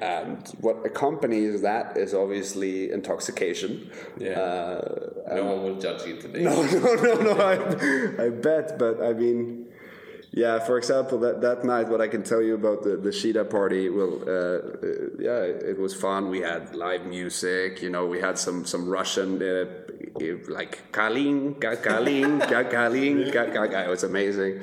And 0.00 0.46
what 0.60 0.84
accompanies 0.84 1.62
that 1.62 1.96
is 1.96 2.12
obviously 2.12 2.90
intoxication. 2.90 3.90
Yeah. 4.18 4.32
Uh, 4.32 5.34
no 5.34 5.44
one 5.44 5.62
will 5.62 5.80
judge 5.80 6.06
you 6.06 6.20
today. 6.20 6.42
no, 6.42 6.62
no, 6.62 6.94
no, 6.94 7.14
no. 7.14 7.32
I, 7.38 8.24
I 8.26 8.28
bet, 8.30 8.78
but 8.78 9.00
I 9.00 9.12
mean, 9.12 9.68
yeah. 10.30 10.58
For 10.60 10.78
example, 10.78 11.18
that 11.20 11.40
that 11.40 11.64
night, 11.64 11.88
what 11.88 12.00
I 12.00 12.08
can 12.08 12.22
tell 12.22 12.42
you 12.42 12.54
about 12.54 12.82
the 12.82 12.96
the 12.96 13.10
Tschida 13.10 13.48
party, 13.48 13.88
well, 13.88 14.22
uh, 14.26 14.30
uh, 14.30 14.58
yeah, 15.18 15.42
it 15.42 15.78
was 15.78 15.94
fun. 15.94 16.30
We 16.30 16.40
had 16.40 16.74
live 16.74 17.06
music. 17.06 17.82
You 17.82 17.90
know, 17.90 18.06
we 18.06 18.20
had 18.20 18.38
some 18.38 18.64
some 18.64 18.88
Russian. 18.88 19.42
Uh, 19.42 19.66
like 20.48 20.92
Kalin, 20.92 21.60
Ka- 21.60 21.76
Kalin, 21.76 22.40
Ka- 22.40 22.64
Kalin, 22.74 23.32
Ka- 23.32 23.52
Ka- 23.54 23.68
Ka- 23.68 23.82
it 23.82 23.88
was 23.88 24.02
amazing. 24.02 24.60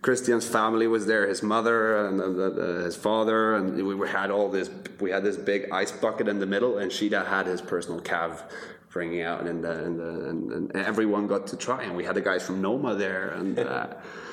Christian's 0.00 0.46
family 0.48 0.86
was 0.86 1.06
there, 1.06 1.26
his 1.28 1.42
mother 1.42 2.06
and 2.06 2.20
uh, 2.20 2.24
uh, 2.24 2.84
his 2.84 2.96
father, 2.96 3.56
and 3.56 3.84
we 3.84 4.08
had 4.08 4.30
all 4.30 4.48
this. 4.48 4.70
We 5.00 5.10
had 5.10 5.24
this 5.24 5.36
big 5.36 5.70
ice 5.72 5.90
bucket 5.92 6.28
in 6.28 6.38
the 6.38 6.46
middle, 6.46 6.78
and 6.78 6.90
Tschida 6.90 7.26
had 7.26 7.46
his 7.46 7.60
personal 7.60 8.00
cav 8.00 8.42
bringing 8.90 9.22
out, 9.22 9.42
and, 9.46 9.64
and, 9.64 10.00
and, 10.00 10.52
and 10.52 10.76
everyone 10.76 11.26
got 11.26 11.48
to 11.48 11.56
try. 11.56 11.82
And 11.82 11.96
we 11.96 12.04
had 12.04 12.14
the 12.14 12.20
guys 12.20 12.42
from 12.46 12.62
Noma 12.62 12.94
there, 12.94 13.30
and 13.30 13.58
uh, 13.58 13.88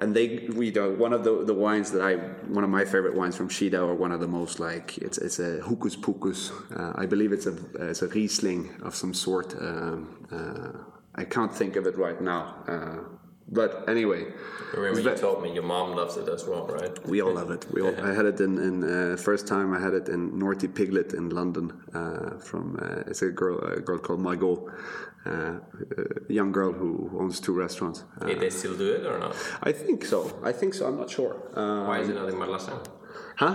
and 0.00 0.14
they 0.14 0.48
we 0.54 0.70
do 0.70 0.94
one 0.94 1.12
of 1.12 1.24
the 1.24 1.44
the 1.44 1.54
wines 1.54 1.90
that 1.92 2.02
I 2.02 2.14
one 2.56 2.64
of 2.64 2.70
my 2.70 2.84
favorite 2.84 3.14
wines 3.14 3.36
from 3.36 3.48
Tschida, 3.48 3.80
or 3.80 3.94
one 3.94 4.12
of 4.12 4.20
the 4.20 4.28
most 4.28 4.60
like 4.60 4.98
it's 4.98 5.18
it's 5.18 5.38
a 5.38 5.60
Hokus 5.60 5.96
Pokus. 5.96 6.50
Uh, 6.78 6.92
I 7.02 7.06
believe 7.06 7.32
it's 7.32 7.46
a 7.46 7.54
it's 7.90 8.02
a 8.02 8.08
Riesling 8.08 8.70
of 8.82 8.94
some 8.94 9.14
sort. 9.14 9.54
Um, 9.60 10.26
uh, 10.32 10.72
I 11.14 11.24
can't 11.24 11.54
think 11.54 11.76
of 11.76 11.86
it 11.86 11.96
right 11.96 12.20
now. 12.20 12.42
Uh, 12.66 13.20
but 13.52 13.88
anyway, 13.88 14.26
remember 14.74 15.00
you 15.00 15.16
told 15.16 15.42
me 15.42 15.52
your 15.52 15.64
mom 15.64 15.96
loves 15.96 16.16
it 16.16 16.28
as 16.28 16.46
well, 16.46 16.68
right? 16.68 16.96
We 17.04 17.20
all 17.20 17.34
love 17.34 17.50
it. 17.50 17.66
We 17.72 17.80
all, 17.82 17.94
I 18.00 18.14
had 18.14 18.24
it 18.24 18.38
in, 18.40 18.58
in 18.58 18.74
uh, 18.84 19.16
first 19.16 19.48
time 19.48 19.74
I 19.74 19.80
had 19.80 19.92
it 19.92 20.08
in 20.08 20.38
Naughty 20.38 20.68
Piglet 20.68 21.14
in 21.14 21.30
London. 21.30 21.72
Uh, 21.92 22.38
from 22.38 22.78
uh, 22.80 23.10
it's 23.10 23.22
a 23.22 23.30
girl 23.30 23.58
a 23.58 23.80
girl 23.80 23.98
called 23.98 24.20
Margot, 24.20 24.70
uh, 25.26 25.30
a 26.30 26.32
young 26.32 26.50
girl 26.52 26.72
who 26.72 27.10
owns 27.18 27.40
two 27.40 27.52
restaurants. 27.52 28.04
Did 28.26 28.40
they 28.40 28.50
still 28.50 28.76
do 28.76 28.90
it 28.92 29.06
or 29.06 29.18
not? 29.18 29.36
I 29.62 29.72
think 29.72 30.04
so. 30.04 30.38
I 30.42 30.52
think 30.52 30.74
so. 30.74 30.86
I'm 30.86 30.96
not 30.96 31.10
sure. 31.10 31.36
Um, 31.54 31.86
Why 31.88 31.98
is 32.00 32.08
it 32.08 32.14
not 32.14 32.28
in 32.28 32.34
Malasa? 32.36 32.86
Huh? 33.36 33.54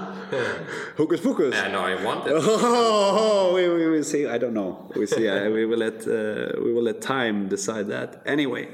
Hocus 0.98 1.22
pocus. 1.22 1.54
Yeah, 1.54 1.68
no, 1.70 1.80
I 1.82 2.04
want 2.04 2.28
it. 2.28 2.34
Oh, 2.44 3.54
we, 3.54 3.68
we 3.70 3.88
will 3.88 4.04
see. 4.04 4.26
I 4.28 4.38
don't 4.38 4.54
know. 4.54 4.92
We 4.96 5.06
see. 5.06 5.28
uh, 5.28 5.50
we 5.50 5.66
will 5.66 5.78
let 5.78 6.08
uh, 6.08 6.60
we 6.64 6.74
will 6.74 6.84
let 6.84 7.02
time 7.02 7.48
decide 7.50 7.88
that. 7.90 8.22
Anyway, 8.26 8.70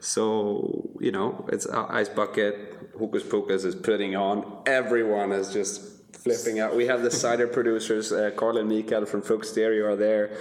so 0.00 0.90
you 1.00 1.12
know, 1.12 1.46
it's 1.52 1.66
uh, 1.66 1.86
ice 1.88 2.08
bucket. 2.08 2.54
Hocus 2.98 3.22
pocus 3.24 3.64
is 3.64 3.74
putting 3.74 4.16
on. 4.16 4.62
Everyone 4.66 5.32
is 5.32 5.52
just 5.52 5.93
flipping 6.22 6.60
out. 6.60 6.74
We 6.74 6.86
have 6.86 7.02
the 7.02 7.10
cider 7.10 7.46
producers, 7.46 8.12
uh, 8.12 8.30
Carl 8.36 8.58
and 8.58 8.68
Mikael 8.68 9.04
from 9.06 9.22
Fruktstereo 9.22 9.84
are 9.84 9.96
there, 9.96 10.36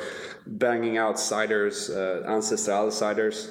banging 0.45 0.97
out 0.97 1.15
ciders, 1.15 1.89
uh, 1.89 2.27
ancestral 2.29 2.87
ciders, 2.87 3.49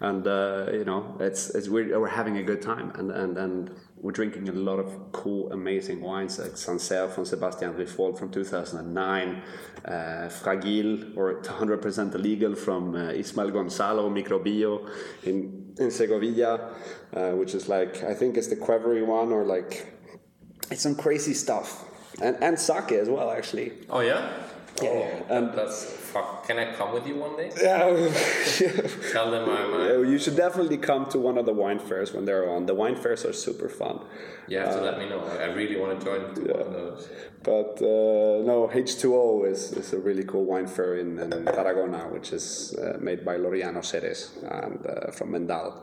and 0.00 0.26
uh, 0.26 0.66
you 0.72 0.84
know, 0.84 1.16
it's 1.20 1.50
it's 1.50 1.68
we're, 1.68 1.98
we're 2.00 2.08
having 2.08 2.38
a 2.38 2.42
good 2.42 2.62
time, 2.62 2.90
and 2.96 3.10
and 3.10 3.36
and 3.38 3.70
we're 4.02 4.12
drinking 4.12 4.48
a 4.48 4.52
lot 4.52 4.78
of 4.78 5.12
cool, 5.12 5.52
amazing 5.52 6.00
wines. 6.00 6.38
Like 6.38 6.56
Sancerre 6.56 7.08
from 7.08 7.24
Sébastien 7.24 7.76
Riffault 7.76 8.18
from 8.18 8.30
2009, 8.30 9.42
uh, 9.84 10.28
Fragile 10.28 11.18
or 11.18 11.42
100% 11.42 12.14
Illegal 12.14 12.54
from 12.54 12.94
uh, 12.94 13.10
Ismael 13.10 13.50
Gozalo 13.50 14.10
Microbio 14.10 14.88
in, 15.24 15.74
in 15.78 15.90
Segovia, 15.90 16.70
uh, 17.12 17.32
which 17.32 17.54
is 17.54 17.68
like, 17.68 18.02
I 18.02 18.14
think 18.14 18.36
it's 18.38 18.48
the 18.48 18.56
qvevri 18.56 19.04
one 19.04 19.32
or 19.32 19.44
like, 19.44 19.99
it's 20.70 20.82
some 20.82 20.94
crazy 20.94 21.34
stuff. 21.34 21.84
And, 22.20 22.36
and 22.42 22.58
sake 22.58 22.92
as 22.92 23.08
well, 23.08 23.30
actually. 23.30 23.72
Oh 23.88 24.00
yeah. 24.00 24.30
Yeah, 24.82 24.88
Oh, 24.88 25.24
that, 25.28 25.56
that's 25.56 25.84
fuck. 25.84 26.46
Can 26.46 26.58
I 26.58 26.72
come 26.72 26.92
with 26.94 27.06
you 27.06 27.16
one 27.16 27.36
day? 27.36 27.50
Yeah, 27.60 27.80
Tell 29.12 29.30
them 29.30 29.48
I'm. 29.48 29.74
Uh, 29.74 29.86
you 30.08 30.18
should 30.18 30.36
definitely 30.36 30.78
come 30.78 31.06
to 31.10 31.18
one 31.18 31.36
of 31.36 31.44
the 31.44 31.52
wine 31.52 31.78
fairs 31.78 32.12
when 32.14 32.24
they're 32.24 32.48
on. 32.48 32.66
The 32.66 32.74
wine 32.74 32.96
fairs 32.96 33.24
are 33.26 33.32
super 33.32 33.68
fun. 33.68 34.00
you 34.48 34.58
have 34.58 34.74
to 34.74 34.80
let 34.80 34.98
me 34.98 35.08
know. 35.08 35.20
I 35.24 35.46
really 35.46 35.76
want 35.76 35.98
to 36.00 36.06
join 36.06 36.22
of 36.50 36.72
those. 36.72 37.08
But 37.42 37.82
uh, 37.82 38.42
no, 38.50 38.70
H2O 38.72 39.50
is, 39.50 39.72
is 39.72 39.92
a 39.92 39.98
really 39.98 40.24
cool 40.24 40.44
wine 40.44 40.66
fair 40.66 40.96
in, 40.96 41.18
in 41.18 41.30
Tarragona, 41.30 42.10
which 42.12 42.32
is 42.32 42.74
uh, 42.74 42.96
made 43.00 43.24
by 43.24 43.36
Laureano 43.36 43.84
Serres 43.84 44.30
and 44.50 44.86
uh, 44.86 45.10
from 45.10 45.32
Mendall. 45.32 45.74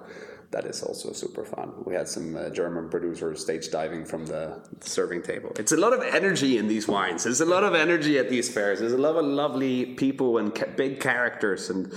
That 0.51 0.65
is 0.65 0.81
also 0.81 1.11
super 1.11 1.43
fun. 1.43 1.73
We 1.85 1.93
had 1.93 2.07
some 2.07 2.35
uh, 2.37 2.49
German 2.49 2.89
producers 2.89 3.41
stage 3.41 3.69
diving 3.69 4.05
from 4.05 4.25
the 4.25 4.61
serving 4.79 5.23
table. 5.23 5.51
It's 5.59 5.73
a 5.73 5.77
lot 5.77 5.91
of 5.91 6.01
energy 6.01 6.57
in 6.57 6.69
these 6.69 6.87
wines. 6.87 7.25
There's 7.25 7.41
a 7.41 7.45
lot 7.45 7.65
of 7.65 7.75
energy 7.75 8.17
at 8.17 8.29
these 8.29 8.49
fairs. 8.49 8.79
There's 8.79 8.93
a 8.93 8.97
lot 8.97 9.17
of 9.17 9.25
lovely 9.25 9.85
people 9.85 10.37
and 10.37 10.55
ca- 10.55 10.71
big 10.77 11.01
characters, 11.01 11.69
and 11.69 11.91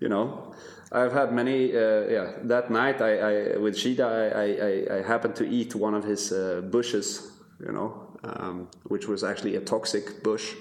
you 0.00 0.08
know, 0.08 0.54
I've 0.90 1.12
had 1.12 1.32
many. 1.32 1.70
Uh, 1.70 2.08
yeah, 2.08 2.32
that 2.44 2.70
night 2.70 3.00
I, 3.00 3.18
I 3.18 3.56
with 3.58 3.76
Tschida, 3.76 4.34
I, 4.34 4.96
I, 4.96 4.98
I, 4.98 5.02
happened 5.02 5.36
to 5.36 5.48
eat 5.48 5.76
one 5.76 5.94
of 5.94 6.02
his 6.02 6.32
uh, 6.32 6.62
bushes. 6.62 7.30
You 7.64 7.72
know, 7.72 8.08
um, 8.24 8.68
which 8.84 9.06
was 9.06 9.22
actually 9.22 9.56
a 9.56 9.60
toxic 9.60 10.22
bush. 10.22 10.54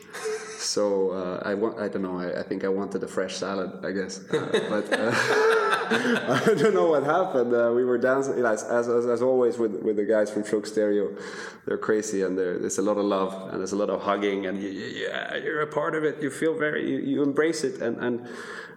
So 0.59 1.11
uh, 1.11 1.41
I 1.43 1.53
want. 1.55 1.79
I 1.79 1.87
don't 1.87 2.03
know. 2.03 2.19
I, 2.19 2.41
I 2.41 2.43
think 2.43 2.63
I 2.63 2.67
wanted 2.67 3.03
a 3.03 3.07
fresh 3.07 3.37
salad. 3.37 3.85
I 3.85 3.91
guess, 3.91 4.19
uh, 4.31 4.65
but 4.69 4.85
I 6.49 6.53
don't 6.57 6.73
know 6.73 6.87
what 6.87 7.03
happened. 7.03 7.53
Uh, 7.53 7.71
we 7.73 7.85
were 7.85 7.97
dancing 7.97 8.43
as, 8.45 8.63
as, 8.63 8.87
as, 8.87 9.21
always 9.21 9.57
with, 9.57 9.81
with 9.81 9.95
the 9.95 10.05
guys 10.05 10.29
from 10.29 10.43
Fruktstereo. 10.43 11.17
They're 11.65 11.77
crazy 11.77 12.21
and 12.23 12.37
there- 12.37 12.59
there's 12.59 12.77
a 12.77 12.81
lot 12.81 12.97
of 12.97 13.05
love 13.05 13.33
and 13.51 13.59
there's 13.59 13.71
a 13.71 13.77
lot 13.77 13.89
of 13.89 14.01
hugging 14.01 14.45
and 14.45 14.61
you, 14.61 14.69
yeah, 14.69 15.35
you're 15.35 15.61
a 15.61 15.67
part 15.67 15.95
of 15.95 16.03
it. 16.03 16.21
You 16.21 16.29
feel 16.29 16.57
very. 16.57 16.89
You, 16.89 16.97
you 16.97 17.23
embrace 17.23 17.63
it 17.63 17.81
and 17.81 17.97
and 17.97 18.27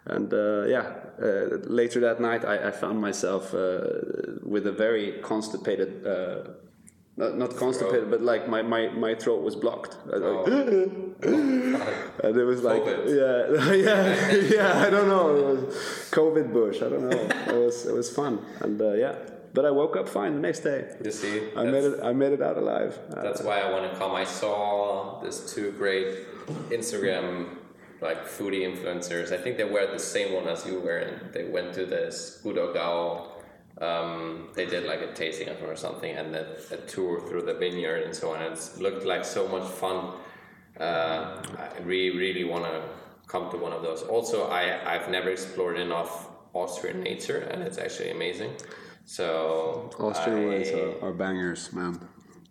and 0.07 0.33
uh, 0.33 0.65
yeah. 0.67 0.95
Uh, 1.21 1.59
later 1.67 2.01
that 2.01 2.21
night, 2.21 2.45
I, 2.45 2.69
I 2.69 2.71
found 2.71 3.01
myself 3.01 3.53
uh, 3.53 3.81
with 4.43 4.67
a 4.67 4.73
very 4.73 5.21
constipated. 5.23 6.07
Uh, 7.21 7.25
not, 7.25 7.37
not 7.37 7.57
constipated, 7.57 8.11
but 8.11 8.23
like 8.23 8.49
my, 8.49 8.63
my, 8.63 8.89
my 8.89 9.15
throat 9.15 9.43
was 9.43 9.55
blocked. 9.55 9.97
Was 10.07 10.23
like, 10.23 10.47
and 12.25 12.37
it 12.37 12.45
was 12.45 12.63
like, 12.63 12.83
COVID. 12.83 13.09
yeah, 13.21 13.73
yeah, 13.89 14.33
yeah. 14.57 14.87
I 14.87 14.91
don't 14.91 15.09
know. 15.09 15.37
It 15.37 15.45
was 15.45 15.75
COVID 16.11 16.53
bush. 16.53 16.79
I 16.83 16.89
don't 16.89 17.09
know. 17.09 17.19
It 17.55 17.65
was 17.65 17.87
it 17.87 17.95
was 17.95 18.11
fun, 18.11 18.45
and 18.61 18.81
uh, 18.81 18.93
yeah. 18.93 19.17
But 19.53 19.67
I 19.67 19.71
woke 19.71 19.97
up 19.97 20.09
fine 20.09 20.35
the 20.35 20.41
next 20.41 20.61
day. 20.61 20.95
You 21.05 21.11
see, 21.11 21.49
I 21.57 21.65
made 21.65 21.85
it. 21.85 22.01
I 22.03 22.13
made 22.13 22.33
it 22.33 22.41
out 22.41 22.57
alive. 22.57 22.99
Uh, 23.11 23.23
That's 23.23 23.43
why 23.43 23.61
I 23.61 23.71
want 23.71 23.91
to 23.93 23.99
come. 23.99 24.13
I 24.15 24.25
saw 24.25 25.21
these 25.23 25.53
two 25.53 25.73
great 25.73 26.27
Instagram 26.71 27.57
like 28.01 28.27
foodie 28.27 28.63
influencers. 28.63 29.33
I 29.33 29.37
think 29.37 29.57
they 29.57 29.65
were 29.65 29.87
the 29.87 29.99
same 29.99 30.33
one 30.33 30.49
as 30.49 30.65
you 30.65 30.81
were, 30.81 30.99
and 30.99 31.33
they 31.33 31.45
went 31.45 31.75
to 31.75 31.85
this 31.85 32.41
Gut 32.43 32.57
Oggau. 32.57 33.27
Um, 33.81 34.49
they 34.55 34.67
did 34.67 34.85
like 34.85 35.01
a 35.01 35.13
tasting 35.13 35.49
of 35.49 35.63
or 35.63 35.75
something, 35.77 36.15
and 36.15 36.35
a, 36.35 36.57
a 36.71 36.77
tour 36.87 37.21
through 37.27 37.43
the 37.43 37.55
vineyard 37.55 38.03
and 38.03 38.15
so 38.15 38.35
on. 38.35 38.43
It 38.43 38.59
looked 38.79 39.07
like 39.07 39.25
so 39.25 39.49
much 39.49 39.69
fun. 39.69 40.15
Uh, 40.79 41.43
I 41.59 41.79
really, 41.83 42.17
really 42.17 42.45
want 42.45 42.65
to 42.65 42.83
come 43.27 43.51
to 43.51 43.57
one 43.57 43.73
of 43.73 43.83
those. 43.83 44.03
Also, 44.03 44.49
I 44.49 44.63
I've 44.95 45.09
never 45.09 45.31
explored 45.31 45.79
enough 45.79 46.29
Austrian 46.53 47.03
nature, 47.03 47.39
and 47.39 47.63
it's 47.63 47.79
actually 47.79 48.11
amazing. 48.11 48.53
So 49.05 49.91
Austrian 49.99 50.49
wines 50.49 50.71
are, 50.71 51.03
are 51.03 51.13
bangers, 51.13 51.73
man. 51.73 52.01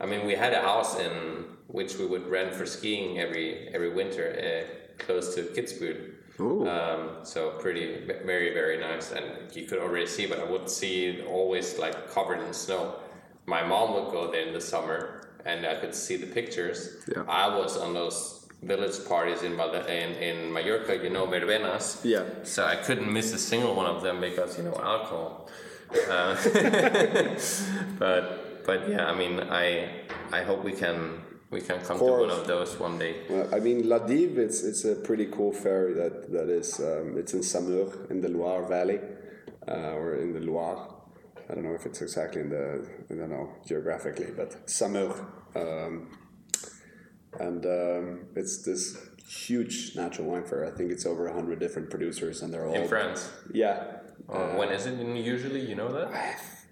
I 0.01 0.05
mean, 0.05 0.25
we 0.25 0.33
had 0.33 0.53
a 0.53 0.61
house 0.61 0.97
in 0.99 1.45
which 1.67 1.97
we 1.97 2.05
would 2.05 2.27
rent 2.27 2.55
for 2.55 2.65
skiing 2.65 3.19
every 3.19 3.69
every 3.73 3.93
winter, 3.93 4.25
uh, 4.33 5.03
close 5.03 5.35
to 5.35 5.43
Kitzbühel. 5.43 6.15
Um, 6.39 7.09
so 7.23 7.51
pretty, 7.51 8.05
very, 8.25 8.53
very 8.53 8.77
nice, 8.79 9.11
and 9.11 9.25
you 9.53 9.65
could 9.65 9.79
already 9.79 10.07
see, 10.07 10.25
but 10.25 10.39
I 10.39 10.45
would 10.45 10.69
see 10.69 11.07
it 11.07 11.25
always 11.25 11.77
like 11.77 12.11
covered 12.11 12.39
in 12.39 12.53
snow. 12.53 12.95
My 13.45 13.63
mom 13.63 13.93
would 13.95 14.11
go 14.11 14.31
there 14.31 14.47
in 14.47 14.53
the 14.53 14.61
summer, 14.61 15.27
and 15.45 15.65
I 15.65 15.75
could 15.75 15.93
see 15.93 16.15
the 16.17 16.27
pictures. 16.27 16.97
Yeah. 17.13 17.23
I 17.27 17.47
was 17.55 17.77
on 17.77 17.93
those 17.93 18.47
village 18.61 19.05
parties 19.07 19.43
in 19.43 19.53
in, 19.59 20.09
in 20.15 20.53
Mallorca, 20.53 20.97
you 20.97 21.09
know, 21.09 21.25
verbenas. 21.27 21.99
Yeah. 22.03 22.23
So 22.43 22.65
I 22.65 22.75
couldn't 22.75 23.11
miss 23.11 23.33
a 23.33 23.37
single 23.39 23.75
one 23.75 23.85
of 23.85 24.01
them 24.01 24.21
because 24.21 24.57
you 24.57 24.63
know 24.63 24.75
alcohol. 24.75 25.49
Uh, 26.09 26.35
but 27.99 28.65
but 28.65 28.89
yeah, 28.89 29.05
I 29.07 29.15
mean, 29.15 29.39
I 29.39 29.89
I 30.31 30.43
hope 30.43 30.63
we 30.63 30.73
can 30.73 31.21
we 31.51 31.61
can 31.61 31.79
come 31.81 31.97
to 31.97 32.03
one 32.03 32.29
of 32.29 32.45
those 32.47 32.79
one 32.79 32.97
day. 32.99 33.15
Well, 33.29 33.49
I 33.53 33.59
mean, 33.59 33.87
La 33.89 33.99
Dive, 33.99 34.37
it's, 34.37 34.63
it's 34.63 34.85
a 34.85 34.95
pretty 34.95 35.25
cool 35.27 35.51
fair 35.51 35.93
that, 35.95 36.31
that 36.31 36.49
is, 36.49 36.79
um, 36.79 37.17
it's 37.17 37.33
in 37.33 37.39
Saumur 37.41 38.09
in 38.11 38.21
the 38.21 38.29
Loire 38.29 38.67
Valley, 38.67 38.99
uh, 39.67 39.93
or 39.95 40.15
in 40.15 40.33
the 40.33 40.39
Loire. 40.41 40.95
I 41.49 41.55
don't 41.55 41.63
know 41.63 41.73
if 41.73 41.85
it's 41.85 42.01
exactly 42.01 42.41
in 42.41 42.49
the, 42.49 42.87
I 43.09 43.13
don't 43.15 43.29
know, 43.31 43.49
geographically, 43.67 44.27
but 44.35 44.67
Saumur. 44.67 45.25
Um, 45.55 46.15
and 47.39 47.65
um, 47.65 48.19
it's 48.35 48.63
this 48.63 48.97
huge 49.27 49.95
natural 49.95 50.27
wine 50.27 50.43
fair. 50.43 50.65
I 50.65 50.71
think 50.71 50.91
it's 50.91 51.05
over 51.05 51.25
100 51.25 51.59
different 51.59 51.89
producers, 51.89 52.41
and 52.43 52.53
they're 52.53 52.65
all. 52.67 52.73
In 52.75 52.87
France, 52.87 53.29
Yeah. 53.53 53.97
uh, 54.27 54.49
when 54.49 54.69
is 54.69 54.85
it 54.85 54.99
usually? 54.99 55.61
You 55.61 55.75
know 55.75 55.91
that? 55.93 56.11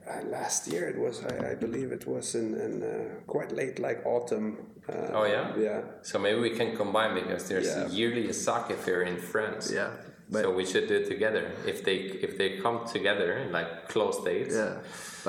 Uh, 0.10 0.22
last 0.30 0.68
year 0.72 0.88
it 0.88 0.98
was, 0.98 1.24
I, 1.26 1.52
I 1.52 1.56
believe 1.56 1.92
it 1.92 2.08
was 2.08 2.34
in, 2.36 2.56
in 2.66 2.82
uh, 2.84 2.90
quite 3.28 3.52
late, 3.52 3.78
like 3.80 4.06
autumn. 4.06 4.58
Uh, 4.88 5.12
Oh 5.20 5.26
yeah. 5.26 5.54
Yeah. 5.58 5.82
So 6.02 6.18
maybe 6.20 6.40
we 6.40 6.52
can 6.52 6.76
combine 6.78 7.14
because 7.22 7.48
there's 7.50 7.68
Yeah. 7.68 7.88
yearly 7.90 8.30
a 8.30 8.34
sake 8.34 8.72
fair 8.86 9.02
in 9.04 9.18
France. 9.18 9.72
Yeah. 9.80 9.92
so 10.32 10.52
we 10.60 10.66
should 10.66 10.88
do 10.88 10.96
it 11.02 11.08
together. 11.14 11.44
If 11.66 11.78
they 11.88 11.98
if 12.28 12.32
they 12.38 12.50
come 12.66 12.78
together 12.96 13.32
like 13.58 13.70
close 13.94 14.18
dates. 14.24 14.56
Yeah, 14.56 14.74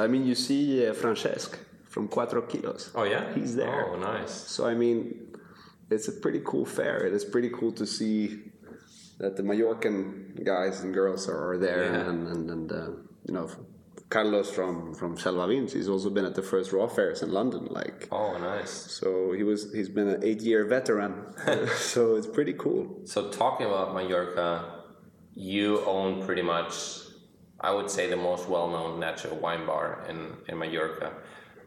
I 0.05 0.07
mean, 0.13 0.25
you 0.31 0.35
see 0.35 0.87
uh, 0.87 0.93
Francesc 1.03 1.51
from 1.93 2.09
Cuatro 2.09 2.43
Kilos. 2.51 2.91
Oh 2.95 3.05
yeah. 3.15 3.25
He's 3.37 3.55
there. 3.63 3.81
Oh 3.91 3.97
nice. 4.13 4.33
So 4.55 4.61
I 4.73 4.75
mean, 4.75 4.97
it's 5.95 6.09
a 6.09 6.13
pretty 6.25 6.43
cool 6.51 6.65
fair. 6.79 6.97
It 7.09 7.13
is 7.19 7.25
pretty 7.25 7.51
cool 7.59 7.73
to 7.81 7.87
see 7.87 8.19
that 9.21 9.33
the 9.37 9.43
Mallorcan 9.43 9.95
guys 10.53 10.83
and 10.83 10.95
girls 10.95 11.29
are, 11.29 11.41
are 11.51 11.59
there, 11.59 11.83
Yeah. 11.85 12.09
and 12.11 12.21
and, 12.33 12.51
and 12.55 12.73
uh, 12.73 12.91
you 13.27 13.35
know, 13.37 13.49
Carlos 14.11 14.51
from 14.51 14.95
from 14.95 15.17
Selva 15.19 15.47
Vins. 15.49 15.73
He's 15.73 15.89
also 15.89 16.11
been 16.11 16.25
at 16.25 16.35
the 16.35 16.43
first 16.43 16.73
raw 16.73 16.87
fairs 16.89 17.23
in 17.23 17.31
London. 17.33 17.67
Like, 17.71 18.09
Oh, 18.11 18.39
nice. 18.39 18.71
so 18.71 19.33
he 19.33 19.43
was 19.43 19.73
he's 19.73 19.89
been 19.89 20.09
an 20.09 20.23
eight 20.25 20.41
year 20.41 20.65
veteran. 20.65 21.13
so 21.77 22.17
it's 22.17 22.27
pretty 22.27 22.55
cool. 22.55 23.01
So 23.05 23.31
talking 23.31 23.67
about 23.67 23.95
Mallorca, 23.95 24.83
you 25.35 25.85
own 25.85 26.25
pretty 26.25 26.43
much, 26.43 26.75
I 27.61 27.71
would 27.75 27.91
say, 27.91 28.09
the 28.09 28.17
most 28.17 28.49
well-known 28.49 28.99
natural 28.99 29.37
wine 29.37 29.67
bar 29.67 30.05
in 30.09 30.19
in 30.49 30.59
Mallorca. 30.59 31.13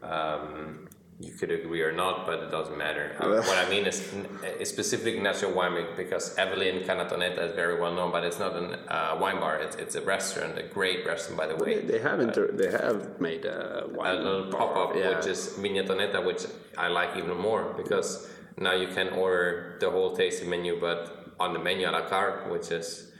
Um, 0.02 0.88
you 1.20 1.32
could 1.32 1.50
agree 1.50 1.82
or 1.82 1.92
not, 1.92 2.26
but 2.26 2.40
it 2.40 2.50
doesn't 2.50 2.76
matter. 2.76 3.14
Uh, 3.20 3.42
what 3.42 3.58
I 3.58 3.68
mean 3.70 3.86
is 3.86 4.12
a 4.58 4.64
specific 4.64 5.20
natural 5.20 5.52
wine 5.52 5.86
because 5.96 6.36
Evelyn 6.36 6.84
Ca 6.84 6.94
Na 6.94 7.08
Toneta 7.08 7.48
is 7.48 7.54
very 7.54 7.80
well 7.80 7.94
known, 7.94 8.10
but 8.10 8.24
it's 8.24 8.38
not 8.38 8.52
a 8.56 8.92
uh, 8.92 9.18
wine 9.18 9.38
bar. 9.38 9.56
It's, 9.58 9.76
it's 9.76 9.94
a 9.94 10.02
restaurant, 10.02 10.58
a 10.58 10.62
great 10.62 11.06
restaurant, 11.06 11.38
by 11.38 11.46
the 11.46 11.56
way. 11.56 11.80
They, 11.80 11.92
they 11.92 11.98
have 12.00 12.20
inter- 12.20 12.52
they 12.52 12.70
have 12.70 13.20
made 13.20 13.44
a 13.44 13.86
a 13.86 14.14
little 14.14 14.50
pop 14.50 14.76
up, 14.76 14.96
yeah. 14.96 15.16
which 15.16 15.26
is 15.26 15.54
Vignetoneta, 15.58 16.24
which 16.24 16.44
I 16.76 16.88
like 16.88 17.16
even 17.16 17.36
more 17.36 17.72
because 17.76 18.28
now 18.58 18.74
you 18.74 18.88
can 18.88 19.08
order 19.10 19.76
the 19.80 19.90
whole 19.90 20.16
tasting 20.16 20.50
menu, 20.50 20.80
but 20.80 21.34
on 21.38 21.52
the 21.52 21.58
menu 21.58 21.88
a 21.88 21.90
la 21.90 22.02
carte, 22.08 22.50
which 22.50 22.70
is 22.70 23.12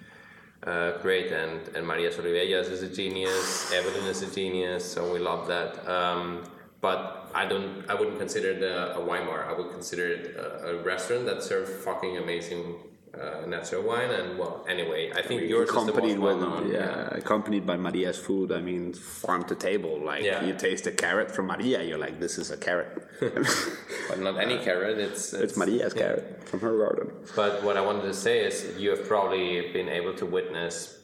uh, 0.66 0.98
great. 0.98 1.32
And, 1.32 1.69
and 1.74 1.86
Maria 1.86 2.10
Solivellas 2.10 2.70
is 2.70 2.82
a 2.82 2.89
genius, 2.89 3.73
Evelyn 3.73 4.06
is 4.06 4.23
a 4.23 4.35
genius, 4.35 4.90
so 4.90 5.12
we 5.12 5.19
love 5.19 5.47
that. 5.48 5.86
Um, 5.89 6.44
but 6.81 7.22
I 7.34 7.46
don't, 7.46 7.84
I 7.90 7.94
wouldn't 7.94 8.18
consider 8.18 8.50
it 8.50 8.62
a, 8.62 8.96
a 8.96 9.04
wine 9.04 9.26
bar. 9.26 9.44
I 9.48 9.52
would 9.59 9.70
consider 9.70 10.06
it 10.09 10.36
a, 10.36 10.70
a 10.70 10.82
restaurant 10.82 11.26
that 11.26 11.42
serves 11.42 11.70
fucking 11.84 12.16
amazing 12.18 12.76
uh, 13.14 13.44
natural 13.46 13.82
wine. 13.82 14.10
And 14.10 14.38
well, 14.38 14.64
anyway, 14.68 15.12
I 15.14 15.22
think 15.22 15.42
yours 15.42 15.68
is 15.68 15.74
the 15.74 15.80
most 15.80 15.88
accompanied 15.90 16.18
well 16.18 16.38
known. 16.38 16.70
yeah, 16.72 17.09
accompanied 17.12 17.66
by 17.66 17.76
Maria's 17.76 18.18
food. 18.18 18.52
I 18.52 18.60
mean, 18.60 18.92
farm 18.94 19.44
to 19.44 19.54
table. 19.54 20.00
Like 20.02 20.22
Yeah. 20.24 20.44
you 20.44 20.54
taste 20.54 20.86
a 20.86 20.92
carrot 20.92 21.30
from 21.30 21.46
Maria, 21.46 21.82
you're 21.82 21.98
like, 21.98 22.18
this 22.20 22.38
is 22.38 22.50
a 22.50 22.56
carrot. 22.56 22.90
but 24.09 24.18
not 24.20 24.38
any 24.40 24.59
carrot. 24.68 24.98
It's 24.98 25.32
it's 25.34 25.56
Maria's 25.56 25.92
carrot 25.94 26.48
from 26.48 26.60
her 26.60 26.76
garden. 26.78 27.12
But 27.36 27.62
what 27.62 27.76
I 27.76 27.82
wanted 27.82 28.02
to 28.02 28.14
say 28.14 28.44
is, 28.46 28.78
you 28.78 28.90
have 28.90 29.06
probably 29.06 29.70
been 29.72 29.88
able 29.88 30.14
to 30.14 30.26
witness. 30.26 30.98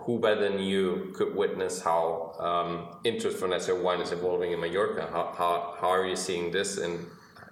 Who 0.00 0.18
better 0.20 0.48
than 0.48 0.58
you 0.60 1.12
could 1.14 1.34
witness 1.34 1.82
how 1.82 2.34
um, 2.38 3.00
interest 3.04 3.38
for 3.38 3.48
natural 3.48 3.82
wine 3.82 4.00
is 4.00 4.12
evolving 4.12 4.52
in 4.52 4.60
Mallorca? 4.60 5.08
How, 5.10 5.34
how, 5.36 5.76
how 5.80 5.88
are 5.88 6.06
you 6.06 6.16
seeing 6.16 6.50
this? 6.50 6.78
And 6.78 7.06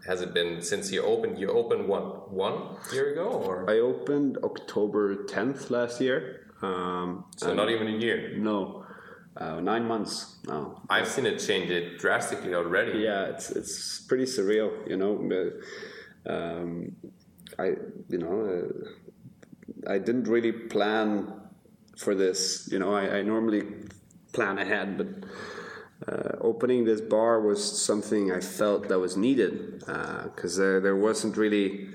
has 0.06 0.20
it 0.20 0.32
been 0.32 0.62
since 0.62 0.93
you 0.93 1.02
opened? 1.02 1.39
You 1.39 1.51
opened 1.51 1.89
what 1.89 2.31
one 2.31 2.77
year 2.93 3.12
ago, 3.12 3.28
or 3.28 3.68
I 3.68 3.78
opened 3.81 4.39
October 4.43 5.24
10th 5.24 5.70
last 5.70 6.01
year. 6.01 6.47
Um, 6.62 7.24
so 7.36 7.52
not 7.52 7.70
even 7.70 7.89
a 7.89 7.97
year? 7.98 8.36
no, 8.36 8.86
uh, 9.36 9.60
nine 9.60 9.86
months 9.86 10.36
now. 10.47 10.82
I've 10.89 11.09
seen 11.09 11.27
it 11.27 11.39
change 11.39 11.70
it 11.70 11.98
drastically 11.98 12.55
already. 12.55 13.01
Yeah, 13.01 13.27
it's 13.27 13.51
it's 13.51 14.01
pretty 14.01 14.24
surreal, 14.24 14.89
you 14.89 14.97
know. 14.97 15.12
Um, 16.27 16.97
I 17.59 17.66
you 18.09 18.18
know 18.18 18.35
uh, 18.55 19.93
I 19.93 19.98
didn't 19.98 20.24
really 20.24 20.52
plan 20.52 21.32
for 21.97 22.14
this. 22.14 22.68
You 22.70 22.78
know, 22.78 22.94
I, 22.94 23.18
I 23.18 23.23
normally 23.23 23.62
plan 24.32 24.59
ahead, 24.59 24.98
but 24.98 25.09
uh, 26.09 26.36
opening 26.40 26.85
this 26.85 27.01
bar 27.01 27.40
was 27.40 27.60
something 27.82 28.32
I 28.32 28.40
felt 28.40 28.89
that 28.89 28.98
was 28.98 29.16
needed 29.16 29.81
because 29.81 30.56
there 30.56 30.81
there 30.81 30.97
wasn't 30.97 31.36
really 31.36 31.89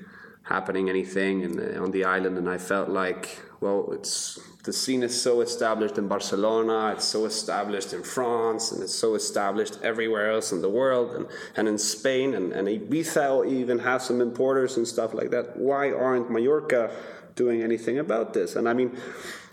happening 0.43 0.89
anything 0.89 1.41
in 1.41 1.77
on 1.77 1.91
the 1.91 2.03
island, 2.05 2.37
and 2.37 2.49
I 2.49 2.57
felt 2.57 2.89
like 2.89 3.39
well, 3.61 3.89
it's 3.93 4.39
the 4.63 4.73
scene 4.73 5.03
is 5.03 5.19
so 5.19 5.41
established 5.41 5.99
in 5.99 6.07
Barcelona, 6.07 6.93
it's 6.93 7.05
so 7.05 7.25
established 7.25 7.93
in 7.93 8.01
France, 8.01 8.71
and 8.71 8.81
it's 8.81 8.93
so 8.93 9.13
established 9.13 9.77
everywhere 9.83 10.31
else 10.31 10.51
in 10.51 10.61
the 10.63 10.69
world, 10.69 11.15
and, 11.15 11.27
and 11.55 11.67
in 11.67 11.77
Spain, 11.77 12.33
and, 12.33 12.51
and 12.51 12.67
Ibiza 12.67 13.47
even 13.47 13.77
has 13.79 14.03
some 14.03 14.19
importers 14.19 14.77
and 14.77 14.87
stuff 14.87 15.13
like 15.13 15.29
that. 15.29 15.57
Why 15.57 15.91
aren't 15.91 16.31
Mallorca 16.31 16.91
doing 17.35 17.61
anything 17.61 17.99
about 17.99 18.33
this? 18.33 18.55
And 18.55 18.67
I 18.67 18.73
mean, 18.73 18.97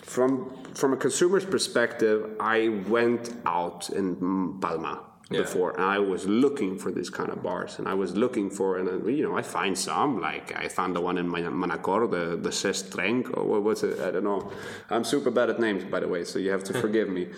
from 0.09 0.51
from 0.74 0.93
a 0.93 0.97
consumer's 0.97 1.44
perspective, 1.44 2.30
I 2.40 2.68
went 2.89 3.35
out 3.44 3.90
in 3.90 4.59
Palma 4.60 5.07
Yeah. 5.30 5.42
before, 5.42 5.72
and 5.72 5.84
I 5.84 5.98
was 5.98 6.26
looking 6.26 6.78
for 6.78 6.90
these 6.90 7.10
kind 7.10 7.28
of 7.30 7.42
bars, 7.42 7.78
and 7.78 7.86
I 7.86 7.92
was 7.92 8.16
looking 8.16 8.48
for, 8.48 8.78
and 8.78 8.88
uh, 8.88 9.06
you 9.09 9.22
know, 9.26 9.36
I 9.36 9.42
find 9.42 9.76
some 9.78 10.20
like 10.22 10.56
I 10.59 10.68
found 10.68 10.96
the 10.96 11.02
one 11.02 11.18
in 11.18 11.30
Man- 11.30 11.52
Manacor, 11.52 12.10
the 12.10 12.36
the 12.36 12.48
Sestreng, 12.48 13.36
or 13.36 13.44
what 13.44 13.62
was 13.62 13.82
it? 13.82 14.00
I 14.00 14.10
don't 14.10 14.24
know. 14.24 14.50
I'm 14.88 15.05
super 15.05 15.30
bad 15.30 15.50
at 15.50 15.60
names, 15.60 15.84
by 15.84 16.00
the 16.00 16.09
way, 16.09 16.24
so 16.24 16.38
you 16.38 16.50
have 16.50 16.64
to 16.64 16.72
forgive 16.84 17.09
me. 17.10 17.28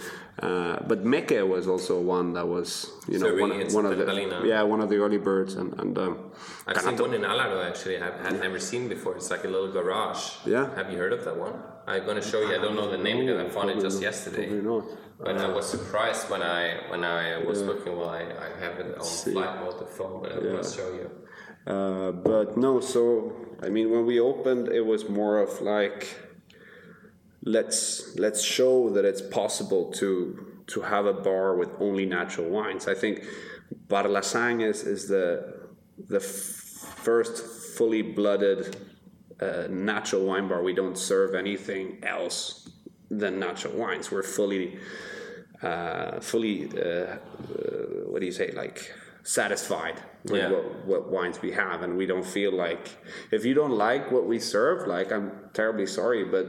Uh, 0.41 0.77
but 0.87 1.05
Meke 1.05 1.43
was 1.47 1.67
also 1.67 2.01
one 2.01 2.33
that 2.35 2.47
was, 2.47 2.91
you 3.09 3.19
know, 3.19 3.27
Serving 3.27 3.49
one, 3.49 3.73
one 3.75 3.87
of 3.87 3.99
the 3.99 4.43
yeah, 4.47 4.63
one 4.63 4.81
of 4.81 4.89
the 4.89 4.97
early 4.97 5.19
birds, 5.19 5.55
and 5.55 5.75
and 5.81 5.99
um, 5.99 6.31
I've 6.69 6.81
seen 6.81 6.97
one 6.97 7.15
in 7.15 7.23
Alaro 7.23 7.59
actually. 7.69 7.97
I've 8.01 8.21
had 8.21 8.39
never 8.39 8.61
seen 8.61 8.89
before. 8.89 9.17
It's 9.17 9.31
like 9.31 9.45
a 9.45 9.49
little 9.49 9.73
garage. 9.73 10.23
Yeah. 10.47 10.73
Have 10.77 10.93
you 10.93 10.99
heard 10.99 11.13
of 11.13 11.25
that 11.25 11.37
one? 11.37 11.55
I'm 11.87 12.07
gonna 12.07 12.23
show 12.23 12.41
you. 12.41 12.55
I 12.55 12.59
don't 12.65 12.77
know 12.77 12.89
the 12.89 12.99
name 12.99 13.27
because 13.27 13.39
I 13.45 13.49
found 13.49 13.71
it 13.71 13.81
just 13.81 14.01
yesterday. 14.01 14.47
probably 14.47 14.63
not. 14.63 14.85
But 15.23 15.37
I 15.37 15.49
was 15.49 15.69
surprised 15.69 16.31
when 16.31 16.43
I 16.43 16.79
when 16.89 17.05
I 17.05 17.39
was 17.45 17.63
looking. 17.63 17.97
Well, 17.99 18.09
I, 18.09 18.23
I 18.23 18.49
have 18.65 18.79
it 18.81 18.97
on 18.97 19.05
see. 19.05 19.33
flight 19.33 19.61
mode 19.61 19.79
the 19.79 19.87
phone, 19.87 20.23
but 20.23 20.33
I 20.33 20.39
will 20.39 20.63
show 20.63 20.95
you. 20.95 21.11
Uh, 21.67 22.13
but 22.13 22.57
no, 22.57 22.81
so 22.81 23.33
I 23.63 23.69
mean, 23.69 23.91
when 23.91 24.07
we 24.07 24.19
opened, 24.19 24.69
it 24.69 24.81
was 24.81 25.09
more 25.09 25.39
of 25.39 25.61
like, 25.61 26.17
let's 27.43 28.17
let's 28.17 28.43
show 28.43 28.89
that 28.91 29.05
it's 29.05 29.21
possible 29.21 29.93
to 29.93 30.63
to 30.69 30.81
have 30.81 31.05
a 31.05 31.13
bar 31.13 31.57
with 31.57 31.71
only 31.81 32.07
natural 32.07 32.49
wines. 32.49 32.89
I 32.89 32.95
think 32.95 33.25
Bar 33.89 34.09
La 34.09 34.23
Sang 34.23 34.63
is 34.63 34.85
is 34.85 35.09
the 35.09 35.69
the 36.09 36.17
f- 36.17 36.25
first 36.25 37.45
fully 37.77 38.03
blooded 38.03 38.77
uh, 39.41 39.67
natural 39.69 40.25
wine 40.25 40.49
bar. 40.49 40.63
We 40.63 40.73
don't 40.73 40.97
serve 40.97 41.35
anything 41.35 41.99
else 42.03 42.71
than 43.11 43.39
natural 43.39 43.75
wines. 43.75 44.11
We're 44.11 44.23
fully 44.23 44.79
uh, 45.63 46.21
fully 46.21 46.69
uh, 46.77 46.83
uh, 46.83 47.17
what 48.11 48.21
do 48.21 48.27
you 48.27 48.33
say 48.33 48.51
like 48.53 48.93
satisfied 49.23 49.97
with 50.25 50.41
Yeah. 50.41 50.51
what, 50.51 50.87
what 50.87 51.11
wines 51.11 51.43
we 51.43 51.53
have 51.53 51.83
and 51.83 51.97
we 51.97 52.07
don't 52.07 52.25
feel 52.25 52.53
like 52.53 52.89
if 53.31 53.45
you 53.45 53.55
don't 53.55 53.77
like 53.77 54.11
what 54.11 54.27
we 54.27 54.39
serve 54.39 54.87
like 54.89 55.13
i'm 55.13 55.31
terribly 55.53 55.87
sorry 55.87 56.25
but 56.25 56.49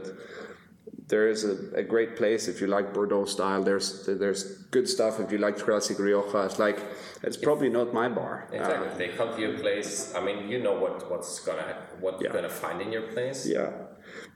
there 1.08 1.28
is 1.28 1.44
a, 1.44 1.56
a 1.74 1.82
great 1.82 2.16
place 2.16 2.48
if 2.48 2.60
you 2.60 2.66
like 2.66 2.94
Bordeaux 2.94 3.24
style. 3.24 3.62
There's 3.62 4.06
there's 4.06 4.44
good 4.70 4.88
stuff 4.88 5.20
if 5.20 5.32
you 5.32 5.38
like 5.38 5.58
Classic 5.58 5.98
Rioja. 5.98 6.44
It's 6.46 6.58
like 6.58 6.78
it's 7.22 7.36
probably 7.36 7.68
not 7.68 7.92
my 7.92 8.08
bar. 8.08 8.48
Exactly. 8.52 8.88
Uh, 8.88 8.94
they 8.94 9.08
come 9.08 9.34
to 9.34 9.40
your 9.40 9.58
place, 9.58 10.12
I 10.14 10.24
mean, 10.24 10.48
you 10.48 10.62
know 10.62 10.74
what 10.74 11.10
what's 11.10 11.40
gonna 11.40 11.76
what 12.00 12.20
you're 12.20 12.32
gonna 12.32 12.48
find 12.48 12.80
in 12.80 12.92
your 12.92 13.02
place. 13.02 13.46
yeah, 13.46 13.70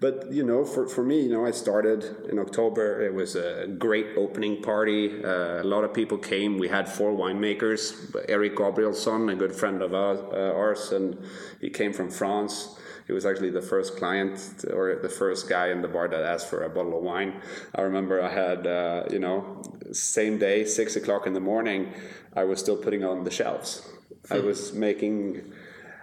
but 0.01 0.31
you 0.31 0.45
know, 0.45 0.65
for, 0.65 0.89
for 0.89 1.03
me, 1.03 1.23
you 1.23 1.31
know, 1.31 1.47
I 1.47 1.51
started 1.51 2.29
in 2.31 2.39
October. 2.39 3.03
It 3.03 3.15
was 3.15 3.37
a 3.37 3.67
great 3.67 4.09
opening 4.17 4.63
party. 4.63 5.25
Uh, 5.25 5.63
a 5.63 5.65
lot 5.65 5.85
of 5.85 5.95
people 5.95 6.19
came. 6.19 6.59
We 6.59 6.69
had 6.69 6.89
four 6.89 7.13
winemakers. 7.13 8.15
Eric 8.29 8.57
Gabrielson, 8.57 9.33
a 9.33 9.37
good 9.37 9.55
friend 9.55 9.83
of 9.83 9.95
ours, 9.95 10.21
uh, 10.33 10.55
ours, 10.55 10.93
and 10.93 11.19
he 11.61 11.71
came 11.71 11.93
from 11.93 12.11
France. 12.11 12.77
He 13.07 13.13
was 13.13 13.25
actually 13.25 13.51
the 13.51 13.63
first 13.63 13.97
client 13.97 14.65
or 14.73 14.97
the 15.01 15.09
first 15.09 15.49
guy 15.49 15.69
in 15.69 15.81
the 15.81 15.89
bar 15.89 16.09
that 16.09 16.23
asked 16.23 16.49
for 16.51 16.65
a 16.65 16.69
bottle 16.69 16.97
of 16.99 17.05
wine. 17.05 17.41
I 17.75 17.83
remember 17.83 18.21
I 18.21 18.29
had, 18.33 18.67
uh, 18.67 19.05
you 19.11 19.21
know, 19.21 19.63
same 19.93 20.39
day, 20.39 20.65
six 20.65 20.97
o'clock 20.97 21.27
in 21.27 21.33
the 21.33 21.41
morning, 21.41 21.93
I 22.35 22.45
was 22.45 22.59
still 22.59 22.77
putting 22.77 23.05
on 23.05 23.23
the 23.25 23.31
shelves. 23.31 23.89
I 24.31 24.41
was 24.41 24.73
making, 24.73 25.53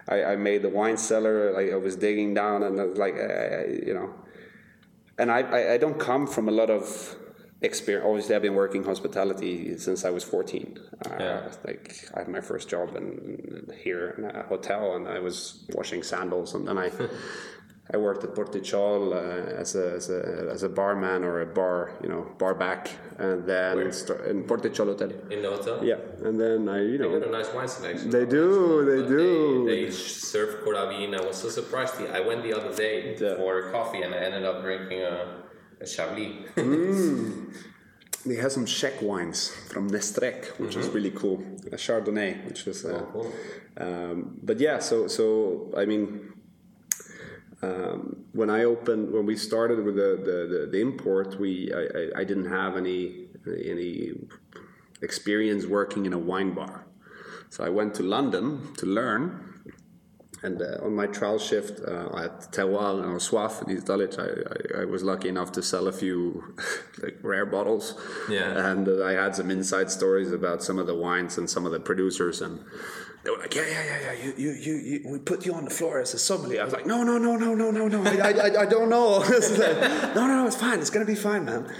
I, 0.08 0.24
I 0.32 0.36
made 0.36 0.62
the 0.62 0.70
wine 0.70 0.96
cellar. 0.96 1.52
Like 1.52 1.70
I 1.72 1.76
was 1.76 1.94
digging 1.96 2.32
down, 2.32 2.62
and 2.62 2.80
I 2.80 2.84
was 2.84 2.98
like, 2.98 3.14
I, 3.16 3.20
I- 3.60 3.80
you 3.86 3.92
know, 3.92 4.14
and 5.18 5.30
I, 5.30 5.74
I 5.74 5.78
don't 5.78 5.98
come 6.00 6.26
from 6.26 6.48
a 6.48 6.52
lot 6.52 6.70
of 6.70 7.16
experience. 7.62 8.06
Obviously, 8.06 8.34
I've 8.34 8.42
been 8.42 8.54
working 8.54 8.84
hospitality 8.84 9.76
since 9.78 10.04
I 10.04 10.10
was 10.10 10.24
14. 10.24 10.78
Uh, 11.06 11.10
Yeah. 11.20 11.48
Like 11.66 12.08
I 12.14 12.18
had 12.20 12.28
my 12.28 12.40
first 12.40 12.68
job 12.68 12.96
in, 12.96 13.70
here 13.82 14.14
in 14.18 14.24
a 14.24 14.42
hotel, 14.44 14.96
and 14.96 15.08
I 15.08 15.18
was 15.20 15.64
washing 15.74 16.02
sandals, 16.02 16.54
and 16.54 16.66
then 16.68 16.78
I. 16.78 16.90
I 17.92 17.98
worked 17.98 18.24
at 18.24 18.30
Portixol 18.34 19.12
uh, 19.12 19.60
as, 19.60 19.74
a, 19.76 19.92
as 19.92 20.08
a 20.08 20.48
as 20.50 20.62
a 20.62 20.70
barman 20.70 21.22
or 21.22 21.42
a 21.42 21.46
bar, 21.46 21.92
you 22.02 22.08
know, 22.08 22.22
bar 22.38 22.54
back, 22.54 22.88
and 23.18 23.44
then 23.44 23.76
Where? 23.76 23.92
sta- 23.92 24.24
in 24.24 24.44
Portixol 24.44 24.86
Hotel. 24.86 25.10
In 25.30 25.42
the 25.42 25.50
hotel. 25.50 25.84
Yeah, 25.84 25.96
and 26.24 26.40
then 26.40 26.66
I, 26.66 26.80
you 26.80 26.96
know, 26.96 27.12
They 27.12 27.20
got 27.20 27.28
a 27.28 27.32
nice 27.32 27.52
wine 27.52 27.68
selection. 27.68 28.08
They 28.08 28.24
do, 28.24 28.86
they 28.86 29.06
do. 29.06 29.66
They, 29.68 29.84
they 29.84 29.90
serve 29.90 30.64
Coravin. 30.64 31.14
I 31.14 31.26
was 31.26 31.36
so 31.36 31.50
surprised. 31.50 31.96
I 32.10 32.20
went 32.20 32.42
the 32.42 32.54
other 32.54 32.74
day 32.74 33.18
Yeah. 33.20 33.36
for 33.36 33.70
coffee 33.70 34.00
and 34.00 34.14
I 34.14 34.18
ended 34.18 34.46
up 34.46 34.62
drinking 34.62 35.02
a, 35.02 35.43
a 35.80 35.86
Chablis. 35.86 36.32
They 38.26 38.36
have 38.36 38.52
some 38.52 38.64
Czech 38.64 39.02
wines 39.02 39.50
from 39.70 39.90
Nestarec, 39.90 40.58
which 40.58 40.76
is 40.76 40.88
really 40.88 41.10
cool. 41.10 41.42
A 41.72 41.76
Chardonnay, 41.76 42.46
which 42.46 42.64
was. 42.64 42.82
Uh, 42.84 42.88
Oh, 43.02 43.06
cool. 43.12 43.32
um, 43.76 44.38
but 44.42 44.58
yeah, 44.58 44.78
so 44.78 45.08
so 45.08 45.70
I 45.76 45.84
mean, 45.84 46.32
um, 47.60 48.24
when 48.32 48.48
I 48.48 48.64
opened, 48.64 49.12
when 49.12 49.26
we 49.26 49.36
started 49.36 49.84
with 49.84 49.96
the 49.96 50.16
the, 50.28 50.38
the, 50.58 50.66
the 50.72 50.80
import, 50.80 51.38
we 51.38 51.70
I, 51.72 51.82
I, 51.82 52.20
I 52.20 52.24
didn't 52.24 52.46
have 52.50 52.78
any 52.78 53.28
any 53.46 54.12
experience 55.02 55.66
working 55.66 56.06
in 56.06 56.12
a 56.14 56.18
wine 56.18 56.54
bar. 56.54 56.86
So 57.50 57.62
I 57.62 57.68
went 57.68 57.94
to 57.96 58.02
London 58.02 58.72
to 58.78 58.86
learn. 58.86 59.53
And 60.44 60.60
uh, 60.60 60.84
on 60.84 60.94
my 60.94 61.06
trial 61.06 61.38
shift 61.38 61.80
uh, 61.80 62.24
at 62.24 62.52
Terroir 62.52 63.02
and 63.02 63.18
Soif 63.18 63.62
in 63.62 63.74
East 63.74 63.86
Dulwich, 63.86 64.18
I, 64.18 64.28
I, 64.78 64.82
I, 64.82 64.84
was 64.84 65.02
lucky 65.02 65.30
enough 65.30 65.52
to 65.52 65.62
sell 65.62 65.88
a 65.88 65.92
few 65.92 66.54
like 67.02 67.16
rare 67.22 67.46
bottles. 67.46 67.98
Yeah. 68.28 68.70
And 68.70 68.86
uh, 68.86 69.04
I 69.06 69.12
had 69.12 69.34
some 69.34 69.50
inside 69.50 69.90
stories 69.90 70.32
about 70.32 70.62
some 70.62 70.78
of 70.78 70.86
the 70.86 70.94
wines 70.94 71.38
and 71.38 71.48
some 71.48 71.64
of 71.64 71.72
the 71.72 71.80
producers. 71.80 72.42
And 72.42 72.62
they 73.24 73.30
were 73.30 73.38
like, 73.38 73.54
yeah, 73.54 73.66
yeah, 73.66 73.84
yeah, 73.86 74.00
yeah. 74.02 74.24
You, 74.24 74.34
you, 74.36 74.50
you, 74.50 74.74
you, 74.74 75.08
we 75.08 75.18
put 75.18 75.46
you 75.46 75.54
on 75.54 75.64
the 75.64 75.70
floor 75.70 75.98
as 75.98 76.12
a 76.12 76.18
sommelier. 76.18 76.60
I 76.60 76.64
was 76.64 76.74
like, 76.74 76.84
no, 76.84 77.02
no, 77.02 77.16
no, 77.16 77.36
no, 77.36 77.54
no, 77.54 77.70
no, 77.70 77.88
no. 77.88 78.02
I, 78.04 78.32
I, 78.32 78.60
I 78.64 78.66
don't 78.66 78.90
know. 78.90 79.18
like, 79.18 80.14
no, 80.14 80.26
no, 80.26 80.42
no, 80.42 80.46
it's 80.46 80.56
fine. 80.56 80.78
It's 80.78 80.90
gonna 80.90 81.06
be 81.06 81.14
fine, 81.14 81.46
man. 81.46 81.72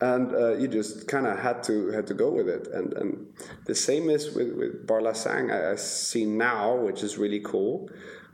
And 0.00 0.34
uh, 0.34 0.56
you 0.56 0.68
just 0.68 1.08
kind 1.08 1.26
of 1.26 1.38
had 1.38 1.62
to 1.64 1.88
had 1.88 2.06
to 2.08 2.14
go 2.14 2.30
with 2.30 2.48
it. 2.48 2.68
And 2.68 2.92
and 2.92 3.26
the 3.64 3.74
same 3.74 4.10
is 4.10 4.34
with 4.34 4.54
with 4.54 4.86
Bar 4.86 5.00
La 5.00 5.12
Sang. 5.14 5.50
I, 5.50 5.72
I 5.72 5.76
see 5.76 6.26
now, 6.26 6.76
which 6.76 7.02
is 7.02 7.16
really 7.16 7.40
cool, 7.40 7.88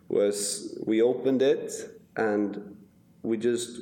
was 0.08 0.76
we 0.84 1.00
opened 1.02 1.40
it 1.40 1.72
and 2.16 2.76
we 3.22 3.36
just 3.36 3.80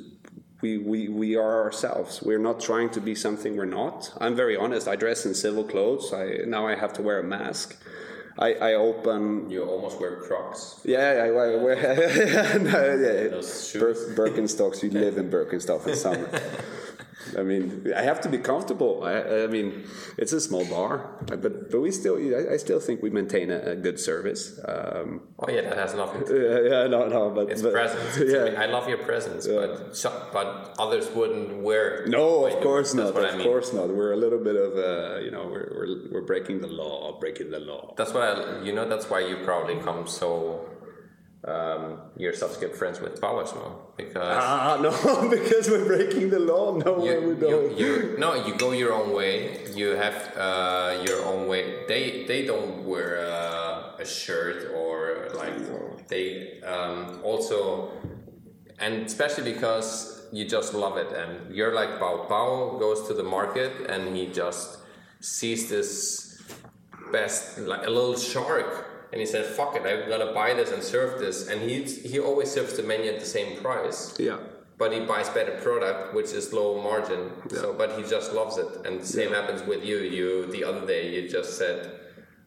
we, 0.61 0.77
we, 0.77 1.09
we 1.09 1.35
are 1.35 1.63
ourselves. 1.63 2.21
We're 2.21 2.39
not 2.39 2.59
trying 2.59 2.91
to 2.91 3.01
be 3.01 3.15
something 3.15 3.57
we're 3.57 3.65
not. 3.65 4.13
I'm 4.21 4.35
very 4.35 4.55
honest. 4.55 4.87
I 4.87 4.95
dress 4.95 5.25
in 5.25 5.33
civil 5.33 5.63
clothes. 5.63 6.13
I 6.13 6.41
now 6.45 6.67
I 6.67 6.75
have 6.75 6.93
to 6.93 7.01
wear 7.01 7.19
a 7.19 7.23
mask. 7.23 7.77
I, 8.39 8.53
I 8.53 8.73
open. 8.75 9.49
You 9.49 9.63
almost 9.63 9.99
wear 9.99 10.15
Crocs. 10.17 10.79
Yeah, 10.85 11.23
I 11.25 11.31
wear. 11.31 11.59
wear 11.59 11.75
no, 12.59 12.69
yeah. 12.69 13.79
Bir- 13.79 14.15
Birkenstocks. 14.15 14.83
You 14.83 14.91
live 14.91 15.17
in 15.17 15.29
Birkenstock 15.29 15.85
in 15.87 15.95
summer. 15.95 16.29
I 17.37 17.43
mean, 17.43 17.93
I 17.95 18.01
have 18.01 18.21
to 18.21 18.29
be 18.29 18.37
comfortable. 18.37 19.03
I, 19.03 19.43
I, 19.43 19.47
mean, 19.47 19.85
it's 20.17 20.33
a 20.33 20.41
small 20.41 20.65
bar, 20.65 21.09
but 21.27 21.71
but 21.71 21.79
we 21.81 21.91
still, 21.91 22.17
I, 22.17 22.53
I 22.53 22.57
still 22.57 22.79
think 22.79 23.01
we 23.01 23.09
maintain 23.09 23.51
a, 23.51 23.59
a 23.71 23.75
good 23.75 23.99
service. 23.99 24.59
Um, 24.65 25.21
oh 25.39 25.49
yeah, 25.49 25.61
that 25.61 25.77
has 25.77 25.93
nothing. 25.93 26.25
To 26.25 26.27
do. 26.27 26.41
yeah, 26.69 26.81
yeah, 26.81 26.87
no, 26.87 27.07
no, 27.07 27.29
but 27.29 27.49
it's 27.49 27.61
but, 27.61 27.71
presence. 27.73 28.17
It's, 28.17 28.33
yeah, 28.33 28.41
I, 28.41 28.49
mean, 28.49 28.55
I, 28.57 28.65
love 28.67 28.87
your 28.87 28.97
presence, 28.99 29.47
yeah. 29.47 29.67
but 29.67 30.31
but 30.33 30.75
others 30.79 31.09
wouldn't 31.11 31.61
wear. 31.61 32.03
It. 32.03 32.09
No, 32.09 32.45
of 32.45 32.61
course 32.61 32.93
not. 32.93 33.15
Of 33.15 33.17
I 33.17 33.37
mean. 33.37 33.47
course 33.47 33.73
not. 33.73 33.89
We're 33.89 34.13
a 34.13 34.17
little 34.17 34.43
bit 34.43 34.55
of 34.55 34.77
a, 34.77 35.21
you 35.23 35.31
know, 35.31 35.45
we're, 35.47 35.71
we're 35.75 36.11
we're 36.11 36.27
breaking 36.27 36.61
the 36.61 36.67
law, 36.67 37.19
breaking 37.19 37.51
the 37.51 37.59
law. 37.59 37.93
That's 37.97 38.13
why 38.13 38.61
you 38.63 38.73
know. 38.73 38.87
That's 38.87 39.09
why 39.09 39.19
you 39.19 39.37
probably 39.43 39.77
come 39.77 40.07
so 40.07 40.67
um, 41.43 41.97
you're 42.17 42.33
subscribed 42.33 42.75
friends 42.75 43.01
with 43.01 43.19
Powersmo 43.19 43.97
because 43.97 44.37
ah 44.39 44.77
no 44.79 44.91
because 45.29 45.69
we're 45.69 45.85
breaking 45.85 46.29
the 46.29 46.39
law. 46.39 46.77
No 46.77 47.03
you, 47.03 47.29
we 47.29 47.35
don't. 47.35 47.77
you, 47.77 47.87
you, 47.87 48.15
no 48.19 48.35
you 48.45 48.55
go 48.55 48.71
your 48.71 48.93
own 48.93 49.11
way. 49.11 49.65
You 49.73 49.89
have 49.95 50.37
uh, 50.37 51.03
your 51.07 51.25
own 51.25 51.47
way. 51.47 51.85
They 51.87 52.25
they 52.27 52.45
don't 52.45 52.85
wear 52.85 53.25
uh, 53.25 53.97
a 53.97 54.05
shirt 54.05 54.71
or 54.75 55.29
like 55.33 56.07
they 56.07 56.61
um, 56.61 57.21
also 57.23 57.91
and 58.77 59.07
especially 59.07 59.51
because 59.51 60.27
you 60.31 60.45
just 60.45 60.75
love 60.75 60.97
it. 60.97 61.11
And 61.11 61.55
you're 61.55 61.73
like 61.73 61.99
Bao 61.99 62.27
Bao 62.29 62.79
goes 62.79 63.07
to 63.07 63.15
the 63.15 63.23
market 63.23 63.71
and 63.89 64.15
he 64.15 64.27
just 64.27 64.77
sees 65.21 65.69
this 65.69 66.39
best 67.11 67.57
like 67.57 67.87
a 67.87 67.89
little 67.89 68.15
shark 68.15 68.90
and 69.11 69.19
he 69.19 69.25
said, 69.25 69.45
"Fuck 69.45 69.75
it, 69.75 69.83
I'm 69.85 70.07
gonna 70.09 70.33
buy 70.33 70.53
this 70.53 70.71
and 70.71 70.81
serve 70.83 71.19
this." 71.19 71.47
And 71.47 71.61
he 71.69 71.83
he 71.83 72.19
always 72.19 72.49
serves 72.51 72.73
the 72.77 72.83
menu 72.83 73.11
at 73.11 73.19
the 73.19 73.25
same 73.25 73.57
price. 73.61 74.15
Yeah. 74.19 74.37
But 74.77 74.93
he 74.93 75.01
buys 75.01 75.29
better 75.29 75.55
product, 75.61 76.15
which 76.15 76.31
is 76.31 76.53
low 76.53 76.81
margin. 76.81 77.31
Yeah. 77.51 77.61
So, 77.61 77.73
but 77.73 77.97
he 77.97 78.03
just 78.03 78.33
loves 78.33 78.57
it. 78.57 78.69
And 78.85 79.01
the 79.01 79.05
same 79.05 79.29
yeah. 79.29 79.41
happens 79.41 79.61
with 79.63 79.85
you. 79.85 79.97
You 79.97 80.47
the 80.47 80.63
other 80.63 80.87
day 80.87 81.13
you 81.13 81.29
just 81.29 81.57
said, 81.57 81.79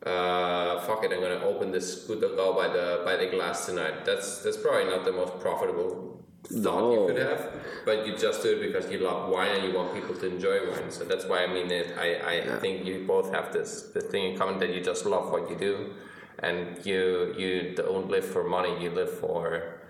uh, 0.04 0.80
"Fuck 0.80 1.04
it, 1.04 1.12
I'm 1.12 1.20
gonna 1.20 1.44
open 1.44 1.70
this 1.70 2.06
Gut 2.06 2.20
Oggau 2.20 2.56
by 2.56 2.68
the 2.68 3.02
by 3.04 3.16
the 3.16 3.26
glass 3.26 3.66
tonight." 3.66 4.04
That's 4.04 4.42
that's 4.42 4.56
probably 4.56 4.86
not 4.86 5.04
the 5.04 5.12
most 5.12 5.38
profitable 5.40 6.24
thought 6.44 6.80
no. 6.80 6.92
you 6.92 7.06
could 7.06 7.22
have, 7.26 7.52
but 7.86 8.06
you 8.06 8.16
just 8.16 8.42
do 8.42 8.50
it 8.56 8.60
because 8.66 8.90
you 8.90 8.98
love 8.98 9.30
wine 9.30 9.52
and 9.56 9.64
you 9.64 9.72
want 9.72 9.94
people 9.94 10.14
to 10.14 10.26
enjoy 10.26 10.70
wine. 10.70 10.90
So 10.90 11.04
that's 11.04 11.24
why 11.26 11.44
I 11.44 11.46
mean 11.46 11.70
it. 11.70 11.96
I 11.96 12.08
I 12.32 12.34
yeah. 12.34 12.58
think 12.58 12.84
you 12.84 13.04
both 13.06 13.32
have 13.32 13.52
this 13.52 13.70
the 13.94 14.00
thing 14.00 14.32
in 14.32 14.38
common 14.38 14.58
that 14.58 14.74
you 14.74 14.82
just 14.82 15.06
love 15.06 15.30
what 15.30 15.48
you 15.50 15.56
do 15.56 15.94
and 16.40 16.84
you 16.84 17.34
you 17.38 17.74
don't 17.74 18.08
live 18.08 18.24
for 18.24 18.44
money 18.44 18.82
you 18.82 18.90
live 18.90 19.10
for 19.18 19.80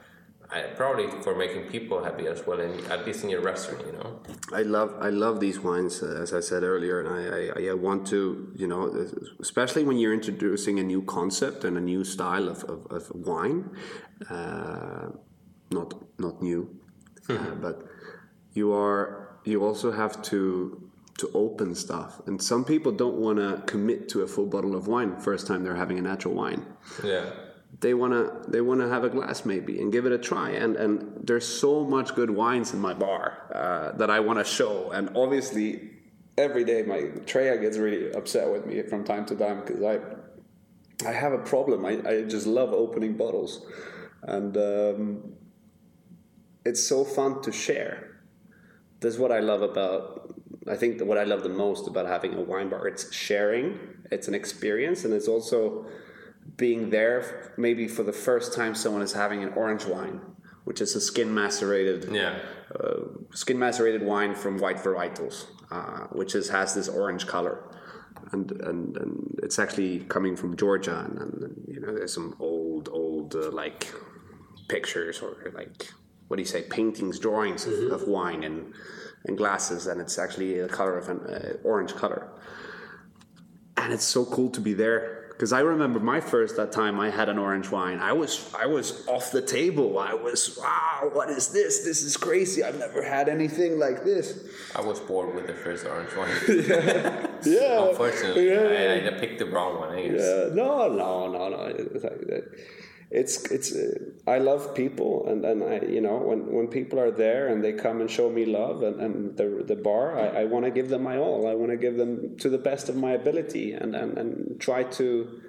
probably 0.77 1.09
for 1.23 1.35
making 1.35 1.65
people 1.65 2.05
happy 2.05 2.27
as 2.27 2.47
well 2.47 2.61
and 2.61 2.81
at 2.87 3.05
least 3.07 3.25
in 3.25 3.31
your 3.31 3.41
restaurant 3.41 3.85
you 3.87 3.93
know? 3.93 4.21
I 4.53 4.63
love 4.63 4.95
i 5.01 5.11
love 5.11 5.41
these 5.41 5.59
wines 5.59 6.03
uh, 6.03 6.21
as 6.23 6.33
i 6.33 6.41
said 6.41 6.63
earlier 6.63 7.01
and 7.01 7.09
I, 7.09 7.61
I, 7.61 7.71
I 7.71 7.75
want 7.75 8.07
to 8.09 8.53
you 8.55 8.67
know 8.67 8.83
especially 9.41 9.85
when 9.85 9.97
you're 9.97 10.15
introducing 10.15 10.79
a 10.79 10.83
new 10.83 11.03
concept 11.03 11.65
and 11.65 11.77
a 11.77 11.81
new 11.81 12.05
style 12.05 12.49
of, 12.49 12.63
of, 12.65 12.87
of 12.91 13.11
wine 13.15 13.71
uh, 14.31 15.09
not 15.71 15.95
not 16.19 16.41
new 16.43 16.79
uh, 17.29 17.55
but 17.61 17.83
you 18.53 18.73
are 18.73 19.39
you 19.45 19.65
also 19.65 19.91
have 19.93 20.23
to 20.23 20.84
to 21.19 21.31
open 21.35 21.75
stuff. 21.75 22.21
And 22.27 22.43
some 22.43 22.65
people 22.65 22.93
don't 22.93 23.17
want 23.17 23.39
to 23.39 23.63
commit 23.67 24.09
to 24.11 24.23
a 24.23 24.27
full 24.27 24.47
bottle 24.47 24.75
of 24.75 24.89
wine 24.89 25.17
first 25.21 25.47
time 25.47 25.63
they're 25.63 25.77
having 25.77 25.99
a 25.99 26.03
natural 26.03 26.35
wine. 26.35 26.67
Yeah. 27.05 27.31
They 27.81 27.93
wanna 27.93 28.43
they 28.47 28.61
wanna 28.61 28.89
have 28.89 29.03
a 29.03 29.09
glass 29.09 29.45
maybe 29.45 29.81
and 29.81 29.91
give 29.93 30.07
it 30.07 30.13
a 30.13 30.19
try. 30.19 30.51
And 30.51 30.77
and 30.77 31.27
there's 31.27 31.47
so 31.47 31.85
much 31.85 32.15
good 32.15 32.31
wines 32.31 32.73
in 32.73 32.81
my 32.81 32.95
bar 32.95 33.51
uh, 33.53 33.97
that 33.99 34.11
I 34.11 34.21
want 34.21 34.39
to 34.39 34.45
show. 34.45 34.91
And 34.93 35.11
obviously, 35.17 35.91
every 36.39 36.65
day 36.65 36.83
my 36.83 37.01
Treya 37.27 37.61
gets 37.61 37.77
really 37.77 38.13
upset 38.13 38.51
with 38.51 38.67
me 38.67 38.83
from 38.83 39.05
time 39.05 39.27
to 39.27 39.35
time 39.35 39.61
because 39.61 39.83
I 39.83 39.99
I 41.07 41.13
have 41.13 41.33
a 41.33 41.39
problem. 41.39 41.85
I, 41.85 42.01
I 42.09 42.23
just 42.23 42.47
love 42.47 42.73
opening 42.73 43.17
bottles, 43.17 43.67
and 44.23 44.57
um, 44.57 45.35
it's 46.65 46.87
so 46.87 47.05
fun 47.05 47.43
to 47.43 47.53
share. 47.53 48.21
That's 49.01 49.19
what 49.19 49.33
I 49.33 49.41
love 49.41 49.63
about 49.63 50.14
I 50.69 50.77
think 50.77 51.03
what 51.03 51.19
I 51.19 51.25
love 51.25 51.43
the 51.43 51.49
most 51.49 51.87
about 51.87 52.07
having 52.07 52.35
a 52.35 52.41
wine 52.41 52.69
bar 52.69 52.87
it's 52.87 53.13
sharing, 53.13 53.79
it's 54.11 54.29
an 54.29 54.35
experience, 54.35 55.05
and 55.05 55.13
it's 55.13 55.29
also 55.29 55.87
being 56.57 56.91
there 56.91 57.55
maybe 57.57 57.89
for 57.89 58.03
the 58.03 58.13
first 58.13 58.55
time 58.55 58.75
someone 58.75 59.03
is 59.03 59.13
having 59.13 59.43
an 59.43 59.53
orange 59.55 59.85
wine, 59.87 60.21
which 60.65 60.81
is 60.81 60.95
a 60.95 61.01
skin 61.01 61.33
macerated 61.33 62.13
yeah. 62.13 62.39
uh, 62.79 63.01
skin 63.33 63.59
macerated 63.59 64.03
wine 64.03 64.35
from 64.35 64.59
white 64.59 64.79
varietals, 64.79 65.47
uh, 65.71 66.07
which 66.13 66.35
is, 66.35 66.49
has 66.49 66.75
this 66.75 66.89
orange 66.89 67.27
color. 67.27 67.71
And, 68.33 68.51
and, 68.53 68.97
and 68.97 69.41
it's 69.43 69.59
actually 69.59 70.01
coming 70.01 70.35
from 70.35 70.57
Georgia, 70.57 70.99
and, 70.99 71.19
and 71.19 71.65
you 71.69 71.81
know 71.81 71.95
there's 71.95 72.15
some 72.15 72.35
old 72.41 72.89
old 72.89 73.35
uh, 73.35 73.51
like 73.51 73.93
pictures 74.69 75.21
or 75.21 75.53
like 75.55 75.93
what 76.29 76.37
do 76.37 76.43
you 76.43 76.47
say 76.47 76.63
paintings, 76.63 77.19
drawings 77.19 77.67
mm-hmm. 77.67 77.93
of, 77.93 78.03
of 78.03 78.09
wine 78.09 78.45
and 78.45 78.73
and 79.27 79.37
glasses, 79.37 79.87
and 79.87 80.01
it's 80.01 80.19
actually 80.19 80.59
a 80.61 80.69
color 80.69 80.99
of 80.99 81.09
an 81.09 81.21
uh, 81.21 81.57
orange 81.65 81.95
color. 81.95 82.29
And 83.77 83.93
it's 83.93 84.05
so 84.05 84.25
cool 84.25 84.51
to 84.51 84.61
be 84.61 84.75
there 84.75 85.25
because 85.35 85.53
I 85.53 85.61
remember 85.61 85.99
my 85.99 86.21
first 86.21 86.57
that 86.57 86.71
time 86.71 87.01
I 87.01 87.11
had 87.11 87.29
an 87.29 87.39
orange 87.39 87.71
wine. 87.71 87.99
I 87.99 88.13
was 88.13 88.55
I 88.55 88.67
was 88.67 89.07
off 89.09 89.33
the 89.33 89.43
table. 89.43 89.99
I 89.99 90.15
was 90.15 90.57
wow, 90.57 91.11
what 91.13 91.29
is 91.29 91.49
this? 91.49 91.85
This 91.85 92.03
is 92.03 92.17
crazy. 92.17 92.63
I've 92.63 92.79
never 92.79 93.03
had 93.03 93.29
anything 93.29 93.79
like 93.79 94.05
this. 94.05 94.47
I 94.77 94.81
was 94.81 95.01
bored 95.01 95.35
with 95.35 95.49
the 95.49 95.55
first 95.55 95.87
orange 95.87 96.15
wine. 96.17 96.31
yeah, 96.49 97.27
yeah. 97.45 97.89
Unfortunately, 97.89 98.49
yeah. 98.49 99.11
I, 99.11 99.17
I, 99.17 99.19
picked 99.19 99.41
the 99.41 99.47
wrong 99.47 99.81
one. 99.81 99.91
I 99.91 100.09
guess. 100.09 100.21
Yeah, 100.21 100.55
no, 100.55 100.89
no, 100.89 101.29
no, 101.29 101.49
no 101.49 102.43
it's 103.15 103.45
it's 103.51 103.73
uh, 103.73 103.95
I 104.27 104.39
love 104.39 104.75
people 104.75 105.27
and, 105.29 105.45
and 105.45 105.63
I 105.63 105.87
you 105.87 106.01
know 106.01 106.19
when, 106.19 106.53
when 106.53 106.67
people 106.67 106.99
are 106.99 107.13
there 107.13 107.49
and 107.49 107.63
they 107.63 107.73
come 107.73 108.01
and 108.01 108.11
show 108.11 108.29
me 108.29 108.45
love 108.45 108.83
and, 108.83 109.01
and 109.01 109.37
the 109.37 109.63
the 109.65 109.77
bar 109.77 110.19
I, 110.19 110.43
I 110.43 110.45
want 110.45 110.65
to 110.65 110.71
give 110.73 110.89
them 110.89 111.05
my 111.05 111.17
all. 111.17 111.47
I 111.47 111.55
want 111.55 111.71
to 111.71 111.77
give 111.77 111.97
them 111.97 112.37
to 112.39 112.49
the 112.49 112.59
best 112.59 112.89
of 112.89 112.97
my 112.97 113.13
ability 113.13 113.73
and, 113.73 113.95
and, 113.95 114.19
and 114.19 114.61
try 114.61 114.83
to 114.99 115.41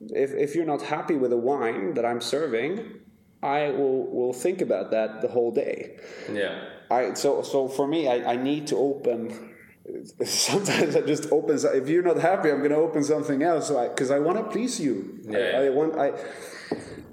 if, 0.00 0.32
if 0.32 0.54
you're 0.56 0.66
not 0.74 0.82
happy 0.82 1.14
with 1.14 1.30
the 1.30 1.36
wine 1.36 1.94
that 1.94 2.04
I'm 2.04 2.20
serving 2.20 3.00
I 3.42 3.70
will 3.70 4.06
will 4.10 4.32
think 4.32 4.60
about 4.60 4.90
that 4.90 5.22
the 5.22 5.28
whole 5.28 5.52
day. 5.52 5.98
Yeah. 6.32 6.64
I 6.90 7.14
so 7.14 7.42
so 7.42 7.68
for 7.68 7.86
me 7.86 8.08
I, 8.08 8.32
I 8.32 8.36
need 8.36 8.66
to 8.68 8.76
open 8.76 9.49
sometimes 10.24 10.96
I 10.96 11.00
just 11.02 11.30
open. 11.32 11.58
If 11.74 11.88
you're 11.88 12.02
not 12.02 12.18
happy, 12.18 12.50
I'm 12.50 12.58
going 12.58 12.70
to 12.70 12.76
open 12.76 13.04
something 13.04 13.42
else. 13.42 13.70
Because 13.70 14.08
so 14.08 14.14
I, 14.14 14.16
I 14.16 14.20
want 14.20 14.38
to 14.38 14.44
please 14.44 14.80
you. 14.80 15.20
Yeah. 15.22 15.38
I, 15.38 15.66
I, 15.66 15.68
want. 15.70 15.98
I. 15.98 16.12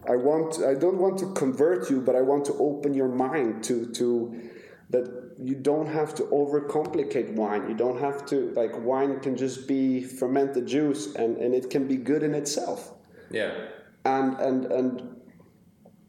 I 0.09 0.15
want. 0.15 0.63
I 0.63 0.73
don't 0.73 0.97
want 0.97 1.17
to 1.19 1.33
convert 1.33 1.89
you, 1.89 2.01
but 2.01 2.15
I 2.15 2.21
want 2.21 2.45
to 2.45 2.53
open 2.53 2.93
your 2.93 3.09
mind 3.09 3.63
to 3.65 3.91
to 3.93 4.49
that 4.89 5.35
you 5.39 5.55
don't 5.55 5.87
have 5.87 6.15
to 6.15 6.23
overcomplicate 6.23 7.33
wine. 7.33 7.69
You 7.69 7.75
don't 7.75 7.99
have 7.99 8.25
to 8.27 8.51
like 8.55 8.71
wine 8.79 9.19
can 9.19 9.35
just 9.35 9.67
be 9.67 10.03
fermented 10.03 10.67
juice, 10.67 11.15
and 11.15 11.37
and 11.37 11.53
it 11.53 11.69
can 11.69 11.87
be 11.87 11.97
good 11.97 12.23
in 12.23 12.33
itself. 12.33 12.93
Yeah. 13.29 13.53
And 14.05 14.39
and 14.39 14.65
and 14.65 15.17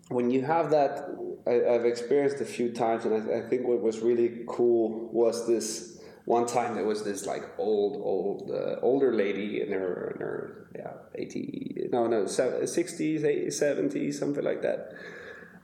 when 0.08 0.30
you 0.30 0.42
have 0.42 0.70
that, 0.70 1.08
I, 1.46 1.72
have 1.72 1.84
experienced 1.84 2.40
a 2.40 2.44
few 2.44 2.72
times, 2.72 3.04
and 3.04 3.14
I, 3.14 3.38
I 3.38 3.48
think 3.48 3.66
what 3.66 3.80
was 3.82 4.00
really 4.00 4.44
cool 4.46 5.10
was 5.12 5.46
this 5.46 5.97
one 6.28 6.46
time 6.46 6.74
there 6.74 6.84
was 6.84 7.04
this 7.04 7.24
like 7.24 7.42
old 7.56 7.94
old 8.12 8.50
uh, 8.50 8.76
older 8.82 9.14
lady 9.14 9.62
in 9.62 9.72
her 9.72 10.12
in 10.14 10.20
her 10.20 10.68
yeah 10.76 10.92
80 11.14 11.88
no 11.90 12.06
no 12.06 12.24
60s 12.24 13.22
80s 13.22 13.46
70s 13.48 14.14
something 14.14 14.44
like 14.44 14.60
that. 14.60 14.92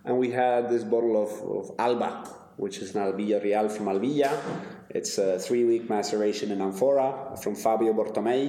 And 0.07 0.19
we 0.19 0.31
had 0.31 0.71
this 0.71 0.83
bottle 0.83 1.17
of, 1.23 1.31
of 1.59 1.65
alba 1.79 2.11
which 2.57 2.79
is 2.79 2.95
an 2.95 3.03
albilla 3.03 3.43
real 3.45 3.69
from 3.69 3.87
albilla. 3.87 4.33
It's 4.89 5.19
a 5.19 5.39
three 5.39 5.65
week 5.65 5.91
maceration 5.91 6.51
in 6.51 6.63
amphora 6.63 7.37
from 7.43 7.55
fabio 7.57 7.93
bartolomei 7.93 8.43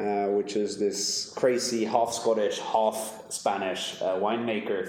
uh, 0.00 0.26
which 0.36 0.56
is 0.56 0.80
this 0.80 1.32
crazy 1.36 1.84
half 1.84 2.12
scottish 2.12 2.58
half 2.58 3.22
spanish 3.28 4.02
uh, 4.02 4.16
winemaker 4.24 4.82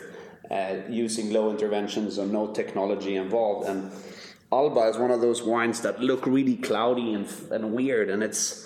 uh, 0.50 0.76
using 0.90 1.32
low 1.32 1.52
interventions 1.52 2.18
and 2.18 2.32
no 2.32 2.52
technology 2.52 3.16
involved. 3.16 3.70
And 3.70 3.92
Alba 4.54 4.82
is 4.82 4.98
one 4.98 5.12
of 5.12 5.22
those 5.22 5.42
wines 5.42 5.82
that 5.82 6.00
look 6.00 6.26
really 6.26 6.58
cloudy 6.58 7.14
and, 7.14 7.28
and 7.52 7.74
weird, 7.74 8.10
and 8.10 8.24
it's 8.24 8.64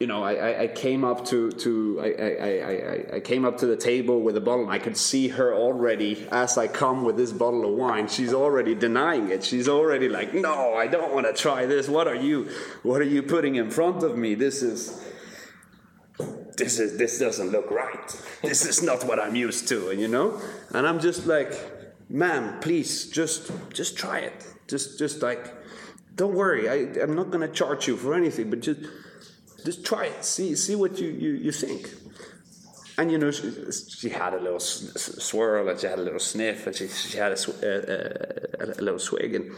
you 0.00 0.06
know, 0.06 0.22
I, 0.22 0.62
I 0.62 0.66
came 0.68 1.04
up 1.04 1.24
to, 1.26 1.50
to 1.50 2.00
I, 2.00 2.04
I, 2.06 2.30
I, 2.30 3.16
I 3.16 3.20
came 3.20 3.44
up 3.44 3.58
to 3.58 3.66
the 3.66 3.76
table 3.76 4.20
with 4.20 4.36
a 4.36 4.40
bottle 4.40 4.62
and 4.62 4.70
I 4.70 4.78
could 4.78 4.96
see 4.96 5.26
her 5.28 5.52
already 5.52 6.24
as 6.30 6.56
I 6.56 6.68
come 6.68 7.02
with 7.02 7.16
this 7.16 7.32
bottle 7.32 7.64
of 7.64 7.76
wine. 7.76 8.06
She's 8.06 8.32
already 8.32 8.76
denying 8.76 9.30
it. 9.30 9.42
She's 9.42 9.68
already 9.68 10.08
like, 10.08 10.34
no, 10.34 10.74
I 10.74 10.86
don't 10.86 11.12
want 11.12 11.26
to 11.26 11.32
try 11.32 11.66
this. 11.66 11.88
What 11.88 12.06
are 12.06 12.14
you 12.14 12.48
what 12.84 13.00
are 13.00 13.10
you 13.16 13.24
putting 13.24 13.56
in 13.56 13.70
front 13.70 14.04
of 14.04 14.16
me? 14.16 14.36
This 14.36 14.62
is 14.62 15.04
this 16.56 16.78
is 16.78 16.96
this 16.96 17.18
doesn't 17.18 17.50
look 17.50 17.68
right. 17.68 18.22
This 18.42 18.66
is 18.66 18.84
not 18.84 19.02
what 19.02 19.18
I'm 19.18 19.34
used 19.34 19.66
to, 19.68 19.90
and 19.90 20.00
you 20.00 20.06
know? 20.06 20.40
And 20.70 20.86
I'm 20.86 21.00
just 21.00 21.26
like, 21.26 21.52
ma'am, 22.08 22.60
please 22.60 23.06
just 23.10 23.50
just 23.72 23.98
try 23.98 24.20
it. 24.20 24.46
Just, 24.68 24.98
just 24.98 25.22
like, 25.22 25.54
don't 26.14 26.34
worry. 26.34 26.68
I, 26.68 27.02
I'm 27.02 27.14
not 27.14 27.30
gonna 27.30 27.48
charge 27.48 27.88
you 27.88 27.96
for 27.96 28.14
anything, 28.14 28.50
but 28.50 28.60
just, 28.60 28.80
just 29.64 29.84
try 29.84 30.06
it. 30.06 30.24
See, 30.24 30.54
see 30.54 30.74
what 30.74 30.98
you, 30.98 31.08
you, 31.08 31.30
you 31.32 31.52
think. 31.52 31.90
And 32.98 33.12
you 33.12 33.18
know, 33.18 33.30
she, 33.30 33.52
she 33.72 34.08
had 34.08 34.34
a 34.34 34.40
little 34.40 34.58
swirl, 34.58 35.68
and 35.68 35.78
she 35.78 35.86
had 35.86 36.00
a 36.00 36.02
little 36.02 36.18
sniff, 36.18 36.66
and 36.66 36.74
she, 36.74 36.88
she 36.88 37.16
had 37.16 37.32
a, 37.32 37.38
a, 37.62 38.66
a, 38.66 38.80
a 38.80 38.82
little 38.82 38.98
swig, 38.98 39.34
and 39.36 39.52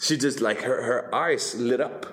she 0.00 0.16
just 0.16 0.40
like 0.40 0.60
her, 0.62 0.82
her 0.82 1.14
eyes 1.14 1.54
lit 1.54 1.80
up. 1.80 2.06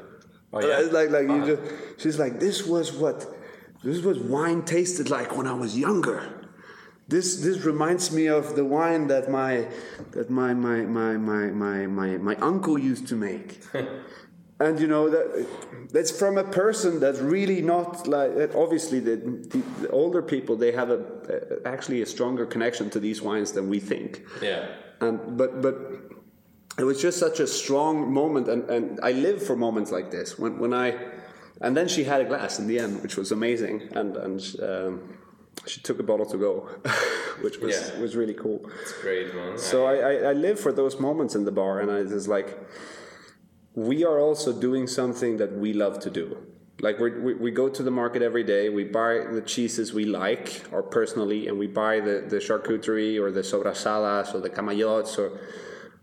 Oh, 0.54 0.62
yeah? 0.62 0.88
Like, 0.92 1.10
like 1.10 1.28
uh-huh. 1.28 1.46
you 1.46 1.56
just, 1.56 2.02
she's 2.02 2.20
like, 2.20 2.40
this 2.40 2.66
was 2.66 2.94
what, 2.94 3.26
this 3.84 4.04
was 4.04 4.20
wine 4.20 4.64
tasted 4.64 5.10
like 5.10 5.36
when 5.36 5.48
I 5.48 5.54
was 5.54 5.78
younger. 5.78 6.35
This 7.08 7.38
this 7.38 7.60
reminds 7.66 8.12
me 8.12 8.28
of 8.28 8.56
the 8.56 8.66
wine 8.66 9.08
that 9.08 9.30
my 9.30 9.68
that 10.12 10.30
my 10.30 10.54
my 10.54 10.82
my 10.82 11.18
my 11.18 11.48
my 11.48 11.88
my, 11.88 12.18
my 12.18 12.36
uncle 12.38 12.80
used 12.80 13.08
to 13.08 13.16
make. 13.16 13.62
and 14.60 14.80
you 14.80 14.88
know 14.88 15.10
that 15.10 15.48
that's 15.92 16.12
from 16.12 16.38
a 16.38 16.44
person 16.44 17.00
that's 17.00 17.20
really 17.20 17.62
not 17.62 18.08
like 18.08 18.56
obviously 18.56 19.00
the, 19.00 19.18
the, 19.18 19.90
older 19.90 20.22
people 20.22 20.56
they 20.56 20.72
have 20.72 20.90
a, 20.90 21.00
a, 21.30 21.68
actually 21.68 22.02
a 22.02 22.06
stronger 22.06 22.46
connection 22.46 22.90
to 22.90 23.00
these 23.00 23.22
wines 23.22 23.52
than 23.52 23.70
we 23.70 23.80
think. 23.80 24.24
Yeah. 24.42 24.68
And 25.02 25.38
but 25.38 25.62
but 25.62 25.76
it 26.80 26.84
was 26.84 27.02
just 27.02 27.20
such 27.20 27.40
a 27.40 27.48
strong 27.48 28.12
moment 28.12 28.48
and 28.48 28.70
and 28.70 29.00
i 29.04 29.12
live 29.12 29.46
for 29.46 29.56
moments 29.56 29.92
like 29.92 30.10
this. 30.10 30.40
When 30.40 30.58
when 30.58 30.74
i 30.74 30.98
and 31.62 31.76
then 31.76 31.88
she 31.88 32.04
had 32.04 32.22
a 32.22 32.26
glass 32.26 32.58
in 32.58 32.68
the 32.68 32.80
end 32.80 33.04
which 33.04 33.18
was 33.18 33.32
amazing. 33.32 33.90
And 33.92 34.16
and 34.16 34.56
um, 34.64 35.18
she 35.66 35.82
took 35.82 36.00
a 36.00 36.04
bottle 36.04 36.26
to 36.26 36.38
go, 36.38 36.70
which 37.42 37.58
was 37.60 37.76
yeah. 37.76 38.00
was 38.00 38.16
really 38.16 38.34
cool. 38.34 38.70
It's 38.82 38.94
great, 39.02 39.34
man. 39.34 39.58
So 39.58 39.86
I, 39.86 39.96
I, 39.96 40.14
I 40.30 40.34
live 40.34 40.60
for 40.60 40.72
those 40.72 41.00
moments 41.00 41.36
in 41.36 41.46
the 41.46 41.52
bar, 41.52 41.80
and 41.80 41.92
I 41.92 42.04
just 42.04 42.28
like 42.28 42.58
we 43.74 44.06
are 44.06 44.20
also 44.20 44.54
doing 44.54 44.88
something 44.88 45.38
that 45.38 45.54
we 45.54 45.74
love 45.74 46.00
to 46.02 46.10
do. 46.10 46.38
Like 46.82 47.00
we 47.00 47.34
we 47.34 47.52
go 47.52 47.70
to 47.70 47.84
the 47.84 47.92
market 47.92 48.22
every 48.22 48.44
day. 48.44 48.70
We 48.70 48.84
buy 48.84 49.26
the 49.32 49.42
cheeses 49.42 49.94
we 49.94 50.06
like, 50.06 50.64
or 50.72 50.84
personally, 50.84 51.48
and 51.48 51.58
we 51.58 51.68
buy 51.68 52.00
the, 52.00 52.26
the 52.28 52.38
charcuterie 52.38 53.20
or 53.20 53.32
the 53.32 53.42
sobrasadas 53.42 54.34
or 54.34 54.42
the 54.42 54.50
camaiots 54.50 55.18
or 55.18 55.40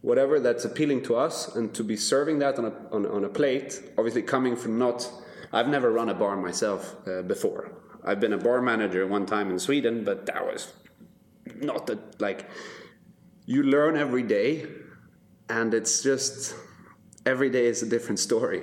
whatever 0.01 0.41
that's 0.41 0.65
appealing 0.65 1.03
to 1.05 1.15
us, 1.15 1.55
and 1.55 1.75
to 1.75 1.85
be 1.85 1.97
serving 1.97 2.39
that 2.41 2.59
on 2.59 2.65
a 2.65 2.73
on, 2.91 3.07
on 3.07 3.25
a 3.25 3.29
plate. 3.29 3.83
Obviously, 3.99 4.23
coming 4.23 4.57
from 4.57 4.79
not, 4.79 5.09
I've 5.53 5.69
never 5.69 5.93
run 5.93 6.09
a 6.09 6.15
bar 6.15 6.37
myself 6.37 6.97
uh, 7.07 7.23
before. 7.23 7.82
I've 8.05 8.21
been 8.21 8.33
a 8.33 8.39
bar 8.39 8.61
manager 8.61 9.07
one 9.07 9.27
time 9.27 9.51
in 9.51 9.59
Sweden, 9.59 10.05
but 10.05 10.27
that 10.27 10.45
was 10.45 10.73
not 11.57 11.87
that 11.87 12.21
like 12.21 12.49
you 13.47 13.63
learn 13.63 13.97
every 13.97 14.23
day, 14.23 14.67
and 15.49 15.73
it's 15.75 16.03
just 16.03 16.55
every 17.27 17.51
day 17.51 17.67
is 17.67 17.83
a 17.83 17.89
different 17.89 18.19
story. 18.19 18.63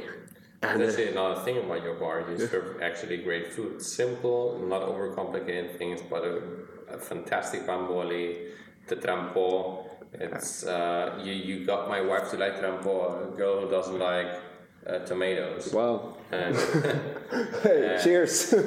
And 0.61 0.81
that's 0.81 0.97
uh, 0.97 1.03
another 1.03 1.41
thing 1.41 1.57
about 1.57 1.83
your 1.83 1.95
bar. 1.95 2.25
You 2.29 2.37
serve 2.47 2.81
actually 2.81 3.17
great 3.17 3.53
food, 3.53 3.81
simple, 3.81 4.59
not 4.67 4.81
overcomplicated 4.81 5.77
things, 5.77 6.01
but 6.09 6.23
a, 6.23 6.41
a 6.89 6.97
fantastic 6.97 7.65
bamboli, 7.65 8.51
the 8.87 8.97
trampo. 8.97 9.87
It's 10.11 10.65
uh, 10.65 11.19
you. 11.23 11.33
You 11.33 11.65
got 11.65 11.87
my 11.87 12.01
wife 12.01 12.31
to 12.31 12.37
like 12.37 12.59
trampo. 12.59 13.33
A 13.33 13.37
girl 13.37 13.61
who 13.61 13.69
doesn't 13.69 13.99
like 13.99 14.39
uh, 14.87 14.99
tomatoes. 14.99 15.73
Wow. 15.73 16.17
And, 16.31 16.55
hey, 17.63 17.95
uh, 17.95 18.03
cheers. 18.03 18.53
um, 18.53 18.61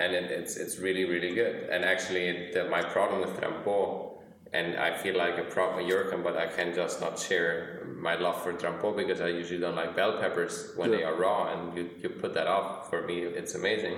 and 0.00 0.14
it, 0.14 0.30
it's 0.30 0.56
it's 0.56 0.78
really 0.78 1.04
really 1.04 1.34
good. 1.34 1.68
And 1.70 1.84
actually, 1.84 2.50
the, 2.52 2.68
my 2.68 2.82
problem 2.82 3.20
with 3.20 3.38
trampo, 3.38 4.18
and 4.52 4.76
I 4.76 4.96
feel 4.96 5.16
like 5.16 5.38
a 5.38 5.44
proper 5.44 5.80
European, 5.80 6.22
but 6.22 6.36
I 6.36 6.46
can 6.46 6.74
just 6.74 7.00
not 7.00 7.18
share 7.18 7.86
my 7.96 8.16
love 8.16 8.42
for 8.42 8.52
trampo 8.54 8.96
because 8.96 9.20
I 9.20 9.28
usually 9.28 9.60
don't 9.60 9.76
like 9.76 9.94
bell 9.94 10.18
peppers 10.18 10.72
when 10.76 10.90
yeah. 10.90 10.96
they 10.98 11.04
are 11.04 11.14
raw, 11.14 11.52
and 11.52 11.76
you, 11.76 11.90
you 12.02 12.08
put 12.08 12.34
that 12.34 12.46
off. 12.46 12.90
For 12.90 13.02
me, 13.06 13.20
it's 13.20 13.54
amazing. 13.54 13.96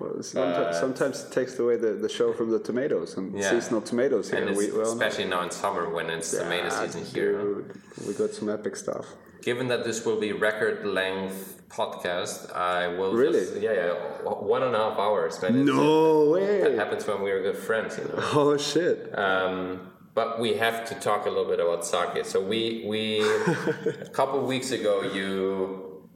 Well, 0.00 0.22
sometimes, 0.22 0.76
uh, 0.76 0.80
sometimes, 0.80 1.24
it 1.24 1.32
takes 1.32 1.58
away 1.58 1.76
the, 1.76 1.92
the 1.92 2.08
show 2.08 2.32
from 2.32 2.50
the 2.50 2.58
tomatoes 2.58 3.18
and 3.18 3.38
yeah. 3.38 3.50
seasonal 3.50 3.82
tomatoes 3.82 4.30
here. 4.30 4.46
We, 4.54 4.72
well, 4.72 4.90
especially 4.90 5.26
now 5.26 5.42
in 5.42 5.50
summer 5.50 5.90
when 5.90 6.08
it's 6.08 6.32
yeah, 6.32 6.40
tomato 6.40 6.70
season 6.70 7.04
here. 7.04 7.64
We 8.06 8.14
got 8.14 8.30
some 8.30 8.48
epic 8.48 8.76
stuff. 8.76 9.06
Given 9.42 9.68
that 9.68 9.84
this 9.84 10.06
will 10.06 10.18
be 10.18 10.32
record 10.32 10.86
length 10.86 11.62
podcast, 11.68 12.50
I 12.54 12.88
will 12.88 13.12
really 13.12 13.40
just, 13.40 13.60
yeah 13.60 13.72
yeah 13.72 13.92
one 14.22 14.62
and 14.62 14.74
a 14.74 14.78
half 14.78 14.98
hours. 14.98 15.38
But 15.38 15.54
no 15.54 16.30
way. 16.30 16.62
That 16.62 16.74
happens 16.74 17.06
when 17.06 17.22
we 17.22 17.30
are 17.30 17.42
good 17.42 17.56
friends, 17.56 17.98
you 17.98 18.04
know. 18.04 18.14
Oh 18.32 18.56
shit. 18.56 19.16
Um, 19.18 19.92
but 20.14 20.40
we 20.40 20.54
have 20.54 20.88
to 20.88 20.94
talk 20.94 21.26
a 21.26 21.28
little 21.28 21.44
bit 21.44 21.60
about 21.60 21.86
sake. 21.86 22.24
So 22.24 22.40
we 22.40 22.84
we 22.86 23.20
a 24.06 24.08
couple 24.12 24.44
weeks 24.46 24.70
ago 24.70 25.02
you 25.02 26.08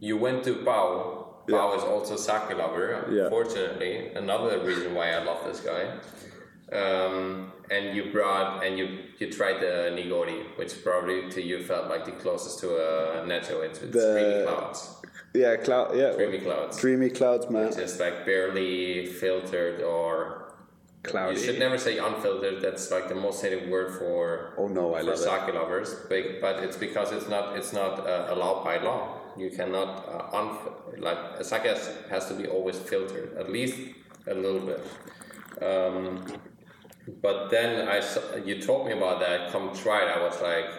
you 0.00 0.16
went 0.16 0.44
to 0.44 0.54
Pau 0.64 1.21
yeah. 1.48 1.56
Bao 1.56 1.76
is 1.76 1.84
also 1.84 2.16
sake 2.16 2.56
lover. 2.56 3.08
Yeah. 3.10 3.24
Unfortunately, 3.24 4.08
another 4.14 4.64
reason 4.64 4.94
why 4.94 5.12
I 5.12 5.22
love 5.22 5.44
this 5.44 5.60
guy. 5.60 5.98
Um, 6.72 7.52
and 7.70 7.94
you 7.94 8.10
brought 8.12 8.64
and 8.64 8.78
you 8.78 8.98
you 9.18 9.30
tried 9.30 9.60
the 9.60 9.92
nigori, 9.96 10.56
which 10.56 10.82
probably 10.82 11.30
to 11.30 11.42
you 11.42 11.62
felt 11.62 11.88
like 11.88 12.04
the 12.04 12.12
closest 12.12 12.60
to 12.60 12.68
a 12.76 13.26
netto. 13.26 13.60
It's, 13.60 13.80
it's 13.82 13.92
the, 13.92 14.12
creamy 14.14 14.44
clouds. 14.44 14.96
Yeah, 15.34 15.56
cloud. 15.56 15.96
Yeah, 15.96 16.14
creamy 16.14 16.38
clouds. 16.38 16.80
Creamy 16.80 17.10
clouds, 17.10 17.48
man. 17.50 17.66
It's 17.66 17.76
just 17.76 18.00
like 18.00 18.24
barely 18.24 19.06
filtered 19.06 19.82
or 19.82 20.54
cloudy. 21.02 21.38
You 21.38 21.44
should 21.44 21.58
never 21.58 21.78
say 21.78 21.98
unfiltered. 21.98 22.60
That's 22.62 22.90
like 22.90 23.08
the 23.08 23.14
most 23.14 23.42
hated 23.42 23.70
word 23.70 23.98
for. 23.98 24.54
Oh 24.58 24.68
no, 24.68 24.94
I 24.94 25.02
for 25.02 25.16
sake 25.16 25.54
lovers. 25.54 25.94
But, 26.08 26.40
but 26.40 26.62
it's 26.62 26.76
because 26.76 27.12
it's 27.12 27.28
not 27.28 27.56
it's 27.56 27.72
not 27.72 28.06
uh, 28.06 28.26
allowed 28.30 28.64
by 28.64 28.78
law. 28.78 29.21
You 29.36 29.50
cannot 29.50 30.06
uh, 30.08 30.36
unf- 30.36 31.00
like 31.00 31.18
a 31.38 31.44
sake 31.44 31.62
has, 32.10 32.26
to 32.28 32.34
be 32.34 32.46
always 32.46 32.78
filtered 32.78 33.36
at 33.38 33.50
least 33.50 33.76
a 34.26 34.34
little 34.34 34.60
bit. 34.60 34.84
Um, 35.62 36.24
but 37.20 37.50
then 37.50 37.88
I 37.88 38.02
you 38.44 38.60
told 38.60 38.86
me 38.86 38.92
about 38.92 39.20
that. 39.20 39.50
Come 39.50 39.74
try 39.74 40.02
it. 40.04 40.16
I 40.16 40.22
was 40.22 40.40
like, 40.40 40.70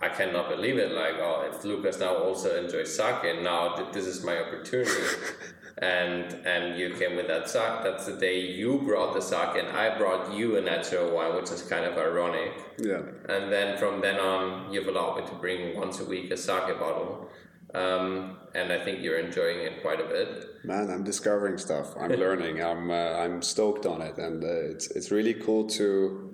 I 0.00 0.08
cannot 0.08 0.48
believe 0.48 0.78
it. 0.78 0.92
Like, 0.92 1.14
oh, 1.18 1.50
if 1.52 1.64
Lucas 1.64 1.98
now 1.98 2.16
also 2.16 2.62
enjoys 2.62 2.94
sake, 2.94 3.42
now 3.42 3.90
this 3.92 4.06
is 4.06 4.24
my 4.24 4.38
opportunity. 4.38 4.90
and 5.82 6.24
and 6.46 6.78
you 6.78 6.94
came 6.94 7.16
with 7.16 7.28
that 7.28 7.48
sake. 7.48 7.82
That's 7.84 8.06
the 8.06 8.16
day 8.16 8.40
you 8.40 8.78
brought 8.78 9.14
the 9.14 9.20
sake, 9.20 9.56
and 9.56 9.68
I 9.68 9.96
brought 9.96 10.32
you 10.32 10.56
a 10.56 10.60
natural 10.60 11.14
wine, 11.14 11.34
which 11.36 11.50
is 11.50 11.62
kind 11.62 11.84
of 11.84 11.96
ironic. 11.96 12.52
Yeah. 12.78 13.02
And 13.28 13.52
then 13.52 13.78
from 13.78 14.00
then 14.00 14.18
on, 14.18 14.72
you've 14.72 14.88
allowed 14.88 15.18
me 15.18 15.26
to 15.26 15.34
bring 15.36 15.76
once 15.76 16.00
a 16.00 16.04
week 16.04 16.30
a 16.30 16.36
sake 16.36 16.78
bottle, 16.78 17.28
um, 17.74 18.38
and 18.54 18.72
I 18.72 18.84
think 18.84 19.02
you're 19.02 19.18
enjoying 19.18 19.60
it 19.60 19.82
quite 19.82 20.00
a 20.00 20.04
bit. 20.04 20.64
Man, 20.64 20.90
I'm 20.90 21.04
discovering 21.04 21.58
stuff. 21.58 21.94
I'm 21.98 22.10
learning. 22.26 22.62
I'm 22.62 22.90
uh, 22.90 23.12
I'm 23.12 23.40
stoked 23.42 23.86
on 23.86 24.02
it, 24.02 24.18
and 24.18 24.42
uh, 24.42 24.48
it's 24.48 24.90
it's 24.90 25.10
really 25.10 25.34
cool 25.34 25.68
to 25.70 26.27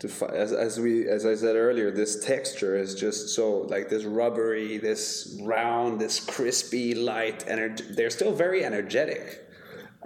to 0.00 0.08
as, 0.34 0.52
as 0.52 0.80
we 0.80 1.08
as 1.08 1.24
I 1.26 1.34
said 1.34 1.56
earlier, 1.56 1.90
this 1.90 2.24
texture 2.24 2.74
is 2.76 2.94
just 2.94 3.30
so 3.30 3.60
like 3.74 3.88
this 3.88 4.04
rubbery, 4.04 4.78
this 4.78 5.38
round, 5.42 6.00
this 6.00 6.20
crispy, 6.20 6.94
light 6.94 7.44
energy. 7.46 7.84
They're 7.90 8.10
still 8.10 8.32
very 8.32 8.64
energetic, 8.64 9.46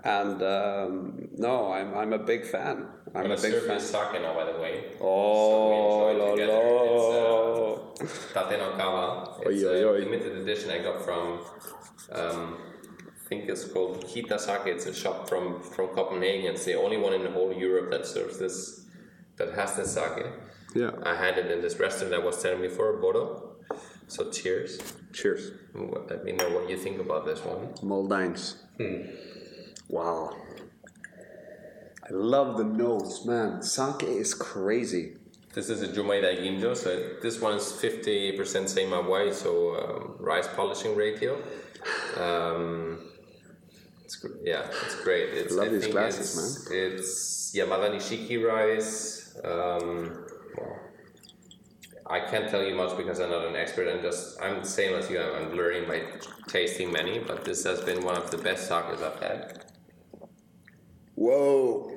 And 0.05 0.43
um, 0.43 1.29
no, 1.37 1.73
I'm 1.73 1.95
I'm 1.97 2.13
a 2.13 2.19
big 2.19 2.45
fan. 2.45 2.89
I'm 3.15 3.27
I'm 3.27 3.31
a 3.31 3.37
gonna 3.37 3.41
big 3.49 3.63
fan. 3.63 3.81
sake 3.81 4.21
now, 4.23 4.35
by 4.35 4.45
the 4.53 4.59
way. 4.59 4.75
Oh, 5.01 6.13
So 6.13 6.35
we 6.35 6.43
it 6.43 6.47
together. 6.47 6.53
la. 6.53 6.65
It's 8.01 8.37
uh, 8.37 8.49
Tate 8.51 8.59
no 8.59 8.77
Kawa. 8.77 9.39
It's 9.47 9.63
Oi, 9.65 9.85
oi, 9.89 9.99
a 9.99 10.03
limited 10.05 10.39
edition 10.39 10.71
I 10.71 10.79
got 10.79 11.05
from, 11.05 11.41
um, 12.13 12.59
I 12.99 13.29
think 13.29 13.49
it's 13.49 13.65
called 13.65 14.05
Kita 14.05 14.39
Sake. 14.41 14.67
It's 14.67 14.87
a 14.87 14.95
shop 14.95 15.29
from, 15.29 15.63
from 15.63 15.87
Copenhagen. 15.89 16.55
It's 16.55 16.65
the 16.65 16.75
only 16.75 16.97
one 16.97 17.13
in 17.15 17.23
the 17.23 17.31
whole 17.31 17.53
Europe 17.53 17.91
that 17.93 18.05
serves 18.07 18.39
this, 18.39 18.84
that 19.37 19.55
has 19.55 19.77
the 19.77 19.87
sake. 19.87 20.27
Yeah. 20.75 20.91
I 21.05 21.15
had 21.15 21.39
it 21.39 21.51
in 21.51 21.61
this 21.61 21.79
restaurant 21.79 22.15
I 22.15 22.19
was 22.19 22.43
telling 22.43 22.61
me 22.61 22.69
for 22.69 22.99
a 22.99 23.01
bottle. 23.01 23.57
So 24.09 24.31
cheers. 24.31 24.79
Cheers. 25.13 25.53
Let 25.75 26.25
me 26.25 26.33
know 26.33 26.51
what 26.51 26.69
you 26.69 26.77
think 26.77 27.01
about 27.01 27.25
this 27.25 27.41
one. 27.41 27.75
Moldines. 27.83 28.57
Hmm. 28.77 29.03
Wow. 29.89 30.37
I 32.07 32.13
love 32.13 32.59
the 32.59 32.65
notes, 32.65 33.25
man. 33.25 33.63
Sake 33.63 34.03
is 34.03 34.35
crazy. 34.35 35.17
This 35.55 35.71
is 35.71 35.83
a 35.83 35.89
Junmai 35.89 36.21
Ginjo, 36.21 36.77
so 36.77 37.15
this 37.23 37.41
one 37.41 37.55
is 37.55 37.63
50% 37.63 38.37
seimaibuai, 38.37 39.33
so 39.33 39.77
um, 39.77 40.17
rice 40.19 40.49
polishing 40.49 40.97
ratio. 40.97 41.41
Um, 42.19 43.09
it's, 44.05 44.27
yeah, 44.43 44.67
it's 44.85 45.01
great. 45.03 45.29
It's, 45.31 45.55
Love 45.55 45.69
I 45.69 45.71
these 45.71 45.87
glasses, 45.87 46.69
it's, 46.71 46.71
It's 46.73 47.57
Yamada 47.57 47.89
Nishiki 47.95 48.43
rice. 48.45 49.14
Um, 49.43 50.27
well, 50.57 50.79
I 52.07 52.21
can't 52.21 52.49
tell 52.49 52.63
you 52.63 52.75
much 52.75 52.97
because 52.97 53.19
I'm 53.21 53.31
not 53.31 53.47
an 53.47 53.57
expert. 53.57 53.89
I'm 53.89 54.03
just 54.03 54.41
I'm 54.41 54.61
the 54.61 54.69
same 54.69 54.95
as 54.95 55.11
you. 55.11 55.21
I'm 55.21 55.57
learning 55.57 55.89
by 55.89 56.03
tasting 56.49 56.93
many, 56.93 57.19
but 57.19 57.45
this 57.45 57.65
has 57.65 57.81
been 57.81 58.05
one 58.05 58.17
of 58.17 58.31
the 58.31 58.39
best 58.39 58.69
sakes 58.69 59.03
I've 59.03 59.21
had. 59.21 59.65
Whoa. 61.15 61.91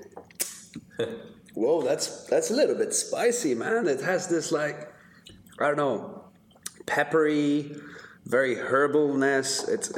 Whoa, 1.54 1.82
that's 1.82 2.26
that's 2.28 2.52
a 2.52 2.54
little 2.54 2.76
bit 2.76 2.94
spicy, 2.94 3.56
man. 3.56 3.88
It 3.88 4.02
has 4.02 4.28
this 4.28 4.52
like 4.52 4.94
I 5.60 5.68
don't 5.68 5.78
know, 5.78 6.26
peppery, 6.86 7.76
very 8.26 8.56
herbalness. 8.56 9.68
It's 9.68 9.92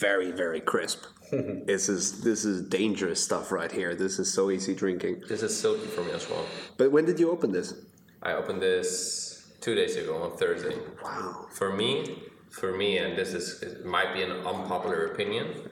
very 0.00 0.30
very 0.30 0.60
crisp. 0.60 1.04
this 1.32 1.88
is 1.88 2.20
this 2.22 2.44
is 2.44 2.62
dangerous 2.68 3.22
stuff 3.22 3.50
right 3.50 3.72
here. 3.72 3.94
This 3.94 4.18
is 4.18 4.32
so 4.32 4.50
easy 4.50 4.74
drinking. 4.74 5.22
This 5.28 5.42
is 5.42 5.58
silky 5.58 5.86
for 5.86 6.02
me 6.04 6.12
as 6.12 6.28
well. 6.30 6.44
But 6.76 6.92
when 6.92 7.04
did 7.04 7.18
you 7.18 7.30
open 7.30 7.52
this? 7.52 7.74
I 8.22 8.32
opened 8.32 8.62
this 8.62 9.46
two 9.60 9.74
days 9.74 9.96
ago 9.96 10.22
on 10.22 10.36
Thursday. 10.36 10.76
Wow. 11.02 11.46
For 11.52 11.72
me, 11.72 12.22
for 12.50 12.76
me, 12.76 12.98
and 12.98 13.16
this 13.16 13.34
is 13.34 13.62
it 13.62 13.84
might 13.84 14.14
be 14.14 14.22
an 14.22 14.32
unpopular 14.32 15.06
opinion. 15.06 15.68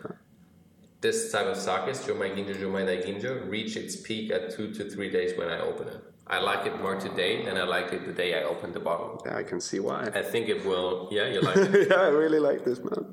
This 1.01 1.31
type 1.31 1.47
of 1.47 1.57
sake, 1.59 1.95
Junmai 2.07 2.35
Ginjo, 2.35 2.57
Junmai 2.57 3.05
Ginjo, 3.05 3.49
reach 3.49 3.77
its 3.77 3.95
peak 3.97 4.31
at 4.33 4.51
two 4.57 4.73
to 4.73 4.91
three 4.91 5.11
days 5.11 5.37
when 5.39 5.49
I 5.51 5.61
open 5.61 5.89
it. 5.89 6.03
I 6.27 6.41
like 6.41 6.67
it 6.67 6.81
more 6.81 6.99
today 6.99 7.45
than 7.45 7.59
I 7.59 7.65
liked 7.65 7.93
it 7.93 8.07
the 8.07 8.13
day 8.13 8.31
I 8.41 8.45
opened 8.45 8.73
the 8.73 8.81
bottle. 8.81 9.23
Yeah, 9.27 9.37
I 9.37 9.43
can 9.43 9.61
see 9.61 9.81
why. 9.81 10.09
I 10.15 10.23
think 10.23 10.49
it 10.49 10.65
will. 10.65 11.09
Yeah, 11.13 11.27
you 11.29 11.43
like 11.43 11.57
it. 11.59 11.89
yeah, 11.91 11.97
I 11.97 12.09
really 12.09 12.39
like 12.39 12.65
this, 12.65 12.79
man. 12.79 13.05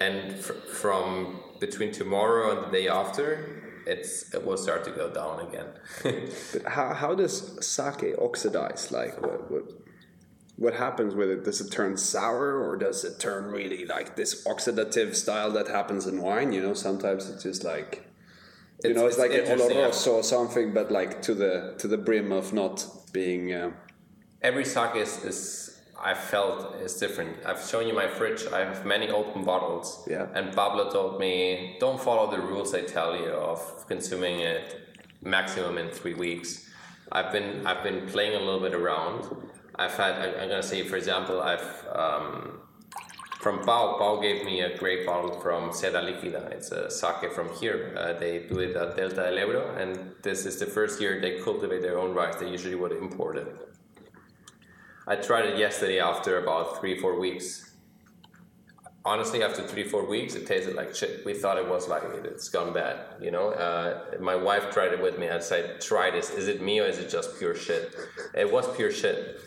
And 0.00 0.34
fr- 0.36 0.52
from 0.82 1.40
between 1.60 1.92
tomorrow 1.92 2.56
and 2.56 2.66
the 2.66 2.70
day 2.78 2.88
after, 2.88 3.82
it's 3.86 4.32
it 4.34 4.44
will 4.44 4.56
start 4.56 4.84
to 4.84 4.90
go 4.90 5.10
down 5.10 5.46
again. 5.48 5.66
But 6.52 6.62
how, 6.66 6.94
how 6.94 7.14
does 7.14 7.64
sake 7.66 8.14
oxidize? 8.18 8.90
Like, 8.90 9.20
what, 9.20 9.50
what, 9.50 9.62
what 10.56 10.74
happens 10.74 11.14
with 11.14 11.28
it? 11.30 11.44
Does 11.44 11.60
it 11.60 11.70
turn 11.70 11.96
sour 11.96 12.58
or 12.62 12.76
does 12.76 13.04
it 13.04 13.18
turn 13.18 13.44
really 13.50 13.84
like 13.86 14.16
this 14.16 14.44
oxidative 14.46 15.14
style 15.14 15.50
that 15.52 15.68
happens 15.68 16.06
in 16.06 16.20
wine? 16.22 16.52
You 16.52 16.62
know, 16.62 16.74
sometimes 16.74 17.28
it's 17.28 17.42
just 17.42 17.64
like, 17.64 18.04
you 18.84 18.90
It's- 18.90 18.96
know, 18.96 19.06
it's, 19.06 19.16
it's 19.16 19.22
like 19.24 19.38
an 19.38 19.46
yeah. 19.46 19.56
oloroso 19.66 20.12
or 20.14 20.22
something, 20.22 20.72
but 20.72 20.90
like 20.90 21.22
to 21.22 21.34
the 21.34 21.74
to 21.78 21.88
the 21.88 21.98
brim 21.98 22.32
of 22.32 22.52
not 22.52 22.86
being. 23.12 23.52
Uh, 23.52 23.70
Every 24.42 24.64
sake 24.66 24.96
is, 24.96 25.24
is 25.24 25.73
I 26.04 26.12
felt 26.12 26.76
is 26.82 26.94
different. 26.96 27.38
I've 27.46 27.62
shown 27.62 27.86
you 27.88 27.94
my 27.94 28.08
fridge. 28.08 28.46
I 28.52 28.60
have 28.60 28.84
many 28.84 29.08
open 29.08 29.42
bottles. 29.42 30.06
Yeah. 30.06 30.26
And 30.34 30.54
Pablo 30.54 30.90
told 30.90 31.18
me, 31.18 31.78
don't 31.80 31.98
follow 31.98 32.30
the 32.30 32.40
rules 32.40 32.72
they 32.72 32.82
tell 32.82 33.16
you 33.16 33.30
of 33.30 33.86
consuming 33.88 34.40
it 34.40 34.98
maximum 35.22 35.78
in 35.78 35.88
three 35.88 36.12
weeks. 36.12 36.68
I've 37.10 37.32
been 37.32 37.66
I've 37.66 37.82
been 37.82 38.06
playing 38.06 38.34
a 38.34 38.38
little 38.38 38.60
bit 38.60 38.74
around. 38.74 39.20
I've 39.76 39.94
had 39.94 40.14
I, 40.14 40.42
I'm 40.42 40.48
gonna 40.50 40.62
say 40.62 40.82
for 40.82 40.96
example 40.96 41.40
I've 41.40 41.86
um, 41.94 42.60
from 43.40 43.62
Pau. 43.62 43.96
Pau 43.98 44.20
gave 44.20 44.44
me 44.44 44.62
a 44.62 44.76
great 44.76 45.06
bottle 45.06 45.40
from 45.40 45.70
Seda 45.70 46.00
Liquida. 46.02 46.50
It's 46.50 46.70
a 46.72 46.90
sake 46.90 47.30
from 47.32 47.48
here. 47.54 47.94
Uh, 47.96 48.12
they 48.14 48.46
do 48.50 48.58
it 48.58 48.76
at 48.76 48.96
Delta 48.96 49.16
del 49.16 49.38
Ebro, 49.38 49.76
and 49.76 50.12
this 50.22 50.46
is 50.46 50.58
the 50.58 50.66
first 50.66 51.00
year 51.00 51.20
they 51.20 51.40
cultivate 51.40 51.82
their 51.82 51.98
own 51.98 52.14
rice. 52.14 52.36
They 52.36 52.50
usually 52.50 52.74
would 52.74 52.92
import 52.92 53.36
it. 53.36 53.73
I 55.06 55.16
tried 55.16 55.46
it 55.46 55.58
yesterday 55.58 56.00
after 56.00 56.38
about 56.38 56.80
three, 56.80 56.98
four 56.98 57.18
weeks. 57.18 57.72
Honestly, 59.04 59.42
after 59.42 59.62
three, 59.66 59.84
four 59.84 60.06
weeks, 60.06 60.34
it 60.34 60.46
tasted 60.46 60.74
like 60.74 60.94
shit. 60.94 61.26
We 61.26 61.34
thought 61.34 61.58
it 61.58 61.68
was 61.68 61.88
like 61.88 62.04
it. 62.04 62.24
It's 62.24 62.48
gone 62.48 62.72
bad, 62.72 63.00
you 63.20 63.30
know. 63.30 63.50
Uh, 63.50 64.16
my 64.18 64.34
wife 64.34 64.70
tried 64.72 64.92
it 64.92 65.02
with 65.02 65.18
me. 65.18 65.28
I 65.28 65.40
said, 65.40 65.82
"Try 65.82 66.10
this. 66.10 66.30
Is 66.30 66.48
it 66.48 66.62
me 66.62 66.80
or 66.80 66.86
is 66.86 66.98
it 66.98 67.10
just 67.10 67.38
pure 67.38 67.54
shit?" 67.54 67.94
It 68.34 68.50
was 68.50 68.66
pure 68.76 68.90
shit. 68.90 69.40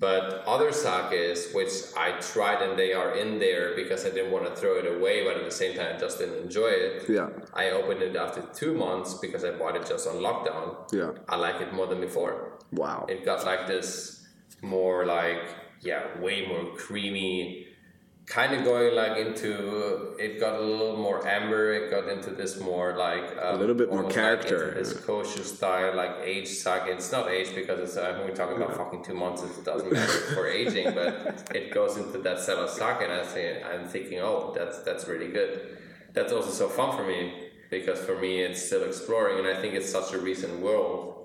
But 0.00 0.42
other 0.46 0.72
sakes, 0.72 1.54
which 1.54 1.70
I 1.96 2.18
tried 2.20 2.60
and 2.60 2.78
they 2.78 2.92
are 2.92 3.14
in 3.14 3.38
there 3.38 3.74
because 3.74 4.04
I 4.04 4.10
didn't 4.10 4.30
want 4.30 4.44
to 4.44 4.54
throw 4.60 4.74
it 4.78 4.86
away, 4.86 5.24
but 5.24 5.36
at 5.36 5.44
the 5.44 5.50
same 5.50 5.74
time 5.76 5.94
I 5.94 5.98
just 5.98 6.18
didn't 6.18 6.42
enjoy 6.42 6.68
it. 6.68 7.08
Yeah. 7.08 7.30
I 7.54 7.70
opened 7.70 8.02
it 8.02 8.14
after 8.14 8.42
two 8.54 8.74
months 8.74 9.14
because 9.14 9.42
I 9.42 9.52
bought 9.52 9.74
it 9.74 9.86
just 9.86 10.06
on 10.06 10.16
lockdown. 10.16 10.92
Yeah. 10.92 11.12
I 11.28 11.36
like 11.36 11.62
it 11.62 11.72
more 11.72 11.86
than 11.86 12.00
before 12.00 12.58
wow. 12.72 13.06
it 13.08 13.24
got 13.24 13.44
like 13.44 13.66
this 13.66 14.15
more 14.66 15.06
like 15.06 15.42
yeah 15.80 16.18
way 16.20 16.46
more 16.46 16.74
creamy 16.76 17.66
kind 18.26 18.52
of 18.52 18.64
going 18.64 18.94
like 18.94 19.16
into 19.18 20.16
it 20.18 20.40
got 20.40 20.54
a 20.58 20.60
little 20.60 20.96
more 20.96 21.24
amber 21.26 21.72
it 21.72 21.90
got 21.90 22.08
into 22.08 22.30
this 22.30 22.58
more 22.58 22.96
like 22.96 23.36
um, 23.40 23.54
A 23.54 23.58
little 23.58 23.74
bit 23.74 23.88
more 23.88 24.02
like 24.02 24.12
character, 24.12 24.70
into 24.70 24.78
this 24.80 24.94
koshu 24.94 25.44
style 25.44 25.94
like 25.94 26.10
aged 26.24 26.48
sake 26.48 26.82
it's 26.86 27.12
not 27.12 27.30
aged 27.30 27.54
because 27.54 27.78
it's 27.78 27.96
uh, 27.96 28.20
we're 28.24 28.34
talking 28.34 28.56
about 28.56 28.76
fucking 28.76 29.04
two 29.04 29.14
months 29.14 29.44
it 29.44 29.64
doesn't 29.64 29.92
matter 29.92 30.20
for 30.34 30.48
aging 30.62 30.92
but 30.92 31.48
it 31.54 31.72
goes 31.72 31.96
into 31.96 32.18
that 32.18 32.40
style 32.40 32.64
of 32.64 32.70
sake 32.70 32.98
and 33.02 33.12
I 33.12 33.24
say 33.24 33.62
I'm 33.62 33.86
thinking 33.86 34.18
oh 34.18 34.52
that's 34.56 34.80
that's 34.80 35.06
really 35.06 35.28
good. 35.28 35.78
That's 36.12 36.32
also 36.32 36.50
so 36.50 36.68
fun 36.68 36.96
for 36.96 37.06
me 37.06 37.50
because 37.70 38.00
for 38.00 38.18
me 38.18 38.40
it's 38.40 38.60
still 38.64 38.82
exploring 38.84 39.38
and 39.38 39.46
I 39.46 39.60
think 39.60 39.74
it's 39.74 39.90
such 39.90 40.12
a 40.14 40.18
recent 40.18 40.60
world 40.60 41.16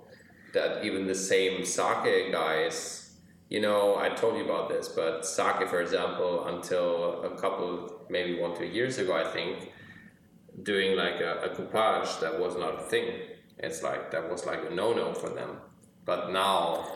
that 0.54 0.84
even 0.84 1.08
the 1.08 1.16
same 1.16 1.66
sake 1.66 2.32
guys, 2.32 3.01
you 3.52 3.60
know, 3.60 3.98
I 3.98 4.08
told 4.08 4.38
you 4.38 4.46
about 4.46 4.70
this, 4.70 4.88
but 4.88 5.26
sake, 5.26 5.68
for 5.68 5.82
example, 5.82 6.48
until 6.48 7.22
a 7.26 7.36
couple, 7.36 8.06
maybe 8.10 8.40
one, 8.40 8.58
two 8.58 8.66
years 8.66 8.98
ago, 8.98 9.14
I 9.14 9.26
think, 9.26 9.74
doing 10.64 10.96
like 10.96 11.20
a, 11.20 11.34
a 11.44 11.50
coupage, 11.50 12.18
that 12.22 12.40
was 12.40 12.56
not 12.56 12.80
a 12.80 12.84
thing. 12.84 13.08
It's 13.58 13.84
like, 13.84 14.10
that 14.12 14.32
was 14.32 14.46
like 14.46 14.62
a 14.70 14.74
no 14.74 14.94
no 14.94 15.14
for 15.14 15.30
them. 15.30 15.58
But 16.06 16.32
now, 16.32 16.88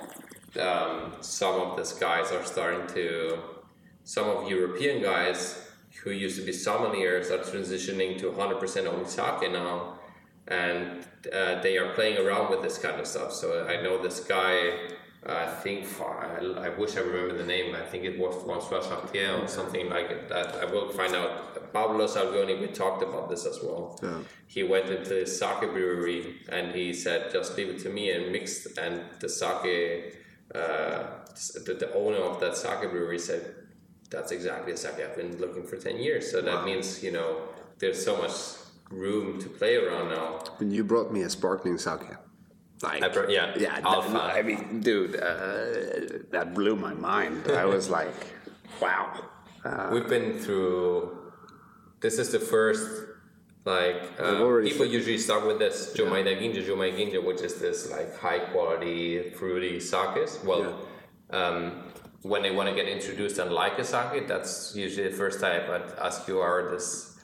um, 0.58 1.16
some 1.20 1.60
of 1.60 1.76
these 1.76 1.92
guys 1.92 2.32
are 2.32 2.46
starting 2.46 2.88
to, 2.96 3.38
some 4.06 4.30
of 4.30 4.50
European 4.50 5.04
guys 5.04 5.40
who 6.04 6.12
used 6.12 6.40
to 6.40 6.46
be 6.46 6.54
sommeliers 6.54 7.32
are 7.32 7.44
transitioning 7.44 8.18
to 8.20 8.32
100% 8.32 8.86
only 8.88 9.10
sake 9.10 9.52
now 9.52 10.00
and 10.48 11.06
uh, 11.34 11.60
they 11.62 11.78
are 11.78 11.94
playing 11.94 12.18
around 12.18 12.50
with 12.50 12.62
this 12.62 12.78
kind 12.78 13.00
of 13.00 13.08
stuff. 13.08 13.34
So 13.34 13.66
I 13.66 13.82
know 13.82 14.02
this 14.02 14.22
guy. 14.22 14.72
I 15.28 15.48
think 15.48 15.88
I, 16.00 16.68
I 16.68 16.70
wish 16.70 16.96
I 16.98 17.00
remember 17.00 17.36
the 17.38 17.46
name. 17.46 17.74
I 17.74 17.82
think 17.82 18.04
it 18.04 18.20
was 18.20 18.36
François 18.36 18.88
Chartier 18.88 19.42
or 19.42 19.48
something 19.48 19.90
like 19.90 20.30
that. 20.30 20.56
I 20.56 20.66
will 20.66 20.90
find 20.90 21.16
out. 21.16 21.74
Pablo 21.74 22.06
Salgoni, 22.08 22.62
we 22.62 22.68
talked 22.68 23.04
about 23.04 23.30
this 23.30 23.46
as 23.46 23.60
well. 23.62 24.00
Yeah. 24.02 24.20
He 24.48 24.64
went 24.64 24.90
into 24.90 25.16
the 25.16 25.26
sake 25.26 25.60
brewery 25.74 26.38
and 26.50 26.74
he 26.74 26.94
said, 26.94 27.32
"Just 27.32 27.58
leave 27.58 27.70
it 27.70 27.80
to 27.80 27.90
me," 27.90 28.12
and 28.12 28.32
mixed. 28.32 28.78
And 28.78 29.02
the 29.20 29.28
sake, 29.28 30.16
uh, 30.54 31.04
the, 31.66 31.74
the 31.74 31.94
owner 31.94 32.18
of 32.18 32.40
that 32.40 32.56
sake 32.56 32.90
brewery 32.92 33.20
said, 33.20 33.56
"That's 34.10 34.32
exactly 34.32 34.72
the 34.74 34.78
sake 34.78 35.00
I've 35.04 35.18
been 35.18 35.38
looking 35.38 35.64
for 35.64 35.76
ten 35.76 35.98
years." 35.98 36.32
So 36.32 36.42
that 36.42 36.64
means 36.64 37.04
you 37.04 37.12
know 37.12 37.50
there's 37.80 38.02
so 38.06 38.16
much 38.16 38.36
room 38.92 39.42
to 39.42 39.50
play 39.50 39.76
around 39.76 40.10
now. 40.10 40.40
And 40.60 40.72
you 40.72 40.84
brought 40.84 41.12
me 41.12 41.24
a 41.24 41.30
sparkling 41.30 41.78
sake. 41.78 42.08
Like, 42.86 43.16
yeah, 43.30 43.54
yeah. 43.58 43.80
Alpha. 43.84 44.22
I 44.22 44.42
mean, 44.42 44.80
dude, 44.82 45.16
uh, 45.16 46.30
that 46.32 46.54
blew 46.54 46.76
my 46.76 46.94
mind. 46.94 47.50
I 47.50 47.66
was 47.66 47.90
like, 47.90 48.16
wow. 48.82 49.06
Uh, 49.64 49.90
We've 49.92 50.08
been 50.08 50.40
through. 50.40 51.18
This 52.00 52.20
is 52.20 52.32
the 52.32 52.40
first. 52.40 52.88
Like 53.66 54.04
uh, 54.20 54.62
people 54.62 54.86
usually 54.86 55.18
start 55.18 55.48
with 55.48 55.58
this 55.58 55.96
Jumai 55.98 56.24
da 56.24 56.36
Ginja, 56.40 56.64
Junmai 56.64 56.96
Ginjo, 56.96 57.26
which 57.26 57.42
is 57.42 57.56
this 57.56 57.90
like 57.90 58.16
high 58.16 58.38
quality 58.52 59.32
fruity 59.32 59.80
sakes. 59.80 60.38
Well, 60.44 60.86
um, 61.32 61.92
when 62.22 62.44
they 62.44 62.52
want 62.52 62.70
to 62.70 62.76
get 62.76 62.88
introduced 62.88 63.40
and 63.40 63.52
like 63.52 63.80
a 63.80 63.84
sake, 63.84 64.28
that's 64.28 64.76
usually 64.76 65.10
the 65.10 65.18
first 65.18 65.40
type. 65.40 65.66
But 65.66 65.98
as 65.98 66.22
you 66.28 66.38
are 66.42 66.70
this 66.70 67.16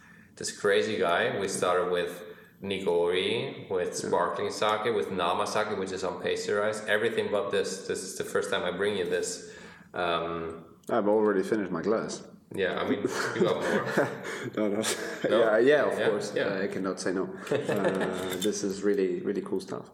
this 0.42 0.52
crazy 0.52 0.98
guy. 0.98 1.38
We 1.40 1.48
started 1.48 1.92
with 1.92 2.24
Nigori, 2.64 3.70
with 3.70 3.96
sparkling 3.96 4.52
sake, 4.52 4.86
with 4.96 5.12
Nama 5.12 5.48
sake, 5.48 5.78
which 5.78 5.92
is 5.92 6.04
on 6.04 6.22
pasteurized. 6.22 6.88
Everything 6.88 7.30
but 7.32 7.52
this. 7.52 7.88
This 7.88 8.04
is 8.04 8.16
the 8.18 8.24
first 8.24 8.52
time 8.52 8.64
I 8.64 8.72
bring 8.72 8.96
you 8.98 9.06
this. 9.10 9.50
Um, 9.94 10.64
I've 10.90 11.08
already 11.08 11.44
finished 11.44 11.72
my 11.72 11.82
glass. 11.82 12.24
yeah, 12.54 12.80
I 12.82 12.88
mean, 12.90 13.02
you 13.36 13.42
got 13.42 13.62
more. 13.62 14.10
no, 14.58 14.68
no. 14.68 14.78
No? 14.78 14.84
Yeah, 15.30 15.58
yeah, 15.60 15.84
of 15.92 16.00
Yeah, 16.00 16.10
course. 16.10 16.34
yeah. 16.36 16.44
Uh, 16.44 16.64
I 16.64 16.68
cannot 16.68 17.00
say 17.00 17.14
no. 17.14 17.24
uh, 17.52 18.36
this 18.38 18.64
is 18.64 18.84
really, 18.84 19.22
really 19.22 19.42
cool 19.42 19.60
stuff. 19.60 19.90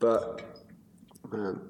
But 0.00 0.40
man, 1.30 1.60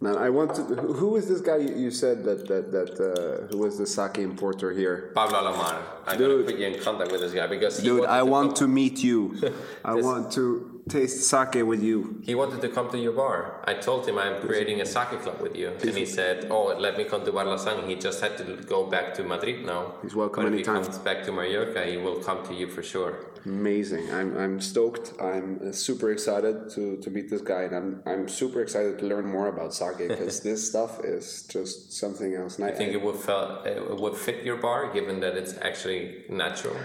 man, 0.00 0.16
I 0.16 0.30
want 0.30 0.54
to. 0.56 0.62
Who 0.64 1.16
is 1.16 1.28
this 1.28 1.40
guy 1.40 1.56
you, 1.56 1.74
you 1.74 1.90
said 1.90 2.24
that 2.24 2.46
that 2.48 2.72
that 2.72 2.92
uh, 3.00 3.46
who 3.48 3.58
was 3.58 3.78
the 3.78 3.86
sake 3.86 4.18
importer 4.18 4.72
here? 4.72 5.10
Pablo 5.14 5.38
Alamar. 5.38 5.76
I'm 6.06 6.18
Dude. 6.18 6.30
gonna 6.30 6.44
put 6.50 6.58
you 6.60 6.66
in 6.66 6.80
contact 6.80 7.12
with 7.12 7.20
this 7.20 7.32
guy 7.32 7.46
because 7.46 7.78
he 7.78 7.84
Dude, 7.88 8.06
I 8.06 8.18
to 8.20 8.24
want 8.26 8.48
come- 8.50 8.54
to 8.56 8.68
meet 8.68 9.02
you. 9.02 9.36
I 9.84 9.94
want 9.94 10.32
to 10.32 10.69
taste 10.90 11.22
sake 11.22 11.64
with 11.64 11.82
you. 11.82 12.20
He 12.22 12.34
wanted 12.34 12.60
to 12.62 12.68
come 12.68 12.90
to 12.90 12.98
your 12.98 13.12
bar. 13.12 13.62
I 13.64 13.74
told 13.74 14.06
him 14.08 14.18
I'm 14.18 14.40
creating 14.40 14.80
a 14.80 14.86
sake 14.86 15.20
club 15.22 15.40
with 15.40 15.56
you, 15.56 15.68
and 15.68 15.96
he 15.96 16.06
said, 16.06 16.36
"Oh, 16.50 16.66
let 16.86 16.98
me 16.98 17.04
come 17.04 17.24
to 17.24 17.32
Bar 17.32 17.46
Lasang." 17.46 17.88
He 17.88 17.94
just 17.94 18.20
had 18.20 18.36
to 18.38 18.44
go 18.74 18.80
back 18.94 19.14
to 19.14 19.22
Madrid 19.22 19.64
now. 19.64 19.82
He's 20.02 20.14
welcome 20.14 20.44
but 20.44 20.52
if 20.52 20.58
he 20.58 20.64
comes 20.64 20.98
back 20.98 21.24
to 21.26 21.32
Mallorca, 21.32 21.82
he 21.92 21.96
will 21.96 22.20
come 22.28 22.40
to 22.48 22.54
you 22.54 22.66
for 22.68 22.82
sure. 22.82 23.12
Amazing. 23.44 24.12
I'm, 24.12 24.36
I'm 24.36 24.60
stoked. 24.60 25.14
I'm 25.20 25.60
uh, 25.68 25.72
super 25.72 26.10
excited 26.10 26.70
to, 26.74 26.98
to 26.98 27.10
meet 27.10 27.30
this 27.30 27.40
guy, 27.40 27.62
and 27.62 27.74
I'm, 27.74 28.02
I'm 28.04 28.28
super 28.28 28.60
excited 28.60 28.98
to 28.98 29.06
learn 29.06 29.26
more 29.26 29.48
about 29.48 29.72
sake 29.72 30.08
because 30.08 30.40
this 30.48 30.66
stuff 30.68 31.02
is 31.04 31.44
just 31.44 31.92
something 31.92 32.34
else. 32.34 32.58
And 32.58 32.66
I 32.66 32.72
think 32.72 32.92
it 32.92 33.02
would 33.02 33.16
fel- 33.16 33.62
it 33.64 33.98
would 33.98 34.16
fit 34.16 34.44
your 34.44 34.56
bar, 34.56 34.92
given 34.92 35.20
that 35.20 35.36
it's 35.36 35.54
actually 35.62 36.24
natural. 36.28 36.76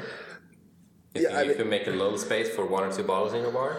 You 1.15 1.21
Yeah, 1.23 1.27
think 1.29 1.37
I 1.37 1.41
you 1.43 1.47
mean- 1.49 1.57
could 1.57 1.69
make 1.69 1.87
a 1.87 1.91
little 1.91 2.17
space 2.17 2.49
for 2.55 2.65
one 2.65 2.83
or 2.83 2.91
two 2.91 3.03
bottles 3.03 3.33
in 3.33 3.41
your 3.41 3.51
bar? 3.51 3.77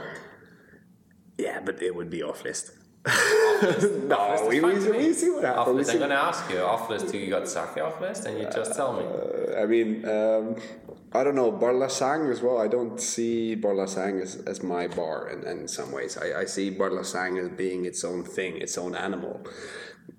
yeah, 1.38 1.60
but 1.64 1.82
it 1.82 1.94
would 1.94 2.10
be 2.10 2.22
off 2.22 2.42
list. 2.44 2.72
Off-list 3.06 3.92
no, 4.12 4.34
is 4.34 4.40
we, 4.48 4.60
we, 4.60 4.90
we 4.90 5.12
see 5.12 5.30
what 5.30 5.44
happens. 5.44 5.68
Off-list, 5.68 5.90
I'm 5.92 5.98
gonna 6.00 6.14
ask 6.14 6.50
you. 6.50 6.58
Off 6.58 6.90
list, 6.90 7.12
do 7.12 7.18
you 7.18 7.30
got 7.30 7.46
sake 7.48 7.76
off 7.78 8.00
list? 8.00 8.26
And 8.26 8.36
you 8.38 8.48
just 8.52 8.74
tell 8.74 8.92
me. 8.94 9.04
Uh, 9.06 9.62
I 9.62 9.66
mean, 9.66 10.04
um, 10.08 10.56
I 11.12 11.22
don't 11.22 11.36
know. 11.36 11.52
Barlasang 11.52 12.32
as 12.32 12.42
well. 12.42 12.58
I 12.58 12.66
don't 12.66 13.00
see 13.00 13.54
Barlasang 13.54 14.20
as, 14.20 14.36
as 14.52 14.62
my 14.64 14.88
bar 14.88 15.28
in, 15.28 15.44
in 15.46 15.68
some 15.68 15.92
ways. 15.92 16.18
I, 16.18 16.40
I 16.40 16.44
see 16.46 16.68
Barlasang 16.72 17.40
as 17.40 17.48
being 17.50 17.84
its 17.84 18.02
own 18.02 18.24
thing, 18.24 18.56
its 18.56 18.76
own 18.76 18.96
animal. 18.96 19.40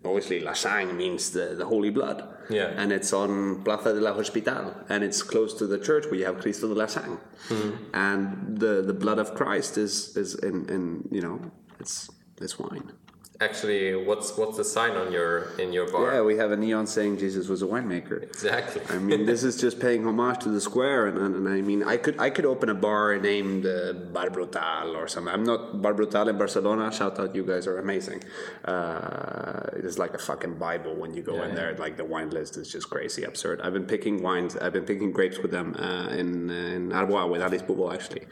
Obviously, 0.05 0.41
Lasang 0.41 0.95
means 0.95 1.31
the, 1.31 1.55
the 1.55 1.65
holy 1.65 1.89
blood. 1.89 2.23
Yeah. 2.49 2.67
And 2.77 2.91
it's 2.91 3.11
on 3.13 3.63
Plaza 3.63 3.93
de 3.93 3.99
la 3.99 4.13
Hospital. 4.13 4.73
And 4.89 5.03
it's 5.03 5.21
close 5.21 5.53
to 5.55 5.67
the 5.67 5.79
church 5.79 6.05
where 6.05 6.15
you 6.15 6.25
have 6.25 6.39
Cristo 6.39 6.67
de 6.67 6.75
la 6.75 6.85
Sang. 6.85 7.17
Mm-hmm. 7.49 7.83
And 7.93 8.57
the, 8.57 8.81
the 8.81 8.93
blood 8.93 9.19
of 9.19 9.33
Christ 9.35 9.77
is, 9.77 10.15
is 10.15 10.35
in, 10.35 10.69
in, 10.69 11.07
you 11.11 11.21
know, 11.21 11.51
it's, 11.79 12.09
it's 12.39 12.57
wine. 12.57 12.91
Actually, 13.39 13.93
what's 13.93 14.35
what's 14.35 14.57
the 14.57 14.63
sign 14.63 14.93
on 14.97 15.11
your 15.11 15.51
in 15.59 15.71
your 15.71 15.91
bar? 15.91 16.11
Yeah, 16.11 16.21
we 16.23 16.37
have 16.37 16.51
a 16.51 16.57
neon 16.57 16.87
saying 16.87 17.19
Jesus 17.19 17.47
was 17.47 17.61
a 17.61 17.67
winemaker. 17.67 18.23
Exactly. 18.23 18.81
I 18.89 18.97
mean, 18.97 19.27
this 19.27 19.43
is 19.43 19.57
just 19.61 19.79
paying 19.79 20.07
homage 20.07 20.39
to 20.39 20.49
the 20.49 20.59
square, 20.59 21.05
and, 21.05 21.19
and, 21.19 21.35
and 21.35 21.47
I 21.47 21.61
mean, 21.61 21.83
I 21.83 21.97
could 21.97 22.19
I 22.19 22.31
could 22.31 22.45
open 22.45 22.69
a 22.69 22.73
bar 22.73 23.15
named 23.19 23.67
uh, 23.67 23.93
Bar 23.93 24.31
Brutal 24.31 24.95
or 24.95 25.07
something. 25.07 25.31
I'm 25.31 25.43
not 25.43 25.83
Bar 25.83 25.93
Brutal 25.93 26.29
in 26.29 26.37
Barcelona. 26.39 26.91
Shout 26.91 27.19
out, 27.19 27.35
you 27.35 27.43
guys 27.45 27.67
are 27.67 27.77
amazing. 27.77 28.23
Uh, 28.65 29.69
it 29.77 29.85
is 29.85 29.99
like 29.99 30.15
a 30.15 30.17
fucking 30.17 30.55
bible 30.57 30.95
when 30.95 31.13
you 31.13 31.21
go 31.21 31.35
Yeah, 31.35 31.43
in 31.43 31.49
yeah. 31.49 31.55
there. 31.55 31.75
Like 31.77 31.95
the 31.95 32.05
wine 32.05 32.31
list 32.31 32.57
is 32.57 32.71
just 32.71 32.89
crazy, 32.89 33.23
absurd. 33.23 33.61
I've 33.61 33.73
been 33.73 33.85
picking 33.85 34.23
wines. 34.23 34.57
I've 34.57 34.73
been 34.73 34.85
picking 34.85 35.11
grapes 35.11 35.37
with 35.37 35.51
them 35.51 35.75
uh, 35.77 36.07
in 36.09 36.49
in 36.49 36.91
Arbois 36.91 37.27
with 37.27 37.41
Alice 37.43 37.61
Bouvot 37.61 37.93
actually. 37.93 38.23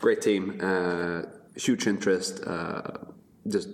Great 0.00 0.20
team, 0.22 0.58
uh, 0.60 1.22
huge 1.54 1.86
interest. 1.86 2.42
Uh, 2.44 2.82
just 3.46 3.68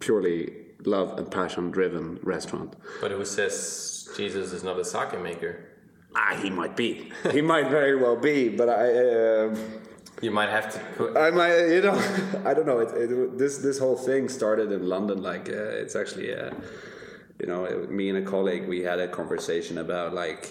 purely 0.00 0.52
love 0.84 1.18
and 1.18 1.30
passion 1.30 1.70
driven 1.70 2.18
restaurant. 2.22 2.74
But 3.00 3.10
who 3.10 3.24
says 3.24 4.08
Jesus 4.16 4.52
is 4.52 4.62
not 4.62 4.78
a 4.78 4.84
sake 4.84 5.20
maker? 5.20 5.64
Ah, 6.14 6.38
he 6.42 6.50
might 6.50 6.76
be. 6.76 7.10
He 7.32 7.40
might 7.42 7.68
very 7.68 7.96
well 7.96 8.16
be, 8.16 8.48
but 8.48 8.68
I, 8.68 9.44
um 9.44 9.56
You 10.20 10.30
might 10.32 10.48
have 10.48 10.72
to 10.74 10.78
put. 10.96 11.16
I 11.16 11.30
might, 11.30 11.56
you 11.76 11.80
know, 11.82 11.94
I 12.48 12.54
don't 12.54 12.66
know. 12.66 12.80
It, 12.80 12.90
it, 13.10 13.38
this 13.38 13.58
this 13.58 13.78
whole 13.78 13.96
thing 13.96 14.28
started 14.28 14.72
in 14.72 14.82
London. 14.88 15.22
Like, 15.22 15.48
uh, 15.48 15.82
it's 15.82 15.94
actually, 15.94 16.34
uh, 16.34 16.50
you 17.40 17.46
know, 17.46 17.64
it- 17.66 17.90
me 17.98 18.08
and 18.12 18.18
a 18.18 18.22
colleague 18.34 18.66
we 18.68 18.80
had 18.90 18.98
a 18.98 19.08
conversation 19.20 19.78
about 19.78 20.14
like 20.14 20.42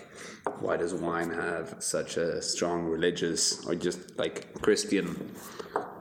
why 0.63 0.77
does 0.77 0.93
wine 0.93 1.31
have 1.31 1.75
such 1.79 2.15
a 2.17 2.41
strong 2.41 2.85
religious 2.85 3.65
or 3.67 3.75
just 3.75 3.99
like 4.17 4.37
Christian 4.61 5.07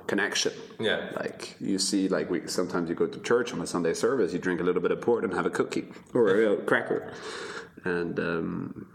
connection? 0.07 0.53
Yeah. 0.79 1.11
Like 1.17 1.57
you 1.61 1.79
see, 1.79 2.09
like 2.09 2.31
we 2.31 2.47
sometimes 2.47 2.89
you 2.89 2.95
go 2.95 3.07
to 3.07 3.21
church 3.21 3.53
on 3.53 3.61
a 3.61 3.67
Sunday 3.67 3.95
service, 3.95 4.33
you 4.33 4.39
drink 4.39 4.61
a 4.61 4.65
little 4.65 4.83
bit 4.83 4.91
of 4.91 5.01
port 5.01 5.25
and 5.25 5.33
have 5.35 5.47
a 5.47 5.51
cookie 5.51 5.87
or 6.15 6.29
a 6.29 6.57
cracker, 6.59 7.13
and 7.85 8.19
um, 8.19 8.87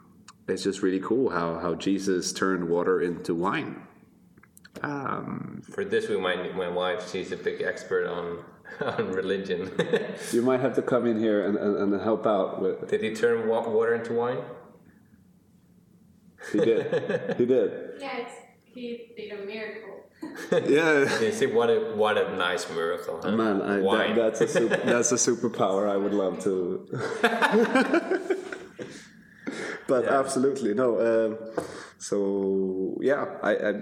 it's 0.48 0.64
just 0.64 0.82
really 0.82 1.00
cool 1.00 1.30
how 1.30 1.60
how 1.60 1.76
Jesus 1.76 2.34
turned 2.34 2.68
water 2.70 3.02
into 3.02 3.34
wine. 3.36 3.82
Um, 4.82 5.62
For 5.70 5.84
this, 5.84 6.08
we 6.08 6.18
might 6.18 6.42
need 6.42 6.56
my 6.56 6.70
wife. 6.70 7.12
She's 7.12 7.32
a 7.32 7.38
big 7.38 7.62
expert 7.62 8.08
on 8.08 8.44
on 8.82 9.12
religion. 9.12 9.72
you 10.32 10.42
might 10.42 10.60
have 10.62 10.76
to 10.76 10.82
come 10.82 11.06
in 11.06 11.20
here 11.20 11.46
and, 11.46 11.58
and, 11.58 11.94
and 11.94 12.02
help 12.02 12.26
out 12.26 12.62
with. 12.62 12.90
Did 12.90 13.04
he 13.04 13.14
turn 13.14 13.48
water 13.48 13.94
into 13.96 14.14
wine? 14.14 14.40
He 16.52 16.60
did. 16.60 17.36
he 17.38 17.46
did. 17.46 17.72
Yeah, 18.00 18.18
it's, 18.18 18.34
he 18.66 19.14
did 19.16 19.40
a 19.40 19.46
miracle. 19.46 20.01
Yeah. 20.52 21.20
You 21.20 21.32
see, 21.32 21.46
what 21.46 21.70
a 21.70 21.94
what 21.96 22.18
a 22.18 22.36
nice 22.36 22.70
miracle, 22.70 23.20
huh? 23.22 23.32
Man, 23.32 23.62
I, 23.62 23.80
that, 23.80 24.16
that's 24.16 24.42
a 24.42 24.48
super, 24.48 24.78
that's 24.86 25.12
a 25.12 25.16
superpower 25.16 25.90
I 25.90 25.98
would 25.98 26.14
love 26.14 26.44
to. 26.44 26.88
but 29.88 30.08
absolutely 30.08 30.74
no. 30.74 30.90
Um, 31.10 31.38
so 31.98 32.98
yeah, 33.02 33.26
I, 33.44 33.56
I 33.56 33.74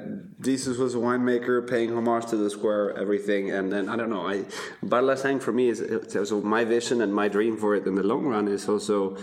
Jesus 0.41 0.77
was 0.77 0.95
a 0.95 0.97
winemaker, 0.97 1.67
paying 1.67 1.95
homage 1.95 2.27
to 2.27 2.37
the 2.37 2.49
square, 2.49 2.97
everything, 2.97 3.51
and 3.51 3.71
then 3.71 3.89
I 3.89 3.95
don't 3.95 4.09
know. 4.09 4.27
I 4.27 4.43
Barlasang 4.83 5.41
for 5.41 5.51
me 5.51 5.69
is 5.69 5.83
so 6.13 6.41
my 6.41 6.65
vision 6.65 7.01
and 7.01 7.13
my 7.13 7.27
dream 7.27 7.57
for 7.57 7.75
it 7.75 7.87
in 7.87 7.95
the 7.95 8.03
long 8.03 8.25
run 8.25 8.47
is 8.47 8.67
also, 8.67 9.17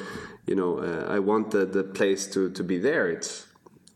you 0.46 0.54
know, 0.54 0.78
uh, 0.78 1.12
I 1.12 1.18
want 1.18 1.50
the, 1.50 1.66
the 1.66 1.84
place 1.84 2.26
to 2.28 2.50
to 2.50 2.64
be 2.64 2.78
there. 2.78 3.10
It's 3.10 3.46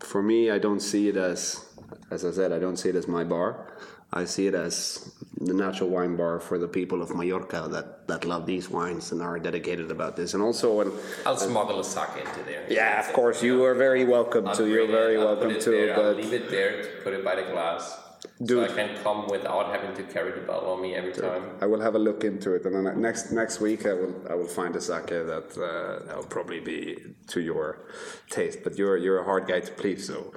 for 0.00 0.22
me. 0.22 0.50
I 0.50 0.58
don't 0.58 0.80
see 0.80 1.08
it 1.08 1.16
as, 1.16 1.64
as 2.10 2.24
I 2.24 2.30
said, 2.32 2.52
I 2.52 2.58
don't 2.58 2.76
see 2.76 2.88
it 2.88 2.96
as 2.96 3.06
my 3.06 3.24
bar. 3.24 3.66
I 4.12 4.24
see 4.24 4.48
it 4.48 4.54
as 4.54 5.14
the 5.40 5.54
natural 5.54 5.88
wine 5.88 6.16
bar 6.16 6.40
for 6.40 6.58
the 6.58 6.66
people 6.66 7.00
of 7.00 7.14
Mallorca 7.14 7.68
that, 7.70 8.08
that 8.08 8.24
love 8.24 8.44
these 8.44 8.68
wines 8.68 9.12
and 9.12 9.22
are 9.22 9.38
dedicated 9.38 9.90
about 9.92 10.16
this. 10.16 10.34
And 10.34 10.42
also, 10.42 10.74
when, 10.74 10.92
I'll 11.24 11.36
smuggle 11.36 11.78
a 11.78 11.84
sake 11.84 12.16
into 12.18 12.42
there. 12.42 12.66
yeah, 12.68 12.98
of 12.98 13.12
course, 13.12 13.40
you 13.40 13.62
are 13.64 13.74
very 13.74 14.04
welcome 14.04 14.48
I'll 14.48 14.56
to. 14.56 14.66
You're 14.66 14.88
it, 14.88 14.90
very 14.90 15.16
put 15.16 15.24
welcome 15.24 15.50
it 15.50 15.60
to. 15.62 15.70
there, 15.70 15.96
I'll 15.96 16.14
leave 16.14 16.32
it 16.32 16.50
there 16.50 16.82
to 16.82 16.88
put 17.04 17.12
it 17.12 17.24
by 17.24 17.36
the 17.36 17.42
glass. 17.42 17.98
Dude. 18.42 18.68
So 18.68 18.72
I 18.72 18.74
can 18.74 18.96
come 19.02 19.26
without 19.28 19.66
having 19.74 19.94
to 19.96 20.02
carry 20.02 20.32
the 20.32 20.40
bottle 20.46 20.70
on 20.72 20.80
me 20.80 20.94
every 20.94 21.12
time. 21.12 21.42
I 21.60 21.66
will 21.66 21.80
have 21.80 21.94
a 21.94 21.98
look 21.98 22.24
into 22.24 22.54
it, 22.54 22.64
and 22.64 22.74
then 22.74 23.00
next 23.00 23.32
next 23.32 23.60
week 23.60 23.84
I 23.84 23.92
will 23.92 24.14
I 24.30 24.34
will 24.34 24.48
find 24.48 24.74
a 24.76 24.80
sake 24.80 25.08
that 25.08 25.48
uh, 25.58 26.06
that 26.06 26.16
will 26.16 26.24
probably 26.36 26.60
be 26.60 26.96
to 27.28 27.40
your 27.42 27.84
taste. 28.30 28.60
But 28.64 28.78
you're 28.78 28.96
you're 28.96 29.18
a 29.18 29.24
hard 29.24 29.46
guy 29.46 29.60
to 29.60 29.72
please, 29.72 30.06
so 30.06 30.32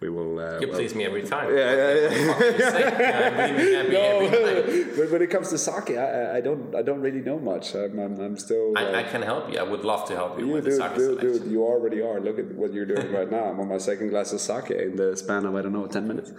we 0.00 0.08
will. 0.08 0.38
Uh, 0.38 0.60
You 0.60 0.68
well- 0.68 0.78
please 0.78 0.94
me 0.94 1.04
every 1.04 1.24
time. 1.24 1.48
Yeah, 1.52 1.74
yeah, 1.80 1.94
yeah. 1.94 2.26
Fuck 2.32 2.40
you 2.40 2.58
say. 2.58 2.84
I'm 3.48 3.56
really 3.56 3.96
every 3.96 4.84
time. 4.84 4.90
but 4.96 5.10
when 5.10 5.22
it 5.22 5.30
comes 5.30 5.48
to 5.50 5.58
sake, 5.58 5.90
I, 5.98 6.36
I- 6.36 6.40
don't 6.40 6.74
I 6.76 6.82
don't 6.82 7.00
really 7.00 7.22
know 7.30 7.40
much. 7.40 7.74
I'm 7.74 7.98
I'm, 7.98 8.20
I'm 8.20 8.36
still. 8.38 8.78
I, 8.78 8.84
I 8.84 9.02
uh, 9.02 9.10
can 9.10 9.22
help 9.22 9.52
you. 9.52 9.58
I 9.58 9.64
would 9.64 9.84
love 9.84 10.06
to 10.10 10.14
help 10.14 10.38
you 10.38 10.46
you 10.46 10.52
with 10.52 10.64
dude, 10.64 10.74
the 10.74 10.76
sake 10.76 10.94
dude, 10.94 11.18
selection. 11.18 11.42
dude, 11.42 11.52
you 11.52 11.64
already 11.64 12.00
are. 12.02 12.20
Look 12.20 12.38
at 12.38 12.54
what 12.54 12.72
you're 12.72 12.86
doing 12.86 13.10
right 13.10 13.28
now. 13.28 13.44
I'm 13.50 13.58
on 13.58 13.68
my 13.68 13.78
second 13.78 14.10
glass 14.10 14.32
of 14.32 14.40
sake 14.40 14.70
in 14.70 14.94
the 14.94 15.16
span 15.16 15.44
of 15.44 15.56
I 15.56 15.62
don't 15.62 15.72
know 15.72 15.88
ten 15.88 16.06
minutes. 16.06 16.30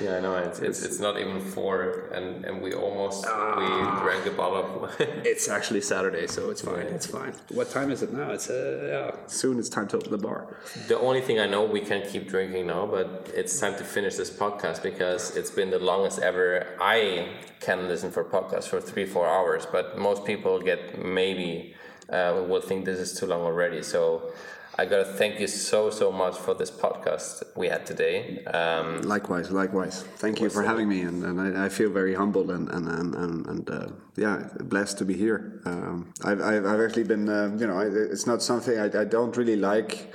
Yeah, 0.00 0.16
I 0.16 0.20
know. 0.20 0.36
It's, 0.36 0.60
it's, 0.62 0.82
it's 0.82 1.00
not 1.00 1.18
even 1.18 1.40
four, 1.40 2.08
and, 2.14 2.44
and 2.44 2.62
we 2.62 2.72
almost 2.72 3.24
we 3.24 3.66
drank 4.02 4.26
a 4.26 4.34
bottle. 4.36 4.88
It's 5.24 5.48
actually 5.48 5.80
Saturday, 5.80 6.26
so 6.26 6.50
it's 6.50 6.62
fine. 6.62 6.86
It's 6.98 7.06
fine. 7.06 7.32
What 7.50 7.70
time 7.70 7.90
is 7.90 8.02
it 8.02 8.12
now? 8.12 8.30
It's 8.30 8.48
uh, 8.50 8.88
yeah. 8.92 9.26
Soon 9.26 9.58
it's 9.58 9.68
time 9.68 9.88
to 9.88 9.96
open 9.96 10.10
the 10.10 10.18
bar. 10.18 10.56
the 10.88 10.98
only 10.98 11.20
thing 11.20 11.38
I 11.38 11.46
know, 11.46 11.64
we 11.64 11.80
can 11.80 12.06
keep 12.08 12.28
drinking 12.28 12.66
now, 12.66 12.86
but 12.86 13.30
it's 13.34 13.58
time 13.58 13.76
to 13.76 13.84
finish 13.84 14.14
this 14.16 14.30
podcast 14.30 14.82
because 14.82 15.36
it's 15.36 15.50
been 15.50 15.70
the 15.70 15.78
longest 15.78 16.18
ever. 16.20 16.66
I 16.80 17.28
can 17.60 17.88
listen 17.88 18.10
for 18.10 18.24
podcasts 18.24 18.68
for 18.68 18.80
three, 18.80 19.06
four 19.06 19.26
hours, 19.26 19.66
but 19.66 19.98
most 19.98 20.24
people 20.24 20.60
get 20.60 20.80
maybe 21.04 21.74
uh, 22.10 22.44
will 22.48 22.60
think 22.60 22.84
this 22.84 22.98
is 22.98 23.18
too 23.18 23.26
long 23.26 23.42
already. 23.42 23.82
So 23.82 24.32
I 24.78 24.86
gotta 24.86 25.04
thank 25.04 25.38
you 25.38 25.46
so 25.46 25.90
so 25.90 26.10
much 26.10 26.36
for 26.38 26.54
this 26.54 26.70
podcast 26.70 27.44
we 27.56 27.68
had 27.68 27.84
today. 27.84 28.42
Um, 28.46 29.02
Likewise, 29.02 29.50
likewise. 29.50 30.02
Thank 30.16 30.40
you 30.40 30.48
for 30.48 30.62
having 30.62 30.88
me, 30.88 31.02
and, 31.02 31.22
and 31.24 31.58
I, 31.58 31.66
I 31.66 31.68
feel 31.68 31.90
very 31.90 32.14
humbled 32.14 32.50
and 32.50 32.70
and 32.70 32.88
and 32.88 33.46
and, 33.46 33.70
uh, 33.70 33.88
yeah, 34.16 34.48
blessed 34.60 34.96
to 34.98 35.04
be 35.04 35.14
here. 35.14 35.60
Um, 35.66 36.14
I've, 36.24 36.40
I've 36.40 36.64
I've 36.64 36.80
actually 36.80 37.04
been, 37.04 37.28
uh, 37.28 37.54
you 37.58 37.66
know, 37.66 37.78
I, 37.78 37.84
it's 37.84 38.26
not 38.26 38.42
something 38.42 38.78
I, 38.78 38.86
I 38.86 39.04
don't 39.04 39.36
really 39.36 39.56
like 39.56 40.14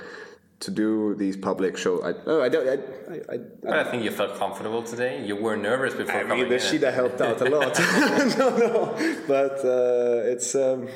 to 0.60 0.70
do 0.72 1.14
these 1.14 1.36
public 1.36 1.76
shows. 1.76 2.02
I, 2.04 2.14
oh, 2.26 2.42
I 2.42 2.48
don't. 2.48 2.68
I, 2.68 2.72
I, 3.14 3.34
I, 3.34 3.38
But 3.62 3.78
I 3.78 3.84
think 3.84 4.02
you 4.02 4.10
felt 4.10 4.36
comfortable 4.36 4.82
today. 4.82 5.24
You 5.24 5.36
were 5.36 5.56
nervous 5.56 5.94
before 5.94 6.20
I 6.20 6.22
coming 6.22 6.40
mean, 6.40 6.48
the. 6.48 6.56
Tschida 6.56 6.92
helped 6.92 7.20
out 7.20 7.40
a 7.40 7.44
lot. 7.44 7.78
no, 8.38 8.56
no, 8.56 9.22
but 9.28 9.64
uh, 9.64 10.32
it's 10.32 10.54
um, 10.56 10.88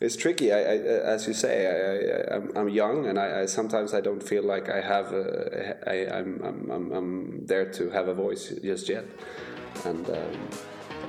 it's 0.00 0.16
tricky. 0.16 0.52
I, 0.52 0.58
I, 0.58 0.76
as 1.14 1.26
you 1.26 1.34
say, 1.34 1.66
I, 1.66 2.34
I, 2.34 2.36
I'm, 2.36 2.52
I'm 2.56 2.68
young, 2.68 3.06
and 3.06 3.18
I, 3.18 3.42
I 3.42 3.46
sometimes 3.46 3.94
I 3.94 4.00
don't 4.00 4.22
feel 4.22 4.42
like 4.42 4.68
I 4.68 4.80
have. 4.80 5.12
A, 5.12 5.78
I, 5.86 6.18
I'm, 6.18 6.40
I'm, 6.42 6.70
I'm, 6.70 6.92
I'm 6.92 7.46
there 7.46 7.70
to 7.72 7.90
have 7.90 8.08
a 8.08 8.14
voice 8.14 8.48
just 8.62 8.88
yet, 8.88 9.04
and. 9.84 10.08
Um, 10.08 10.50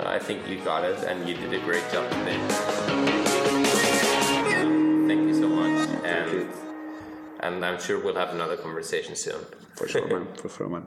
I 0.00 0.18
think 0.18 0.48
you 0.48 0.58
got 0.64 0.84
it, 0.84 0.98
and 1.04 1.28
you 1.28 1.34
did 1.36 1.52
a 1.52 1.60
great 1.60 1.84
job 1.92 2.10
today. 2.10 2.38
Thank 5.06 5.28
you 5.28 5.34
so 5.34 5.48
much, 5.48 5.88
and 6.04 6.32
you. 6.32 6.48
and 7.40 7.64
I'm 7.64 7.80
sure 7.80 8.02
we'll 8.02 8.16
have 8.16 8.30
another 8.30 8.56
conversation 8.56 9.14
soon. 9.14 9.44
for 9.76 9.86
sure, 9.86 10.06
man. 10.08 10.26
For 10.36 10.48
sure, 10.48 10.68
man. 10.68 10.86